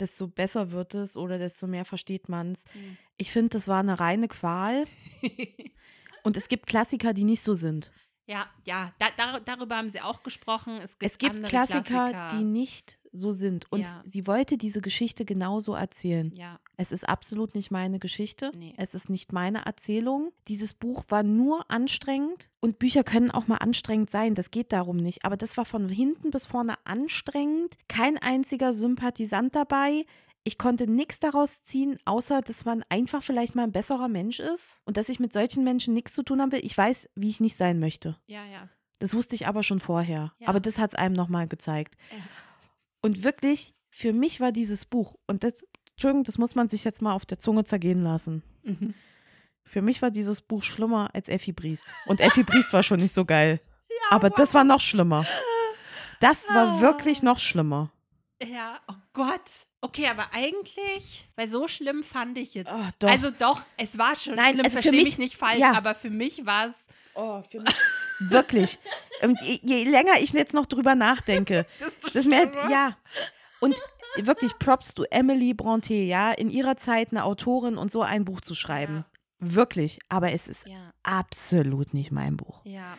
desto 0.00 0.26
besser 0.28 0.72
wird 0.72 0.94
es 0.94 1.16
oder 1.16 1.38
desto 1.38 1.66
mehr 1.66 1.84
versteht 1.84 2.28
man 2.28 2.52
es. 2.52 2.64
Mhm. 2.74 2.96
Ich 3.16 3.30
finde, 3.30 3.50
das 3.50 3.68
war 3.68 3.80
eine 3.80 3.98
reine 4.00 4.28
Qual. 4.28 4.84
Und 6.24 6.36
es 6.36 6.48
gibt 6.48 6.66
Klassiker, 6.66 7.14
die 7.14 7.24
nicht 7.24 7.42
so 7.42 7.54
sind. 7.54 7.92
Ja, 8.26 8.46
ja, 8.64 8.92
da, 8.98 9.06
dar, 9.16 9.40
darüber 9.40 9.76
haben 9.76 9.88
sie 9.88 10.00
auch 10.00 10.22
gesprochen. 10.22 10.76
Es 10.82 10.98
gibt, 10.98 11.12
Es 11.12 11.18
gibt 11.18 11.44
Klassiker, 11.44 11.82
Klassiker, 11.82 12.28
die 12.38 12.44
nicht 12.44 12.98
so 13.12 13.32
sind. 13.32 13.70
Und 13.72 13.80
Ja. 13.80 14.02
sie 14.04 14.26
wollte 14.26 14.58
diese 14.58 14.82
Geschichte 14.82 15.24
genauso 15.24 15.74
erzählen. 15.74 16.32
Ja, 16.34 16.58
Es 16.76 16.92
ist 16.92 17.08
absolut 17.08 17.54
nicht 17.54 17.70
meine 17.70 17.98
Geschichte. 17.98 18.52
Nee. 18.54 18.74
Es 18.76 18.94
ist 18.94 19.08
nicht 19.08 19.32
meine 19.32 19.64
Erzählung. 19.64 20.32
Dieses 20.48 20.74
Buch 20.74 21.04
war 21.08 21.22
nur 21.22 21.70
anstrengend. 21.70 22.50
Und 22.60 22.78
Bücher 22.78 23.02
können 23.04 23.30
auch 23.30 23.46
mal 23.46 23.56
anstrengend 23.56 24.10
sein. 24.10 24.34
Das 24.34 24.50
geht 24.50 24.72
darum 24.72 24.98
nicht. 24.98 25.24
Aber 25.24 25.38
das 25.38 25.56
war 25.56 25.64
von 25.64 25.88
hinten 25.88 26.30
bis 26.30 26.46
vorne 26.46 26.74
anstrengend. 26.84 27.76
Kein 27.88 28.18
einziger 28.18 28.74
Sympathisant 28.74 29.54
dabei. 29.54 30.04
Ich 30.46 30.58
konnte 30.58 30.86
nichts 30.86 31.18
daraus 31.18 31.62
ziehen, 31.64 31.98
außer 32.04 32.40
dass 32.40 32.64
man 32.64 32.84
einfach 32.88 33.20
vielleicht 33.22 33.56
mal 33.56 33.64
ein 33.64 33.72
besserer 33.72 34.06
Mensch 34.06 34.38
ist 34.38 34.80
und 34.84 34.96
dass 34.96 35.08
ich 35.08 35.18
mit 35.18 35.32
solchen 35.32 35.64
Menschen 35.64 35.92
nichts 35.92 36.12
zu 36.14 36.22
tun 36.22 36.38
will. 36.52 36.60
Ich 36.64 36.78
weiß, 36.78 37.08
wie 37.16 37.28
ich 37.30 37.40
nicht 37.40 37.56
sein 37.56 37.80
möchte. 37.80 38.16
ja, 38.26 38.44
ja. 38.44 38.68
Das 38.98 39.12
wusste 39.12 39.34
ich 39.34 39.46
aber 39.46 39.62
schon 39.62 39.78
vorher. 39.80 40.32
Ja. 40.38 40.48
Aber 40.48 40.58
das 40.58 40.78
hat 40.78 40.92
es 40.92 40.98
einem 40.98 41.14
nochmal 41.14 41.46
gezeigt. 41.48 41.96
Ja. 42.12 42.16
Und 43.02 43.24
wirklich, 43.24 43.74
für 43.90 44.14
mich 44.14 44.40
war 44.40 44.52
dieses 44.52 44.86
Buch, 44.86 45.16
und 45.26 45.44
das, 45.44 45.66
Entschuldigung, 45.90 46.24
das 46.24 46.38
muss 46.38 46.54
man 46.54 46.70
sich 46.70 46.82
jetzt 46.84 47.02
mal 47.02 47.12
auf 47.12 47.26
der 47.26 47.38
Zunge 47.38 47.64
zergehen 47.64 48.02
lassen. 48.02 48.42
Mhm. 48.62 48.94
Für 49.64 49.82
mich 49.82 50.00
war 50.00 50.10
dieses 50.10 50.40
Buch 50.40 50.62
schlimmer 50.62 51.10
als 51.12 51.28
Effi 51.28 51.52
Briest. 51.52 51.92
Und 52.06 52.20
Effi 52.20 52.42
Briest 52.42 52.72
war 52.72 52.82
schon 52.82 53.00
nicht 53.00 53.12
so 53.12 53.24
geil. 53.26 53.60
aber 54.10 54.30
das 54.30 54.54
war 54.54 54.64
noch 54.64 54.80
schlimmer. 54.80 55.26
Das 56.20 56.48
war 56.48 56.78
Ah. 56.78 56.80
wirklich 56.80 57.22
noch 57.22 57.38
schlimmer. 57.38 57.92
Ja, 58.42 58.78
oh 58.88 58.94
Gott. 59.14 59.40
Okay, 59.80 60.08
aber 60.08 60.26
eigentlich, 60.32 61.28
weil 61.36 61.48
so 61.48 61.68
schlimm 61.68 62.02
fand 62.02 62.36
ich 62.38 62.54
jetzt. 62.54 62.70
Oh, 62.70 62.84
doch. 62.98 63.08
Also 63.08 63.30
doch, 63.30 63.62
es 63.76 63.96
war 63.98 64.14
schon 64.16 64.34
Nein, 64.34 64.54
schlimm, 64.54 64.64
also 64.66 64.76
für 64.78 64.82
verstehe 64.82 65.04
mich- 65.04 65.18
nicht 65.18 65.36
falsch, 65.36 65.60
ja. 65.60 65.72
aber 65.74 65.94
für 65.94 66.10
mich 66.10 66.44
war 66.44 66.66
es. 66.68 66.86
Oh, 67.14 67.40
für 67.42 67.60
mich. 67.60 67.74
Wirklich. 68.18 68.78
Und 69.22 69.38
je, 69.42 69.58
je 69.62 69.84
länger 69.84 70.14
ich 70.20 70.32
jetzt 70.32 70.52
noch 70.54 70.66
drüber 70.66 70.94
nachdenke, 70.94 71.66
das 72.02 72.14
ist 72.14 72.26
mir, 72.28 72.50
ja. 72.70 72.96
Und 73.60 73.74
wirklich 74.16 74.58
Props 74.58 74.94
to 74.94 75.04
Emily 75.10 75.54
Bronte, 75.54 75.94
ja, 75.94 76.32
in 76.32 76.50
ihrer 76.50 76.76
Zeit 76.76 77.10
eine 77.12 77.24
Autorin 77.24 77.78
und 77.78 77.90
so 77.90 78.02
ein 78.02 78.24
Buch 78.26 78.40
zu 78.42 78.54
schreiben. 78.54 79.04
Wirklich. 79.38 79.98
Aber 80.10 80.32
es 80.32 80.46
ist 80.48 80.66
Ja, 80.66 80.92
absolut 81.02 81.94
nicht 81.94 82.10
mein 82.12 82.36
Buch. 82.36 82.60
ja. 82.64 82.98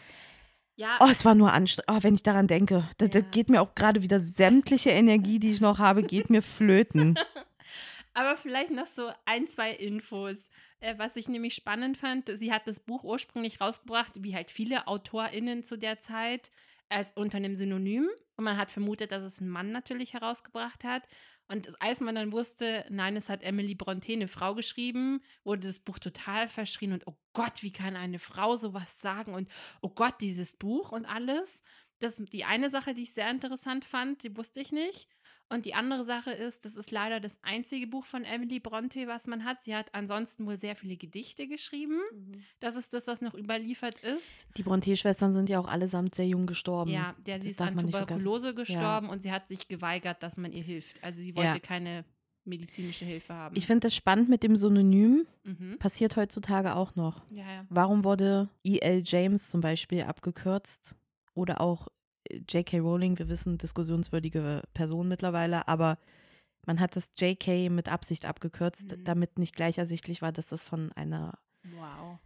Ja, 0.77 0.99
Oh, 1.01 1.07
es 1.09 1.25
war 1.25 1.33
nur 1.35 1.51
anstrengend. 1.51 1.91
Oh, 1.91 2.03
wenn 2.03 2.13
ich 2.13 2.23
daran 2.23 2.47
denke, 2.47 2.87
da, 2.97 3.07
da 3.07 3.19
Ja. 3.19 3.25
geht 3.31 3.49
mir 3.49 3.61
auch 3.61 3.73
gerade 3.75 4.03
wieder 4.03 4.19
sämtliche 4.19 4.91
Energie, 4.91 5.39
die 5.39 5.51
ich 5.51 5.59
noch 5.61 5.79
habe, 5.79 6.03
geht 6.03 6.29
mir 6.29 6.41
flöten. 6.43 7.15
aber 8.13 8.37
vielleicht 8.37 8.71
noch 8.71 8.85
so 8.85 9.09
ein, 9.25 9.47
zwei 9.47 9.71
Infos. 9.71 10.49
Äh, 10.79 10.93
was 10.97 11.15
ich 11.15 11.27
nämlich 11.27 11.55
spannend 11.55 11.97
fand, 11.97 12.29
sie 12.35 12.53
hat 12.53 12.67
das 12.67 12.79
Buch 12.79 13.03
ursprünglich 13.03 13.59
rausgebracht, 13.59 14.11
wie 14.15 14.35
halt 14.35 14.51
viele 14.51 14.87
AutorInnen 14.87 15.63
zu 15.63 15.77
der 15.77 15.99
Zeit, 15.99 16.51
als 16.89 17.11
unter 17.15 17.37
einem 17.37 17.55
Synonym. 17.55 18.07
Und 18.37 18.43
man 18.43 18.57
hat 18.57 18.69
vermutet, 18.71 19.11
dass 19.11 19.23
es 19.23 19.41
ein 19.41 19.49
Mann 19.49 19.71
natürlich 19.71 20.13
herausgebracht 20.13 20.83
hat. 20.83 21.03
Und 21.49 21.81
als 21.81 22.01
man 22.01 22.15
dann 22.15 22.31
wusste, 22.31 22.85
nein, 22.89 23.15
es 23.15 23.29
hat 23.29 23.41
Emily 23.41 23.73
Bronte, 23.73 24.11
eine 24.11 24.27
Frau, 24.27 24.53
geschrieben, 24.53 25.21
wurde 25.43 25.67
das 25.67 25.79
Buch 25.79 25.97
total 25.97 26.49
verschrien 26.49 26.91
und 26.91 27.07
oh 27.07 27.15
Gott, 27.33 27.63
wie 27.63 27.71
kann 27.71 27.95
eine 27.95 28.19
Frau 28.19 28.57
sowas 28.57 28.99
sagen 28.99 29.33
und 29.33 29.49
oh 29.81 29.89
Gott, 29.89 30.15
dieses 30.19 30.51
Buch 30.51 30.91
und 30.91 31.05
alles. 31.05 31.63
Das 31.99 32.19
ist 32.19 32.33
die 32.33 32.43
eine 32.43 32.69
Sache, 32.69 32.93
die 32.93 33.03
ich 33.03 33.13
sehr 33.13 33.29
interessant 33.29 33.85
fand, 33.85 34.23
die 34.23 34.35
wusste 34.35 34.59
ich 34.59 34.71
nicht. 34.71 35.07
Und 35.49 35.65
die 35.65 35.73
andere 35.73 36.03
Sache 36.03 36.31
ist, 36.31 36.65
das 36.65 36.75
ist 36.75 36.91
leider 36.91 37.19
das 37.21 37.39
einzige 37.41 37.87
Buch 37.87 38.05
von 38.05 38.25
Emily 38.25 38.59
Bronte, 38.59 39.07
was 39.07 39.27
man 39.27 39.45
hat. 39.45 39.63
Sie 39.63 39.73
hat 39.75 39.93
ansonsten 39.93 40.45
wohl 40.45 40.57
sehr 40.57 40.75
viele 40.75 40.97
Gedichte 40.97 41.47
geschrieben. 41.47 41.99
Das 42.59 42.75
ist 42.75 42.93
das, 42.93 43.07
was 43.07 43.21
noch 43.21 43.33
überliefert 43.33 43.95
ist. 44.01 44.47
Die 44.57 44.63
Bronte-Schwestern 44.63 45.31
sind 45.33 45.49
ja 45.49 45.59
auch 45.59 45.67
allesamt 45.67 46.15
sehr 46.15 46.27
jung 46.27 46.47
gestorben. 46.47 46.91
Ja, 46.91 47.15
der, 47.25 47.39
sie 47.39 47.47
Das 47.47 47.51
ist 47.53 47.61
an. 47.61 47.77
Tuberkulose 47.77 48.53
gestorben 48.55 49.09
und 49.09 49.21
sie 49.21 49.31
hat 49.31 49.47
sich 49.47 49.67
geweigert, 49.69 50.21
dass 50.21 50.35
man 50.35 50.51
ihr 50.51 50.63
hilft. 50.63 51.01
Also 51.03 51.21
sie 51.21 51.33
wollte 51.35 51.47
Ja. 51.53 51.59
keine 51.59 52.03
medizinische 52.43 53.05
Hilfe 53.05 53.33
haben. 53.33 53.55
Ich 53.55 53.67
finde 53.67 53.87
das 53.87 53.95
spannend 53.95 54.29
mit 54.29 54.43
dem 54.43 54.55
Synonym. 54.57 55.27
mhm. 55.43 55.77
Passiert 55.79 56.15
heutzutage 56.17 56.75
auch 56.75 56.95
noch. 56.95 57.21
Ja, 57.31 57.43
ja. 57.49 57.65
Warum 57.69 58.03
wurde 58.03 58.49
E.L. 58.63 59.01
James 59.05 59.49
zum 59.49 59.61
Beispiel 59.61 60.01
abgekürzt? 60.03 60.95
Oder 61.33 61.61
auch 61.61 61.87
J.K. 62.49 62.79
Rowling, 62.79 63.17
wir 63.19 63.29
wissen, 63.29 63.57
diskussionswürdige 63.57 64.63
Person 64.73 65.07
mittlerweile, 65.07 65.67
aber 65.67 65.97
man 66.65 66.79
hat 66.79 66.95
das 66.95 67.11
J.K. 67.17 67.69
mit 67.69 67.89
Absicht 67.89 68.25
abgekürzt, 68.25 68.97
Mhm. 68.97 69.03
damit 69.03 69.39
nicht 69.39 69.55
gleich 69.55 69.77
ersichtlich 69.77 70.21
war, 70.21 70.31
dass 70.31 70.47
das 70.47 70.63
von 70.63 70.91
einer 70.93 71.37
Wow. 71.63 72.19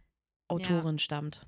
Autorin 0.48 0.98
stammt. 0.98 1.46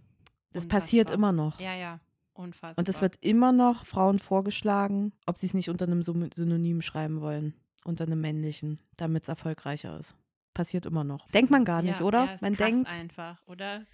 Das 0.52 0.64
Unfassbar. 0.64 0.80
passiert 0.80 1.10
immer 1.10 1.32
noch. 1.32 1.58
Ja, 1.60 1.74
ja. 1.74 2.00
Unfassbar. 2.34 2.78
Und 2.78 2.88
es 2.88 3.00
wird 3.00 3.16
immer 3.20 3.52
noch 3.52 3.86
Frauen 3.86 4.18
vorgeschlagen, 4.18 5.12
ob 5.26 5.38
sie 5.38 5.46
es 5.46 5.54
nicht 5.54 5.68
unter 5.70 5.84
einem 5.86 6.02
Synonym 6.02 6.80
schreiben 6.82 7.20
wollen, 7.20 7.54
unter 7.84 8.04
einem 8.04 8.20
männlichen, 8.20 8.80
damit 8.96 9.22
es 9.24 9.28
erfolgreicher 9.28 9.98
ist. 9.98 10.16
Passiert 10.52 10.86
immer 10.86 11.04
noch. 11.04 11.28
Denkt 11.30 11.50
man 11.50 11.64
gar 11.64 11.82
nicht, 11.82 12.00
ja, 12.00 12.06
oder? 12.06 12.24
Ja, 12.24 12.32
ist 12.34 12.42
man 12.42 12.54
denkt, 12.54 12.90
einfach, 12.92 13.40
oder? 13.46 13.86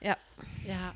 Ja. 0.00 0.16
Ja. 0.66 0.94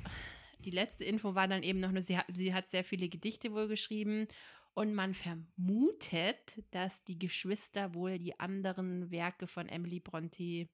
Die 0.64 0.70
letzte 0.70 1.05
Info 1.05 1.34
war 1.34 1.48
dann 1.48 1.62
eben 1.62 1.80
noch 1.80 1.93
nur, 1.93 2.02
sie 2.02 2.16
hat, 2.18 2.26
sie 2.34 2.55
hat 2.55 2.70
sehr 2.70 2.84
viele 2.84 3.09
Gedichte 3.09 3.52
wohl 3.52 3.68
geschrieben 3.68 4.28
und 4.74 4.94
man 4.94 5.14
vermutet, 5.14 6.62
dass 6.70 7.05
die 7.05 7.18
Geschwister 7.18 7.94
wohl 7.94 8.18
die 8.18 8.39
anderen 8.40 9.10
Werke 9.10 9.47
von 9.47 9.68
Emily 9.68 10.01
Bronte 10.01 10.68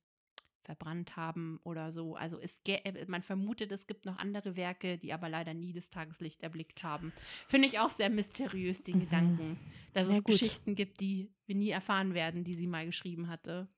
verbrannt 0.63 1.17
haben 1.17 1.59
oder 1.65 1.91
so. 1.93 2.15
Also 2.15 2.39
es, 2.39 2.61
man 3.07 3.23
vermutet, 3.23 3.73
es 3.73 3.87
gibt 3.87 4.05
noch 4.05 4.19
andere 4.19 4.55
Werke, 4.55 4.99
die 4.99 5.15
aber 5.15 5.29
leider 5.31 5.55
nie 5.55 5.73
das 5.73 5.89
Tageslicht 5.89 6.43
erblickt 6.43 6.83
haben. 6.83 7.13
Finde 7.47 7.67
ich 7.69 7.79
auch 7.79 7.91
sehr 7.91 8.11
mysteriös, 8.11 8.83
den 8.83 8.97
Mhm. 8.97 9.01
Gedanken, 9.01 9.57
dass 9.95 10.09
Ja, 10.09 10.17
es 10.17 10.25
gut. 10.25 10.35
Geschichten 10.35 10.75
gibt, 10.75 11.01
die 11.01 11.33
wir 11.47 11.55
nie 11.55 11.71
erfahren 11.71 12.13
werden, 12.13 12.45
die 12.45 12.55
sie 12.55 12.67
mal 12.67 12.85
geschrieben 12.85 13.29
hatte. 13.29 13.69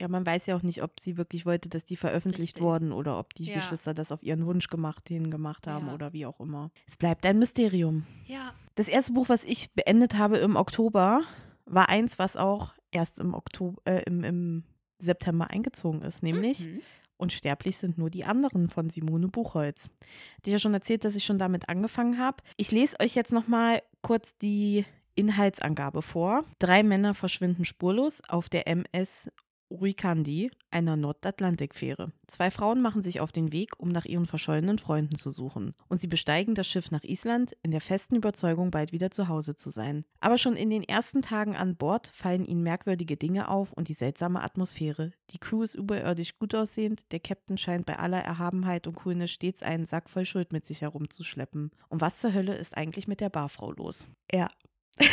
Ja, 0.00 0.08
man 0.08 0.24
weiß 0.26 0.46
ja 0.46 0.56
auch 0.56 0.62
nicht, 0.62 0.82
ob 0.82 0.98
sie 1.00 1.16
wirklich 1.16 1.46
wollte, 1.46 1.68
dass 1.68 1.84
die 1.84 1.96
veröffentlicht 1.96 2.56
Richtig. 2.56 2.62
wurden 2.62 2.90
oder 2.92 3.18
ob 3.18 3.34
die 3.34 3.44
Ja. 3.44 3.54
Geschwister 3.54 3.94
das 3.94 4.10
auf 4.12 4.22
ihren 4.22 4.46
Wunsch 4.46 4.68
gemacht, 4.68 5.08
hin 5.08 5.30
gemacht 5.30 5.66
haben 5.66 5.88
Ja. 5.88 5.94
oder 5.94 6.12
wie 6.12 6.26
auch 6.26 6.40
immer. 6.40 6.70
Es 6.86 6.96
bleibt 6.96 7.24
ein 7.26 7.38
Mysterium. 7.38 8.06
Ja. 8.26 8.54
Das 8.76 8.88
erste 8.88 9.12
Buch, 9.12 9.28
was 9.28 9.44
ich 9.44 9.70
beendet 9.72 10.16
habe 10.16 10.38
im 10.38 10.56
Oktober, 10.56 11.22
war 11.66 11.88
eins, 11.88 12.18
was 12.18 12.36
auch 12.36 12.72
erst 12.90 13.20
im 13.20 13.34
Oktober, 13.34 13.80
äh, 13.84 14.02
im, 14.06 14.24
im 14.24 14.64
September 14.98 15.50
eingezogen 15.50 16.02
ist, 16.02 16.22
nämlich 16.22 16.66
Mhm. 16.66 16.80
Unsterblich 17.16 17.76
sind 17.76 17.98
nur 17.98 18.08
die 18.08 18.24
anderen 18.24 18.70
von 18.70 18.88
Simone 18.88 19.28
Buchholz. 19.28 19.90
Hatte 20.38 20.46
ich 20.46 20.52
ja 20.52 20.58
schon 20.58 20.72
erzählt, 20.72 21.04
dass 21.04 21.16
ich 21.16 21.24
schon 21.26 21.38
damit 21.38 21.68
angefangen 21.68 22.16
habe. 22.18 22.38
Ich 22.56 22.70
lese 22.72 22.98
euch 22.98 23.14
jetzt 23.14 23.30
noch 23.30 23.46
mal 23.46 23.82
kurz 24.00 24.38
die 24.38 24.86
Inhaltsangabe 25.16 26.00
vor. 26.00 26.44
Drei 26.60 26.82
Männer 26.82 27.12
verschwinden 27.12 27.66
spurlos 27.66 28.22
auf 28.26 28.48
der 28.48 28.66
MS 28.66 29.30
Urikandi, 29.70 30.50
einer 30.70 30.96
Nordatlantikfähre. 30.96 32.12
Zwei 32.26 32.50
Frauen 32.50 32.82
machen 32.82 33.02
sich 33.02 33.20
auf 33.20 33.32
den 33.32 33.52
Weg, 33.52 33.78
um 33.78 33.88
nach 33.88 34.04
ihren 34.04 34.26
verschollenen 34.26 34.78
Freunden 34.78 35.16
zu 35.16 35.30
suchen. 35.30 35.74
Und 35.88 35.98
sie 35.98 36.08
besteigen 36.08 36.54
das 36.54 36.66
Schiff 36.66 36.90
nach 36.90 37.04
Island 37.04 37.56
in 37.62 37.70
der 37.70 37.80
festen 37.80 38.16
Überzeugung, 38.16 38.70
bald 38.70 38.92
wieder 38.92 39.10
zu 39.10 39.28
Hause 39.28 39.54
zu 39.54 39.70
sein. 39.70 40.04
Aber 40.20 40.38
schon 40.38 40.56
in 40.56 40.70
den 40.70 40.82
ersten 40.82 41.22
Tagen 41.22 41.56
an 41.56 41.76
Bord 41.76 42.08
fallen 42.08 42.44
ihnen 42.44 42.62
merkwürdige 42.62 43.16
Dinge 43.16 43.48
auf 43.48 43.72
und 43.72 43.88
die 43.88 43.94
seltsame 43.94 44.42
Atmosphäre. 44.42 45.12
Die 45.30 45.38
Crew 45.38 45.62
ist 45.62 45.74
überirdisch 45.74 46.38
gut 46.38 46.54
aussehend, 46.54 47.04
der 47.12 47.20
Captain 47.20 47.56
scheint 47.56 47.86
bei 47.86 47.98
aller 47.98 48.20
Erhabenheit 48.20 48.86
und 48.86 48.96
Coolness 48.96 49.30
stets 49.30 49.62
einen 49.62 49.86
Sack 49.86 50.10
voll 50.10 50.24
Schuld 50.24 50.52
mit 50.52 50.66
sich 50.66 50.80
herumzuschleppen. 50.80 51.70
Und 51.88 52.00
was 52.00 52.20
zur 52.20 52.34
Hölle 52.34 52.56
ist 52.56 52.76
eigentlich 52.76 53.06
mit 53.06 53.20
der 53.20 53.30
Barfrau 53.30 53.72
los? 53.72 54.08
Ja. 54.32 54.48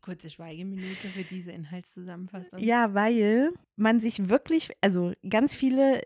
Kurze 0.00 0.30
Schweigeminute 0.30 1.08
für 1.08 1.24
diese 1.24 1.52
Inhaltszusammenfassung. 1.52 2.58
Ja, 2.58 2.94
weil 2.94 3.52
man 3.76 4.00
sich 4.00 4.28
wirklich, 4.28 4.70
also 4.80 5.12
ganz 5.28 5.54
viele, 5.54 6.02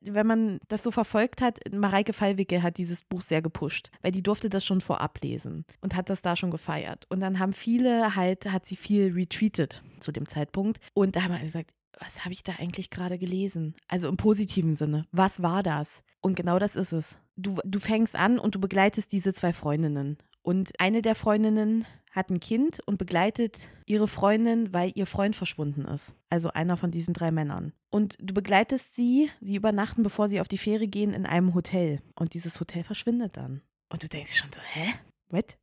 wenn 0.00 0.26
man 0.26 0.60
das 0.68 0.82
so 0.82 0.90
verfolgt 0.90 1.40
hat, 1.40 1.58
Mareike 1.72 2.12
Fallwicke 2.12 2.62
hat 2.62 2.78
dieses 2.78 3.02
Buch 3.02 3.22
sehr 3.22 3.42
gepusht, 3.42 3.90
weil 4.02 4.12
die 4.12 4.22
durfte 4.22 4.48
das 4.48 4.64
schon 4.64 4.80
vorab 4.80 5.20
lesen 5.22 5.64
und 5.80 5.94
hat 5.94 6.10
das 6.10 6.22
da 6.22 6.36
schon 6.36 6.50
gefeiert. 6.50 7.06
Und 7.08 7.20
dann 7.20 7.38
haben 7.38 7.52
viele 7.52 8.14
halt, 8.16 8.46
hat 8.46 8.66
sie 8.66 8.76
viel 8.76 9.12
retweetet 9.12 9.82
zu 10.00 10.12
dem 10.12 10.26
Zeitpunkt. 10.26 10.78
Und 10.94 11.16
da 11.16 11.22
haben 11.22 11.32
wir 11.32 11.40
gesagt, 11.40 11.70
was 12.00 12.24
habe 12.24 12.32
ich 12.32 12.42
da 12.42 12.54
eigentlich 12.58 12.90
gerade 12.90 13.18
gelesen? 13.18 13.74
Also 13.88 14.08
im 14.08 14.16
positiven 14.16 14.74
Sinne. 14.74 15.06
Was 15.12 15.42
war 15.42 15.62
das? 15.62 16.02
Und 16.20 16.36
genau 16.36 16.58
das 16.58 16.76
ist 16.76 16.92
es. 16.92 17.18
Du, 17.36 17.58
du 17.64 17.78
fängst 17.78 18.16
an 18.16 18.38
und 18.38 18.54
du 18.54 18.60
begleitest 18.60 19.12
diese 19.12 19.32
zwei 19.32 19.52
Freundinnen. 19.52 20.18
Und 20.44 20.78
eine 20.78 21.00
der 21.00 21.14
Freundinnen 21.14 21.86
hat 22.10 22.30
ein 22.30 22.38
Kind 22.38 22.78
und 22.86 22.98
begleitet 22.98 23.70
ihre 23.86 24.06
Freundin, 24.06 24.72
weil 24.74 24.92
ihr 24.94 25.06
Freund 25.06 25.34
verschwunden 25.34 25.86
ist. 25.86 26.14
Also 26.28 26.50
einer 26.50 26.76
von 26.76 26.90
diesen 26.90 27.14
drei 27.14 27.30
Männern. 27.30 27.72
Und 27.90 28.16
du 28.20 28.34
begleitest 28.34 28.94
sie, 28.94 29.30
sie 29.40 29.56
übernachten, 29.56 30.02
bevor 30.02 30.28
sie 30.28 30.40
auf 30.40 30.46
die 30.46 30.58
Fähre 30.58 30.86
gehen, 30.86 31.14
in 31.14 31.24
einem 31.24 31.54
Hotel. 31.54 32.02
Und 32.14 32.34
dieses 32.34 32.60
Hotel 32.60 32.84
verschwindet 32.84 33.38
dann. 33.38 33.62
Und 33.88 34.02
du 34.02 34.08
denkst 34.08 34.36
schon 34.36 34.52
so, 34.52 34.60
hä? 34.60 34.92
What? 35.30 35.56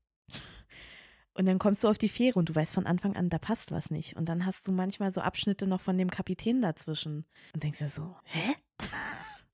Und 1.34 1.46
dann 1.46 1.60
kommst 1.60 1.84
du 1.84 1.88
auf 1.88 2.00
die 2.00 2.10
Fähre 2.10 2.40
und 2.40 2.50
du 2.50 2.56
weißt 2.56 2.74
von 2.74 2.88
Anfang 2.88 3.16
an, 3.16 3.30
da 3.30 3.38
passt 3.38 3.72
was 3.72 3.92
nicht. 3.92 4.18
Und 4.18 4.28
dann 4.28 4.46
hast 4.46 4.68
du 4.68 4.72
manchmal 4.72 5.12
so 5.12 5.22
Abschnitte 5.22 5.68
noch 5.68 5.80
von 5.80 5.98
dem 5.98 6.10
Kapitän 6.10 6.62
dazwischen. 6.62 7.26
Und 7.54 7.64
denkst 7.64 7.80
dir 7.80 7.88
so, 7.88 8.16
hä? 8.24 8.56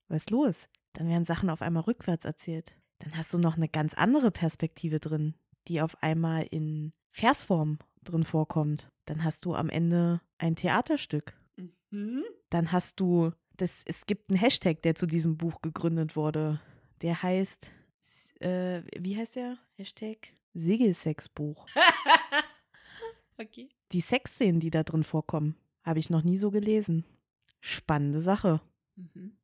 Was 0.07 0.17
ist 0.19 0.29
los? 0.29 0.69
Dann 0.93 1.09
werden 1.09 1.25
Sachen 1.25 1.49
auf 1.49 1.61
einmal 1.61 1.83
rückwärts 1.83 2.23
erzählt. 2.23 2.75
Dann 2.99 3.15
hast 3.15 3.33
du 3.33 3.37
noch 3.37 3.57
eine 3.57 3.69
ganz 3.69 3.93
andere 3.93 4.31
Perspektive 4.31 4.99
drin, 4.99 5.35
die 5.67 5.81
auf 5.81 6.01
einmal 6.01 6.47
in 6.49 6.93
Versform 7.11 7.79
drin 8.03 8.23
vorkommt. 8.23 8.89
Dann 9.05 9.23
hast 9.23 9.45
du 9.45 9.53
am 9.53 9.69
Ende 9.69 10.21
ein 10.37 10.55
Theaterstück. 10.55 11.33
Mhm. 11.91 12.23
Dann 12.49 12.71
hast 12.71 12.99
du, 12.99 13.31
das, 13.55 13.81
es 13.85 14.05
gibt 14.05 14.29
einen 14.29 14.39
Hashtag, 14.39 14.81
der 14.81 14.95
zu 14.95 15.05
diesem 15.05 15.37
Buch 15.37 15.61
gegründet 15.61 16.15
wurde. 16.15 16.61
Der 17.01 17.21
heißt, 17.21 17.71
äh, 18.39 18.81
wie 18.97 19.17
heißt 19.17 19.35
der? 19.35 19.57
Hashtag 19.75 20.33
Segelsexbuch. 20.53 21.67
okay. 23.37 23.69
Die 23.91 24.01
Sexszenen, 24.01 24.59
die 24.59 24.71
da 24.71 24.83
drin 24.83 25.03
vorkommen, 25.03 25.55
habe 25.83 25.99
ich 25.99 26.09
noch 26.09 26.23
nie 26.23 26.37
so 26.37 26.51
gelesen. 26.51 27.05
Spannende 27.61 28.21
Sache. 28.21 28.61
Mhm. 28.95 29.37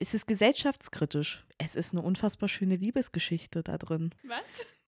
Es 0.00 0.14
ist 0.14 0.26
gesellschaftskritisch. 0.26 1.44
Es 1.58 1.76
ist 1.76 1.92
eine 1.92 2.02
unfassbar 2.02 2.48
schöne 2.48 2.76
Liebesgeschichte 2.76 3.62
da 3.62 3.78
drin. 3.78 4.10
Was? 4.24 4.42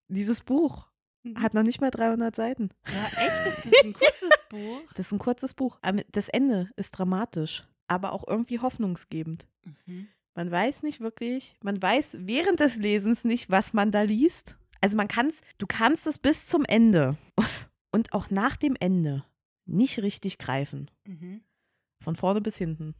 Dieses 0.08 0.40
Buch 0.40 0.88
Mhm. 1.24 1.42
hat 1.42 1.52
noch 1.52 1.64
nicht 1.64 1.80
mal 1.80 1.90
300 1.90 2.34
Seiten. 2.36 2.70
Ja, 2.86 3.06
echt? 3.24 3.46
Das 3.46 3.64
ist 3.66 3.84
ein 3.84 3.92
kurzes 3.92 4.30
Buch. 4.50 4.80
Das 4.94 5.06
ist 5.06 5.12
ein 5.12 5.18
kurzes 5.18 5.52
Buch. 5.54 5.76
Das 6.12 6.28
Ende 6.28 6.70
ist 6.76 6.92
dramatisch, 6.92 7.66
aber 7.88 8.12
auch 8.12 8.24
irgendwie 8.28 8.60
hoffnungsgebend. 8.60 9.44
Mhm. 9.86 10.06
Man 10.36 10.50
weiß 10.50 10.84
nicht 10.84 11.00
wirklich, 11.00 11.56
man 11.60 11.82
weiß 11.82 12.10
während 12.20 12.60
des 12.60 12.76
Lesens 12.76 13.24
nicht, 13.24 13.50
was 13.50 13.72
man 13.72 13.90
da 13.90 14.02
liest. 14.02 14.56
Also 14.80 14.96
man 14.96 15.08
kann 15.08 15.26
es, 15.26 15.40
du 15.58 15.66
kannst 15.66 16.06
es 16.06 16.18
bis 16.18 16.46
zum 16.46 16.64
Ende 16.64 17.16
und 17.92 18.12
auch 18.12 18.30
nach 18.30 18.56
dem 18.56 18.76
Ende 18.78 19.24
nicht 19.66 19.98
richtig 19.98 20.38
greifen. 20.38 20.88
Mhm. 21.04 21.42
Von 22.00 22.14
vorne 22.14 22.40
bis 22.40 22.56
hinten. 22.56 22.94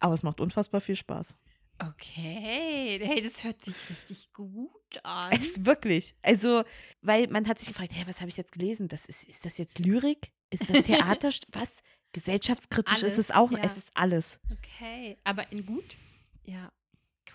Aber 0.00 0.14
es 0.14 0.22
macht 0.22 0.40
unfassbar 0.40 0.80
viel 0.80 0.96
Spaß. 0.96 1.36
Okay, 1.80 2.98
hey, 3.00 3.22
das 3.22 3.44
hört 3.44 3.64
sich 3.64 3.76
richtig 3.88 4.32
gut 4.32 5.04
an. 5.04 5.32
Es 5.32 5.64
wirklich. 5.64 6.16
Also, 6.22 6.64
weil 7.02 7.28
man 7.28 7.46
hat 7.46 7.60
sich 7.60 7.68
gefragt, 7.68 7.92
hey, 7.94 8.04
was 8.06 8.20
habe 8.20 8.28
ich 8.28 8.36
jetzt 8.36 8.52
gelesen? 8.52 8.88
Das 8.88 9.04
ist, 9.06 9.22
ist 9.24 9.44
das 9.44 9.58
jetzt 9.58 9.78
Lyrik? 9.78 10.32
Ist 10.50 10.68
das 10.68 10.82
Theater? 10.82 11.30
was? 11.52 11.82
Gesellschaftskritisch 12.12 13.02
Alles, 13.02 13.12
ist 13.12 13.18
es 13.18 13.30
auch? 13.30 13.52
ja. 13.52 13.58
Es 13.58 13.76
ist 13.76 13.90
alles. 13.94 14.40
Okay, 14.50 15.18
aber 15.22 15.52
in 15.52 15.66
gut? 15.66 15.96
Ja, 16.44 16.72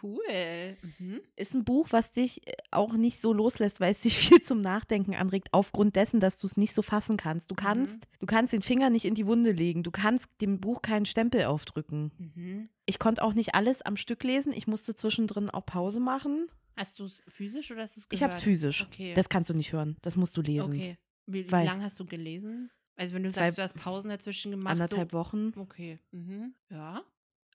cool. 0.01 0.77
Mhm. 0.99 1.21
Ist 1.35 1.53
ein 1.53 1.63
Buch, 1.63 1.87
was 1.91 2.11
dich 2.11 2.47
äh, 2.47 2.53
auch 2.71 2.93
nicht 2.93 3.21
so 3.21 3.33
loslässt, 3.33 3.79
weil 3.79 3.91
es 3.91 4.01
dich 4.01 4.17
viel 4.17 4.41
zum 4.41 4.61
Nachdenken 4.61 5.15
anregt, 5.15 5.49
aufgrund 5.51 5.95
dessen, 5.95 6.19
dass 6.19 6.39
du 6.39 6.47
es 6.47 6.57
nicht 6.57 6.73
so 6.73 6.81
fassen 6.81 7.17
kannst. 7.17 7.51
Du 7.51 7.55
kannst, 7.55 8.07
du 8.19 8.25
kannst 8.25 8.53
den 8.53 8.61
Finger 8.61 8.89
nicht 8.89 9.05
in 9.05 9.15
die 9.15 9.27
Wunde 9.27 9.51
legen. 9.51 9.83
Du 9.83 9.91
kannst 9.91 10.27
dem 10.41 10.59
Buch 10.59 10.81
keinen 10.81 11.05
Stempel 11.05 11.45
aufdrücken. 11.45 12.11
Mhm. 12.17 12.69
Ich 12.85 12.99
konnte 12.99 13.23
auch 13.23 13.33
nicht 13.33 13.55
alles 13.55 13.81
am 13.81 13.97
Stück 13.97 14.23
lesen. 14.23 14.53
Ich 14.53 14.67
musste 14.67 14.95
zwischendrin 14.95 15.49
auch 15.49 15.65
Pause 15.65 15.99
machen. 15.99 16.47
Hast 16.75 16.99
du 16.99 17.05
es 17.05 17.23
physisch 17.27 17.71
oder 17.71 17.83
hast 17.83 17.97
du 17.97 17.99
es 18.01 18.09
gehört? 18.09 18.19
Ich 18.19 18.23
habe 18.23 18.33
es 18.33 18.41
physisch. 18.41 18.85
Okay. 18.85 19.13
Das 19.13 19.29
kannst 19.29 19.49
du 19.49 19.53
nicht 19.53 19.73
hören. 19.73 19.97
Das 20.01 20.15
musst 20.15 20.35
du 20.37 20.41
lesen. 20.41 20.73
okay. 20.73 20.97
Wie, 21.25 21.45
wie 21.45 21.51
lange 21.51 21.83
hast 21.83 21.99
du 21.99 22.05
gelesen? 22.05 22.69
Also 22.95 23.15
wenn 23.15 23.23
du 23.23 23.31
sagst, 23.31 23.57
du 23.57 23.61
hast 23.61 23.73
Pausen 23.73 24.09
dazwischen 24.09 24.51
gemacht. 24.51 24.73
Anderthalb 24.73 25.11
so, 25.11 25.17
Wochen. 25.17 25.51
Okay. 25.57 25.99
Mhm. 26.11 26.53
Ja. 26.69 27.03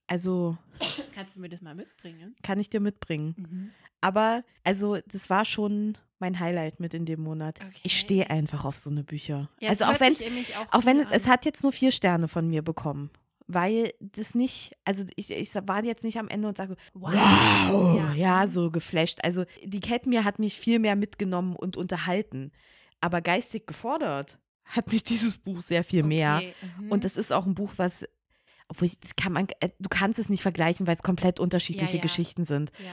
Also 0.09 0.57
Kannst 1.13 1.35
du 1.35 1.39
mir 1.41 1.49
das 1.49 1.61
mal 1.61 1.75
mitbringen? 1.75 2.35
kann 2.43 2.59
ich 2.59 2.69
dir 2.69 2.79
mitbringen. 2.79 3.35
Mhm. 3.37 3.69
Aber 4.01 4.43
also 4.63 4.97
das 5.07 5.29
war 5.29 5.45
schon 5.45 5.97
mein 6.19 6.39
Highlight 6.39 6.79
mit 6.79 6.93
in 6.93 7.05
dem 7.05 7.21
Monat. 7.21 7.59
Okay. 7.61 7.79
Ich 7.83 7.99
stehe 7.99 8.29
einfach 8.29 8.65
auf 8.65 8.77
so 8.77 8.89
eine 8.89 9.03
Bücher. 9.03 9.49
Ja, 9.59 9.69
also 9.69 9.85
auch 9.85 9.89
hört 9.91 9.99
wenn 10.01 10.15
sich 10.15 10.27
nämlich 10.27 10.55
auch 10.57 10.65
auch 10.71 10.85
wenn 10.85 10.99
es 10.99 11.09
es 11.11 11.27
hat 11.27 11.45
jetzt 11.45 11.63
nur 11.63 11.71
vier 11.71 11.91
Sterne 11.91 12.27
von 12.27 12.47
mir 12.47 12.61
bekommen, 12.61 13.09
weil 13.47 13.93
das 13.99 14.35
nicht, 14.35 14.75
also 14.85 15.03
ich, 15.15 15.31
ich 15.31 15.53
war 15.55 15.83
jetzt 15.83 16.03
nicht 16.03 16.17
am 16.17 16.27
Ende 16.27 16.47
und 16.47 16.57
sage 16.57 16.75
wow, 16.93 17.13
Ja. 17.13 18.13
ja. 18.13 18.47
so 18.47 18.71
geflasht. 18.71 19.19
Also 19.23 19.45
die 19.63 19.79
Catmere 19.79 20.23
hat 20.23 20.39
mich 20.39 20.55
viel 20.57 20.79
mehr 20.79 20.95
mitgenommen 20.95 21.55
und 21.55 21.77
unterhalten, 21.77 22.51
aber 23.01 23.21
geistig 23.21 23.67
gefordert 23.67 24.39
hat 24.65 24.91
mich 24.91 25.03
dieses 25.03 25.37
Buch 25.37 25.61
sehr 25.61 25.83
viel 25.83 26.03
mehr. 26.03 26.37
Okay, 26.37 26.53
mhm. 26.79 26.91
Und 26.91 27.03
das 27.03 27.17
ist 27.17 27.33
auch 27.33 27.45
ein 27.45 27.55
Buch, 27.55 27.73
was 27.77 28.05
obwohl 28.69 28.85
ich, 28.87 28.99
das 28.99 29.15
kann 29.15 29.33
man, 29.33 29.47
äh, 29.59 29.69
du 29.79 29.89
kannst 29.89 30.17
es 30.19 30.29
nicht 30.29 30.41
vergleichen, 30.41 30.87
weil 30.87 30.95
es 30.95 31.03
komplett 31.03 31.39
unterschiedliche 31.39 31.97
ja. 31.97 32.01
Geschichten 32.01 32.45
sind. 32.45 32.71
ja. 32.79 32.91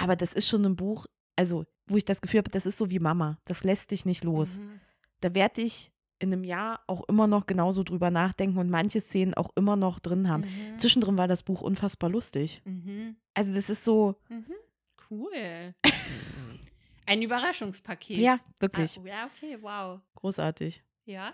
Aber 0.00 0.14
das 0.16 0.32
ist 0.32 0.48
schon 0.48 0.64
ein 0.64 0.76
Buch, 0.76 1.06
also 1.36 1.64
wo 1.86 1.96
ich 1.96 2.04
das 2.04 2.20
Gefühl 2.20 2.38
habe, 2.38 2.50
das 2.50 2.66
ist 2.66 2.78
so 2.78 2.88
wie 2.90 2.98
Mama. 3.00 3.38
Das 3.44 3.64
lässt 3.64 3.90
dich 3.90 4.04
nicht 4.04 4.22
los. 4.24 4.58
Mhm. 4.58 4.80
Da 5.20 5.34
werde 5.34 5.62
ich 5.62 5.90
in 6.20 6.32
einem 6.32 6.44
Jahr 6.44 6.80
auch 6.86 7.02
immer 7.08 7.26
noch 7.26 7.46
genauso 7.46 7.82
drüber 7.82 8.10
nachdenken 8.10 8.58
und 8.58 8.70
manche 8.70 9.00
Szenen 9.00 9.34
auch 9.34 9.50
immer 9.56 9.74
noch 9.76 9.98
drin 9.98 10.28
haben. 10.28 10.42
Mhm. 10.42 10.78
Zwischendrin 10.78 11.18
war 11.18 11.26
das 11.28 11.42
Buch 11.42 11.60
unfassbar 11.62 12.10
lustig. 12.10 12.62
Mhm. 12.64 13.16
Also 13.34 13.54
das 13.54 13.68
ist 13.70 13.84
so, 13.84 14.14
Mhm. 14.28 14.52
Cool. 15.10 15.74
Ein 17.06 17.22
Überraschungspaket. 17.22 18.18
ja, 18.18 18.38
wirklich 18.60 18.98
Ah, 19.02 19.06
ja, 19.08 19.30
okay, 19.34 19.58
wow. 19.62 20.00
großartig. 20.16 20.82
Ja, 21.06 21.32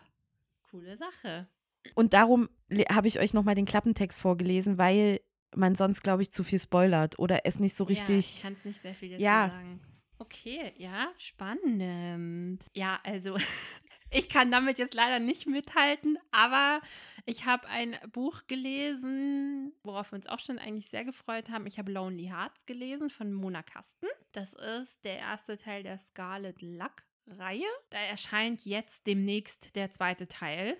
coole 0.71 0.97
Sache. 0.97 1.49
Und 1.95 2.13
darum 2.15 2.49
habe 2.91 3.09
ich 3.09 3.19
euch 3.21 3.35
nochmal 3.35 3.55
den 3.55 3.67
Klappentext 3.67 4.21
vorgelesen, 4.21 4.79
weil 4.79 5.21
man 5.55 5.75
sonst, 5.77 6.03
glaube 6.03 6.23
ich, 6.23 6.33
zu 6.33 6.43
viel 6.43 6.59
spoilert 6.59 7.19
oder 7.19 7.47
es 7.47 7.61
nicht 7.61 7.77
so 7.77 7.85
Ja, 7.85 7.91
ich 7.91 8.01
richtig. 8.01 8.43
kann 8.43 8.55
es 8.55 8.65
nicht 8.65 8.81
sehr 8.83 8.95
viel 8.95 9.11
dazu 9.11 9.23
Ja. 9.23 9.49
sagen. 9.51 9.81
Okay, 10.19 10.73
ja, 10.79 11.09
spannend. 11.19 12.65
Ja, 12.75 13.01
also 13.05 13.37
ich 14.11 14.29
kann 14.29 14.51
damit 14.51 14.79
jetzt 14.79 14.95
leider 14.95 15.19
nicht 15.19 15.47
mithalten, 15.47 16.19
aber 16.31 16.81
ich 17.27 17.45
habe 17.47 17.67
ein 17.69 17.97
Buch 18.13 18.43
gelesen, 18.47 19.73
worauf 19.83 20.13
wir 20.13 20.17
uns 20.17 20.27
auch 20.27 20.39
schon 20.39 20.59
eigentlich 20.59 20.89
sehr 20.89 21.05
gefreut 21.05 21.51
haben. 21.51 21.67
Ich 21.67 21.79
habe 21.79 21.93
Lonely 21.93 22.27
Hearts 22.27 22.65
gelesen 22.67 23.11
von 23.11 23.33
Mona 23.33 23.63
Kasten. 23.63 24.07
Das 24.33 24.55
ist 24.55 25.05
der 25.05 25.19
erste 25.19 25.59
Teil 25.59 25.83
der 25.83 25.99
Scarlet 25.99 26.61
Luck 26.63 27.03
Reihe. 27.27 27.67
Da 27.91 27.99
erscheint 27.99 28.65
jetzt 28.65 29.07
demnächst 29.07 29.75
der 29.75 29.91
zweite 29.91 30.29
Teil, 30.29 30.77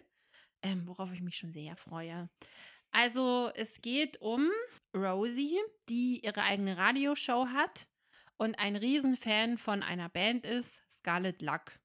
ähm, 0.65 0.87
worauf 0.87 1.13
ich 1.13 1.21
mich 1.21 1.37
schon 1.37 1.53
sehr 1.53 1.77
freue. 1.77 2.29
Also 2.91 3.51
es 3.55 3.81
geht 3.83 4.21
um 4.21 4.51
Rosie, 4.95 5.59
die 5.89 6.21
ihre 6.25 6.43
eigene 6.43 6.77
Radioshow 6.77 7.49
hat 7.49 7.87
und 8.37 8.59
ein 8.59 8.77
Riesenfan 8.77 9.59
von 9.59 9.83
einer 9.83 10.09
Band 10.09 10.47
ist, 10.47 10.83
Scarlet 10.91 11.43
Luck. 11.43 11.79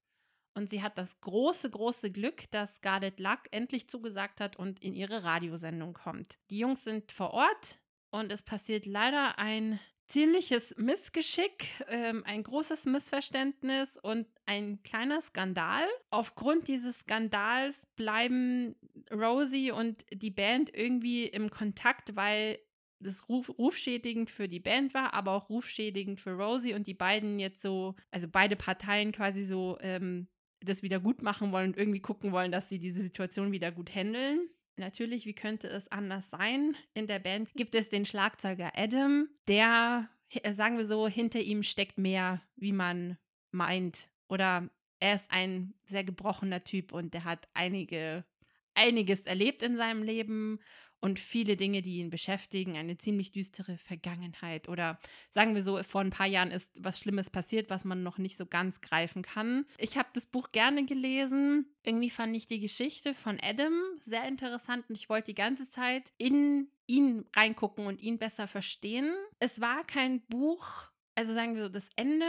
Und 0.55 0.69
sie 0.69 0.81
hat 0.81 0.97
das 0.97 1.19
große, 1.21 1.69
große 1.69 2.11
Glück, 2.11 2.49
dass 2.51 2.75
Scarlett 2.75 3.19
Luck 3.19 3.39
endlich 3.51 3.87
zugesagt 3.89 4.41
hat 4.41 4.57
und 4.57 4.81
in 4.81 4.93
ihre 4.93 5.23
Radiosendung 5.23 5.93
kommt. 5.93 6.39
Die 6.49 6.59
Jungs 6.59 6.83
sind 6.83 7.11
vor 7.11 7.31
Ort 7.31 7.79
und 8.11 8.31
es 8.31 8.41
passiert 8.41 8.85
leider 8.85 9.37
ein 9.37 9.79
ziemliches 10.09 10.75
Missgeschick, 10.77 11.67
ähm, 11.87 12.23
ein 12.25 12.43
großes 12.43 12.85
Missverständnis 12.85 13.97
und 13.97 14.27
ein 14.45 14.81
kleiner 14.83 15.21
Skandal. 15.21 15.83
Aufgrund 16.09 16.67
dieses 16.67 16.99
Skandals 16.99 17.85
bleiben 17.95 18.75
Rosie 19.11 19.71
und 19.71 20.05
die 20.11 20.31
Band 20.31 20.73
irgendwie 20.73 21.25
im 21.25 21.49
Kontakt, 21.49 22.15
weil 22.15 22.59
das 22.99 23.29
Ruf, 23.29 23.49
rufschädigend 23.57 24.29
für 24.29 24.49
die 24.49 24.59
Band 24.59 24.93
war, 24.93 25.13
aber 25.13 25.31
auch 25.31 25.49
rufschädigend 25.49 26.19
für 26.19 26.31
Rosie 26.31 26.73
und 26.73 26.87
die 26.87 26.93
beiden 26.93 27.39
jetzt 27.39 27.61
so, 27.61 27.95
also 28.11 28.27
beide 28.27 28.55
Parteien 28.55 29.11
quasi 29.11 29.45
so 29.45 29.77
ähm, 29.79 30.27
das 30.61 30.83
wieder 30.83 30.99
gut 30.99 31.21
machen 31.21 31.51
wollen 31.51 31.67
und 31.67 31.77
irgendwie 31.77 32.01
gucken 32.01 32.31
wollen, 32.31 32.51
dass 32.51 32.67
sie 32.67 32.79
diese 32.79 33.01
Situation 33.01 33.51
wieder 33.51 33.71
gut 33.71 33.93
handeln. 33.93 34.49
Natürlich, 34.79 35.25
wie 35.25 35.33
könnte 35.33 35.67
es 35.67 35.91
anders 35.91 36.29
sein? 36.29 36.75
In 36.93 37.05
der 37.05 37.19
Band 37.19 37.49
gibt 37.53 37.75
es 37.75 37.89
den 37.89 38.05
Schlagzeuger 38.05 38.71
Adam, 38.75 39.27
der, 39.47 40.09
äh, 40.29 40.53
sagen 40.53 40.77
wir 40.77 40.85
so, 40.85 41.07
hinter 41.07 41.41
ihm 41.41 41.63
steckt 41.63 41.97
mehr, 41.97 42.41
wie 42.55 42.71
man 42.71 43.17
meint. 43.51 44.07
Oder 44.29 44.69
er 45.01 45.15
ist 45.15 45.29
ein 45.31 45.73
sehr 45.85 46.05
gebrochener 46.05 46.63
Typ 46.63 46.93
und 46.93 47.13
der 47.13 47.25
hat 47.25 47.49
einige, 47.53 48.23
einiges 48.73 49.25
erlebt 49.25 49.63
in 49.63 49.75
seinem 49.75 50.01
Leben 50.01 50.59
und 51.01 51.19
viele 51.19 51.55
Dinge, 51.55 51.81
die 51.81 51.97
ihn 51.97 52.09
beschäftigen, 52.09 52.75
eine 52.75 52.97
ziemlich 52.97 53.31
düstere 53.31 53.77
Vergangenheit 53.77 54.67
oder 54.67 54.99
sagen 55.29 55.55
wir 55.55 55.63
so, 55.63 55.81
vor 55.83 56.01
ein 56.01 56.09
paar 56.09 56.27
Jahren 56.27 56.51
ist 56.51 56.71
was 56.79 56.99
Schlimmes 56.99 57.29
passiert, 57.29 57.69
was 57.69 57.85
man 57.85 58.03
noch 58.03 58.17
nicht 58.17 58.37
so 58.37 58.45
ganz 58.45 58.81
greifen 58.81 59.21
kann. 59.21 59.65
Ich 59.77 59.97
habe 59.97 60.09
das 60.13 60.25
Buch 60.25 60.51
gerne 60.51 60.85
gelesen. 60.85 61.67
Irgendwie 61.83 62.09
fand 62.09 62.35
ich 62.35 62.47
die 62.47 62.59
Geschichte 62.59 63.13
von 63.13 63.39
Adam 63.41 63.73
sehr 64.03 64.27
interessant 64.27 64.85
und 64.89 64.95
ich 64.95 65.09
wollte 65.09 65.27
die 65.27 65.35
ganze 65.35 65.69
Zeit 65.69 66.11
in 66.17 66.69
ihn 66.87 67.25
reingucken 67.35 67.85
und 67.85 68.01
ihn 68.01 68.17
besser 68.17 68.47
verstehen. 68.47 69.13
Es 69.39 69.61
war 69.61 69.85
kein 69.85 70.21
Buch, 70.21 70.67
also 71.15 71.33
sagen 71.33 71.55
wir 71.55 71.63
so, 71.63 71.69
das 71.69 71.89
Ende 71.95 72.25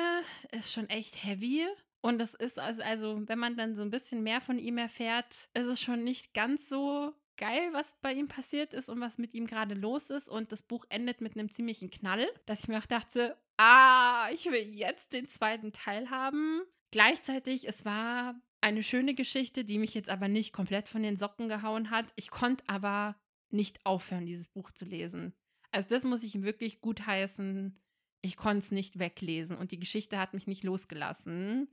ist 0.53 0.73
schon 0.73 0.89
echt 0.89 1.25
heavy. 1.25 1.67
Und 2.03 2.19
das 2.19 2.35
ist 2.35 2.59
also, 2.59 2.83
also, 2.83 3.29
wenn 3.29 3.39
man 3.39 3.57
dann 3.57 3.75
so 3.77 3.83
ein 3.83 3.91
bisschen 3.91 4.23
mehr 4.23 4.41
von 4.41 4.59
ihm 4.59 4.79
erfährt, 4.79 5.49
ist 5.53 5.67
es 5.67 5.81
schon 5.81 6.03
nicht 6.03 6.33
ganz 6.33 6.69
so 6.69 7.13
geil, 7.41 7.71
was 7.73 7.97
bei 8.03 8.13
ihm 8.13 8.29
passiert 8.29 8.75
ist 8.75 8.89
und 8.89 9.01
was 9.01 9.19
mit 9.19 9.35
ihm 9.35 9.47
gerade 9.47 9.75
los 9.75 10.11
ist. 10.11 10.29
Und 10.29 10.53
das 10.53 10.63
Buch 10.63 10.85
endet 10.91 11.21
mit 11.21 11.37
einem 11.37 11.51
ziemlichen 11.51 11.91
Knall, 11.91 12.29
dass 12.47 12.61
ich 12.61 12.69
mir 12.69 12.79
auch 12.79 12.87
dachte, 12.87 13.37
ah, 13.57 14.29
ich 14.33 14.47
will 14.47 14.69
jetzt 14.75 15.13
den 15.13 15.27
zweiten 15.27 15.73
Teil 15.73 16.11
haben. 16.11 16.63
Gleichzeitig, 16.93 17.67
es 17.67 17.85
war 17.85 18.35
eine 18.61 18.83
schöne 18.83 19.15
Geschichte, 19.15 19.65
die 19.65 19.79
mich 19.79 19.95
jetzt 19.95 20.11
aber 20.11 20.29
nicht 20.29 20.53
komplett 20.53 20.89
von 20.89 21.03
den 21.03 21.17
Socken 21.17 21.49
gehauen 21.49 21.91
hat. 21.91 22.07
Ich 22.15 22.31
konnte 22.31 22.63
aber 22.69 23.17
nicht 23.49 23.85
aufhören, 23.87 24.27
dieses 24.27 24.49
Buch 24.49 24.71
zu 24.73 24.85
lesen. 24.85 25.35
Also 25.73 25.89
das 25.89 26.05
muss 26.05 26.23
ich 26.23 26.35
ihm 26.35 26.45
wirklich 26.45 26.81
gut 26.81 27.07
heißen. 27.07 27.81
Ich 28.23 28.37
konnte 28.37 28.65
es 28.65 28.71
nicht 28.71 28.99
weglesen 28.99 29.57
und 29.57 29.73
die 29.73 29.79
Geschichte 29.79 30.19
hat 30.19 30.35
mich 30.35 30.47
nicht 30.47 30.63
losgelassen. 30.63 31.69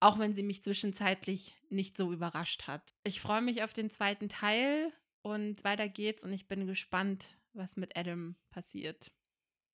Auch 0.00 0.18
wenn 0.18 0.34
sie 0.34 0.42
mich 0.42 0.62
zwischenzeitlich 0.62 1.56
nicht 1.70 1.96
so 1.96 2.12
überrascht 2.12 2.66
hat. 2.66 2.94
Ich 3.04 3.20
freue 3.20 3.40
mich 3.40 3.62
auf 3.62 3.72
den 3.72 3.90
zweiten 3.90 4.28
Teil 4.28 4.92
und 5.22 5.64
weiter 5.64 5.88
geht's 5.88 6.24
und 6.24 6.32
ich 6.32 6.48
bin 6.48 6.66
gespannt, 6.66 7.36
was 7.52 7.76
mit 7.76 7.96
Adam 7.96 8.36
passiert. 8.50 9.12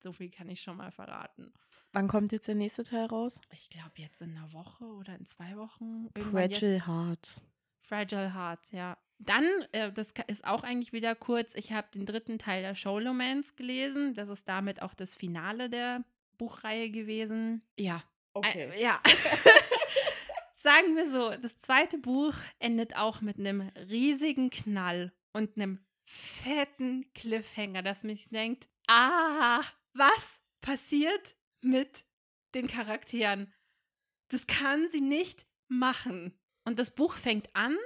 So 0.03 0.13
viel 0.13 0.31
kann 0.31 0.49
ich 0.49 0.61
schon 0.61 0.77
mal 0.77 0.91
verraten. 0.91 1.53
Wann 1.93 2.09
kommt 2.09 2.33
jetzt 2.33 2.49
der 2.49 2.57
nächste 2.57 2.83
Teil 2.83 3.07
raus? 3.07 3.41
Ich 3.53 3.71
glaube 3.71 3.93
jetzt 3.97 4.21
in 4.21 4.37
einer 4.37 4.53
Woche 4.53 4.85
oder 4.85 5.15
in 5.17 5.25
zwei 5.27 5.57
Wochen. 5.57 6.11
Fragile 6.17 6.87
Hearts. 6.87 7.43
Fragile 7.81 8.35
Hearts, 8.35 8.73
ja. 8.73 8.99
Dann, 9.19 9.47
äh, 9.73 9.93
das 9.93 10.13
ist 10.27 10.45
auch 10.45 10.65
eigentlich 10.65 10.93
wieder 10.93 11.15
kurz, 11.15 11.55
ich 11.55 11.73
habe 11.73 11.87
den 11.95 12.05
dritten 12.05 12.39
Teil 12.39 12.63
der 12.63 12.75
Showlomance 12.75 13.55
gelesen. 13.55 14.15
Das 14.15 14.29
ist 14.29 14.49
damit 14.49 14.83
auch 14.83 14.95
das 14.95 15.15
Finale 15.15 15.71
der 15.71 16.05
Buchreihe 16.37 16.91
gewesen. 16.91 17.63
Ja. 17.79 18.03
Okay. 18.33 18.71
Äh, 18.73 18.83
ja. 18.83 19.01
Sagen 20.57 20.97
wir 20.97 21.11
so, 21.11 21.31
das 21.41 21.59
zweite 21.59 21.99
Buch 21.99 22.35
endet 22.59 22.97
auch 22.97 23.21
mit 23.21 23.39
einem 23.39 23.61
riesigen 23.89 24.51
Knall 24.51 25.13
und 25.35 25.57
einem 25.57 25.85
fetten 26.07 27.13
Cliffhanger, 27.15 27.83
dass 27.83 28.03
mich 28.03 28.29
denkt, 28.31 28.69
ah, 28.89 29.63
was 29.93 30.41
passiert 30.61 31.37
mit 31.61 32.05
den 32.55 32.67
Charakteren? 32.67 33.53
Das 34.29 34.47
kann 34.47 34.89
sie 34.91 35.01
nicht 35.01 35.47
machen. 35.69 36.39
Und 36.65 36.79
das 36.79 36.95
Buch 36.95 37.15
fängt 37.15 37.55
an 37.55 37.77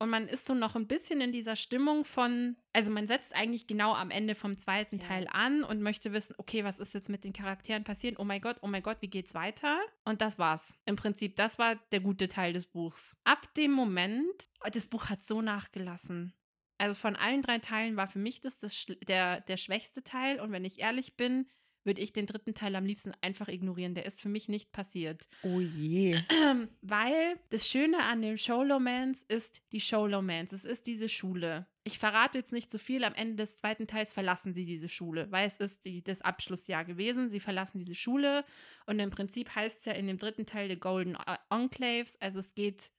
und 0.00 0.10
man 0.10 0.28
ist 0.28 0.46
so 0.46 0.54
noch 0.54 0.76
ein 0.76 0.86
bisschen 0.86 1.20
in 1.20 1.32
dieser 1.32 1.56
Stimmung 1.56 2.04
von, 2.04 2.56
also 2.72 2.90
man 2.90 3.08
setzt 3.08 3.34
eigentlich 3.34 3.66
genau 3.66 3.94
am 3.94 4.10
Ende 4.10 4.34
vom 4.34 4.56
zweiten 4.56 4.98
ja. 4.98 5.06
Teil 5.06 5.26
an 5.30 5.64
und 5.64 5.82
möchte 5.82 6.12
wissen, 6.12 6.34
okay, 6.38 6.62
was 6.62 6.78
ist 6.78 6.94
jetzt 6.94 7.08
mit 7.08 7.24
den 7.24 7.32
Charakteren 7.32 7.82
passiert? 7.82 8.18
Oh 8.18 8.24
mein 8.24 8.40
Gott, 8.40 8.58
oh 8.60 8.68
mein 8.68 8.82
Gott, 8.82 8.98
wie 9.00 9.10
geht's 9.10 9.34
weiter? 9.34 9.80
Und 10.04 10.20
das 10.20 10.38
war's. 10.38 10.72
Im 10.84 10.96
Prinzip, 10.96 11.36
das 11.36 11.58
war 11.58 11.76
der 11.90 12.00
gute 12.00 12.28
Teil 12.28 12.52
des 12.52 12.66
Buchs. 12.66 13.16
Ab 13.24 13.52
dem 13.54 13.72
Moment, 13.72 14.48
oh, 14.64 14.68
das 14.72 14.86
Buch 14.86 15.10
hat 15.10 15.22
so 15.22 15.42
nachgelassen. 15.42 16.32
Also 16.78 16.94
von 16.94 17.16
allen 17.16 17.42
drei 17.42 17.58
Teilen 17.58 17.96
war 17.96 18.06
für 18.06 18.18
mich 18.18 18.40
das, 18.40 18.58
das 18.58 18.86
der, 19.06 19.40
der 19.42 19.56
schwächste 19.56 20.02
Teil. 20.02 20.40
Und 20.40 20.52
wenn 20.52 20.64
ich 20.64 20.78
ehrlich 20.78 21.16
bin, 21.16 21.46
würde 21.84 22.02
ich 22.02 22.12
den 22.12 22.26
dritten 22.26 22.54
Teil 22.54 22.76
am 22.76 22.84
liebsten 22.84 23.12
einfach 23.20 23.48
ignorieren. 23.48 23.94
Der 23.94 24.04
ist 24.04 24.20
für 24.20 24.28
mich 24.28 24.48
nicht 24.48 24.72
passiert. 24.72 25.26
Oh 25.42 25.60
je. 25.60 26.20
Weil 26.82 27.40
das 27.50 27.68
Schöne 27.68 28.02
an 28.04 28.22
dem 28.22 28.36
Showlomance 28.36 29.24
ist 29.26 29.60
die 29.72 29.80
Showlomance. 29.80 30.54
Es 30.54 30.64
ist 30.64 30.86
diese 30.86 31.08
Schule. 31.08 31.66
Ich 31.84 31.98
verrate 31.98 32.38
jetzt 32.38 32.52
nicht 32.52 32.70
zu 32.70 32.78
so 32.78 32.84
viel. 32.84 33.04
Am 33.04 33.14
Ende 33.14 33.36
des 33.36 33.56
zweiten 33.56 33.86
Teils 33.86 34.12
verlassen 34.12 34.52
sie 34.52 34.66
diese 34.66 34.88
Schule, 34.88 35.32
weil 35.32 35.48
es 35.48 35.56
ist 35.56 35.84
die, 35.84 36.04
das 36.04 36.20
Abschlussjahr 36.22 36.84
gewesen. 36.84 37.30
Sie 37.30 37.40
verlassen 37.40 37.78
diese 37.78 37.94
Schule. 37.94 38.44
Und 38.86 39.00
im 39.00 39.10
Prinzip 39.10 39.54
heißt 39.54 39.78
es 39.78 39.84
ja 39.86 39.92
in 39.94 40.06
dem 40.06 40.18
dritten 40.18 40.46
Teil 40.46 40.68
The 40.68 40.78
Golden 40.78 41.16
Enclaves. 41.50 42.20
Also 42.20 42.40
es 42.40 42.54
geht 42.54 42.90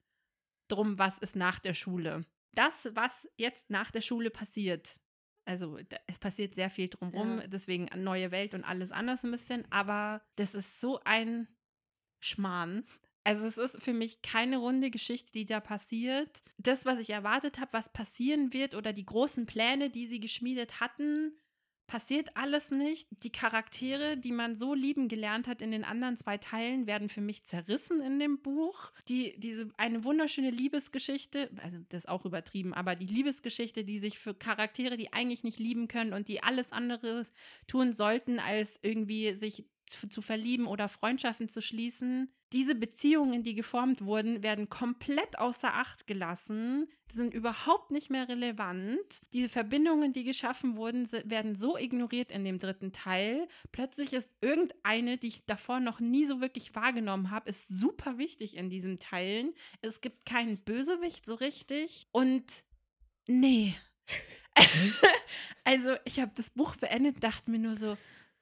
darum, 0.68 0.98
was 0.98 1.18
ist 1.18 1.36
nach 1.36 1.60
der 1.60 1.74
Schule. 1.74 2.24
Das, 2.52 2.90
was 2.94 3.28
jetzt 3.36 3.70
nach 3.70 3.90
der 3.90 4.00
Schule 4.00 4.30
passiert, 4.30 4.98
also 5.44 5.78
es 6.06 6.18
passiert 6.18 6.54
sehr 6.54 6.70
viel 6.70 6.88
drumherum, 6.88 7.38
ja. 7.38 7.46
deswegen 7.46 7.88
neue 8.02 8.30
Welt 8.30 8.54
und 8.54 8.64
alles 8.64 8.90
anders 8.92 9.24
ein 9.24 9.30
bisschen, 9.30 9.70
aber 9.70 10.22
das 10.36 10.54
ist 10.54 10.80
so 10.80 11.00
ein 11.04 11.48
Schmarrn. 12.20 12.84
Also 13.24 13.46
es 13.46 13.58
ist 13.58 13.82
für 13.82 13.92
mich 13.92 14.22
keine 14.22 14.58
runde 14.58 14.90
Geschichte, 14.90 15.32
die 15.32 15.46
da 15.46 15.60
passiert. 15.60 16.42
Das, 16.58 16.86
was 16.86 16.98
ich 16.98 17.10
erwartet 17.10 17.58
habe, 17.58 17.72
was 17.72 17.92
passieren 17.92 18.52
wird 18.52 18.74
oder 18.74 18.92
die 18.92 19.04
großen 19.04 19.46
Pläne, 19.46 19.90
die 19.90 20.06
sie 20.06 20.20
geschmiedet 20.20 20.80
hatten, 20.80 21.36
passiert 21.90 22.36
alles 22.36 22.70
nicht. 22.70 23.08
Die 23.24 23.32
Charaktere, 23.32 24.16
die 24.16 24.30
man 24.30 24.54
so 24.54 24.74
lieben 24.74 25.08
gelernt 25.08 25.48
hat 25.48 25.60
in 25.60 25.72
den 25.72 25.82
anderen 25.82 26.16
zwei 26.16 26.38
Teilen, 26.38 26.86
werden 26.86 27.08
für 27.08 27.20
mich 27.20 27.42
zerrissen 27.42 28.00
in 28.00 28.20
dem 28.20 28.40
Buch. 28.40 28.92
Die, 29.08 29.34
diese, 29.40 29.68
eine 29.76 30.04
wunderschöne 30.04 30.50
Liebesgeschichte, 30.50 31.50
also 31.56 31.78
das 31.88 32.04
ist 32.04 32.08
auch 32.08 32.24
übertrieben, 32.24 32.74
aber 32.74 32.94
die 32.94 33.06
Liebesgeschichte, 33.06 33.82
die 33.82 33.98
sich 33.98 34.20
für 34.20 34.34
Charaktere, 34.34 34.96
die 34.96 35.12
eigentlich 35.12 35.42
nicht 35.42 35.58
lieben 35.58 35.88
können 35.88 36.12
und 36.12 36.28
die 36.28 36.44
alles 36.44 36.70
andere 36.70 37.26
tun 37.66 37.92
sollten, 37.92 38.38
als 38.38 38.78
irgendwie 38.82 39.34
sich 39.34 39.64
zu, 39.90 40.22
verlieben 40.22 40.66
oder 40.66 40.88
Freundschaften 40.88 41.48
zu 41.48 41.60
schließen. 41.60 42.32
Diese 42.52 42.74
Beziehungen, 42.74 43.44
die 43.44 43.54
geformt 43.54 44.04
wurden, 44.04 44.42
werden 44.42 44.68
komplett 44.68 45.38
außer 45.38 45.74
Acht 45.74 46.06
gelassen, 46.06 46.88
die 47.10 47.16
sind 47.16 47.34
überhaupt 47.34 47.90
nicht 47.90 48.10
mehr 48.10 48.28
relevant. 48.28 49.20
Diese 49.32 49.48
Verbindungen, 49.48 50.12
die 50.12 50.24
geschaffen 50.24 50.76
wurden, 50.76 51.10
werden 51.24 51.54
so 51.54 51.76
ignoriert 51.76 52.32
in 52.32 52.44
dem 52.44 52.58
dritten 52.58 52.92
Teil. 52.92 53.48
Plötzlich 53.72 54.12
ist 54.12 54.34
irgendeine, 54.40 55.18
die 55.18 55.28
ich 55.28 55.46
davor 55.46 55.80
noch 55.80 56.00
nie 56.00 56.24
so 56.24 56.40
wirklich 56.40 56.74
wahrgenommen 56.74 57.30
habe, 57.30 57.50
ist 57.50 57.68
super 57.68 58.18
wichtig 58.18 58.56
in 58.56 58.70
diesen 58.70 58.98
Teilen. 58.98 59.54
Es 59.80 60.00
gibt 60.00 60.26
keinen 60.26 60.58
Bösewicht 60.58 61.26
so 61.26 61.34
richtig 61.34 62.08
und 62.12 62.44
nee. 63.26 63.74
also 65.64 65.94
ich 66.04 66.20
habe 66.20 66.32
das 66.34 66.50
Buch 66.50 66.76
beendet, 66.76 67.22
dachte 67.22 67.50
mir 67.50 67.58
nur 67.58 67.76
so, 67.76 67.96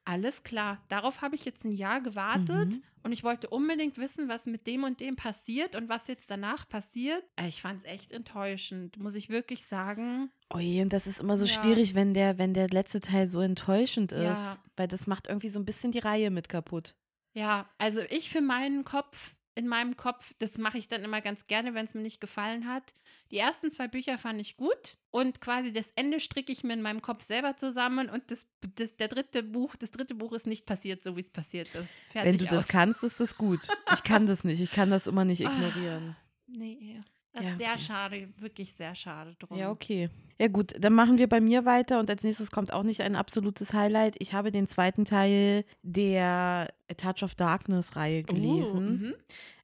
alles 0.08 0.42
klar, 0.42 0.82
darauf 0.88 1.20
habe 1.20 1.34
ich 1.34 1.44
jetzt 1.44 1.64
ein 1.66 1.72
Jahr 1.72 2.00
gewartet 2.00 2.72
mhm. 2.72 2.82
und 3.02 3.12
ich 3.12 3.24
wollte 3.24 3.50
unbedingt 3.50 3.98
wissen, 3.98 4.26
was 4.26 4.46
mit 4.46 4.66
dem 4.66 4.84
und 4.84 5.00
dem 5.00 5.16
passiert 5.16 5.76
und 5.76 5.90
was 5.90 6.06
jetzt 6.06 6.30
danach 6.30 6.66
passiert. 6.66 7.22
Äh, 7.36 7.48
ich 7.48 7.60
fand 7.60 7.80
es 7.80 7.84
echt 7.84 8.10
enttäuschend, 8.10 8.96
muss 8.96 9.14
ich 9.14 9.28
wirklich 9.28 9.66
sagen. 9.66 10.30
Ui, 10.54 10.80
und 10.80 10.94
das 10.94 11.06
ist 11.06 11.20
immer 11.20 11.36
so 11.36 11.44
ja. 11.44 11.52
schwierig, 11.52 11.94
wenn 11.94 12.14
der, 12.14 12.38
wenn 12.38 12.54
der 12.54 12.68
letzte 12.68 13.02
Teil 13.02 13.26
so 13.26 13.40
enttäuschend 13.40 14.12
ist, 14.12 14.22
ja. 14.22 14.56
weil 14.76 14.88
das 14.88 15.06
macht 15.06 15.26
irgendwie 15.26 15.48
so 15.48 15.58
ein 15.58 15.66
bisschen 15.66 15.92
die 15.92 15.98
Reihe 15.98 16.30
mit 16.30 16.48
kaputt. 16.48 16.94
Ja, 17.34 17.68
also 17.76 18.00
ich 18.08 18.30
für 18.30 18.40
meinen 18.40 18.84
Kopf 18.84 19.34
in 19.58 19.66
meinem 19.66 19.96
Kopf. 19.96 20.34
Das 20.38 20.56
mache 20.56 20.78
ich 20.78 20.86
dann 20.86 21.02
immer 21.02 21.20
ganz 21.20 21.48
gerne, 21.48 21.74
wenn 21.74 21.84
es 21.84 21.92
mir 21.92 22.02
nicht 22.02 22.20
gefallen 22.20 22.68
hat. 22.68 22.94
Die 23.32 23.38
ersten 23.38 23.72
zwei 23.72 23.88
Bücher 23.88 24.16
fand 24.16 24.40
ich 24.40 24.56
gut 24.56 24.96
und 25.10 25.40
quasi 25.40 25.72
das 25.72 25.90
Ende 25.96 26.20
stricke 26.20 26.52
ich 26.52 26.62
mir 26.62 26.74
in 26.74 26.80
meinem 26.80 27.02
Kopf 27.02 27.24
selber 27.24 27.56
zusammen 27.56 28.08
und 28.08 28.30
das, 28.30 28.46
das, 28.76 28.96
der 28.96 29.08
dritte 29.08 29.42
Buch, 29.42 29.74
das 29.74 29.90
dritte 29.90 30.14
Buch 30.14 30.32
ist 30.32 30.46
nicht 30.46 30.64
passiert, 30.64 31.02
so 31.02 31.16
wie 31.16 31.22
es 31.22 31.30
passiert 31.30 31.66
ist. 31.74 31.90
Fertig 32.12 32.32
wenn 32.32 32.38
du 32.38 32.44
aus. 32.44 32.50
das 32.52 32.68
kannst, 32.68 33.02
ist 33.02 33.18
das 33.18 33.36
gut. 33.36 33.66
Ich 33.92 34.04
kann 34.04 34.26
das 34.26 34.44
nicht. 34.44 34.60
Ich 34.60 34.70
kann 34.70 34.90
das 34.90 35.08
immer 35.08 35.24
nicht 35.24 35.44
ah. 35.44 35.50
ignorieren. 35.50 36.16
Nee. 36.46 37.00
Das 37.38 37.46
Ja, 37.46 37.52
ist 37.52 37.58
sehr 37.58 37.70
okay. 37.72 37.78
schade, 37.80 38.28
wirklich 38.38 38.74
sehr 38.74 38.94
schade 38.94 39.34
drum. 39.38 39.56
Ja, 39.58 39.70
okay. 39.70 40.10
Ja 40.40 40.48
gut, 40.48 40.74
dann 40.78 40.92
machen 40.92 41.18
wir 41.18 41.28
bei 41.28 41.40
mir 41.40 41.64
weiter 41.64 41.98
und 41.98 42.08
als 42.10 42.22
nächstes 42.22 42.50
kommt 42.50 42.72
auch 42.72 42.84
nicht 42.84 43.00
ein 43.00 43.16
absolutes 43.16 43.72
Highlight. 43.74 44.14
Ich 44.18 44.32
habe 44.34 44.50
den 44.52 44.66
zweiten 44.68 45.04
Teil 45.04 45.64
der 45.82 46.68
A 46.90 46.94
Touch 46.94 47.22
of 47.24 47.34
Darkness 47.34 47.96
Reihe 47.96 48.22
gelesen. 48.22 48.78
Uh, 48.78 48.90
mhm. 49.08 49.14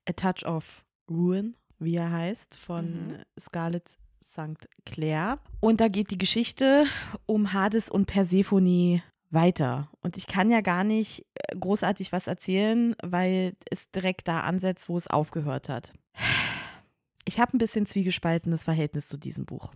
A 0.08 0.12
Touch 0.12 0.44
of 0.46 0.84
Ruin, 1.08 1.54
wie 1.78 1.94
er 1.96 2.10
heißt, 2.10 2.56
von 2.56 3.08
Mhm. 3.08 3.16
Scarlett 3.38 3.88
St. 4.22 4.68
Clair. 4.84 5.38
Und 5.60 5.80
da 5.80 5.88
geht 5.88 6.10
die 6.10 6.18
Geschichte 6.18 6.86
um 7.26 7.52
Hades 7.52 7.88
und 7.90 8.06
Persephone 8.06 9.02
weiter. 9.30 9.90
Und 10.00 10.16
ich 10.16 10.26
kann 10.26 10.50
ja 10.50 10.60
gar 10.60 10.82
nicht 10.84 11.24
äh, 11.34 11.56
großartig 11.56 12.10
was 12.12 12.26
erzählen, 12.26 12.96
weil 13.02 13.54
es 13.70 13.90
direkt 13.92 14.26
da 14.28 14.40
ansetzt, 14.40 14.88
wo 14.88 14.96
es 14.96 15.06
aufgehört 15.08 15.68
hat. 15.68 15.92
Ich 17.24 17.40
habe 17.40 17.56
ein 17.56 17.58
bisschen 17.58 17.86
zwiegespaltenes 17.86 18.64
Verhältnis 18.64 19.08
zu 19.08 19.16
diesem 19.16 19.44
Buch. 19.46 19.72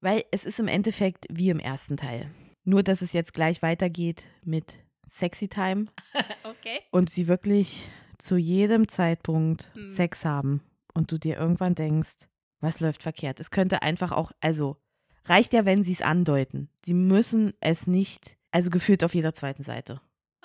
Weil 0.00 0.24
es 0.30 0.44
ist 0.44 0.60
im 0.60 0.68
Endeffekt 0.68 1.26
wie 1.30 1.50
im 1.50 1.58
ersten 1.58 1.96
Teil. 1.96 2.30
Nur, 2.64 2.82
dass 2.82 3.02
es 3.02 3.12
jetzt 3.12 3.34
gleich 3.34 3.62
weitergeht 3.62 4.24
mit 4.44 4.78
Sexy 5.08 5.48
Time 5.48 5.86
Okay. 6.44 6.80
und 6.90 7.10
sie 7.10 7.28
wirklich 7.28 7.88
zu 8.18 8.36
jedem 8.36 8.88
Zeitpunkt 8.88 9.70
Hm. 9.74 9.92
Sex 9.94 10.24
haben 10.24 10.62
und 10.94 11.10
du 11.12 11.18
dir 11.18 11.36
irgendwann 11.36 11.74
denkst, 11.74 12.28
was 12.60 12.80
läuft 12.80 13.02
verkehrt? 13.02 13.40
Es 13.40 13.50
könnte 13.50 13.82
einfach 13.82 14.12
auch, 14.12 14.32
also 14.40 14.76
reicht 15.26 15.52
ja, 15.52 15.64
wenn 15.64 15.82
sie 15.82 15.92
es 15.92 16.02
andeuten. 16.02 16.70
Sie 16.84 16.94
müssen 16.94 17.52
es 17.60 17.86
nicht, 17.86 18.36
also 18.50 18.70
gefühlt 18.70 19.04
auf 19.04 19.14
jeder 19.14 19.34
zweiten 19.34 19.62
Seite. 19.62 20.00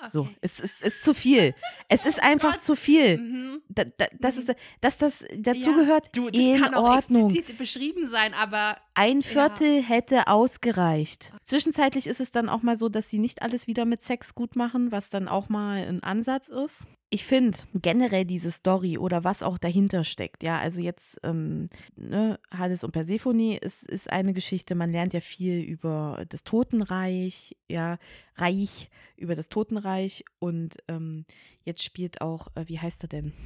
So, 0.06 0.20
Okay. 0.22 0.36
es 0.40 0.60
ist, 0.60 0.82
ist 0.82 1.02
zu 1.04 1.14
viel. 1.14 1.54
Es 1.88 2.06
ist 2.06 2.18
Oh 2.22 2.26
einfach 2.26 2.52
Gott. 2.52 2.60
zu 2.62 2.74
viel. 2.76 3.18
Mhm. 3.18 3.62
Da, 3.68 3.84
da, 3.84 4.06
das 4.18 4.36
Mhm. 4.36 4.42
ist, 4.42 4.54
dass 4.80 4.98
das 4.98 5.24
dazugehört, 5.36 6.08
Du, 6.14 6.30
das 6.30 6.40
in 6.40 6.58
kann 6.60 6.74
auch 6.74 6.84
Ordnung. 6.96 7.26
explizit 7.30 7.58
beschrieben 7.58 8.08
sein, 8.10 8.34
aber 8.34 8.76
Ein 8.94 9.22
Viertel 9.22 9.82
hätte 9.82 10.26
ausgereicht. 10.26 11.32
Zwischenzeitlich 11.44 12.06
ist 12.06 12.20
es 12.20 12.30
dann 12.30 12.48
auch 12.48 12.62
mal 12.62 12.76
so, 12.76 12.88
dass 12.88 13.08
sie 13.08 13.18
nicht 13.18 13.42
alles 13.42 13.66
wieder 13.66 13.84
mit 13.84 14.02
Sex 14.02 14.34
gut 14.34 14.56
machen, 14.56 14.90
was 14.90 15.08
dann 15.08 15.28
auch 15.28 15.48
mal 15.48 15.86
ein 15.86 16.02
Ansatz 16.02 16.48
ist. 16.48 16.86
Ich 17.08 17.24
finde 17.24 17.58
generell 17.74 18.24
diese 18.24 18.50
Story 18.50 18.98
oder 18.98 19.24
was 19.24 19.42
auch 19.42 19.58
dahinter 19.58 20.04
steckt, 20.04 20.44
ja, 20.44 20.58
also 20.58 20.80
jetzt 20.80 21.18
ähm, 21.24 21.68
ne, 21.96 22.38
Hades 22.52 22.84
und 22.84 22.92
Persephone 22.92 23.56
ist, 23.56 23.82
ist 23.84 24.08
eine 24.10 24.32
Geschichte, 24.32 24.76
man 24.76 24.92
lernt 24.92 25.12
ja 25.12 25.20
viel 25.20 25.60
über 25.60 26.24
das 26.28 26.44
Totenreich, 26.44 27.56
ja, 27.68 27.98
Reich, 28.36 28.90
über 29.16 29.34
das 29.34 29.48
Totenreich 29.48 30.24
und 30.38 30.76
ähm, 30.86 31.24
jetzt 31.64 31.82
spielt 31.82 32.20
auch, 32.20 32.46
äh, 32.54 32.68
wie 32.68 32.78
heißt 32.78 33.02
er 33.02 33.08
denn? 33.08 33.32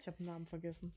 Ich 0.00 0.06
habe 0.06 0.16
den 0.16 0.26
Namen 0.26 0.46
vergessen. 0.46 0.94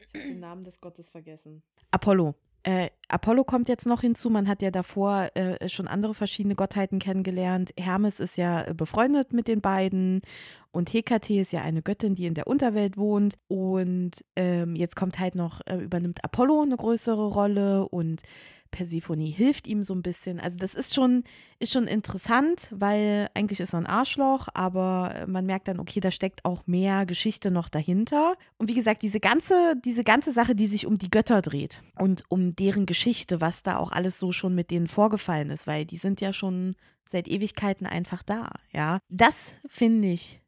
Ich 0.00 0.20
habe 0.20 0.28
den 0.28 0.40
Namen 0.40 0.62
des 0.62 0.80
Gottes 0.80 1.10
vergessen. 1.10 1.62
Apollo. 1.90 2.34
Äh, 2.62 2.90
Apollo 3.08 3.44
kommt 3.44 3.68
jetzt 3.68 3.86
noch 3.86 4.02
hinzu. 4.02 4.28
Man 4.28 4.46
hat 4.46 4.60
ja 4.60 4.70
davor 4.70 5.30
äh, 5.34 5.68
schon 5.68 5.88
andere 5.88 6.12
verschiedene 6.12 6.54
Gottheiten 6.54 6.98
kennengelernt. 6.98 7.72
Hermes 7.78 8.20
ist 8.20 8.36
ja 8.36 8.62
äh, 8.62 8.74
befreundet 8.74 9.32
mit 9.32 9.48
den 9.48 9.60
beiden. 9.60 10.20
Und 10.70 10.92
Hekate 10.92 11.40
ist 11.40 11.52
ja 11.52 11.62
eine 11.62 11.82
Göttin, 11.82 12.14
die 12.14 12.26
in 12.26 12.34
der 12.34 12.46
Unterwelt 12.46 12.98
wohnt. 12.98 13.38
Und 13.48 14.12
ähm, 14.36 14.76
jetzt 14.76 14.94
kommt 14.94 15.18
halt 15.18 15.34
noch, 15.34 15.62
äh, 15.66 15.76
übernimmt 15.76 16.22
Apollo 16.22 16.62
eine 16.62 16.76
größere 16.76 17.28
Rolle 17.28 17.88
und 17.88 18.22
Persephone 18.70 19.20
hilft 19.26 19.66
ihm 19.66 19.82
so 19.82 19.94
ein 19.94 20.02
bisschen. 20.02 20.40
Also 20.40 20.58
das 20.58 20.74
ist 20.74 20.94
schon, 20.94 21.24
ist 21.58 21.72
schon 21.72 21.86
interessant, 21.86 22.68
weil 22.70 23.28
eigentlich 23.34 23.60
ist 23.60 23.74
er 23.74 23.80
ein 23.80 23.86
Arschloch, 23.86 24.48
aber 24.54 25.24
man 25.26 25.46
merkt 25.46 25.68
dann, 25.68 25.80
okay, 25.80 26.00
da 26.00 26.10
steckt 26.10 26.44
auch 26.44 26.66
mehr 26.66 27.06
Geschichte 27.06 27.50
noch 27.50 27.68
dahinter. 27.68 28.36
Und 28.58 28.68
wie 28.70 28.74
gesagt, 28.74 29.02
diese 29.02 29.20
ganze, 29.20 29.74
diese 29.84 30.04
ganze 30.04 30.32
Sache, 30.32 30.54
die 30.54 30.66
sich 30.66 30.86
um 30.86 30.98
die 30.98 31.10
Götter 31.10 31.42
dreht 31.42 31.82
und 31.98 32.24
um 32.28 32.54
deren 32.54 32.86
Geschichte, 32.86 33.40
was 33.40 33.62
da 33.62 33.76
auch 33.76 33.92
alles 33.92 34.18
so 34.18 34.32
schon 34.32 34.54
mit 34.54 34.70
denen 34.70 34.88
vorgefallen 34.88 35.50
ist, 35.50 35.66
weil 35.66 35.84
die 35.84 35.98
sind 35.98 36.20
ja 36.20 36.32
schon 36.32 36.76
seit 37.04 37.28
Ewigkeiten 37.28 37.86
einfach 37.86 38.22
da, 38.22 38.52
ja. 38.72 39.00
Das 39.08 39.54
finde 39.68 40.08
ich, 40.08 40.40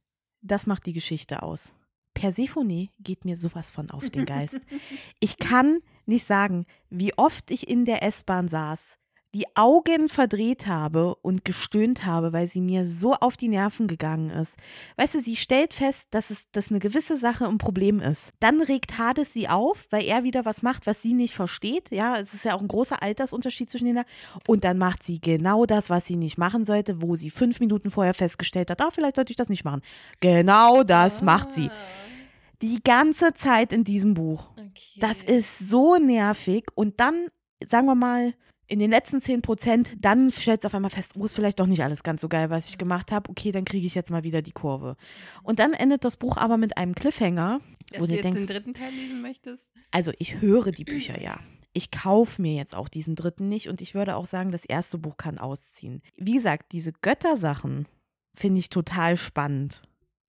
das 0.43 0.67
macht 0.67 0.87
die 0.87 0.93
Geschichte 0.93 1.43
aus. 1.43 1.75
Persephone 2.15 2.89
geht 3.01 3.25
mir 3.25 3.37
sowas 3.37 3.71
von 3.71 3.91
auf 3.91 4.11
den 4.11 4.27
Geist. 4.27 4.61
Ich 5.21 5.39
kann 5.39 5.79
nicht 6.07 6.27
sagen, 6.27 6.67
wie 6.91 7.17
oft 7.17 7.51
ich 7.51 7.69
in 7.69 7.85
der 7.85 8.03
S-Bahn 8.03 8.49
saß, 8.49 8.99
die 9.35 9.47
Augen 9.55 10.11
verdreht 10.11 10.67
habe 10.67 11.15
und 11.23 11.43
gestöhnt 11.43 12.05
habe, 12.05 12.35
weil 12.35 12.49
sie 12.49 12.61
mir 12.61 12.85
so 12.85 13.15
auf 13.15 13.39
die 13.39 13.49
Nerven 13.49 13.87
gegangen 13.87 14.29
ist. 14.29 14.57
Weißt 14.99 15.15
du, 15.15 15.23
sie 15.23 15.37
stellt 15.37 15.73
fest, 15.73 16.07
dass 16.11 16.29
es 16.29 16.45
dass 16.53 16.69
eine 16.69 16.81
gewisse 16.81 17.17
Sache 17.17 17.47
ein 17.47 17.57
Problem 17.57 18.01
ist. 18.01 18.35
Dann 18.41 18.61
regt 18.61 18.99
Hades 18.99 19.33
sie 19.33 19.49
auf, 19.49 19.87
weil 19.89 20.05
er 20.05 20.23
wieder 20.23 20.45
was 20.45 20.63
macht, 20.63 20.87
was 20.87 21.01
sie 21.01 21.15
nicht 21.15 21.33
versteht. 21.33 21.91
Ja, 21.91 22.19
es 22.19 22.35
ist 22.35 22.45
ja 22.45 22.55
auch 22.55 22.61
ein 22.61 22.69
großer 22.69 23.03
Altersunterschied 23.03 23.71
zwischen 23.71 23.87
denen. 23.87 24.05
Und 24.47 24.65
dann 24.65 24.77
macht 24.77 25.03
sie 25.03 25.19
genau 25.19 25.65
das, 25.65 25.89
was 25.89 26.05
sie 26.07 26.17
nicht 26.17 26.37
machen 26.37 26.67
sollte, 26.67 27.01
wo 27.01 27.17
sie 27.17 27.31
fünf 27.31 27.59
Minuten 27.59 27.91
vorher 27.91 28.15
festgestellt 28.15 28.71
hat, 28.71 28.83
ah, 28.83 28.91
vielleicht 28.93 29.17
sollte 29.17 29.31
ich 29.31 29.37
das 29.39 29.49
nicht 29.49 29.65
machen. 29.65 29.81
Genau 30.21 30.83
das 30.83 31.23
macht 31.23 31.55
sie. 31.55 31.71
Ah, 31.71 31.73
Die 32.61 32.83
ganze 32.85 33.33
Zeit 33.33 33.73
in 33.73 33.83
diesem 33.83 34.13
Buch. 34.13 34.52
Okay. 34.73 35.01
Das 35.01 35.23
ist 35.23 35.71
so 35.71 35.97
nervig. 35.97 36.65
Und 36.75 37.01
dann, 37.01 37.29
sagen 37.67 37.87
wir 37.87 37.95
mal, 37.95 38.35
in 38.67 38.79
den 38.79 38.91
letzten 38.91 39.21
10 39.21 39.43
Prozent, 39.43 39.93
dann 40.01 40.31
stellt 40.31 40.61
es 40.61 40.67
auf 40.67 40.75
einmal 40.75 40.91
fest, 40.91 41.13
oh, 41.19 41.25
ist 41.25 41.35
vielleicht 41.35 41.61
doch 41.61 41.67
nicht 41.67 41.83
alles 41.83 42.03
ganz 42.03 42.23
so 42.23 42.29
geil, 42.29 42.49
was 42.49 42.69
ich 42.69 42.79
gemacht 42.79 43.13
habe. 43.13 43.29
Okay, 43.29 43.53
dann 43.53 43.67
kriege 43.67 43.87
ich 43.87 43.95
jetzt 43.95 44.11
mal 44.11 44.25
wieder 44.25 44.41
die 44.41 44.53
Kurve. 44.53 44.97
Und 45.43 45.59
dann 45.59 45.75
endet 45.75 46.05
das 46.05 46.17
Buch 46.17 46.39
aber 46.39 46.57
mit 46.57 46.79
einem 46.79 46.95
Cliffhanger, 46.95 47.61
Dass 47.91 48.01
wo 48.01 48.07
du 48.07 48.11
du 48.11 48.15
jetzt 48.17 48.25
denkst, 48.25 48.41
den 48.41 48.47
dritten 48.47 48.75
Teil 48.75 48.93
lesen 48.93 49.21
möchtest? 49.21 49.69
also 49.91 50.13
ich 50.19 50.41
höre 50.41 50.73
die 50.73 50.85
Bücher 50.85 51.21
ja. 51.21 51.39
Ich 51.75 51.91
kaufe 51.91 52.41
mir 52.41 52.55
jetzt 52.55 52.75
auch 52.75 52.89
diesen 52.89 53.15
dritten 53.15 53.49
nicht 53.49 53.69
und 53.69 53.83
ich 53.83 53.95
würde 53.95 54.17
auch 54.17 54.27
sagen, 54.27 54.53
das 54.53 54.65
erste 54.65 54.99
Buch 54.99 55.17
kann 55.19 55.39
ausziehen. 55.39 56.03
Wie 56.17 56.35
gesagt, 56.35 56.73
diese 56.73 56.93
Göttersachen 56.93 57.87
finde 58.35 58.61
ich 58.61 58.71
total 58.71 59.17
spannend. 59.17 59.83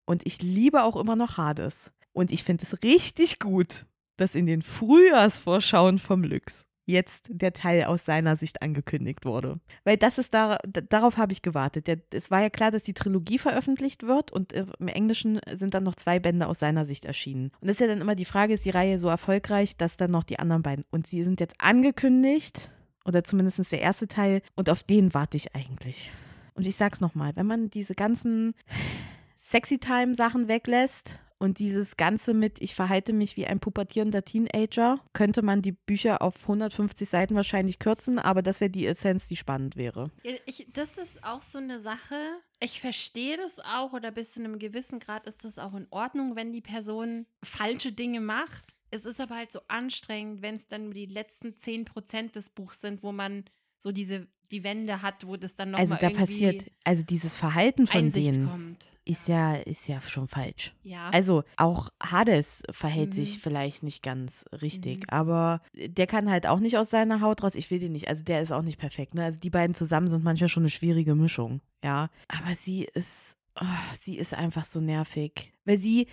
Und 0.06 0.26
ich 0.26 0.41
liebe 0.41 0.84
auch 0.84 0.98
immer 0.98 1.15
noch 1.15 1.38
Hades. 1.38 1.91
Und 2.11 2.32
ich 2.32 2.44
finde 2.44 2.65
es 2.65 2.84
richtig 2.84 3.40
gut, 3.40 3.86
dass 4.18 4.35
in 4.35 4.45
den 4.45 4.61
Frühjahrsvorschauen 4.61 5.99
vom 5.99 6.23
Lux 6.23 6.65
jetzt 6.85 7.27
der 7.30 7.53
Teil 7.53 7.85
aus 7.85 8.06
seiner 8.06 8.35
Sicht 8.35 8.61
angekündigt 8.61 9.26
wurde. 9.26 9.60
Weil 9.84 9.98
das 9.98 10.18
ist 10.18 10.34
da, 10.34 10.57
da 10.68 10.81
darauf 10.81 11.18
habe 11.18 11.31
ich 11.31 11.41
gewartet. 11.41 11.88
Der, 11.88 11.98
es 12.11 12.30
war 12.30 12.41
ja 12.41 12.49
klar, 12.49 12.72
dass 12.72 12.84
die 12.84 12.94
Trilogie 12.94 13.40
veröffentlicht 13.40 14.03
wird 14.03 14.31
und 14.31 14.53
äh, 14.53 14.65
im 14.80 14.88
Englischen 14.88 15.40
sind 15.52 15.73
dann 15.73 15.84
noch 15.84 15.95
zwei 15.95 16.19
Bände 16.19 16.48
aus 16.48 16.60
seiner 16.60 16.85
Sicht 16.85 17.06
erschienen. 17.06 17.52
Und 17.61 17.68
das 17.68 17.76
ist 17.76 17.81
ja 17.81 17.88
dann 17.88 18.02
immer 18.02 18.15
die 18.15 18.26
Frage, 18.26 18.53
ist 18.53 18.65
die 18.65 18.72
Reihe 18.72 18.99
so 18.99 19.07
erfolgreich, 19.07 19.77
dass 19.77 19.95
dann 19.95 20.11
noch 20.11 20.23
die 20.23 20.40
anderen 20.40 20.61
beiden. 20.61 20.85
Und 20.91 21.07
sie 21.07 21.23
sind 21.23 21.40
jetzt 21.40 21.56
angekündigt, 21.57 22.69
oder 23.06 23.23
zumindest 23.23 23.72
der 23.72 23.81
erste 23.81 24.07
Teil, 24.07 24.41
und 24.56 24.69
auf 24.69 24.84
den 24.84 25.14
warte 25.14 25.38
ich 25.38 25.56
eigentlich. 25.56 26.11
Und 26.53 26.68
ich 26.68 26.76
sag's 26.76 27.02
nochmal, 27.02 27.35
wenn 27.35 27.48
man 27.48 27.69
diese 27.69 27.95
ganzen 27.95 28.53
Sexy-Time-Sachen 29.38 30.48
weglässt 30.48 31.19
und 31.44 31.60
dieses 31.60 31.98
Ganze 31.98 32.34
mit, 32.34 32.61
ich 32.61 32.74
verhalte 32.74 33.11
mich 33.11 33.36
wie 33.36 33.45
ein 33.45 33.60
pubertierender 33.60 34.24
Teenager, 34.24 35.02
könnte 35.11 35.41
man 35.41 35.61
die 35.61 35.74
Bücher 35.74 36.22
auf 36.22 36.41
150 36.41 37.10
Seiten 37.10 37.36
wahrscheinlich 37.36 37.80
kürzen, 37.80 38.18
aber 38.18 38.41
das 38.41 38.61
wäre 38.61 38.72
die 38.72 38.86
Essenz, 38.86 39.28
die 39.28 39.36
spannend 39.36 39.76
wäre. 39.76 40.10
Ja, 40.24 40.32
ich, 40.45 40.68
das 40.72 40.98
ist 40.98 41.22
auch 41.22 41.41
so 41.41 41.57
eine 41.57 41.82
Sache. 41.82 42.15
Ich 42.61 42.80
verstehe 42.80 43.36
das 43.36 43.60
auch 43.60 43.91
oder 43.91 44.11
bis 44.11 44.32
zu 44.32 44.40
einem 44.40 44.57
gewissen 44.57 44.99
Grad 44.99 45.28
ist 45.28 45.44
das 45.44 45.60
auch 45.60 45.74
in 45.74 45.86
Ordnung, 45.90 46.38
wenn 46.38 46.53
die 46.53 46.61
Person 46.61 47.26
falsche 47.44 47.91
Dinge 47.91 48.22
macht. 48.22 48.74
Es 48.90 49.03
ist 49.03 49.20
aber 49.20 49.36
halt 49.36 49.52
so 49.52 49.60
anstrengend, 49.68 50.41
wenn 50.41 50.56
es 50.56 50.70
dann 50.70 50.91
die 50.91 51.07
letzten 51.07 51.49
10% 51.49 52.32
des 52.32 52.52
Buchs 52.52 52.80
sind, 52.80 53.03
wo 53.03 53.11
man 53.11 53.44
so 53.84 53.91
diese 53.91 54.27
die 54.51 54.64
Wände 54.64 55.01
hat, 55.01 55.26
wo 55.26 55.35
das 55.35 55.55
dann 55.55 55.72
nochmal 55.72 55.81
Also 55.91 55.95
da 55.99 56.11
passiert, 56.11 56.65
also 56.84 57.03
dieses 57.03 57.35
Verhalten 57.35 57.88
von 57.88 58.01
Einsicht 58.01 58.27
denen 58.35 58.47
kommt. 58.47 58.88
ist 59.03 59.27
ja, 59.27 59.55
ist 59.55 59.88
ja 59.88 59.99
schon 60.01 60.27
falsch. 60.27 60.76
Ja. 60.84 61.10
Also 61.10 61.43
auch 61.57 61.89
Hades 62.01 62.61
verhält 62.69 63.10
Mhm. 63.10 63.14
sich 63.14 63.39
vielleicht 63.39 63.81
nicht 63.81 64.03
ganz 64.03 64.45
richtig, 64.61 64.97
Mhm. 64.99 65.10
aber 65.10 65.61
der 65.73 66.05
kann 66.05 66.30
halt 66.30 66.45
auch 66.45 66.60
nicht 66.60 66.77
aus 66.77 66.91
seiner 66.91 67.19
Haut 67.19 67.41
raus. 67.41 67.55
Ich 67.55 67.72
will 67.72 67.80
den 67.80 67.93
nicht. 67.93 68.10
Also 68.10 68.23
der 68.23 68.41
ist 68.43 68.51
auch 68.51 68.61
nicht 68.61 68.77
perfekt. 68.77 69.15
Ne? 69.15 69.23
Also 69.23 69.39
die 69.39 69.49
beiden 69.49 69.73
zusammen 69.73 70.07
sind 70.07 70.23
manchmal 70.23 70.49
schon 70.49 70.64
eine 70.64 70.69
schwierige 70.69 71.15
Mischung. 71.15 71.61
Ja, 71.84 72.10
aber 72.27 72.53
sie 72.53 72.84
ist, 72.93 73.38
oh, 73.60 73.65
sie 73.99 74.18
ist 74.18 74.35
einfach 74.35 74.65
so 74.65 74.80
nervig, 74.81 75.51
weil 75.65 75.80
sie, 75.80 76.05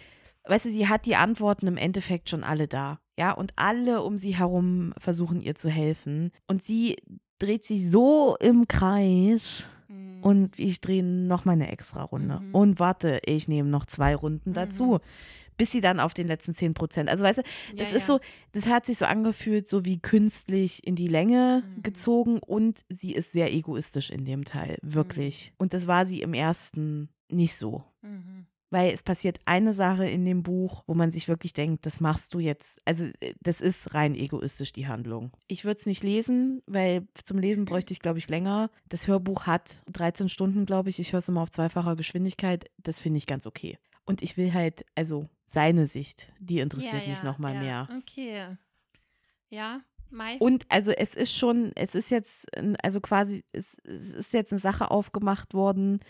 weißt 0.45 0.65
du, 0.65 0.71
sie 0.71 0.89
hat 0.89 1.05
die 1.05 1.17
Antworten 1.17 1.67
im 1.67 1.77
Endeffekt 1.77 2.31
schon 2.31 2.43
alle 2.43 2.69
da. 2.69 3.01
Ja, 3.19 3.33
und 3.33 3.53
alle 3.57 4.01
um 4.03 4.17
sie 4.17 4.35
herum 4.39 4.95
versuchen 4.97 5.43
ihr 5.43 5.55
zu 5.57 5.69
helfen. 5.69 6.31
Und 6.47 6.63
sie 6.63 6.97
dreht 7.41 7.65
sich 7.65 7.91
so 7.91 8.37
im 8.41 8.69
Kreis. 8.69 9.65
Mhm. 9.89 10.23
Und 10.23 10.59
ich 10.59 10.81
drehe 10.81 11.03
noch 11.03 11.45
mal 11.45 11.53
eine 11.53 11.73
extra 11.73 12.05
Runde. 12.05 12.41
Mhm. 12.41 12.55
Und 12.55 12.79
warte, 12.79 13.21
ich 13.27 13.49
nehme 13.49 13.69
noch 13.69 13.87
zwei 13.87 14.15
Runden 14.15 14.51
Mhm. 14.51 14.55
dazu. 14.55 14.99
Bis 15.57 15.73
sie 15.73 15.83
dann 15.83 16.01
auf 16.01 16.15
den 16.15 16.27
letzten 16.27 16.55
10 16.55 16.73
Prozent. 16.73 17.11
Also 17.11 17.23
weißt 17.23 17.41
du, 17.41 17.43
das 17.77 17.91
Ja, 17.91 17.97
ist 17.97 18.09
ja. 18.09 18.15
so, 18.15 18.21
das 18.53 18.67
hat 18.67 18.87
sich 18.87 18.97
so 18.97 19.05
angefühlt, 19.05 19.69
so 19.69 19.85
wie 19.85 19.99
künstlich 19.99 20.87
in 20.87 20.97
die 20.97 21.09
Länge 21.09 21.65
Mhm. 21.77 21.83
gezogen 21.83 22.39
und 22.39 22.79
sie 22.89 23.13
ist 23.15 23.33
sehr 23.33 23.53
egoistisch 23.53 24.09
in 24.11 24.25
dem 24.25 24.45
Teil, 24.45 24.79
wirklich. 24.81 25.53
Und 25.59 25.75
das 25.75 25.87
war 25.87 26.07
sie 26.07 26.23
im 26.23 26.33
ersten 26.33 27.11
nicht 27.29 27.55
so. 27.57 27.85
Weil 28.71 28.93
es 28.93 29.03
passiert 29.03 29.41
eine 29.47 29.73
Sache 29.73 30.09
in 30.09 30.25
dem 30.25 30.43
Buch, 30.43 30.85
wo 30.87 30.95
man 30.95 31.11
sich 31.11 31.27
wirklich 31.27 31.53
denkt, 31.53 31.87
das 31.87 32.01
machst 32.01 32.35
du 32.35 32.39
jetzt. 32.39 32.81
Also 32.85 33.05
äh, 33.21 33.35
das 33.41 33.61
ist 33.61 33.95
rein 33.95 34.15
egoistisch 34.15 34.73
die 34.73 34.87
Handlung. 34.87 35.33
Ich 35.49 35.65
würde 35.65 35.81
es 35.81 35.87
nicht 35.87 36.03
lesen, 36.03 36.63
weil 36.67 37.07
zum 37.15 37.39
Lesen 37.39 37.65
bräuchte 37.65 37.93
ich, 37.93 38.01
glaube 38.01 38.19
ich, 38.19 38.29
länger. 38.29 38.71
Das 38.89 39.09
Hörbuch 39.09 39.47
hat 39.47 39.83
13 39.93 40.29
Stunden, 40.29 40.67
glaube 40.67 40.89
ich. 40.89 40.99
Ich 41.01 41.13
höre 41.13 41.19
es 41.19 41.29
immer 41.29 41.43
auf 41.43 41.51
zweifacher 41.51 41.97
Geschwindigkeit. 41.97 42.71
Das 42.79 43.01
finde 43.01 43.19
ich 43.19 43.27
ganz 43.27 43.47
okay. 43.47 43.79
Und 44.05 44.23
ich 44.23 44.37
will 44.37 44.53
halt, 44.53 44.85
also 44.95 45.29
seine 45.45 45.87
Sicht, 45.87 46.33
die 46.39 46.61
interessiert 46.61 47.05
ja, 47.05 47.11
mich 47.11 47.23
nochmal 47.23 47.55
ja. 47.55 47.61
mehr. 47.61 47.89
Okay. 47.99 48.57
Ja, 49.51 49.81
Mai. 50.11 50.37
Und 50.39 50.67
also 50.69 50.91
es 50.91 51.15
ist 51.15 51.35
schon, 51.35 51.73
es 51.77 51.95
ist 51.95 52.11
jetzt, 52.11 52.47
also 52.83 53.01
quasi, 53.01 53.45
es, 53.53 53.79
es 53.85 54.13
ist 54.13 54.33
jetzt 54.33 54.53
eine 54.53 54.61
Sache 54.61 54.91
aufgemacht 54.91 55.55
worden, 55.55 56.01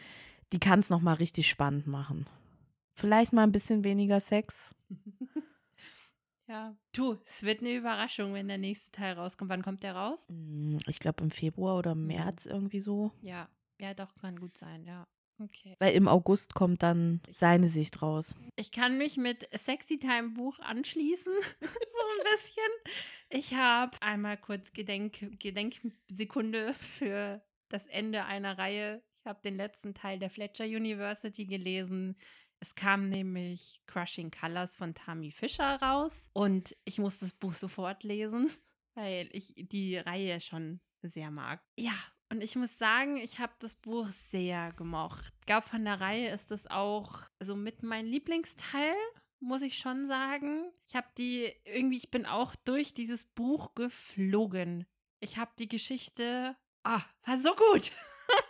die 0.53 0.59
kann 0.59 0.81
es 0.81 0.91
nochmal 0.91 1.16
richtig 1.16 1.49
spannend 1.49 1.87
machen. 1.87 2.27
Vielleicht 2.95 3.33
mal 3.33 3.45
ein 3.45 3.53
bisschen 3.53 3.85
weniger 3.85 4.21
Sex. 4.21 4.75
ja. 6.49 6.77
Du, 6.93 7.19
es 7.27 7.43
wird 7.43 7.61
eine 7.61 7.75
Überraschung, 7.75 8.35
wenn 8.35 8.49
der 8.49 8.59
nächste 8.59 8.91
Teil 8.93 9.15
rauskommt. 9.15 9.51
Wann 9.51 9.62
kommt 9.62 9.83
der 9.83 9.95
raus? 9.95 10.27
Mm, 10.29 10.79
ich 10.87 10.99
glaube 10.99 11.23
im 11.23 11.31
Februar 11.31 11.79
oder 11.79 11.95
Mhm. 11.95 12.07
März 12.09 12.47
irgendwie 12.47 12.81
so. 12.81 13.12
Ja. 13.23 13.49
Ja, 13.81 13.95
doch, 13.95 14.15
kann 14.17 14.39
gut 14.39 14.59
sein, 14.59 14.85
ja. 14.85 15.07
Okay. 15.43 15.75
Weil 15.79 15.95
im 15.95 16.07
August 16.07 16.53
kommt 16.55 16.83
dann 16.83 17.23
seine 17.31 17.69
Sicht 17.69 18.03
raus. 18.03 18.35
Ich 18.57 18.73
kann 18.73 18.99
mich 18.99 19.17
mit 19.17 19.49
Sexy 19.59 19.99
Time 19.99 20.31
Buch 20.35 20.59
anschließen, 20.59 21.33
so 21.61 21.67
ein 21.67 22.25
bisschen. 22.37 22.73
Ich 23.31 23.55
habe 23.55 23.97
einmal 24.03 24.37
kurz 24.37 24.75
Gedenk 24.75 25.39
Gedenksekunde 25.41 26.75
für 26.75 27.41
das 27.71 27.87
Ende 27.87 28.25
einer 28.27 28.59
Reihe. 28.59 29.03
Ich 29.21 29.27
habe 29.27 29.41
den 29.43 29.57
letzten 29.57 29.95
Teil 29.95 30.19
der 30.19 30.29
Fletcher 30.29 30.65
University 30.67 31.47
gelesen. 31.47 32.17
Es 32.61 32.74
kam 32.74 33.09
nämlich 33.09 33.81
Crushing 33.87 34.31
Colors 34.31 34.77
von 34.77 34.95
Tammy 34.95 35.31
Fischer 35.31 35.81
raus 35.81 36.28
und 36.35 36.77
ich 36.85 36.99
musste 36.99 37.24
das 37.24 37.32
Buch 37.32 37.55
sofort 37.55 38.05
lesen, 38.05 38.51
weil 38.95 39.28
ich 39.32 39.55
die 39.57 39.97
Reihe 39.97 40.41
schon 40.41 40.81
sehr 41.03 41.31
mag. 41.31 41.62
Ja, 41.78 41.95
und 42.31 42.43
ich 42.43 42.57
muss 42.57 42.77
sagen, 42.78 43.16
ich 43.16 43.39
habe 43.39 43.53
das 43.59 43.74
Buch 43.74 44.09
sehr 44.31 44.73
gemocht. 44.74 45.32
Ich 45.41 45.47
glaube, 45.47 45.66
von 45.66 45.85
der 45.85 46.01
Reihe 46.01 46.31
ist 46.31 46.51
es 46.51 46.66
auch 46.69 47.23
so 47.41 47.57
mit 47.57 47.82
mein 47.82 48.07
Lieblingsteil, 48.07 48.95
muss 49.41 49.62
ich 49.62 49.78
schon 49.78 50.07
sagen. 50.07 50.70
Ich 50.87 50.95
habe 50.95 51.09
die 51.16 51.53
irgendwie, 51.65 51.97
ich 51.97 52.11
bin 52.11 52.27
auch 52.27 52.55
durch 52.55 52.93
dieses 52.93 53.24
Buch 53.24 53.74
geflogen. 53.74 54.87
Ich 55.19 55.39
habe 55.39 55.51
die 55.59 55.69
Geschichte, 55.69 56.57
ah, 56.85 57.03
war 57.24 57.41
so 57.41 57.55
gut. 57.55 57.91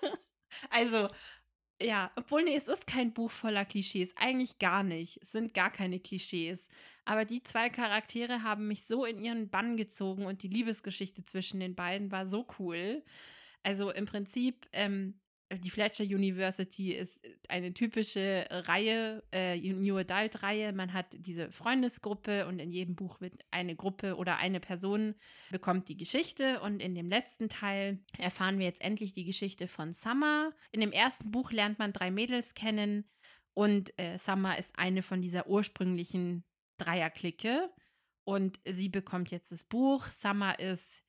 also, 0.70 1.09
ja, 1.82 2.11
obwohl, 2.16 2.44
nee, 2.44 2.57
es 2.57 2.69
ist 2.69 2.86
kein 2.86 3.12
Buch 3.12 3.31
voller 3.31 3.65
Klischees. 3.65 4.15
Eigentlich 4.16 4.59
gar 4.59 4.82
nicht. 4.82 5.19
Es 5.23 5.32
sind 5.32 5.55
gar 5.55 5.70
keine 5.70 5.98
Klischees. 5.98 6.69
Aber 7.05 7.24
die 7.24 7.43
zwei 7.43 7.70
Charaktere 7.70 8.43
haben 8.43 8.69
mich 8.69 8.85
so 8.85 9.05
in 9.05 9.20
ihren 9.20 9.48
Bann 9.48 9.77
gezogen 9.77 10.27
und 10.27 10.43
die 10.43 10.48
Liebesgeschichte 10.48 11.24
zwischen 11.24 11.61
den 11.61 11.74
beiden 11.74 12.12
war 12.12 12.27
so 12.27 12.47
cool. 12.59 13.02
Also 13.62 13.90
im 13.90 14.07
Prinzip, 14.07 14.66
ähm, 14.73 15.19
die 15.59 15.70
Fletcher 15.70 16.05
University 16.05 16.93
ist 16.93 17.20
eine 17.48 17.74
typische 17.74 18.47
Reihe, 18.51 19.22
äh, 19.32 19.56
New 19.59 19.97
Adult-Reihe. 19.97 20.72
Man 20.72 20.93
hat 20.93 21.06
diese 21.12 21.51
Freundesgruppe 21.51 22.47
und 22.47 22.60
in 22.60 22.70
jedem 22.70 22.94
Buch 22.94 23.20
wird 23.20 23.44
eine 23.51 23.74
Gruppe 23.74 24.16
oder 24.16 24.36
eine 24.36 24.60
Person 24.60 25.14
bekommt 25.51 25.89
die 25.89 25.97
Geschichte. 25.97 26.60
Und 26.60 26.81
in 26.81 26.94
dem 26.94 27.09
letzten 27.09 27.48
Teil 27.48 27.98
erfahren 28.16 28.59
wir 28.59 28.66
jetzt 28.66 28.82
endlich 28.82 29.12
die 29.12 29.24
Geschichte 29.24 29.66
von 29.66 29.93
Summer. 29.93 30.52
In 30.70 30.81
dem 30.81 30.93
ersten 30.93 31.31
Buch 31.31 31.51
lernt 31.51 31.78
man 31.78 31.93
drei 31.93 32.10
Mädels 32.10 32.55
kennen 32.55 33.09
und 33.55 33.93
äh, 33.98 34.18
Summer 34.18 34.56
ist 34.59 34.72
eine 34.78 35.02
von 35.02 35.20
dieser 35.20 35.48
ursprünglichen 35.48 36.44
Dreierklicke. 36.78 37.70
Und 38.24 38.60
sie 38.64 38.89
bekommt 38.89 39.31
jetzt 39.31 39.51
das 39.51 39.64
Buch. 39.64 40.06
Summer 40.06 40.59
ist 40.60 41.02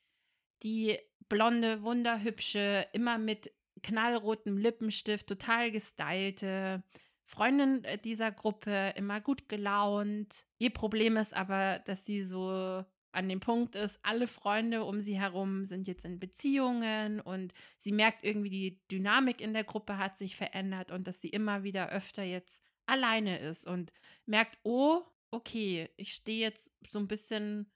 die 0.63 0.97
blonde, 1.29 1.83
wunderhübsche, 1.83 2.87
immer 2.93 3.17
mit 3.17 3.51
knallrotem 3.83 4.57
Lippenstift, 4.57 5.27
total 5.27 5.71
gestylte 5.71 6.83
Freundin 7.25 7.83
äh, 7.85 7.97
dieser 7.97 8.31
Gruppe, 8.31 8.93
immer 8.97 9.21
gut 9.21 9.47
gelaunt. 9.47 10.45
Ihr 10.57 10.71
Problem 10.71 11.17
ist 11.17 11.33
aber, 11.33 11.79
dass 11.79 12.05
sie 12.05 12.23
so 12.23 12.83
an 13.13 13.29
dem 13.29 13.39
Punkt 13.39 13.75
ist, 13.75 13.99
alle 14.03 14.27
Freunde 14.27 14.83
um 14.83 14.99
sie 15.01 15.19
herum 15.19 15.65
sind 15.65 15.87
jetzt 15.87 16.05
in 16.05 16.19
Beziehungen 16.19 17.19
und 17.19 17.53
sie 17.77 17.91
merkt 17.91 18.23
irgendwie, 18.23 18.49
die 18.49 18.81
Dynamik 18.89 19.41
in 19.41 19.53
der 19.53 19.63
Gruppe 19.63 19.97
hat 19.97 20.17
sich 20.17 20.35
verändert 20.35 20.91
und 20.91 21.07
dass 21.07 21.21
sie 21.21 21.29
immer 21.29 21.63
wieder 21.63 21.89
öfter 21.89 22.23
jetzt 22.23 22.63
alleine 22.85 23.39
ist 23.39 23.65
und 23.65 23.91
merkt, 24.25 24.57
oh, 24.63 25.01
okay, 25.29 25.89
ich 25.97 26.13
stehe 26.13 26.39
jetzt 26.39 26.73
so 26.89 26.99
ein 26.99 27.07
bisschen 27.07 27.71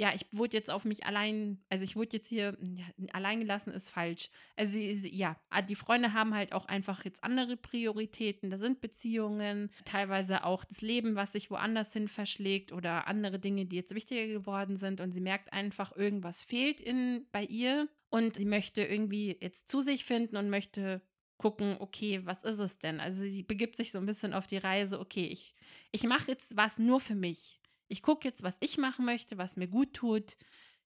ja, 0.00 0.14
ich 0.14 0.24
wurde 0.32 0.56
jetzt 0.56 0.70
auf 0.70 0.86
mich 0.86 1.04
allein, 1.04 1.62
also 1.68 1.84
ich 1.84 1.94
wurde 1.94 2.16
jetzt 2.16 2.28
hier 2.28 2.56
ja, 2.62 2.84
allein 3.12 3.40
gelassen, 3.40 3.70
ist 3.70 3.90
falsch. 3.90 4.30
Also 4.56 4.72
sie, 4.72 4.94
sie, 4.94 5.14
ja, 5.14 5.36
die 5.68 5.74
Freunde 5.74 6.14
haben 6.14 6.34
halt 6.34 6.54
auch 6.54 6.64
einfach 6.64 7.04
jetzt 7.04 7.22
andere 7.22 7.58
Prioritäten. 7.58 8.48
Da 8.48 8.56
sind 8.56 8.80
Beziehungen, 8.80 9.70
teilweise 9.84 10.44
auch 10.44 10.64
das 10.64 10.80
Leben, 10.80 11.16
was 11.16 11.32
sich 11.32 11.50
woanders 11.50 11.92
hin 11.92 12.08
verschlägt 12.08 12.72
oder 12.72 13.08
andere 13.08 13.38
Dinge, 13.38 13.66
die 13.66 13.76
jetzt 13.76 13.94
wichtiger 13.94 14.26
geworden 14.26 14.78
sind. 14.78 15.02
Und 15.02 15.12
sie 15.12 15.20
merkt 15.20 15.52
einfach, 15.52 15.94
irgendwas 15.94 16.42
fehlt 16.42 16.80
in, 16.80 17.26
bei 17.30 17.44
ihr. 17.44 17.86
Und 18.08 18.36
sie 18.36 18.46
möchte 18.46 18.82
irgendwie 18.82 19.36
jetzt 19.38 19.68
zu 19.68 19.82
sich 19.82 20.06
finden 20.06 20.38
und 20.38 20.48
möchte 20.48 21.02
gucken, 21.36 21.76
okay, 21.78 22.24
was 22.24 22.42
ist 22.42 22.58
es 22.58 22.78
denn? 22.78 23.00
Also 23.00 23.20
sie 23.20 23.42
begibt 23.42 23.76
sich 23.76 23.92
so 23.92 23.98
ein 23.98 24.06
bisschen 24.06 24.32
auf 24.32 24.46
die 24.46 24.56
Reise, 24.56 24.98
okay, 24.98 25.26
ich, 25.26 25.54
ich 25.92 26.04
mache 26.04 26.30
jetzt 26.30 26.56
was 26.56 26.78
nur 26.78 27.00
für 27.00 27.14
mich 27.14 27.59
ich 27.90 28.02
gucke 28.02 28.26
jetzt, 28.26 28.42
was 28.42 28.56
ich 28.60 28.78
machen 28.78 29.04
möchte, 29.04 29.36
was 29.36 29.56
mir 29.56 29.68
gut 29.68 29.94
tut. 29.94 30.36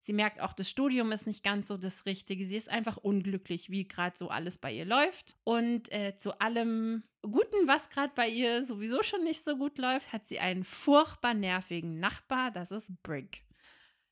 Sie 0.00 0.12
merkt 0.12 0.40
auch, 0.40 0.52
das 0.52 0.68
Studium 0.68 1.12
ist 1.12 1.26
nicht 1.26 1.42
ganz 1.42 1.68
so 1.68 1.78
das 1.78 2.04
Richtige. 2.04 2.44
Sie 2.44 2.56
ist 2.56 2.68
einfach 2.68 2.98
unglücklich, 2.98 3.70
wie 3.70 3.88
gerade 3.88 4.16
so 4.16 4.28
alles 4.28 4.58
bei 4.58 4.72
ihr 4.72 4.84
läuft. 4.84 5.38
Und 5.44 5.90
äh, 5.92 6.16
zu 6.16 6.40
allem 6.40 7.04
Guten, 7.22 7.66
was 7.66 7.88
gerade 7.88 8.12
bei 8.14 8.28
ihr 8.28 8.66
sowieso 8.66 9.02
schon 9.02 9.24
nicht 9.24 9.44
so 9.44 9.56
gut 9.56 9.78
läuft, 9.78 10.12
hat 10.12 10.26
sie 10.26 10.40
einen 10.40 10.62
furchtbar 10.62 11.32
nervigen 11.32 11.98
Nachbar. 11.98 12.50
Das 12.50 12.70
ist 12.70 12.92
Brick. 13.02 13.44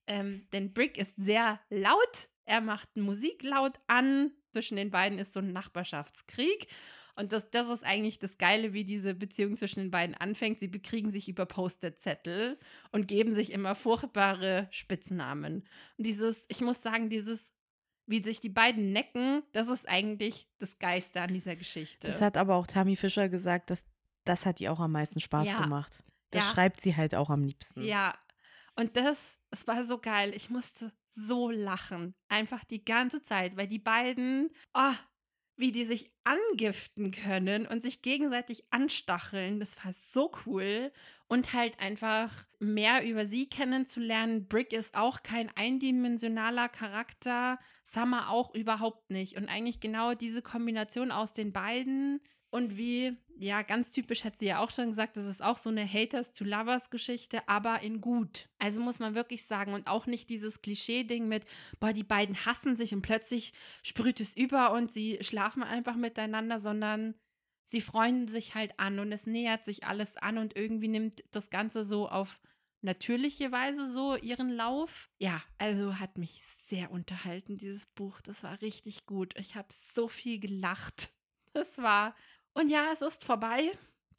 Ähm, 0.06 0.46
denn 0.52 0.72
Brick 0.72 0.96
ist 0.96 1.14
sehr 1.16 1.60
laut. 1.68 2.28
Er 2.46 2.62
macht 2.62 2.96
Musik 2.96 3.42
laut 3.42 3.78
an. 3.86 4.32
Zwischen 4.50 4.76
den 4.76 4.90
beiden 4.90 5.18
ist 5.18 5.34
so 5.34 5.40
ein 5.40 5.52
Nachbarschaftskrieg. 5.52 6.68
Und 7.14 7.32
das, 7.32 7.50
das 7.50 7.68
ist 7.68 7.84
eigentlich 7.84 8.18
das 8.18 8.38
Geile, 8.38 8.72
wie 8.72 8.84
diese 8.84 9.14
Beziehung 9.14 9.56
zwischen 9.56 9.80
den 9.80 9.90
beiden 9.90 10.14
anfängt. 10.14 10.60
Sie 10.60 10.68
bekriegen 10.68 11.10
sich 11.10 11.28
über 11.28 11.44
Post-it-Zettel 11.46 12.58
und 12.90 13.06
geben 13.06 13.32
sich 13.34 13.52
immer 13.52 13.74
furchtbare 13.74 14.68
Spitznamen. 14.70 15.68
Und 15.98 16.06
dieses, 16.06 16.46
ich 16.48 16.60
muss 16.62 16.80
sagen, 16.82 17.10
dieses, 17.10 17.52
wie 18.06 18.22
sich 18.22 18.40
die 18.40 18.48
beiden 18.48 18.92
necken, 18.92 19.42
das 19.52 19.68
ist 19.68 19.88
eigentlich 19.88 20.48
das 20.58 20.78
Geiste 20.78 21.20
an 21.20 21.32
dieser 21.34 21.54
Geschichte. 21.56 22.06
Das 22.06 22.20
hat 22.22 22.36
aber 22.36 22.56
auch 22.56 22.66
Tammy 22.66 22.96
Fischer 22.96 23.28
gesagt, 23.28 23.70
dass 23.70 23.84
das 24.24 24.46
hat 24.46 24.60
ihr 24.60 24.72
auch 24.72 24.80
am 24.80 24.92
meisten 24.92 25.20
Spaß 25.20 25.48
Ja. 25.48 25.60
gemacht. 25.62 26.02
Das 26.30 26.46
Ja. 26.46 26.50
schreibt 26.52 26.80
sie 26.80 26.96
halt 26.96 27.14
auch 27.14 27.28
am 27.28 27.42
liebsten. 27.42 27.82
Ja, 27.82 28.16
und 28.76 28.96
das, 28.96 29.36
es 29.50 29.66
war 29.66 29.84
so 29.84 29.98
geil. 29.98 30.32
Ich 30.34 30.48
musste 30.48 30.92
so 31.10 31.50
lachen. 31.50 32.14
Einfach 32.28 32.64
die 32.64 32.84
ganze 32.84 33.22
Zeit, 33.22 33.56
weil 33.56 33.66
die 33.68 33.78
beiden, 33.78 34.50
oh, 34.74 34.94
wie 35.56 35.72
die 35.72 35.84
sich 35.84 36.10
angiften 36.24 37.10
können 37.10 37.66
und 37.66 37.82
sich 37.82 38.02
gegenseitig 38.02 38.64
anstacheln, 38.70 39.60
das 39.60 39.76
war 39.84 39.92
so 39.92 40.32
cool. 40.46 40.92
Und 41.28 41.54
halt 41.54 41.80
einfach 41.80 42.46
mehr 42.58 43.08
über 43.08 43.24
sie 43.24 43.46
kennenzulernen. 43.46 44.48
Brick 44.48 44.72
ist 44.72 44.94
auch 44.94 45.22
kein 45.22 45.50
eindimensionaler 45.56 46.68
Charakter, 46.68 47.58
Summer 47.84 48.30
auch 48.30 48.54
überhaupt 48.54 49.10
nicht. 49.10 49.36
Und 49.36 49.48
eigentlich 49.48 49.80
genau 49.80 50.14
diese 50.14 50.42
Kombination 50.42 51.10
aus 51.10 51.32
den 51.32 51.52
beiden 51.52 52.20
und 52.52 52.76
wie, 52.76 53.16
ja, 53.38 53.62
ganz 53.62 53.92
typisch 53.92 54.24
hat 54.24 54.38
sie 54.38 54.46
ja 54.46 54.58
auch 54.58 54.70
schon 54.70 54.90
gesagt, 54.90 55.16
das 55.16 55.24
ist 55.24 55.42
auch 55.42 55.56
so 55.56 55.70
eine 55.70 55.90
Haters-to-Lovers-Geschichte, 55.90 57.48
aber 57.48 57.80
in 57.80 58.02
gut. 58.02 58.50
Also 58.58 58.78
muss 58.80 58.98
man 58.98 59.14
wirklich 59.14 59.46
sagen 59.46 59.72
und 59.72 59.86
auch 59.86 60.06
nicht 60.06 60.28
dieses 60.28 60.60
Klischee-Ding 60.60 61.26
mit, 61.26 61.46
boah, 61.80 61.94
die 61.94 62.04
beiden 62.04 62.44
hassen 62.44 62.76
sich 62.76 62.94
und 62.94 63.00
plötzlich 63.00 63.54
sprüht 63.82 64.20
es 64.20 64.36
über 64.36 64.72
und 64.72 64.92
sie 64.92 65.18
schlafen 65.22 65.62
einfach 65.62 65.96
miteinander, 65.96 66.60
sondern 66.60 67.14
sie 67.64 67.80
freuen 67.80 68.28
sich 68.28 68.54
halt 68.54 68.78
an 68.78 68.98
und 68.98 69.12
es 69.12 69.26
nähert 69.26 69.64
sich 69.64 69.86
alles 69.86 70.18
an 70.18 70.36
und 70.36 70.54
irgendwie 70.54 70.88
nimmt 70.88 71.24
das 71.30 71.48
Ganze 71.48 71.84
so 71.84 72.10
auf 72.10 72.38
natürliche 72.82 73.50
Weise 73.50 73.90
so 73.90 74.14
ihren 74.14 74.50
Lauf. 74.50 75.10
Ja, 75.18 75.42
also 75.56 75.98
hat 75.98 76.18
mich 76.18 76.42
sehr 76.66 76.90
unterhalten, 76.90 77.56
dieses 77.56 77.86
Buch. 77.86 78.20
Das 78.20 78.42
war 78.42 78.60
richtig 78.60 79.06
gut. 79.06 79.34
Ich 79.38 79.56
habe 79.56 79.68
so 79.70 80.06
viel 80.06 80.38
gelacht. 80.38 81.14
Das 81.52 81.78
war. 81.78 82.14
Und 82.54 82.68
ja, 82.68 82.86
es 82.92 83.02
ist 83.02 83.24
vorbei. 83.24 83.72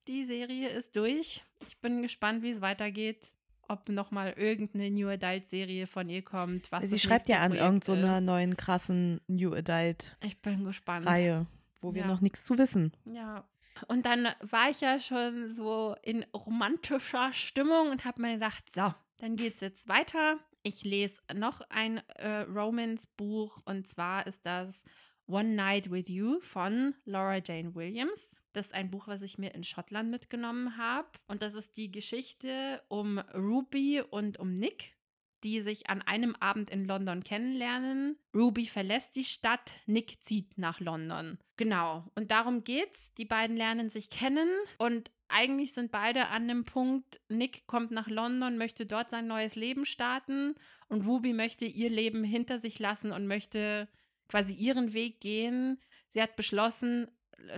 Die 0.08 0.26
Serie 0.26 0.70
ist 0.70 0.96
durch. 0.96 1.44
Ich 1.68 1.78
bin 1.80 2.02
gespannt, 2.02 2.44
wie 2.44 2.50
es 2.50 2.62
weitergeht. 2.62 3.32
Ob 3.70 3.88
nochmal 3.88 4.34
irgendeine 4.34 4.92
New 4.92 5.08
Adult-Serie 5.08 5.88
von 5.88 6.10
ihr 6.10 6.22
kommt. 6.22 6.70
Was 6.72 6.84
sie 6.90 7.00
schreibt 7.00 7.30
ja 7.30 7.40
an 7.40 7.54
irgendeiner 7.54 8.18
ist. 8.18 8.24
neuen 8.24 8.58
krassen 8.58 9.22
New 9.28 9.54
Adult 9.54 10.18
Ich 10.22 10.42
bin 10.42 10.66
gespannt. 10.66 11.06
Reihe, 11.08 11.48
wo 11.82 11.94
wir 11.94 12.02
Ja. 12.02 12.08
noch 12.08 12.20
nichts 12.22 12.46
zu 12.46 12.58
wissen. 12.58 12.92
Ja. 13.06 13.48
Und 13.88 14.06
dann 14.06 14.28
war 14.42 14.70
ich 14.70 14.82
ja 14.82 15.00
schon 15.00 15.48
so 15.48 15.96
in 16.04 16.26
romantischer 16.36 17.32
Stimmung 17.34 17.90
und 17.90 18.04
habe 18.06 18.22
mir 18.22 18.34
gedacht, 18.34 18.64
so, 18.74 18.94
dann 19.20 19.36
geht 19.38 19.56
es 19.56 19.62
jetzt 19.62 19.88
weiter. 19.88 20.38
Ich 20.62 20.84
lese 20.84 21.20
noch 21.34 21.62
ein 21.70 21.98
äh, 22.18 22.42
Romance-Buch 22.42 23.62
und 23.66 23.88
zwar 23.88 24.28
ist 24.28 24.46
das 24.46 24.84
One 25.28 25.56
Night 25.56 25.90
with 25.90 26.10
You 26.10 26.40
von 26.42 26.96
Laura 27.06 27.40
Jane 27.44 27.76
Williams. 27.76 28.36
Das 28.54 28.68
ist 28.68 28.74
ein 28.74 28.92
Buch, 28.92 29.08
was 29.08 29.22
ich 29.22 29.38
mir 29.38 29.54
in 29.56 29.64
Schottland 29.64 30.12
mitgenommen 30.12 30.78
habe. 30.78 31.08
Und 31.28 31.42
das 31.42 31.56
ist 31.56 31.76
die 31.78 31.92
Geschichte 31.92 32.82
um 32.88 33.18
Ruby 33.18 34.02
und 34.02 34.38
um 34.38 34.58
Nick, 34.58 34.96
die 35.44 35.62
sich 35.62 35.90
an 35.90 36.02
einem 36.02 36.36
Abend 36.36 36.70
in 36.70 36.86
London 36.86 37.24
kennenlernen. 37.24 38.18
Ruby 38.36 38.66
verlässt 38.66 39.16
die 39.16 39.26
Stadt, 39.26 39.74
Nick 39.86 40.24
zieht 40.24 40.58
nach 40.58 40.80
London. 40.80 41.40
Genau. 41.58 42.06
Und 42.16 42.32
darum 42.32 42.64
geht's. 42.64 43.14
Die 43.16 43.26
beiden 43.26 43.58
lernen 43.58 43.90
sich 43.90 44.10
kennen 44.10 44.50
und 44.78 45.12
eigentlich 45.30 45.74
sind 45.74 45.92
beide 45.92 46.28
an 46.28 46.48
dem 46.48 46.64
Punkt, 46.64 47.20
Nick 47.28 47.66
kommt 47.66 47.90
nach 47.90 48.08
London, 48.08 48.58
möchte 48.58 48.86
dort 48.86 49.10
sein 49.10 49.26
neues 49.26 49.56
Leben 49.56 49.86
starten 49.86 50.54
und 50.90 51.08
Ruby 51.08 51.34
möchte 51.34 51.66
ihr 51.66 51.90
Leben 51.90 52.24
hinter 52.24 52.60
sich 52.60 52.78
lassen 52.78 53.12
und 53.12 53.26
möchte 53.26 53.88
quasi 54.34 54.54
ihren 54.56 54.96
Weg 54.96 55.22
gehen. 55.22 55.80
Sie 56.08 56.20
hat 56.20 56.36
beschlossen, 56.36 57.08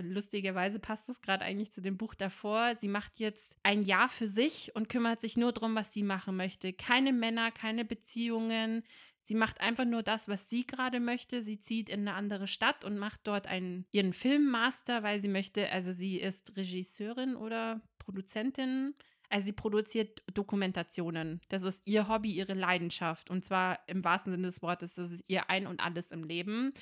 lustigerweise 0.02 0.78
passt 0.78 1.08
es 1.08 1.22
gerade 1.22 1.42
eigentlich 1.42 1.72
zu 1.72 1.80
dem 1.80 1.96
Buch 1.96 2.14
davor. 2.14 2.76
Sie 2.76 2.88
macht 2.88 3.18
jetzt 3.18 3.56
ein 3.62 3.82
Jahr 3.82 4.10
für 4.10 4.28
sich 4.28 4.72
und 4.74 4.90
kümmert 4.90 5.22
sich 5.22 5.38
nur 5.38 5.52
darum, 5.52 5.74
was 5.74 5.94
sie 5.94 6.02
machen 6.02 6.36
möchte. 6.36 6.74
Keine 6.74 7.14
Männer, 7.14 7.50
keine 7.50 7.86
Beziehungen. 7.86 8.82
Sie 9.22 9.34
macht 9.34 9.62
einfach 9.62 9.86
nur 9.86 10.02
das, 10.02 10.28
was 10.28 10.50
sie 10.50 10.66
gerade 10.66 11.00
möchte. 11.00 11.42
Sie 11.42 11.58
zieht 11.60 11.88
in 11.88 12.00
eine 12.00 12.12
andere 12.12 12.46
Stadt 12.46 12.84
und 12.84 12.98
macht 12.98 13.20
dort 13.24 13.46
einen, 13.46 13.86
ihren 13.90 14.12
Filmmaster, 14.12 15.02
weil 15.02 15.18
sie 15.18 15.28
möchte, 15.28 15.72
also 15.72 15.94
sie 15.94 16.20
ist 16.20 16.58
Regisseurin 16.58 17.36
oder 17.36 17.80
Produzentin. 17.98 18.94
Also 19.30 19.46
sie 19.46 19.52
produziert 19.52 20.22
Dokumentationen. 20.32 21.40
Das 21.48 21.62
ist 21.62 21.82
ihr 21.86 22.08
Hobby, 22.08 22.32
ihre 22.32 22.54
Leidenschaft. 22.54 23.30
Und 23.30 23.44
zwar 23.44 23.80
im 23.86 24.04
wahrsten 24.04 24.32
Sinne 24.32 24.46
des 24.46 24.62
Wortes, 24.62 24.94
das 24.94 25.10
ist 25.10 25.24
ihr 25.28 25.50
Ein 25.50 25.66
und 25.66 25.80
alles 25.80 26.10
im 26.10 26.24
Leben. 26.24 26.72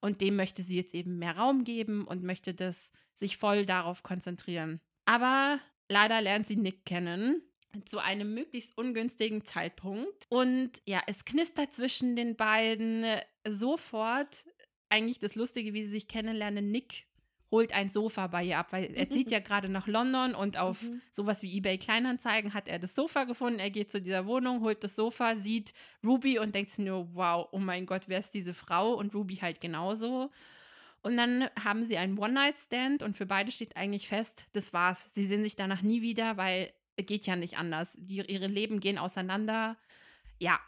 Und 0.00 0.20
dem 0.20 0.36
möchte 0.36 0.62
sie 0.62 0.76
jetzt 0.76 0.94
eben 0.94 1.18
mehr 1.18 1.36
Raum 1.36 1.64
geben 1.64 2.06
und 2.06 2.22
möchte 2.22 2.54
das 2.54 2.92
sich 3.14 3.36
voll 3.36 3.66
darauf 3.66 4.02
konzentrieren. 4.02 4.80
Aber 5.06 5.58
leider 5.88 6.20
lernt 6.20 6.46
sie 6.46 6.56
Nick 6.56 6.84
kennen 6.84 7.42
zu 7.84 7.98
einem 7.98 8.34
möglichst 8.34 8.76
ungünstigen 8.76 9.44
Zeitpunkt. 9.44 10.26
Und 10.28 10.80
ja, 10.86 11.02
es 11.06 11.24
knistert 11.24 11.72
zwischen 11.72 12.16
den 12.16 12.36
beiden 12.36 13.04
sofort. 13.46 14.44
Eigentlich 14.88 15.18
das 15.18 15.34
Lustige, 15.34 15.74
wie 15.74 15.82
sie 15.82 15.90
sich 15.90 16.08
kennenlernen. 16.08 16.70
Nick 16.70 17.07
holt 17.50 17.72
ein 17.72 17.88
Sofa 17.88 18.26
bei 18.26 18.44
ihr 18.44 18.58
ab, 18.58 18.72
weil 18.72 18.94
er 18.94 19.08
zieht 19.10 19.30
ja 19.30 19.38
gerade 19.40 19.68
nach 19.68 19.86
London 19.86 20.34
und 20.34 20.58
auf 20.58 20.82
mhm. 20.82 21.00
sowas 21.10 21.42
wie 21.42 21.56
eBay 21.56 21.78
Kleinanzeigen 21.78 22.54
hat 22.54 22.68
er 22.68 22.78
das 22.78 22.94
Sofa 22.94 23.24
gefunden. 23.24 23.58
Er 23.58 23.70
geht 23.70 23.90
zu 23.90 24.00
dieser 24.00 24.26
Wohnung, 24.26 24.60
holt 24.60 24.84
das 24.84 24.94
Sofa, 24.94 25.36
sieht 25.36 25.72
Ruby 26.04 26.38
und 26.38 26.54
denkt 26.54 26.70
sich 26.70 26.84
nur, 26.84 27.14
wow, 27.14 27.48
oh 27.52 27.58
mein 27.58 27.86
Gott, 27.86 28.02
wer 28.06 28.18
ist 28.18 28.34
diese 28.34 28.54
Frau? 28.54 28.94
Und 28.94 29.14
Ruby 29.14 29.36
halt 29.36 29.60
genauso. 29.60 30.30
Und 31.00 31.16
dann 31.16 31.48
haben 31.62 31.84
sie 31.84 31.96
einen 31.96 32.18
One-Night-Stand 32.18 33.02
und 33.02 33.16
für 33.16 33.26
beide 33.26 33.52
steht 33.52 33.76
eigentlich 33.76 34.08
fest, 34.08 34.46
das 34.52 34.72
war's. 34.72 35.06
Sie 35.14 35.24
sehen 35.24 35.44
sich 35.44 35.56
danach 35.56 35.82
nie 35.82 36.02
wieder, 36.02 36.36
weil 36.36 36.72
geht 36.96 37.26
ja 37.26 37.36
nicht 37.36 37.58
anders. 37.58 37.96
Die, 38.00 38.16
ihre 38.16 38.46
Leben 38.46 38.80
gehen 38.80 38.98
auseinander. 38.98 39.76
Ja. 40.38 40.58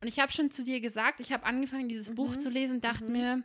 Und 0.00 0.08
ich 0.08 0.18
habe 0.18 0.32
schon 0.32 0.50
zu 0.50 0.64
dir 0.64 0.80
gesagt, 0.80 1.20
ich 1.20 1.32
habe 1.32 1.44
angefangen, 1.44 1.88
dieses 1.88 2.10
mhm. 2.10 2.14
Buch 2.16 2.36
zu 2.36 2.48
lesen, 2.50 2.80
dachte 2.80 3.04
mhm. 3.04 3.12
mir, 3.12 3.42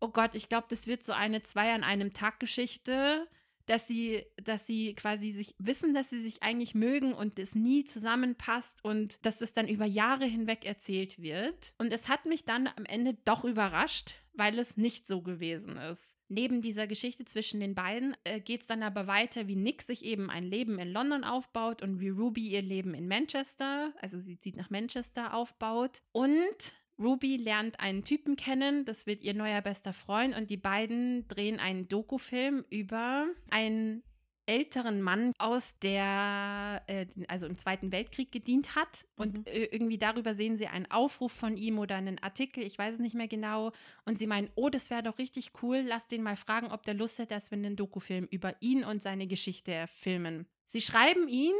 oh 0.00 0.08
Gott, 0.08 0.34
ich 0.34 0.48
glaube, 0.48 0.66
das 0.70 0.86
wird 0.86 1.02
so 1.02 1.12
eine 1.12 1.42
zwei 1.42 1.72
an 1.72 1.84
einem 1.84 2.12
Tag 2.12 2.40
Geschichte, 2.40 3.26
dass 3.68 3.86
sie, 3.86 4.24
dass 4.42 4.66
sie 4.66 4.94
quasi 4.94 5.30
sich 5.30 5.54
wissen, 5.58 5.92
dass 5.92 6.10
sie 6.10 6.20
sich 6.20 6.42
eigentlich 6.42 6.74
mögen 6.74 7.12
und 7.12 7.38
es 7.38 7.54
nie 7.54 7.84
zusammenpasst 7.84 8.82
und 8.82 9.24
dass 9.26 9.40
es 9.40 9.52
dann 9.52 9.68
über 9.68 9.84
Jahre 9.84 10.24
hinweg 10.24 10.64
erzählt 10.64 11.20
wird. 11.20 11.74
Und 11.78 11.92
es 11.92 12.08
hat 12.08 12.24
mich 12.24 12.44
dann 12.44 12.66
am 12.66 12.86
Ende 12.86 13.16
doch 13.24 13.44
überrascht, 13.44 14.14
weil 14.32 14.58
es 14.58 14.76
nicht 14.76 15.06
so 15.06 15.20
gewesen 15.20 15.76
ist. 15.76 16.14
Neben 16.30 16.60
dieser 16.60 16.86
Geschichte 16.86 17.24
zwischen 17.24 17.60
den 17.60 17.74
beiden 17.74 18.14
äh, 18.24 18.40
geht 18.40 18.62
es 18.62 18.66
dann 18.66 18.82
aber 18.82 19.06
weiter, 19.06 19.48
wie 19.48 19.56
Nick 19.56 19.80
sich 19.82 20.04
eben 20.04 20.28
ein 20.30 20.44
Leben 20.44 20.78
in 20.78 20.92
London 20.92 21.24
aufbaut 21.24 21.82
und 21.82 22.00
wie 22.00 22.10
Ruby 22.10 22.48
ihr 22.48 22.60
Leben 22.60 22.92
in 22.92 23.08
Manchester, 23.08 23.94
also 24.00 24.20
sie 24.20 24.38
zieht 24.38 24.56
nach 24.56 24.68
Manchester, 24.68 25.32
aufbaut. 25.32 26.02
Und 26.12 26.74
Ruby 26.98 27.36
lernt 27.36 27.80
einen 27.80 28.04
Typen 28.04 28.36
kennen, 28.36 28.84
das 28.84 29.06
wird 29.06 29.22
ihr 29.22 29.34
neuer 29.34 29.60
bester 29.62 29.92
Freund 29.92 30.36
und 30.36 30.50
die 30.50 30.56
beiden 30.56 31.26
drehen 31.28 31.60
einen 31.60 31.88
Dokufilm 31.88 32.64
über 32.70 33.26
einen 33.50 34.02
älteren 34.48 35.02
Mann 35.02 35.32
aus 35.38 35.78
der, 35.80 36.82
äh, 36.86 37.06
also 37.28 37.46
im 37.46 37.58
Zweiten 37.58 37.92
Weltkrieg 37.92 38.32
gedient 38.32 38.74
hat. 38.74 39.06
Und 39.16 39.38
mhm. 39.38 39.44
irgendwie 39.46 39.98
darüber 39.98 40.34
sehen 40.34 40.56
sie 40.56 40.66
einen 40.66 40.90
Aufruf 40.90 41.32
von 41.32 41.56
ihm 41.56 41.78
oder 41.78 41.96
einen 41.96 42.18
Artikel, 42.18 42.64
ich 42.64 42.78
weiß 42.78 42.94
es 42.94 43.00
nicht 43.00 43.14
mehr 43.14 43.28
genau. 43.28 43.72
Und 44.06 44.18
sie 44.18 44.26
meinen, 44.26 44.50
oh, 44.54 44.70
das 44.70 44.90
wäre 44.90 45.02
doch 45.02 45.18
richtig 45.18 45.52
cool, 45.62 45.84
lass 45.86 46.08
den 46.08 46.22
mal 46.22 46.36
fragen, 46.36 46.68
ob 46.72 46.82
der 46.84 46.94
Lust 46.94 47.18
hätte, 47.18 47.34
dass 47.34 47.50
wir 47.50 47.58
einen 47.58 47.76
Dokufilm 47.76 48.26
über 48.30 48.54
ihn 48.60 48.84
und 48.84 49.02
seine 49.02 49.26
Geschichte 49.26 49.84
filmen. 49.88 50.46
Sie 50.66 50.80
schreiben 50.80 51.28
ihn 51.28 51.54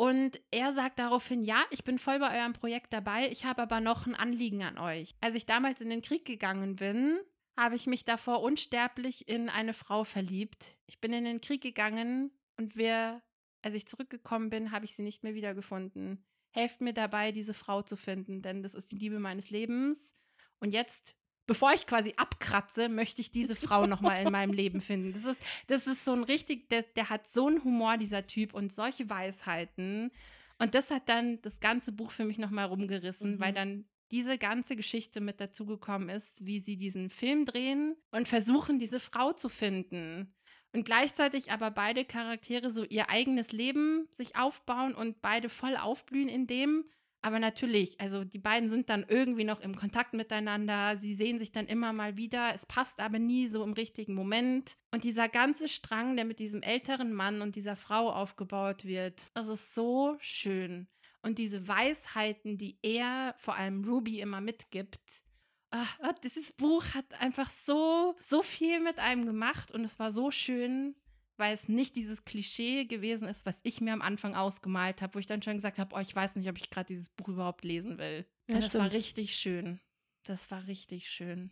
und 0.00 0.40
er 0.50 0.72
sagt 0.72 0.98
daraufhin, 0.98 1.42
ja, 1.42 1.62
ich 1.70 1.84
bin 1.84 1.98
voll 1.98 2.20
bei 2.20 2.40
eurem 2.40 2.54
Projekt 2.54 2.90
dabei, 2.94 3.28
ich 3.28 3.44
habe 3.44 3.60
aber 3.60 3.82
noch 3.82 4.06
ein 4.06 4.14
Anliegen 4.14 4.62
an 4.62 4.78
euch. 4.78 5.14
Als 5.20 5.34
ich 5.34 5.44
damals 5.44 5.82
in 5.82 5.90
den 5.90 6.00
Krieg 6.00 6.24
gegangen 6.24 6.76
bin, 6.76 7.20
habe 7.54 7.76
ich 7.76 7.86
mich 7.86 8.06
davor 8.06 8.40
unsterblich 8.40 9.28
in 9.28 9.50
eine 9.50 9.74
Frau 9.74 10.04
verliebt. 10.04 10.78
Ich 10.86 11.02
bin 11.02 11.12
in 11.12 11.24
den 11.24 11.42
Krieg 11.42 11.60
gegangen 11.60 12.30
und 12.56 12.76
wir, 12.76 13.20
als 13.60 13.74
ich 13.74 13.86
zurückgekommen 13.86 14.48
bin, 14.48 14.72
habe 14.72 14.86
ich 14.86 14.94
sie 14.94 15.02
nicht 15.02 15.22
mehr 15.22 15.34
wiedergefunden. 15.34 16.24
Helft 16.52 16.80
mir 16.80 16.94
dabei, 16.94 17.30
diese 17.30 17.52
Frau 17.52 17.82
zu 17.82 17.98
finden, 17.98 18.40
denn 18.40 18.62
das 18.62 18.72
ist 18.72 18.92
die 18.92 18.96
Liebe 18.96 19.18
meines 19.18 19.50
Lebens. 19.50 20.14
Und 20.60 20.72
jetzt 20.72 21.14
bevor 21.50 21.72
ich 21.72 21.84
quasi 21.84 22.14
abkratze, 22.16 22.88
möchte 22.88 23.20
ich 23.20 23.32
diese 23.32 23.56
Frau 23.56 23.88
noch 23.88 24.00
mal 24.00 24.24
in 24.24 24.30
meinem 24.30 24.52
Leben 24.52 24.80
finden. 24.80 25.12
Das 25.12 25.24
ist, 25.24 25.42
das 25.66 25.88
ist 25.88 26.04
so 26.04 26.12
ein 26.12 26.22
richtig, 26.22 26.68
der, 26.68 26.82
der 26.82 27.10
hat 27.10 27.26
so 27.26 27.48
einen 27.48 27.64
Humor, 27.64 27.96
dieser 27.96 28.24
Typ, 28.28 28.54
und 28.54 28.72
solche 28.72 29.10
Weisheiten. 29.10 30.12
Und 30.60 30.76
das 30.76 30.92
hat 30.92 31.08
dann 31.08 31.42
das 31.42 31.58
ganze 31.58 31.90
Buch 31.90 32.12
für 32.12 32.24
mich 32.24 32.38
noch 32.38 32.50
mal 32.50 32.66
rumgerissen, 32.66 33.32
mhm. 33.32 33.40
weil 33.40 33.52
dann 33.52 33.84
diese 34.12 34.38
ganze 34.38 34.76
Geschichte 34.76 35.20
mit 35.20 35.40
dazugekommen 35.40 36.08
ist, 36.08 36.46
wie 36.46 36.60
sie 36.60 36.76
diesen 36.76 37.10
Film 37.10 37.46
drehen 37.46 37.96
und 38.12 38.28
versuchen, 38.28 38.78
diese 38.78 39.00
Frau 39.00 39.32
zu 39.32 39.48
finden. 39.48 40.32
Und 40.72 40.84
gleichzeitig 40.84 41.50
aber 41.50 41.72
beide 41.72 42.04
Charaktere 42.04 42.70
so 42.70 42.84
ihr 42.84 43.10
eigenes 43.10 43.50
Leben 43.50 44.06
sich 44.14 44.36
aufbauen 44.36 44.94
und 44.94 45.20
beide 45.20 45.48
voll 45.48 45.76
aufblühen 45.76 46.28
in 46.28 46.46
dem. 46.46 46.84
Aber 47.22 47.38
natürlich, 47.38 48.00
also 48.00 48.24
die 48.24 48.38
beiden 48.38 48.70
sind 48.70 48.88
dann 48.88 49.04
irgendwie 49.06 49.44
noch 49.44 49.60
im 49.60 49.76
Kontakt 49.76 50.14
miteinander. 50.14 50.96
Sie 50.96 51.14
sehen 51.14 51.38
sich 51.38 51.52
dann 51.52 51.66
immer 51.66 51.92
mal 51.92 52.16
wieder. 52.16 52.54
Es 52.54 52.64
passt 52.64 52.98
aber 53.00 53.18
nie 53.18 53.46
so 53.46 53.62
im 53.62 53.74
richtigen 53.74 54.14
Moment. 54.14 54.76
Und 54.90 55.04
dieser 55.04 55.28
ganze 55.28 55.68
Strang, 55.68 56.16
der 56.16 56.24
mit 56.24 56.38
diesem 56.38 56.62
älteren 56.62 57.12
Mann 57.12 57.42
und 57.42 57.56
dieser 57.56 57.76
Frau 57.76 58.10
aufgebaut 58.10 58.86
wird, 58.86 59.26
das 59.34 59.48
ist 59.48 59.74
so 59.74 60.16
schön. 60.20 60.88
Und 61.22 61.36
diese 61.36 61.68
Weisheiten, 61.68 62.56
die 62.56 62.78
er 62.82 63.34
vor 63.36 63.54
allem 63.54 63.84
Ruby 63.84 64.20
immer 64.20 64.40
mitgibt, 64.40 65.22
ach, 65.70 65.98
dieses 66.24 66.52
Buch 66.52 66.84
hat 66.94 67.20
einfach 67.20 67.50
so, 67.50 68.16
so 68.22 68.42
viel 68.42 68.80
mit 68.80 68.98
einem 68.98 69.26
gemacht 69.26 69.70
und 69.70 69.84
es 69.84 69.98
war 69.98 70.10
so 70.10 70.30
schön 70.30 70.96
weil 71.40 71.54
es 71.54 71.68
nicht 71.68 71.96
dieses 71.96 72.24
Klischee 72.24 72.84
gewesen 72.84 73.26
ist, 73.26 73.44
was 73.46 73.60
ich 73.64 73.80
mir 73.80 73.92
am 73.92 74.02
Anfang 74.02 74.36
ausgemalt 74.36 75.02
habe, 75.02 75.14
wo 75.14 75.18
ich 75.18 75.26
dann 75.26 75.42
schon 75.42 75.54
gesagt 75.54 75.78
habe, 75.78 75.96
oh, 75.96 75.98
ich 75.98 76.14
weiß 76.14 76.36
nicht, 76.36 76.48
ob 76.48 76.58
ich 76.58 76.70
gerade 76.70 76.86
dieses 76.86 77.08
Buch 77.08 77.28
überhaupt 77.28 77.64
lesen 77.64 77.98
will. 77.98 78.26
Ja, 78.48 78.56
das 78.56 78.68
stimmt. 78.68 78.84
war 78.84 78.92
richtig 78.92 79.34
schön. 79.34 79.80
Das 80.24 80.50
war 80.50 80.66
richtig 80.68 81.10
schön. 81.10 81.50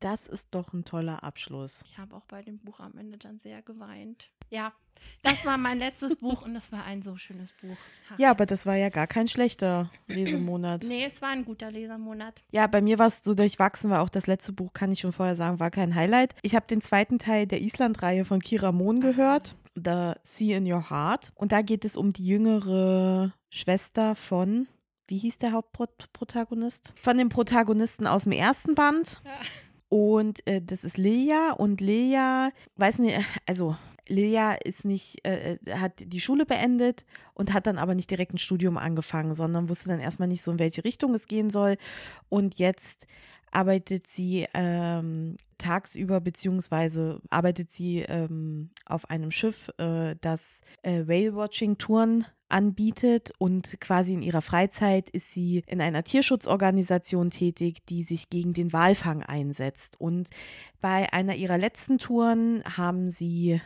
Das 0.00 0.26
ist 0.26 0.54
doch 0.54 0.74
ein 0.74 0.84
toller 0.84 1.22
Abschluss. 1.22 1.82
Ich 1.86 1.96
habe 1.96 2.14
auch 2.14 2.26
bei 2.26 2.42
dem 2.42 2.58
Buch 2.58 2.80
am 2.80 2.98
Ende 2.98 3.16
dann 3.16 3.38
sehr 3.38 3.62
geweint. 3.62 4.30
Ja, 4.50 4.72
das 5.22 5.44
war 5.44 5.58
mein 5.58 5.78
letztes 5.78 6.16
Buch 6.16 6.42
und 6.42 6.54
das 6.54 6.72
war 6.72 6.84
ein 6.84 7.02
so 7.02 7.16
schönes 7.16 7.52
Buch. 7.52 7.76
Ach. 8.10 8.18
Ja, 8.18 8.30
aber 8.30 8.46
das 8.46 8.66
war 8.66 8.76
ja 8.76 8.88
gar 8.88 9.06
kein 9.06 9.28
schlechter 9.28 9.90
Lesemonat. 10.06 10.84
nee, 10.84 11.04
es 11.04 11.20
war 11.20 11.30
ein 11.30 11.44
guter 11.44 11.70
Lesemonat. 11.70 12.42
Ja, 12.50 12.66
bei 12.66 12.80
mir 12.80 12.98
war 12.98 13.06
es 13.06 13.22
so 13.22 13.34
durchwachsen, 13.34 13.90
weil 13.90 13.98
auch 13.98 14.08
das 14.08 14.26
letzte 14.26 14.52
Buch, 14.52 14.72
kann 14.72 14.92
ich 14.92 15.00
schon 15.00 15.12
vorher 15.12 15.36
sagen, 15.36 15.60
war 15.60 15.70
kein 15.70 15.94
Highlight. 15.94 16.34
Ich 16.42 16.54
habe 16.54 16.66
den 16.66 16.80
zweiten 16.80 17.18
Teil 17.18 17.46
der 17.46 17.60
Island-Reihe 17.60 18.24
von 18.24 18.40
Kira 18.40 18.72
Mohn 18.72 19.00
gehört. 19.00 19.56
The 19.74 20.12
Sea 20.24 20.58
in 20.58 20.70
Your 20.70 20.90
Heart. 20.90 21.32
Und 21.34 21.52
da 21.52 21.62
geht 21.62 21.84
es 21.84 21.96
um 21.96 22.12
die 22.12 22.26
jüngere 22.26 23.32
Schwester 23.50 24.14
von, 24.14 24.68
wie 25.06 25.18
hieß 25.18 25.38
der 25.38 25.52
Hauptprotagonist? 25.52 26.94
Von 27.00 27.18
dem 27.18 27.28
Protagonisten 27.28 28.06
aus 28.06 28.24
dem 28.24 28.32
ersten 28.32 28.74
Band. 28.74 29.20
Ja. 29.24 29.32
Und 29.88 30.46
äh, 30.46 30.62
das 30.62 30.84
ist 30.84 30.98
Lea 30.98 31.52
und 31.56 31.80
Lea, 31.80 32.50
weiß 32.76 33.00
nicht, 33.00 33.18
also 33.46 33.76
Lea 34.10 34.56
ist 34.64 34.84
nicht, 34.84 35.24
äh, 35.26 35.54
äh, 35.54 35.74
hat 35.76 35.92
die 36.04 36.20
Schule 36.20 36.44
beendet 36.44 37.04
und 37.34 37.52
hat 37.52 37.66
dann 37.66 37.78
aber 37.78 37.94
nicht 37.94 38.10
direkt 38.10 38.34
ein 38.34 38.38
Studium 38.38 38.76
angefangen, 38.76 39.34
sondern 39.34 39.68
wusste 39.68 39.88
dann 39.88 40.00
erstmal 40.00 40.28
nicht 40.28 40.42
so, 40.42 40.50
in 40.52 40.58
welche 40.58 40.84
Richtung 40.84 41.14
es 41.14 41.26
gehen 41.26 41.50
soll. 41.50 41.76
Und 42.28 42.58
jetzt 42.58 43.06
arbeitet 43.52 44.06
sie 44.06 44.46
ähm, 44.54 45.36
tagsüber, 45.58 46.20
beziehungsweise 46.20 47.20
arbeitet 47.30 47.70
sie 47.70 48.00
ähm, 48.00 48.70
auf 48.86 49.08
einem 49.10 49.30
Schiff, 49.30 49.70
äh, 49.78 50.16
das 50.20 50.60
äh, 50.82 51.06
Whale-Watching-Touren 51.06 52.26
anbietet 52.48 53.30
und 53.38 53.80
quasi 53.80 54.12
in 54.12 54.22
ihrer 54.22 54.42
Freizeit 54.42 55.08
ist 55.10 55.32
sie 55.32 55.62
in 55.66 55.80
einer 55.80 56.02
Tierschutzorganisation 56.02 57.30
tätig, 57.30 57.86
die 57.88 58.02
sich 58.02 58.28
gegen 58.28 58.52
den 58.52 58.72
Walfang 58.72 59.22
einsetzt. 59.22 60.00
Und 60.00 60.28
bei 60.80 61.12
einer 61.12 61.36
ihrer 61.36 61.58
letzten 61.58 61.98
Touren 61.98 62.64
haben 62.64 63.10
sie 63.10 63.60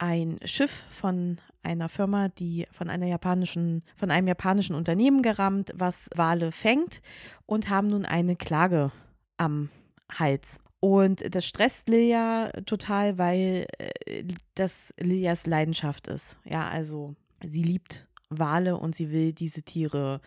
ein 0.00 0.40
Schiff 0.44 0.84
von 0.88 1.38
einer 1.62 1.88
Firma, 1.88 2.28
die 2.28 2.66
von 2.72 2.88
einer 2.88 3.06
japanischen, 3.06 3.82
von 3.94 4.10
einem 4.10 4.26
japanischen 4.26 4.74
Unternehmen 4.74 5.22
gerammt, 5.22 5.72
was 5.74 6.08
Wale 6.16 6.52
fängt 6.52 7.02
und 7.46 7.68
haben 7.68 7.88
nun 7.88 8.06
eine 8.06 8.34
Klage 8.34 8.92
am 9.36 9.68
Hals. 10.10 10.58
Und 10.80 11.34
das 11.34 11.44
stresst 11.44 11.90
Lilia 11.90 12.50
total, 12.64 13.18
weil 13.18 13.66
äh, 13.78 14.24
das 14.54 14.94
Lilias 14.98 15.46
Leidenschaft 15.46 16.08
ist. 16.08 16.38
Ja, 16.44 16.68
also 16.68 17.14
sie 17.44 17.62
liebt 17.62 18.06
Wale 18.30 18.78
und 18.78 18.94
sie 18.94 19.10
will 19.10 19.34
diese 19.34 19.62
Tiere 19.62 20.22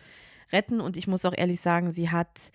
retten. 0.52 0.80
Und 0.80 0.96
ich 0.96 1.08
muss 1.08 1.24
auch 1.24 1.34
ehrlich 1.36 1.60
sagen, 1.60 1.90
sie 1.90 2.10
hat, 2.10 2.52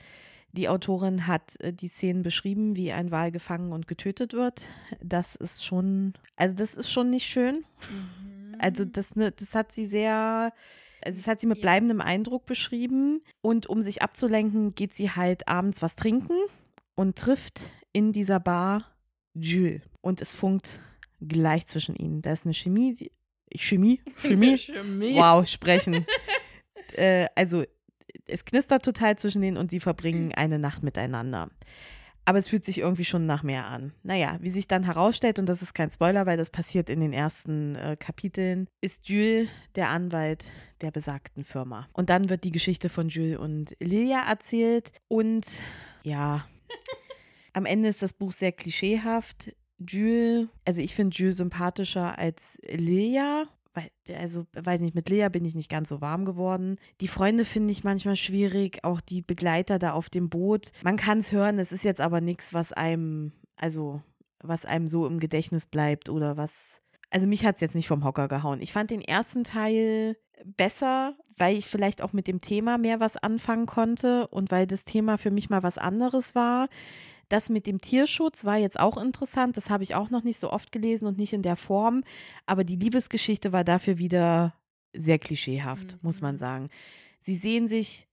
die 0.51 0.69
Autorin 0.69 1.27
hat 1.27 1.59
äh, 1.59 1.73
die 1.73 1.87
Szenen 1.87 2.23
beschrieben, 2.23 2.75
wie 2.75 2.91
ein 2.91 3.11
Wal 3.11 3.31
gefangen 3.31 3.71
und 3.71 3.87
getötet 3.87 4.33
wird. 4.33 4.63
Das 5.01 5.35
ist 5.35 5.65
schon, 5.65 6.13
also 6.35 6.55
das 6.55 6.75
ist 6.75 6.91
schon 6.91 7.09
nicht 7.09 7.25
schön. 7.25 7.65
Mhm. 7.91 8.55
Also 8.59 8.85
das, 8.85 9.15
ne, 9.15 9.31
das 9.31 9.55
hat 9.55 9.71
sie 9.71 9.85
sehr, 9.85 10.53
also 11.03 11.17
das 11.17 11.27
hat 11.27 11.39
sie 11.39 11.47
mit 11.47 11.61
bleibendem 11.61 12.01
Eindruck 12.01 12.45
beschrieben. 12.45 13.21
Und 13.41 13.67
um 13.67 13.81
sich 13.81 14.01
abzulenken, 14.01 14.75
geht 14.75 14.93
sie 14.93 15.11
halt 15.11 15.47
abends 15.47 15.81
was 15.81 15.95
trinken 15.95 16.37
und 16.95 17.17
trifft 17.17 17.71
in 17.93 18.11
dieser 18.11 18.39
Bar 18.39 18.85
Jules. 19.33 19.81
Und 20.01 20.21
es 20.21 20.33
funkt 20.33 20.81
gleich 21.21 21.67
zwischen 21.67 21.95
ihnen. 21.95 22.21
Da 22.21 22.31
ist 22.31 22.45
eine 22.45 22.53
Chemie, 22.53 23.11
Chemie? 23.55 24.01
Chemie? 24.17 24.57
Chemie. 24.57 25.15
Wow, 25.15 25.47
sprechen. 25.47 26.05
äh, 26.95 27.27
also, 27.35 27.63
es 28.29 28.45
knistert 28.45 28.83
total 28.83 29.17
zwischen 29.17 29.41
denen 29.41 29.57
und 29.57 29.71
sie 29.71 29.79
verbringen 29.79 30.33
eine 30.33 30.59
Nacht 30.59 30.83
miteinander. 30.83 31.49
Aber 32.25 32.37
es 32.37 32.49
fühlt 32.49 32.63
sich 32.63 32.77
irgendwie 32.77 33.05
schon 33.05 33.25
nach 33.25 33.41
mehr 33.41 33.65
an. 33.65 33.93
Naja, 34.03 34.37
wie 34.41 34.51
sich 34.51 34.67
dann 34.67 34.83
herausstellt, 34.83 35.39
und 35.39 35.47
das 35.47 35.63
ist 35.63 35.73
kein 35.73 35.89
Spoiler, 35.89 36.27
weil 36.27 36.37
das 36.37 36.51
passiert 36.51 36.89
in 36.89 36.99
den 36.99 37.11
ersten 37.11 37.75
äh, 37.75 37.97
Kapiteln, 37.99 38.67
ist 38.81 39.09
Jules 39.09 39.49
der 39.75 39.89
Anwalt 39.89 40.45
der 40.81 40.91
besagten 40.91 41.43
Firma. 41.43 41.87
Und 41.93 42.11
dann 42.11 42.29
wird 42.29 42.43
die 42.43 42.51
Geschichte 42.51 42.89
von 42.89 43.09
Jules 43.09 43.39
und 43.39 43.75
Lilia 43.79 44.29
erzählt. 44.29 44.91
Und 45.07 45.45
ja, 46.03 46.45
am 47.53 47.65
Ende 47.65 47.87
ist 47.87 48.03
das 48.03 48.13
Buch 48.13 48.31
sehr 48.31 48.51
klischeehaft. 48.51 49.55
Jules, 49.79 50.49
also 50.65 50.81
ich 50.81 50.93
finde 50.93 51.15
Jules 51.15 51.37
sympathischer 51.37 52.19
als 52.19 52.59
Lea. 52.61 53.45
Also, 54.07 54.45
weiß 54.53 54.81
nicht, 54.81 54.95
mit 54.95 55.09
Lea 55.09 55.27
bin 55.31 55.45
ich 55.45 55.55
nicht 55.55 55.69
ganz 55.69 55.89
so 55.89 56.01
warm 56.01 56.25
geworden. 56.25 56.77
Die 57.01 57.07
Freunde 57.07 57.45
finde 57.45 57.71
ich 57.71 57.83
manchmal 57.83 58.15
schwierig, 58.15 58.83
auch 58.83 59.01
die 59.01 59.21
Begleiter 59.21 59.79
da 59.79 59.93
auf 59.93 60.09
dem 60.09 60.29
Boot. 60.29 60.71
Man 60.83 60.97
kann 60.97 61.19
es 61.19 61.31
hören, 61.31 61.59
es 61.59 61.71
ist 61.71 61.83
jetzt 61.83 62.01
aber 62.01 62.21
nichts, 62.21 62.53
was 62.53 62.73
einem, 62.73 63.31
also, 63.55 64.01
was 64.41 64.65
einem 64.65 64.87
so 64.87 65.05
im 65.05 65.19
Gedächtnis 65.19 65.65
bleibt 65.65 66.09
oder 66.09 66.37
was. 66.37 66.81
Also, 67.11 67.27
mich 67.27 67.45
hat 67.45 67.55
es 67.55 67.61
jetzt 67.61 67.75
nicht 67.75 67.87
vom 67.87 68.03
Hocker 68.03 68.27
gehauen. 68.27 68.61
Ich 68.61 68.73
fand 68.73 68.89
den 68.89 69.01
ersten 69.01 69.43
Teil 69.43 70.17
besser, 70.45 71.15
weil 71.37 71.57
ich 71.57 71.67
vielleicht 71.67 72.01
auch 72.01 72.13
mit 72.13 72.27
dem 72.27 72.41
Thema 72.41 72.77
mehr 72.77 72.99
was 72.99 73.17
anfangen 73.17 73.65
konnte 73.65 74.27
und 74.27 74.51
weil 74.51 74.67
das 74.67 74.85
Thema 74.85 75.17
für 75.17 75.31
mich 75.31 75.49
mal 75.49 75.63
was 75.63 75.77
anderes 75.77 76.35
war. 76.35 76.69
Das 77.29 77.49
mit 77.49 77.67
dem 77.67 77.79
Tierschutz 77.79 78.43
war 78.43 78.57
jetzt 78.57 78.79
auch 78.79 78.97
interessant. 78.97 79.55
Das 79.55 79.69
habe 79.69 79.83
ich 79.83 79.95
auch 79.95 80.09
noch 80.09 80.23
nicht 80.23 80.39
so 80.39 80.51
oft 80.51 80.71
gelesen 80.71 81.07
und 81.07 81.17
nicht 81.17 81.33
in 81.33 81.43
der 81.43 81.55
Form. 81.55 82.03
Aber 82.45 82.63
die 82.63 82.75
Liebesgeschichte 82.75 83.51
war 83.51 83.63
dafür 83.63 83.97
wieder 83.97 84.55
sehr 84.93 85.19
klischeehaft, 85.19 85.93
mhm. 85.93 85.99
muss 86.01 86.21
man 86.21 86.35
mhm. 86.35 86.39
sagen. 86.39 86.69
Sie 87.19 87.35
sehen 87.35 87.67
sich, 87.67 88.07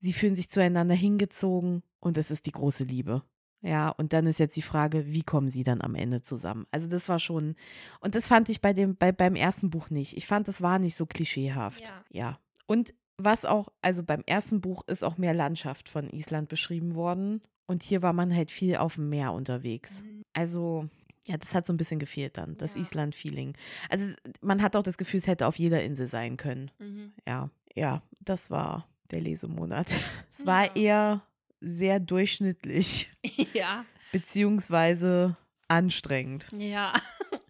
sie 0.00 0.12
fühlen 0.12 0.34
sich 0.34 0.50
zueinander 0.50 0.94
hingezogen 0.94 1.82
und 2.00 2.16
es 2.18 2.30
ist 2.30 2.46
die 2.46 2.52
große 2.52 2.84
Liebe. 2.84 3.22
Ja, 3.60 3.90
und 3.90 4.12
dann 4.12 4.26
ist 4.26 4.40
jetzt 4.40 4.56
die 4.56 4.62
Frage, 4.62 5.06
wie 5.06 5.22
kommen 5.22 5.48
sie 5.48 5.62
dann 5.62 5.80
am 5.82 5.94
Ende 5.94 6.20
zusammen? 6.20 6.66
Also 6.72 6.88
das 6.88 7.08
war 7.08 7.20
schon, 7.20 7.54
und 8.00 8.16
das 8.16 8.26
fand 8.26 8.48
ich 8.48 8.60
bei 8.60 8.72
dem, 8.72 8.96
bei, 8.96 9.12
beim 9.12 9.36
ersten 9.36 9.70
Buch 9.70 9.88
nicht. 9.88 10.16
Ich 10.16 10.26
fand, 10.26 10.48
das 10.48 10.62
war 10.62 10.80
nicht 10.80 10.96
so 10.96 11.06
klischeehaft. 11.06 11.82
Ja. 11.82 12.04
ja. 12.10 12.38
Und 12.66 12.92
was 13.18 13.44
auch, 13.44 13.68
also 13.80 14.02
beim 14.02 14.24
ersten 14.26 14.60
Buch 14.60 14.82
ist 14.88 15.04
auch 15.04 15.16
mehr 15.16 15.34
Landschaft 15.34 15.88
von 15.88 16.10
Island 16.10 16.48
beschrieben 16.48 16.96
worden. 16.96 17.40
Und 17.72 17.82
hier 17.82 18.02
war 18.02 18.12
man 18.12 18.34
halt 18.34 18.50
viel 18.50 18.76
auf 18.76 18.96
dem 18.96 19.08
Meer 19.08 19.32
unterwegs. 19.32 20.02
Mhm. 20.02 20.24
Also, 20.34 20.88
ja, 21.26 21.38
das 21.38 21.54
hat 21.54 21.64
so 21.64 21.72
ein 21.72 21.78
bisschen 21.78 21.98
gefehlt 21.98 22.36
dann, 22.36 22.58
das 22.58 22.74
ja. 22.74 22.82
Island-Feeling. 22.82 23.56
Also, 23.88 24.12
man 24.42 24.60
hat 24.60 24.76
auch 24.76 24.82
das 24.82 24.98
Gefühl, 24.98 25.18
es 25.18 25.26
hätte 25.26 25.46
auf 25.46 25.58
jeder 25.58 25.82
Insel 25.82 26.06
sein 26.06 26.36
können. 26.36 26.70
Mhm. 26.78 27.14
Ja, 27.26 27.48
ja, 27.74 28.02
das 28.20 28.50
war 28.50 28.86
der 29.10 29.22
Lesemonat. 29.22 29.90
Es 30.30 30.44
war 30.44 30.64
ja. 30.64 30.82
eher 30.82 31.22
sehr 31.60 31.98
durchschnittlich. 31.98 33.10
Ja. 33.54 33.86
Beziehungsweise 34.12 35.38
anstrengend. 35.68 36.50
Ja. 36.58 36.92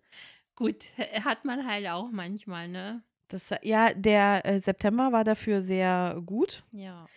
Gut, 0.55 0.85
hat 1.25 1.45
man 1.45 1.67
halt 1.67 1.89
auch 1.89 2.11
manchmal, 2.13 2.69
ne? 2.69 3.03
Das, 3.27 3.51
ja, 3.63 3.93
der 3.93 4.47
äh, 4.47 4.61
September 4.61 5.11
war 5.11 5.25
dafür 5.25 5.61
sehr 5.61 6.23
gut. 6.25 6.63
Ja. 6.71 7.09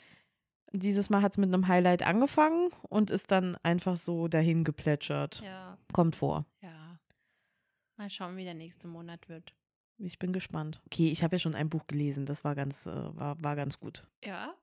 Dieses 0.77 1.10
Mal 1.10 1.22
hat 1.22 1.31
es 1.31 1.38
mit 1.38 1.53
einem 1.53 1.68
Highlight 1.68 2.03
angefangen 2.03 2.69
und 2.89 3.10
ist 3.10 3.31
dann 3.31 3.56
einfach 3.64 3.95
so 3.95 4.27
dahin 4.27 4.64
geplätschert. 4.65 5.41
Ja. 5.43 5.77
Kommt 5.93 6.15
vor. 6.15 6.45
Ja. 6.61 6.99
Mal 7.97 8.10
schauen, 8.10 8.35
wie 8.35 8.43
der 8.43 8.56
nächste 8.56 8.88
Monat 8.88 9.30
wird. 9.30 9.56
Ich 9.97 10.19
bin 10.19 10.34
gespannt. 10.34 10.81
Okay, 10.88 11.10
ich 11.10 11.23
habe 11.23 11.35
ja 11.35 11.39
schon 11.39 11.56
ein 11.56 11.69
Buch 11.69 11.88
gelesen, 11.88 12.26
das 12.26 12.43
war 12.43 12.56
ganz, 12.56 12.85
äh, 12.85 12.91
war, 12.91 13.41
war 13.41 13.56
ganz 13.56 13.80
gut. 13.80 14.06
Ja. 14.23 14.53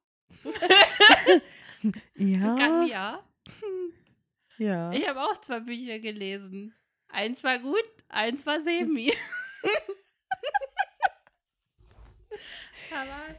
ja. 2.16 2.56
Kann, 2.56 2.86
ja. 2.86 3.22
Ja. 4.58 4.92
Ich 4.92 5.08
habe 5.08 5.18
auch 5.22 5.40
zwei 5.40 5.60
Bücher 5.60 5.98
gelesen. 5.98 6.74
Eins 7.08 7.42
war 7.42 7.58
gut, 7.58 7.82
eins 8.08 8.44
war 8.44 8.60
semi. 8.62 9.10
Aber 12.92 13.34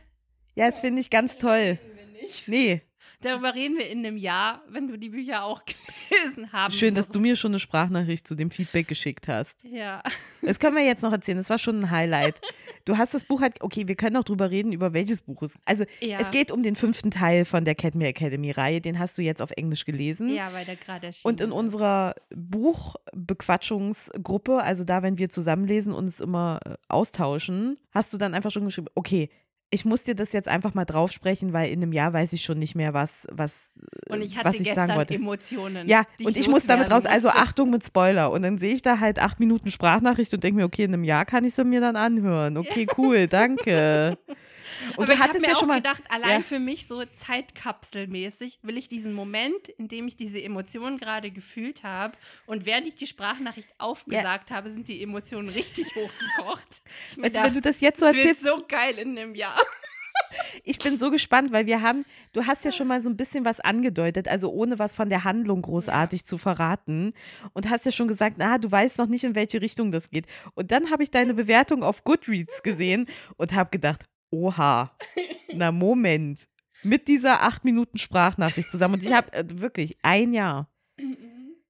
ja, 0.56 0.66
das 0.66 0.80
finde 0.80 1.00
ich 1.00 1.12
ganz 1.12 1.38
toll 1.38 1.80
nicht. 2.24 2.48
Nee. 2.48 2.82
Darüber 3.24 3.56
reden 3.56 3.78
wir 3.78 3.90
in 3.90 4.00
einem 4.00 4.18
Jahr, 4.18 4.62
wenn 4.70 4.90
du 4.90 4.98
die 4.98 5.08
Bücher 5.10 5.46
auch 5.46 5.62
gelesen 6.10 6.52
haben 6.52 6.74
Schön, 6.74 6.94
wirst. 6.96 7.08
dass 7.08 7.14
du 7.14 7.22
mir 7.22 7.38
schon 7.38 7.52
eine 7.52 7.60
Sprachnachricht 7.60 8.28
zu 8.28 8.36
dem 8.36 8.52
Feedback 8.52 8.86
geschickt 8.88 9.30
hast. 9.30 9.64
Ja. 9.64 10.04
Das 10.42 10.60
können 10.60 10.76
wir 10.76 10.84
jetzt 10.84 11.04
noch 11.04 11.14
erzählen. 11.14 11.38
Das 11.38 11.50
war 11.50 11.58
schon 11.58 11.80
ein 11.80 11.92
Highlight. 11.92 12.42
Du 12.84 12.98
hast 12.98 13.14
das 13.14 13.24
Buch 13.24 13.40
halt, 13.40 13.62
okay, 13.62 13.88
wir 13.88 13.96
können 13.96 14.18
auch 14.18 14.26
drüber 14.26 14.52
reden, 14.52 14.74
über 14.74 14.94
welches 14.94 15.22
Buch 15.22 15.42
es 15.42 15.58
Also, 15.64 15.86
ja. 16.02 16.20
es 16.20 16.32
geht 16.32 16.52
um 16.52 16.64
den 16.64 16.76
fünften 16.76 17.12
Teil 17.12 17.46
von 17.46 17.64
der 17.64 17.76
Cadme 17.76 18.08
Academy-Reihe. 18.08 18.82
Den 18.82 19.00
hast 19.00 19.18
du 19.18 19.22
jetzt 19.22 19.42
auf 19.42 19.52
Englisch 19.52 19.86
gelesen. 19.86 20.28
Ja, 20.28 20.52
weil 20.52 20.66
der 20.66 20.76
gerade 20.76 21.08
erschienen 21.08 21.32
Und 21.32 21.40
in 21.40 21.54
unserer 21.54 22.16
Buchbequatschungsgruppe, 22.36 24.62
also 24.62 24.84
da, 24.84 25.02
wenn 25.02 25.18
wir 25.18 25.30
zusammenlesen, 25.30 25.94
uns 25.94 26.20
immer 26.20 26.60
äh, 26.66 26.76
austauschen, 26.90 27.78
hast 27.92 28.12
du 28.12 28.18
dann 28.18 28.34
einfach 28.34 28.52
schon 28.52 28.66
geschrieben, 28.66 28.90
okay, 28.96 29.30
ich 29.74 29.86
muss 29.86 30.04
dir 30.04 30.14
das 30.14 30.34
jetzt 30.34 30.48
einfach 30.48 30.76
mal 30.76 30.86
draufsprechen, 30.86 31.52
weil 31.52 31.72
in 31.72 31.82
einem 31.82 31.94
Jahr 31.94 32.14
weiß 32.14 32.32
ich 32.34 32.44
schon 32.44 32.60
nicht 32.60 32.76
mehr, 32.76 32.94
was, 32.94 33.28
was, 33.32 33.80
und 34.08 34.22
ich 34.22 34.38
hatte 34.38 34.50
was 34.50 34.60
ich 34.60 34.72
sagen 34.72 34.94
wollte. 34.94 35.16
Emotionen. 35.16 35.88
Ja, 35.88 36.04
und 36.24 36.38
ich 36.38 36.48
muss 36.48 36.68
damit 36.68 36.92
raus, 36.92 37.08
also 37.08 37.30
Achtung 37.30 37.72
mit 37.72 37.84
Spoiler. 37.84 38.32
Und 38.32 38.44
dann 38.44 38.60
sehe 38.60 38.72
ich 38.72 38.84
da 38.84 39.00
halt 39.00 39.18
acht 39.18 39.40
Minuten 39.40 39.72
Sprachnachricht 39.72 40.32
und 40.32 40.44
denke 40.44 40.58
mir, 40.58 40.66
okay, 40.66 40.84
in 40.84 40.94
einem 40.94 41.04
Jahr 41.04 41.26
kann 41.26 41.44
ich 41.44 41.56
sie 41.56 41.64
mir 41.64 41.82
dann 41.82 41.96
anhören. 41.96 42.58
Okay, 42.58 42.86
cool, 42.98 43.28
danke. 43.28 44.18
Und 44.98 45.04
Aber 45.04 45.14
du 45.14 45.20
hattest 45.20 45.36
ich 45.36 45.42
mir 45.42 45.50
ja 45.50 45.56
schon 45.56 45.68
mal 45.68 45.78
gedacht, 45.78 46.04
allein 46.10 46.42
ja. 46.42 46.48
für 46.48 46.60
mich 46.60 46.88
so 46.88 47.04
zeitkapselmäßig 47.06 48.60
will 48.62 48.78
ich 48.78 48.88
diesen 48.88 49.14
Moment, 49.14 49.70
in 49.70 49.88
dem 49.88 50.08
ich 50.08 50.16
diese 50.16 50.42
Emotionen 50.42 50.98
gerade 50.98 51.32
gefühlt 51.32 51.84
habe 51.84 52.18
und 52.46 52.66
während 52.66 52.88
ich 52.88 52.96
die 52.96 53.08
Sprachnachricht 53.08 53.70
aufgesagt 53.78 54.50
ja. 54.50 54.56
habe, 54.56 54.72
sind 54.72 54.88
die 54.88 55.02
Emotionen 55.02 55.50
richtig 55.50 55.88
hochgekocht. 55.96 56.82
Weißt 57.18 57.38
du, 57.38 57.44
wenn 57.44 57.54
du 57.54 57.62
das 57.62 57.82
jetzt 57.82 58.00
so 58.00 58.06
erzählst, 58.06 58.44
so 58.44 58.64
geil 58.68 58.98
in 58.98 59.18
einem 59.18 59.36
Jahr. 59.36 59.60
Ich 60.64 60.80
bin 60.80 60.98
so 60.98 61.12
gespannt, 61.12 61.52
weil 61.52 61.66
wir 61.66 61.82
haben, 61.82 62.06
du 62.34 62.46
hast 62.46 62.66
ja 62.66 62.72
schon 62.72 62.88
mal 62.88 63.02
so 63.02 63.10
ein 63.10 63.18
bisschen 63.18 63.46
was 63.46 63.60
angedeutet, 63.60 64.28
also 64.28 64.52
ohne 64.52 64.80
was 64.80 64.96
von 64.96 65.10
der 65.10 65.24
Handlung 65.24 65.62
großartig 65.62 66.22
ja. 66.22 66.26
zu 66.26 66.38
verraten 66.38 67.14
und 67.54 67.70
hast 67.70 67.86
ja 67.86 67.92
schon 67.92 68.08
gesagt, 68.08 68.38
na, 68.38 68.58
du 68.58 68.72
weißt 68.72 68.98
noch 68.98 69.08
nicht, 69.08 69.24
in 69.24 69.36
welche 69.36 69.62
Richtung 69.62 69.92
das 69.92 70.10
geht. 70.10 70.26
Und 70.56 70.72
dann 70.72 70.90
habe 70.90 71.04
ich 71.04 71.12
deine 71.12 71.34
Bewertung 71.34 71.84
auf 71.84 72.04
Goodreads 72.04 72.64
gesehen 72.64 73.08
und 73.38 73.54
habe 73.54 73.70
gedacht, 73.70 74.06
oha, 74.34 74.92
na 75.54 75.72
Moment, 75.72 76.48
mit 76.84 77.08
dieser 77.08 77.44
acht 77.44 77.64
Minuten 77.64 77.98
Sprachnachricht 77.98 78.72
zusammen. 78.72 78.96
Und 78.96 79.04
ich 79.04 79.14
habe 79.14 79.32
äh, 79.34 79.46
wirklich 79.50 79.98
ein 80.02 80.34
Jahr. 80.34 80.70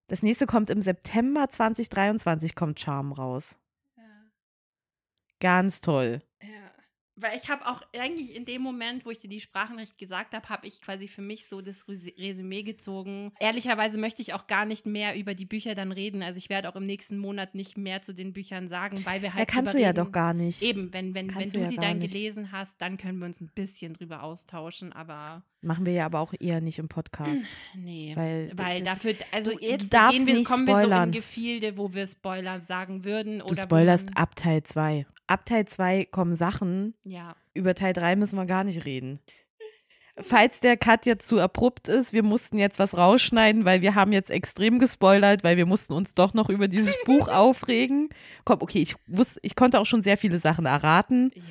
Das 0.07 0.23
nächste 0.23 0.45
kommt 0.45 0.69
im 0.69 0.81
September 0.81 1.49
2023, 1.49 2.55
kommt 2.55 2.79
Charm 2.79 3.11
raus. 3.11 3.57
Ja. 3.97 4.03
Ganz 5.39 5.81
toll. 5.81 6.21
Ja. 6.41 6.62
Weil 7.15 7.37
ich 7.37 7.49
habe 7.49 7.67
auch 7.67 7.81
eigentlich 7.95 8.35
in 8.35 8.45
dem 8.45 8.61
Moment, 8.61 9.05
wo 9.05 9.11
ich 9.11 9.19
dir 9.19 9.27
die 9.27 9.39
Sprachenrecht 9.39 9.97
gesagt 9.97 10.33
habe, 10.33 10.49
habe 10.49 10.65
ich 10.65 10.81
quasi 10.81 11.07
für 11.07 11.21
mich 11.21 11.47
so 11.47 11.61
das 11.61 11.85
Resümee 11.87 12.63
gezogen. 12.63 13.31
Ehrlicherweise 13.39 13.99
möchte 13.99 14.21
ich 14.23 14.33
auch 14.33 14.47
gar 14.47 14.65
nicht 14.65 14.85
mehr 14.85 15.15
über 15.15 15.35
die 15.35 15.45
Bücher 15.45 15.75
dann 15.75 15.91
reden. 15.91 16.23
Also 16.23 16.39
ich 16.39 16.49
werde 16.49 16.69
auch 16.69 16.75
im 16.75 16.85
nächsten 16.85 17.17
Monat 17.17 17.53
nicht 17.53 17.77
mehr 17.77 18.01
zu 18.01 18.13
den 18.13 18.33
Büchern 18.33 18.67
sagen, 18.67 19.05
weil 19.05 19.21
wir 19.21 19.33
halt. 19.33 19.47
Ja, 19.47 19.53
kannst 19.53 19.75
du 19.75 19.79
ja 19.79 19.93
doch 19.93 20.11
gar 20.11 20.33
nicht. 20.33 20.63
Eben, 20.63 20.91
wenn, 20.91 21.13
wenn, 21.13 21.33
wenn 21.35 21.43
du, 21.43 21.51
du 21.51 21.59
ja 21.59 21.67
sie 21.67 21.75
dann 21.75 21.99
nicht. 21.99 22.13
gelesen 22.13 22.51
hast, 22.51 22.81
dann 22.81 22.97
können 22.97 23.19
wir 23.19 23.25
uns 23.25 23.41
ein 23.41 23.51
bisschen 23.53 23.93
drüber 23.93 24.23
austauschen, 24.23 24.91
aber. 24.91 25.43
Machen 25.63 25.85
wir 25.85 25.93
ja 25.93 26.05
aber 26.05 26.19
auch 26.19 26.33
eher 26.39 26.59
nicht 26.59 26.77
im 26.79 26.89
Podcast. 26.89 27.47
Nee. 27.75 28.13
Weil, 28.15 28.51
weil 28.55 28.83
dafür, 28.83 29.15
also 29.31 29.51
du, 29.51 29.57
jetzt 29.59 29.93
du 29.93 30.09
gehen 30.11 30.27
wir, 30.27 30.43
kommen 30.43 30.67
spoilern. 30.67 30.89
wir 30.89 30.97
so 30.97 31.03
in 31.03 31.11
Gefilde, 31.11 31.77
wo 31.77 31.93
wir 31.93 32.05
Spoiler 32.05 32.61
sagen 32.61 33.03
würden. 33.03 33.41
Du 33.45 33.55
spoilerst 33.55 34.09
ab 34.15 34.35
Teil 34.35 34.63
2. 34.63 35.05
Ab 35.27 35.45
Teil 35.45 35.65
2 35.65 36.05
kommen 36.05 36.35
Sachen. 36.35 36.93
Ja. 37.03 37.35
Über 37.53 37.73
Teil 37.75 37.93
3 37.93 38.15
müssen 38.15 38.37
wir 38.37 38.45
gar 38.45 38.63
nicht 38.63 38.85
reden. 38.85 39.19
Falls 40.17 40.59
der 40.59 40.77
Cut 40.77 41.07
jetzt 41.07 41.27
zu 41.27 41.39
abrupt 41.39 41.87
ist, 41.87 42.13
wir 42.13 42.21
mussten 42.21 42.59
jetzt 42.59 42.77
was 42.77 42.95
rausschneiden, 42.95 43.65
weil 43.65 43.81
wir 43.81 43.95
haben 43.95 44.11
jetzt 44.11 44.29
extrem 44.29 44.77
gespoilert, 44.77 45.43
weil 45.43 45.57
wir 45.57 45.65
mussten 45.65 45.93
uns 45.93 46.13
doch 46.13 46.35
noch 46.35 46.49
über 46.49 46.67
dieses 46.67 46.95
Buch 47.05 47.27
aufregen. 47.27 48.09
Komm, 48.45 48.61
okay, 48.61 48.83
ich 48.83 48.95
wusste, 49.07 49.39
ich 49.41 49.55
konnte 49.55 49.79
auch 49.79 49.87
schon 49.87 50.03
sehr 50.03 50.17
viele 50.17 50.37
Sachen 50.37 50.67
erraten. 50.67 51.31
Ja. 51.33 51.43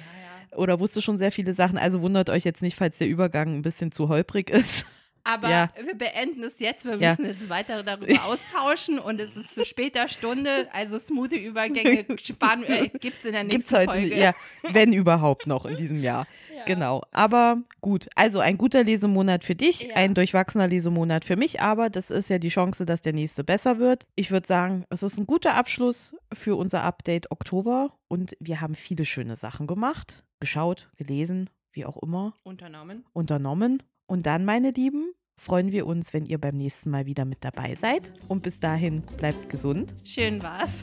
Oder 0.57 0.81
wusste 0.81 1.01
schon 1.03 1.17
sehr 1.17 1.33
viele 1.33 1.55
Sachen, 1.55 1.79
also 1.79 2.01
wundert 2.03 2.31
euch 2.31 2.45
jetzt 2.45 2.63
nicht, 2.63 2.77
falls 2.77 2.99
der 2.99 3.09
Übergang 3.09 3.55
ein 3.57 3.63
bisschen 3.63 3.93
zu 3.93 4.09
holprig 4.09 4.51
ist. 4.51 4.87
Aber 5.25 5.49
Ja. 5.49 5.71
wir 5.81 5.95
beenden 5.95 6.43
es 6.43 6.59
jetzt. 6.59 6.85
Wir 6.85 6.97
Ja. 6.97 7.11
müssen 7.11 7.27
jetzt 7.27 7.49
weiter 7.49 7.85
darüber 7.85 8.07
austauschen 8.25 8.99
und 8.99 9.21
es 9.21 9.37
ist 9.37 9.55
zu 9.55 9.65
später 9.65 10.09
Stunde. 10.09 10.67
Also 10.73 10.99
smoothe 10.99 11.37
Übergänge 11.37 12.05
sparen, 12.19 12.65
äh, 12.65 12.89
gibt 12.89 13.21
es 13.21 13.27
in 13.27 13.33
der 13.33 13.45
nächsten 13.45 13.59
Gibt's 13.61 13.73
heute, 13.73 13.93
Folge. 13.93 14.17
ja, 14.19 14.35
wenn 14.69 14.93
überhaupt 14.93 15.47
noch 15.47 15.65
in 15.65 15.77
diesem 15.77 16.01
Jahr. 16.03 16.27
Ja. 16.57 16.65
Genau, 16.65 17.03
aber 17.13 17.59
gut. 17.81 18.09
Also 18.17 18.41
ein 18.41 18.59
guter 18.59 18.83
Lesemonat 18.83 19.45
für 19.45 19.55
dich, 19.55 19.95
ein 19.97 20.15
durchwachsener 20.15 20.67
Lesemonat 20.67 21.25
für 21.25 21.37
mich, 21.37 21.61
aber 21.61 21.89
das 21.89 22.11
ist 22.11 22.29
ja 22.29 22.39
die 22.39 22.49
Chance, 22.49 22.85
dass 22.85 23.01
der 23.03 23.13
nächste 23.13 23.45
besser 23.45 23.79
wird. 23.79 24.07
Ich 24.17 24.33
würde 24.33 24.47
sagen, 24.47 24.85
es 24.91 25.05
ist 25.05 25.19
ein 25.19 25.27
guter 25.27 25.55
Abschluss 25.55 26.17
für 26.33 26.57
unser 26.57 26.83
Update 26.83 27.31
Oktober 27.31 27.97
und 28.09 28.37
wir 28.41 28.61
haben 28.61 28.75
viele 28.75 29.05
schöne 29.05 29.37
Sachen 29.37 29.67
gemacht, 29.69 30.25
geschaut, 30.43 30.91
gelesen, 30.97 31.49
wie 31.73 31.87
auch 31.87 31.97
immer, 32.03 32.35
Unternommen. 32.43 33.07
unternommen. 33.15 33.83
Und 34.07 34.27
dann, 34.27 34.45
meine 34.45 34.73
Lieben, 34.73 35.13
freuen 35.39 35.73
wir 35.73 35.87
uns, 35.87 36.13
wenn 36.13 36.27
ihr 36.27 36.39
beim 36.39 36.57
nächsten 36.57 36.91
Mal 36.91 37.07
wieder 37.07 37.25
mit 37.25 37.45
dabei 37.45 37.77
seid. 37.77 38.13
Und 38.29 38.43
bis 38.43 38.59
dahin, 38.59 39.03
bleibt 39.17 39.49
gesund. 39.49 39.95
Schön 40.05 40.43
war's. 40.43 40.83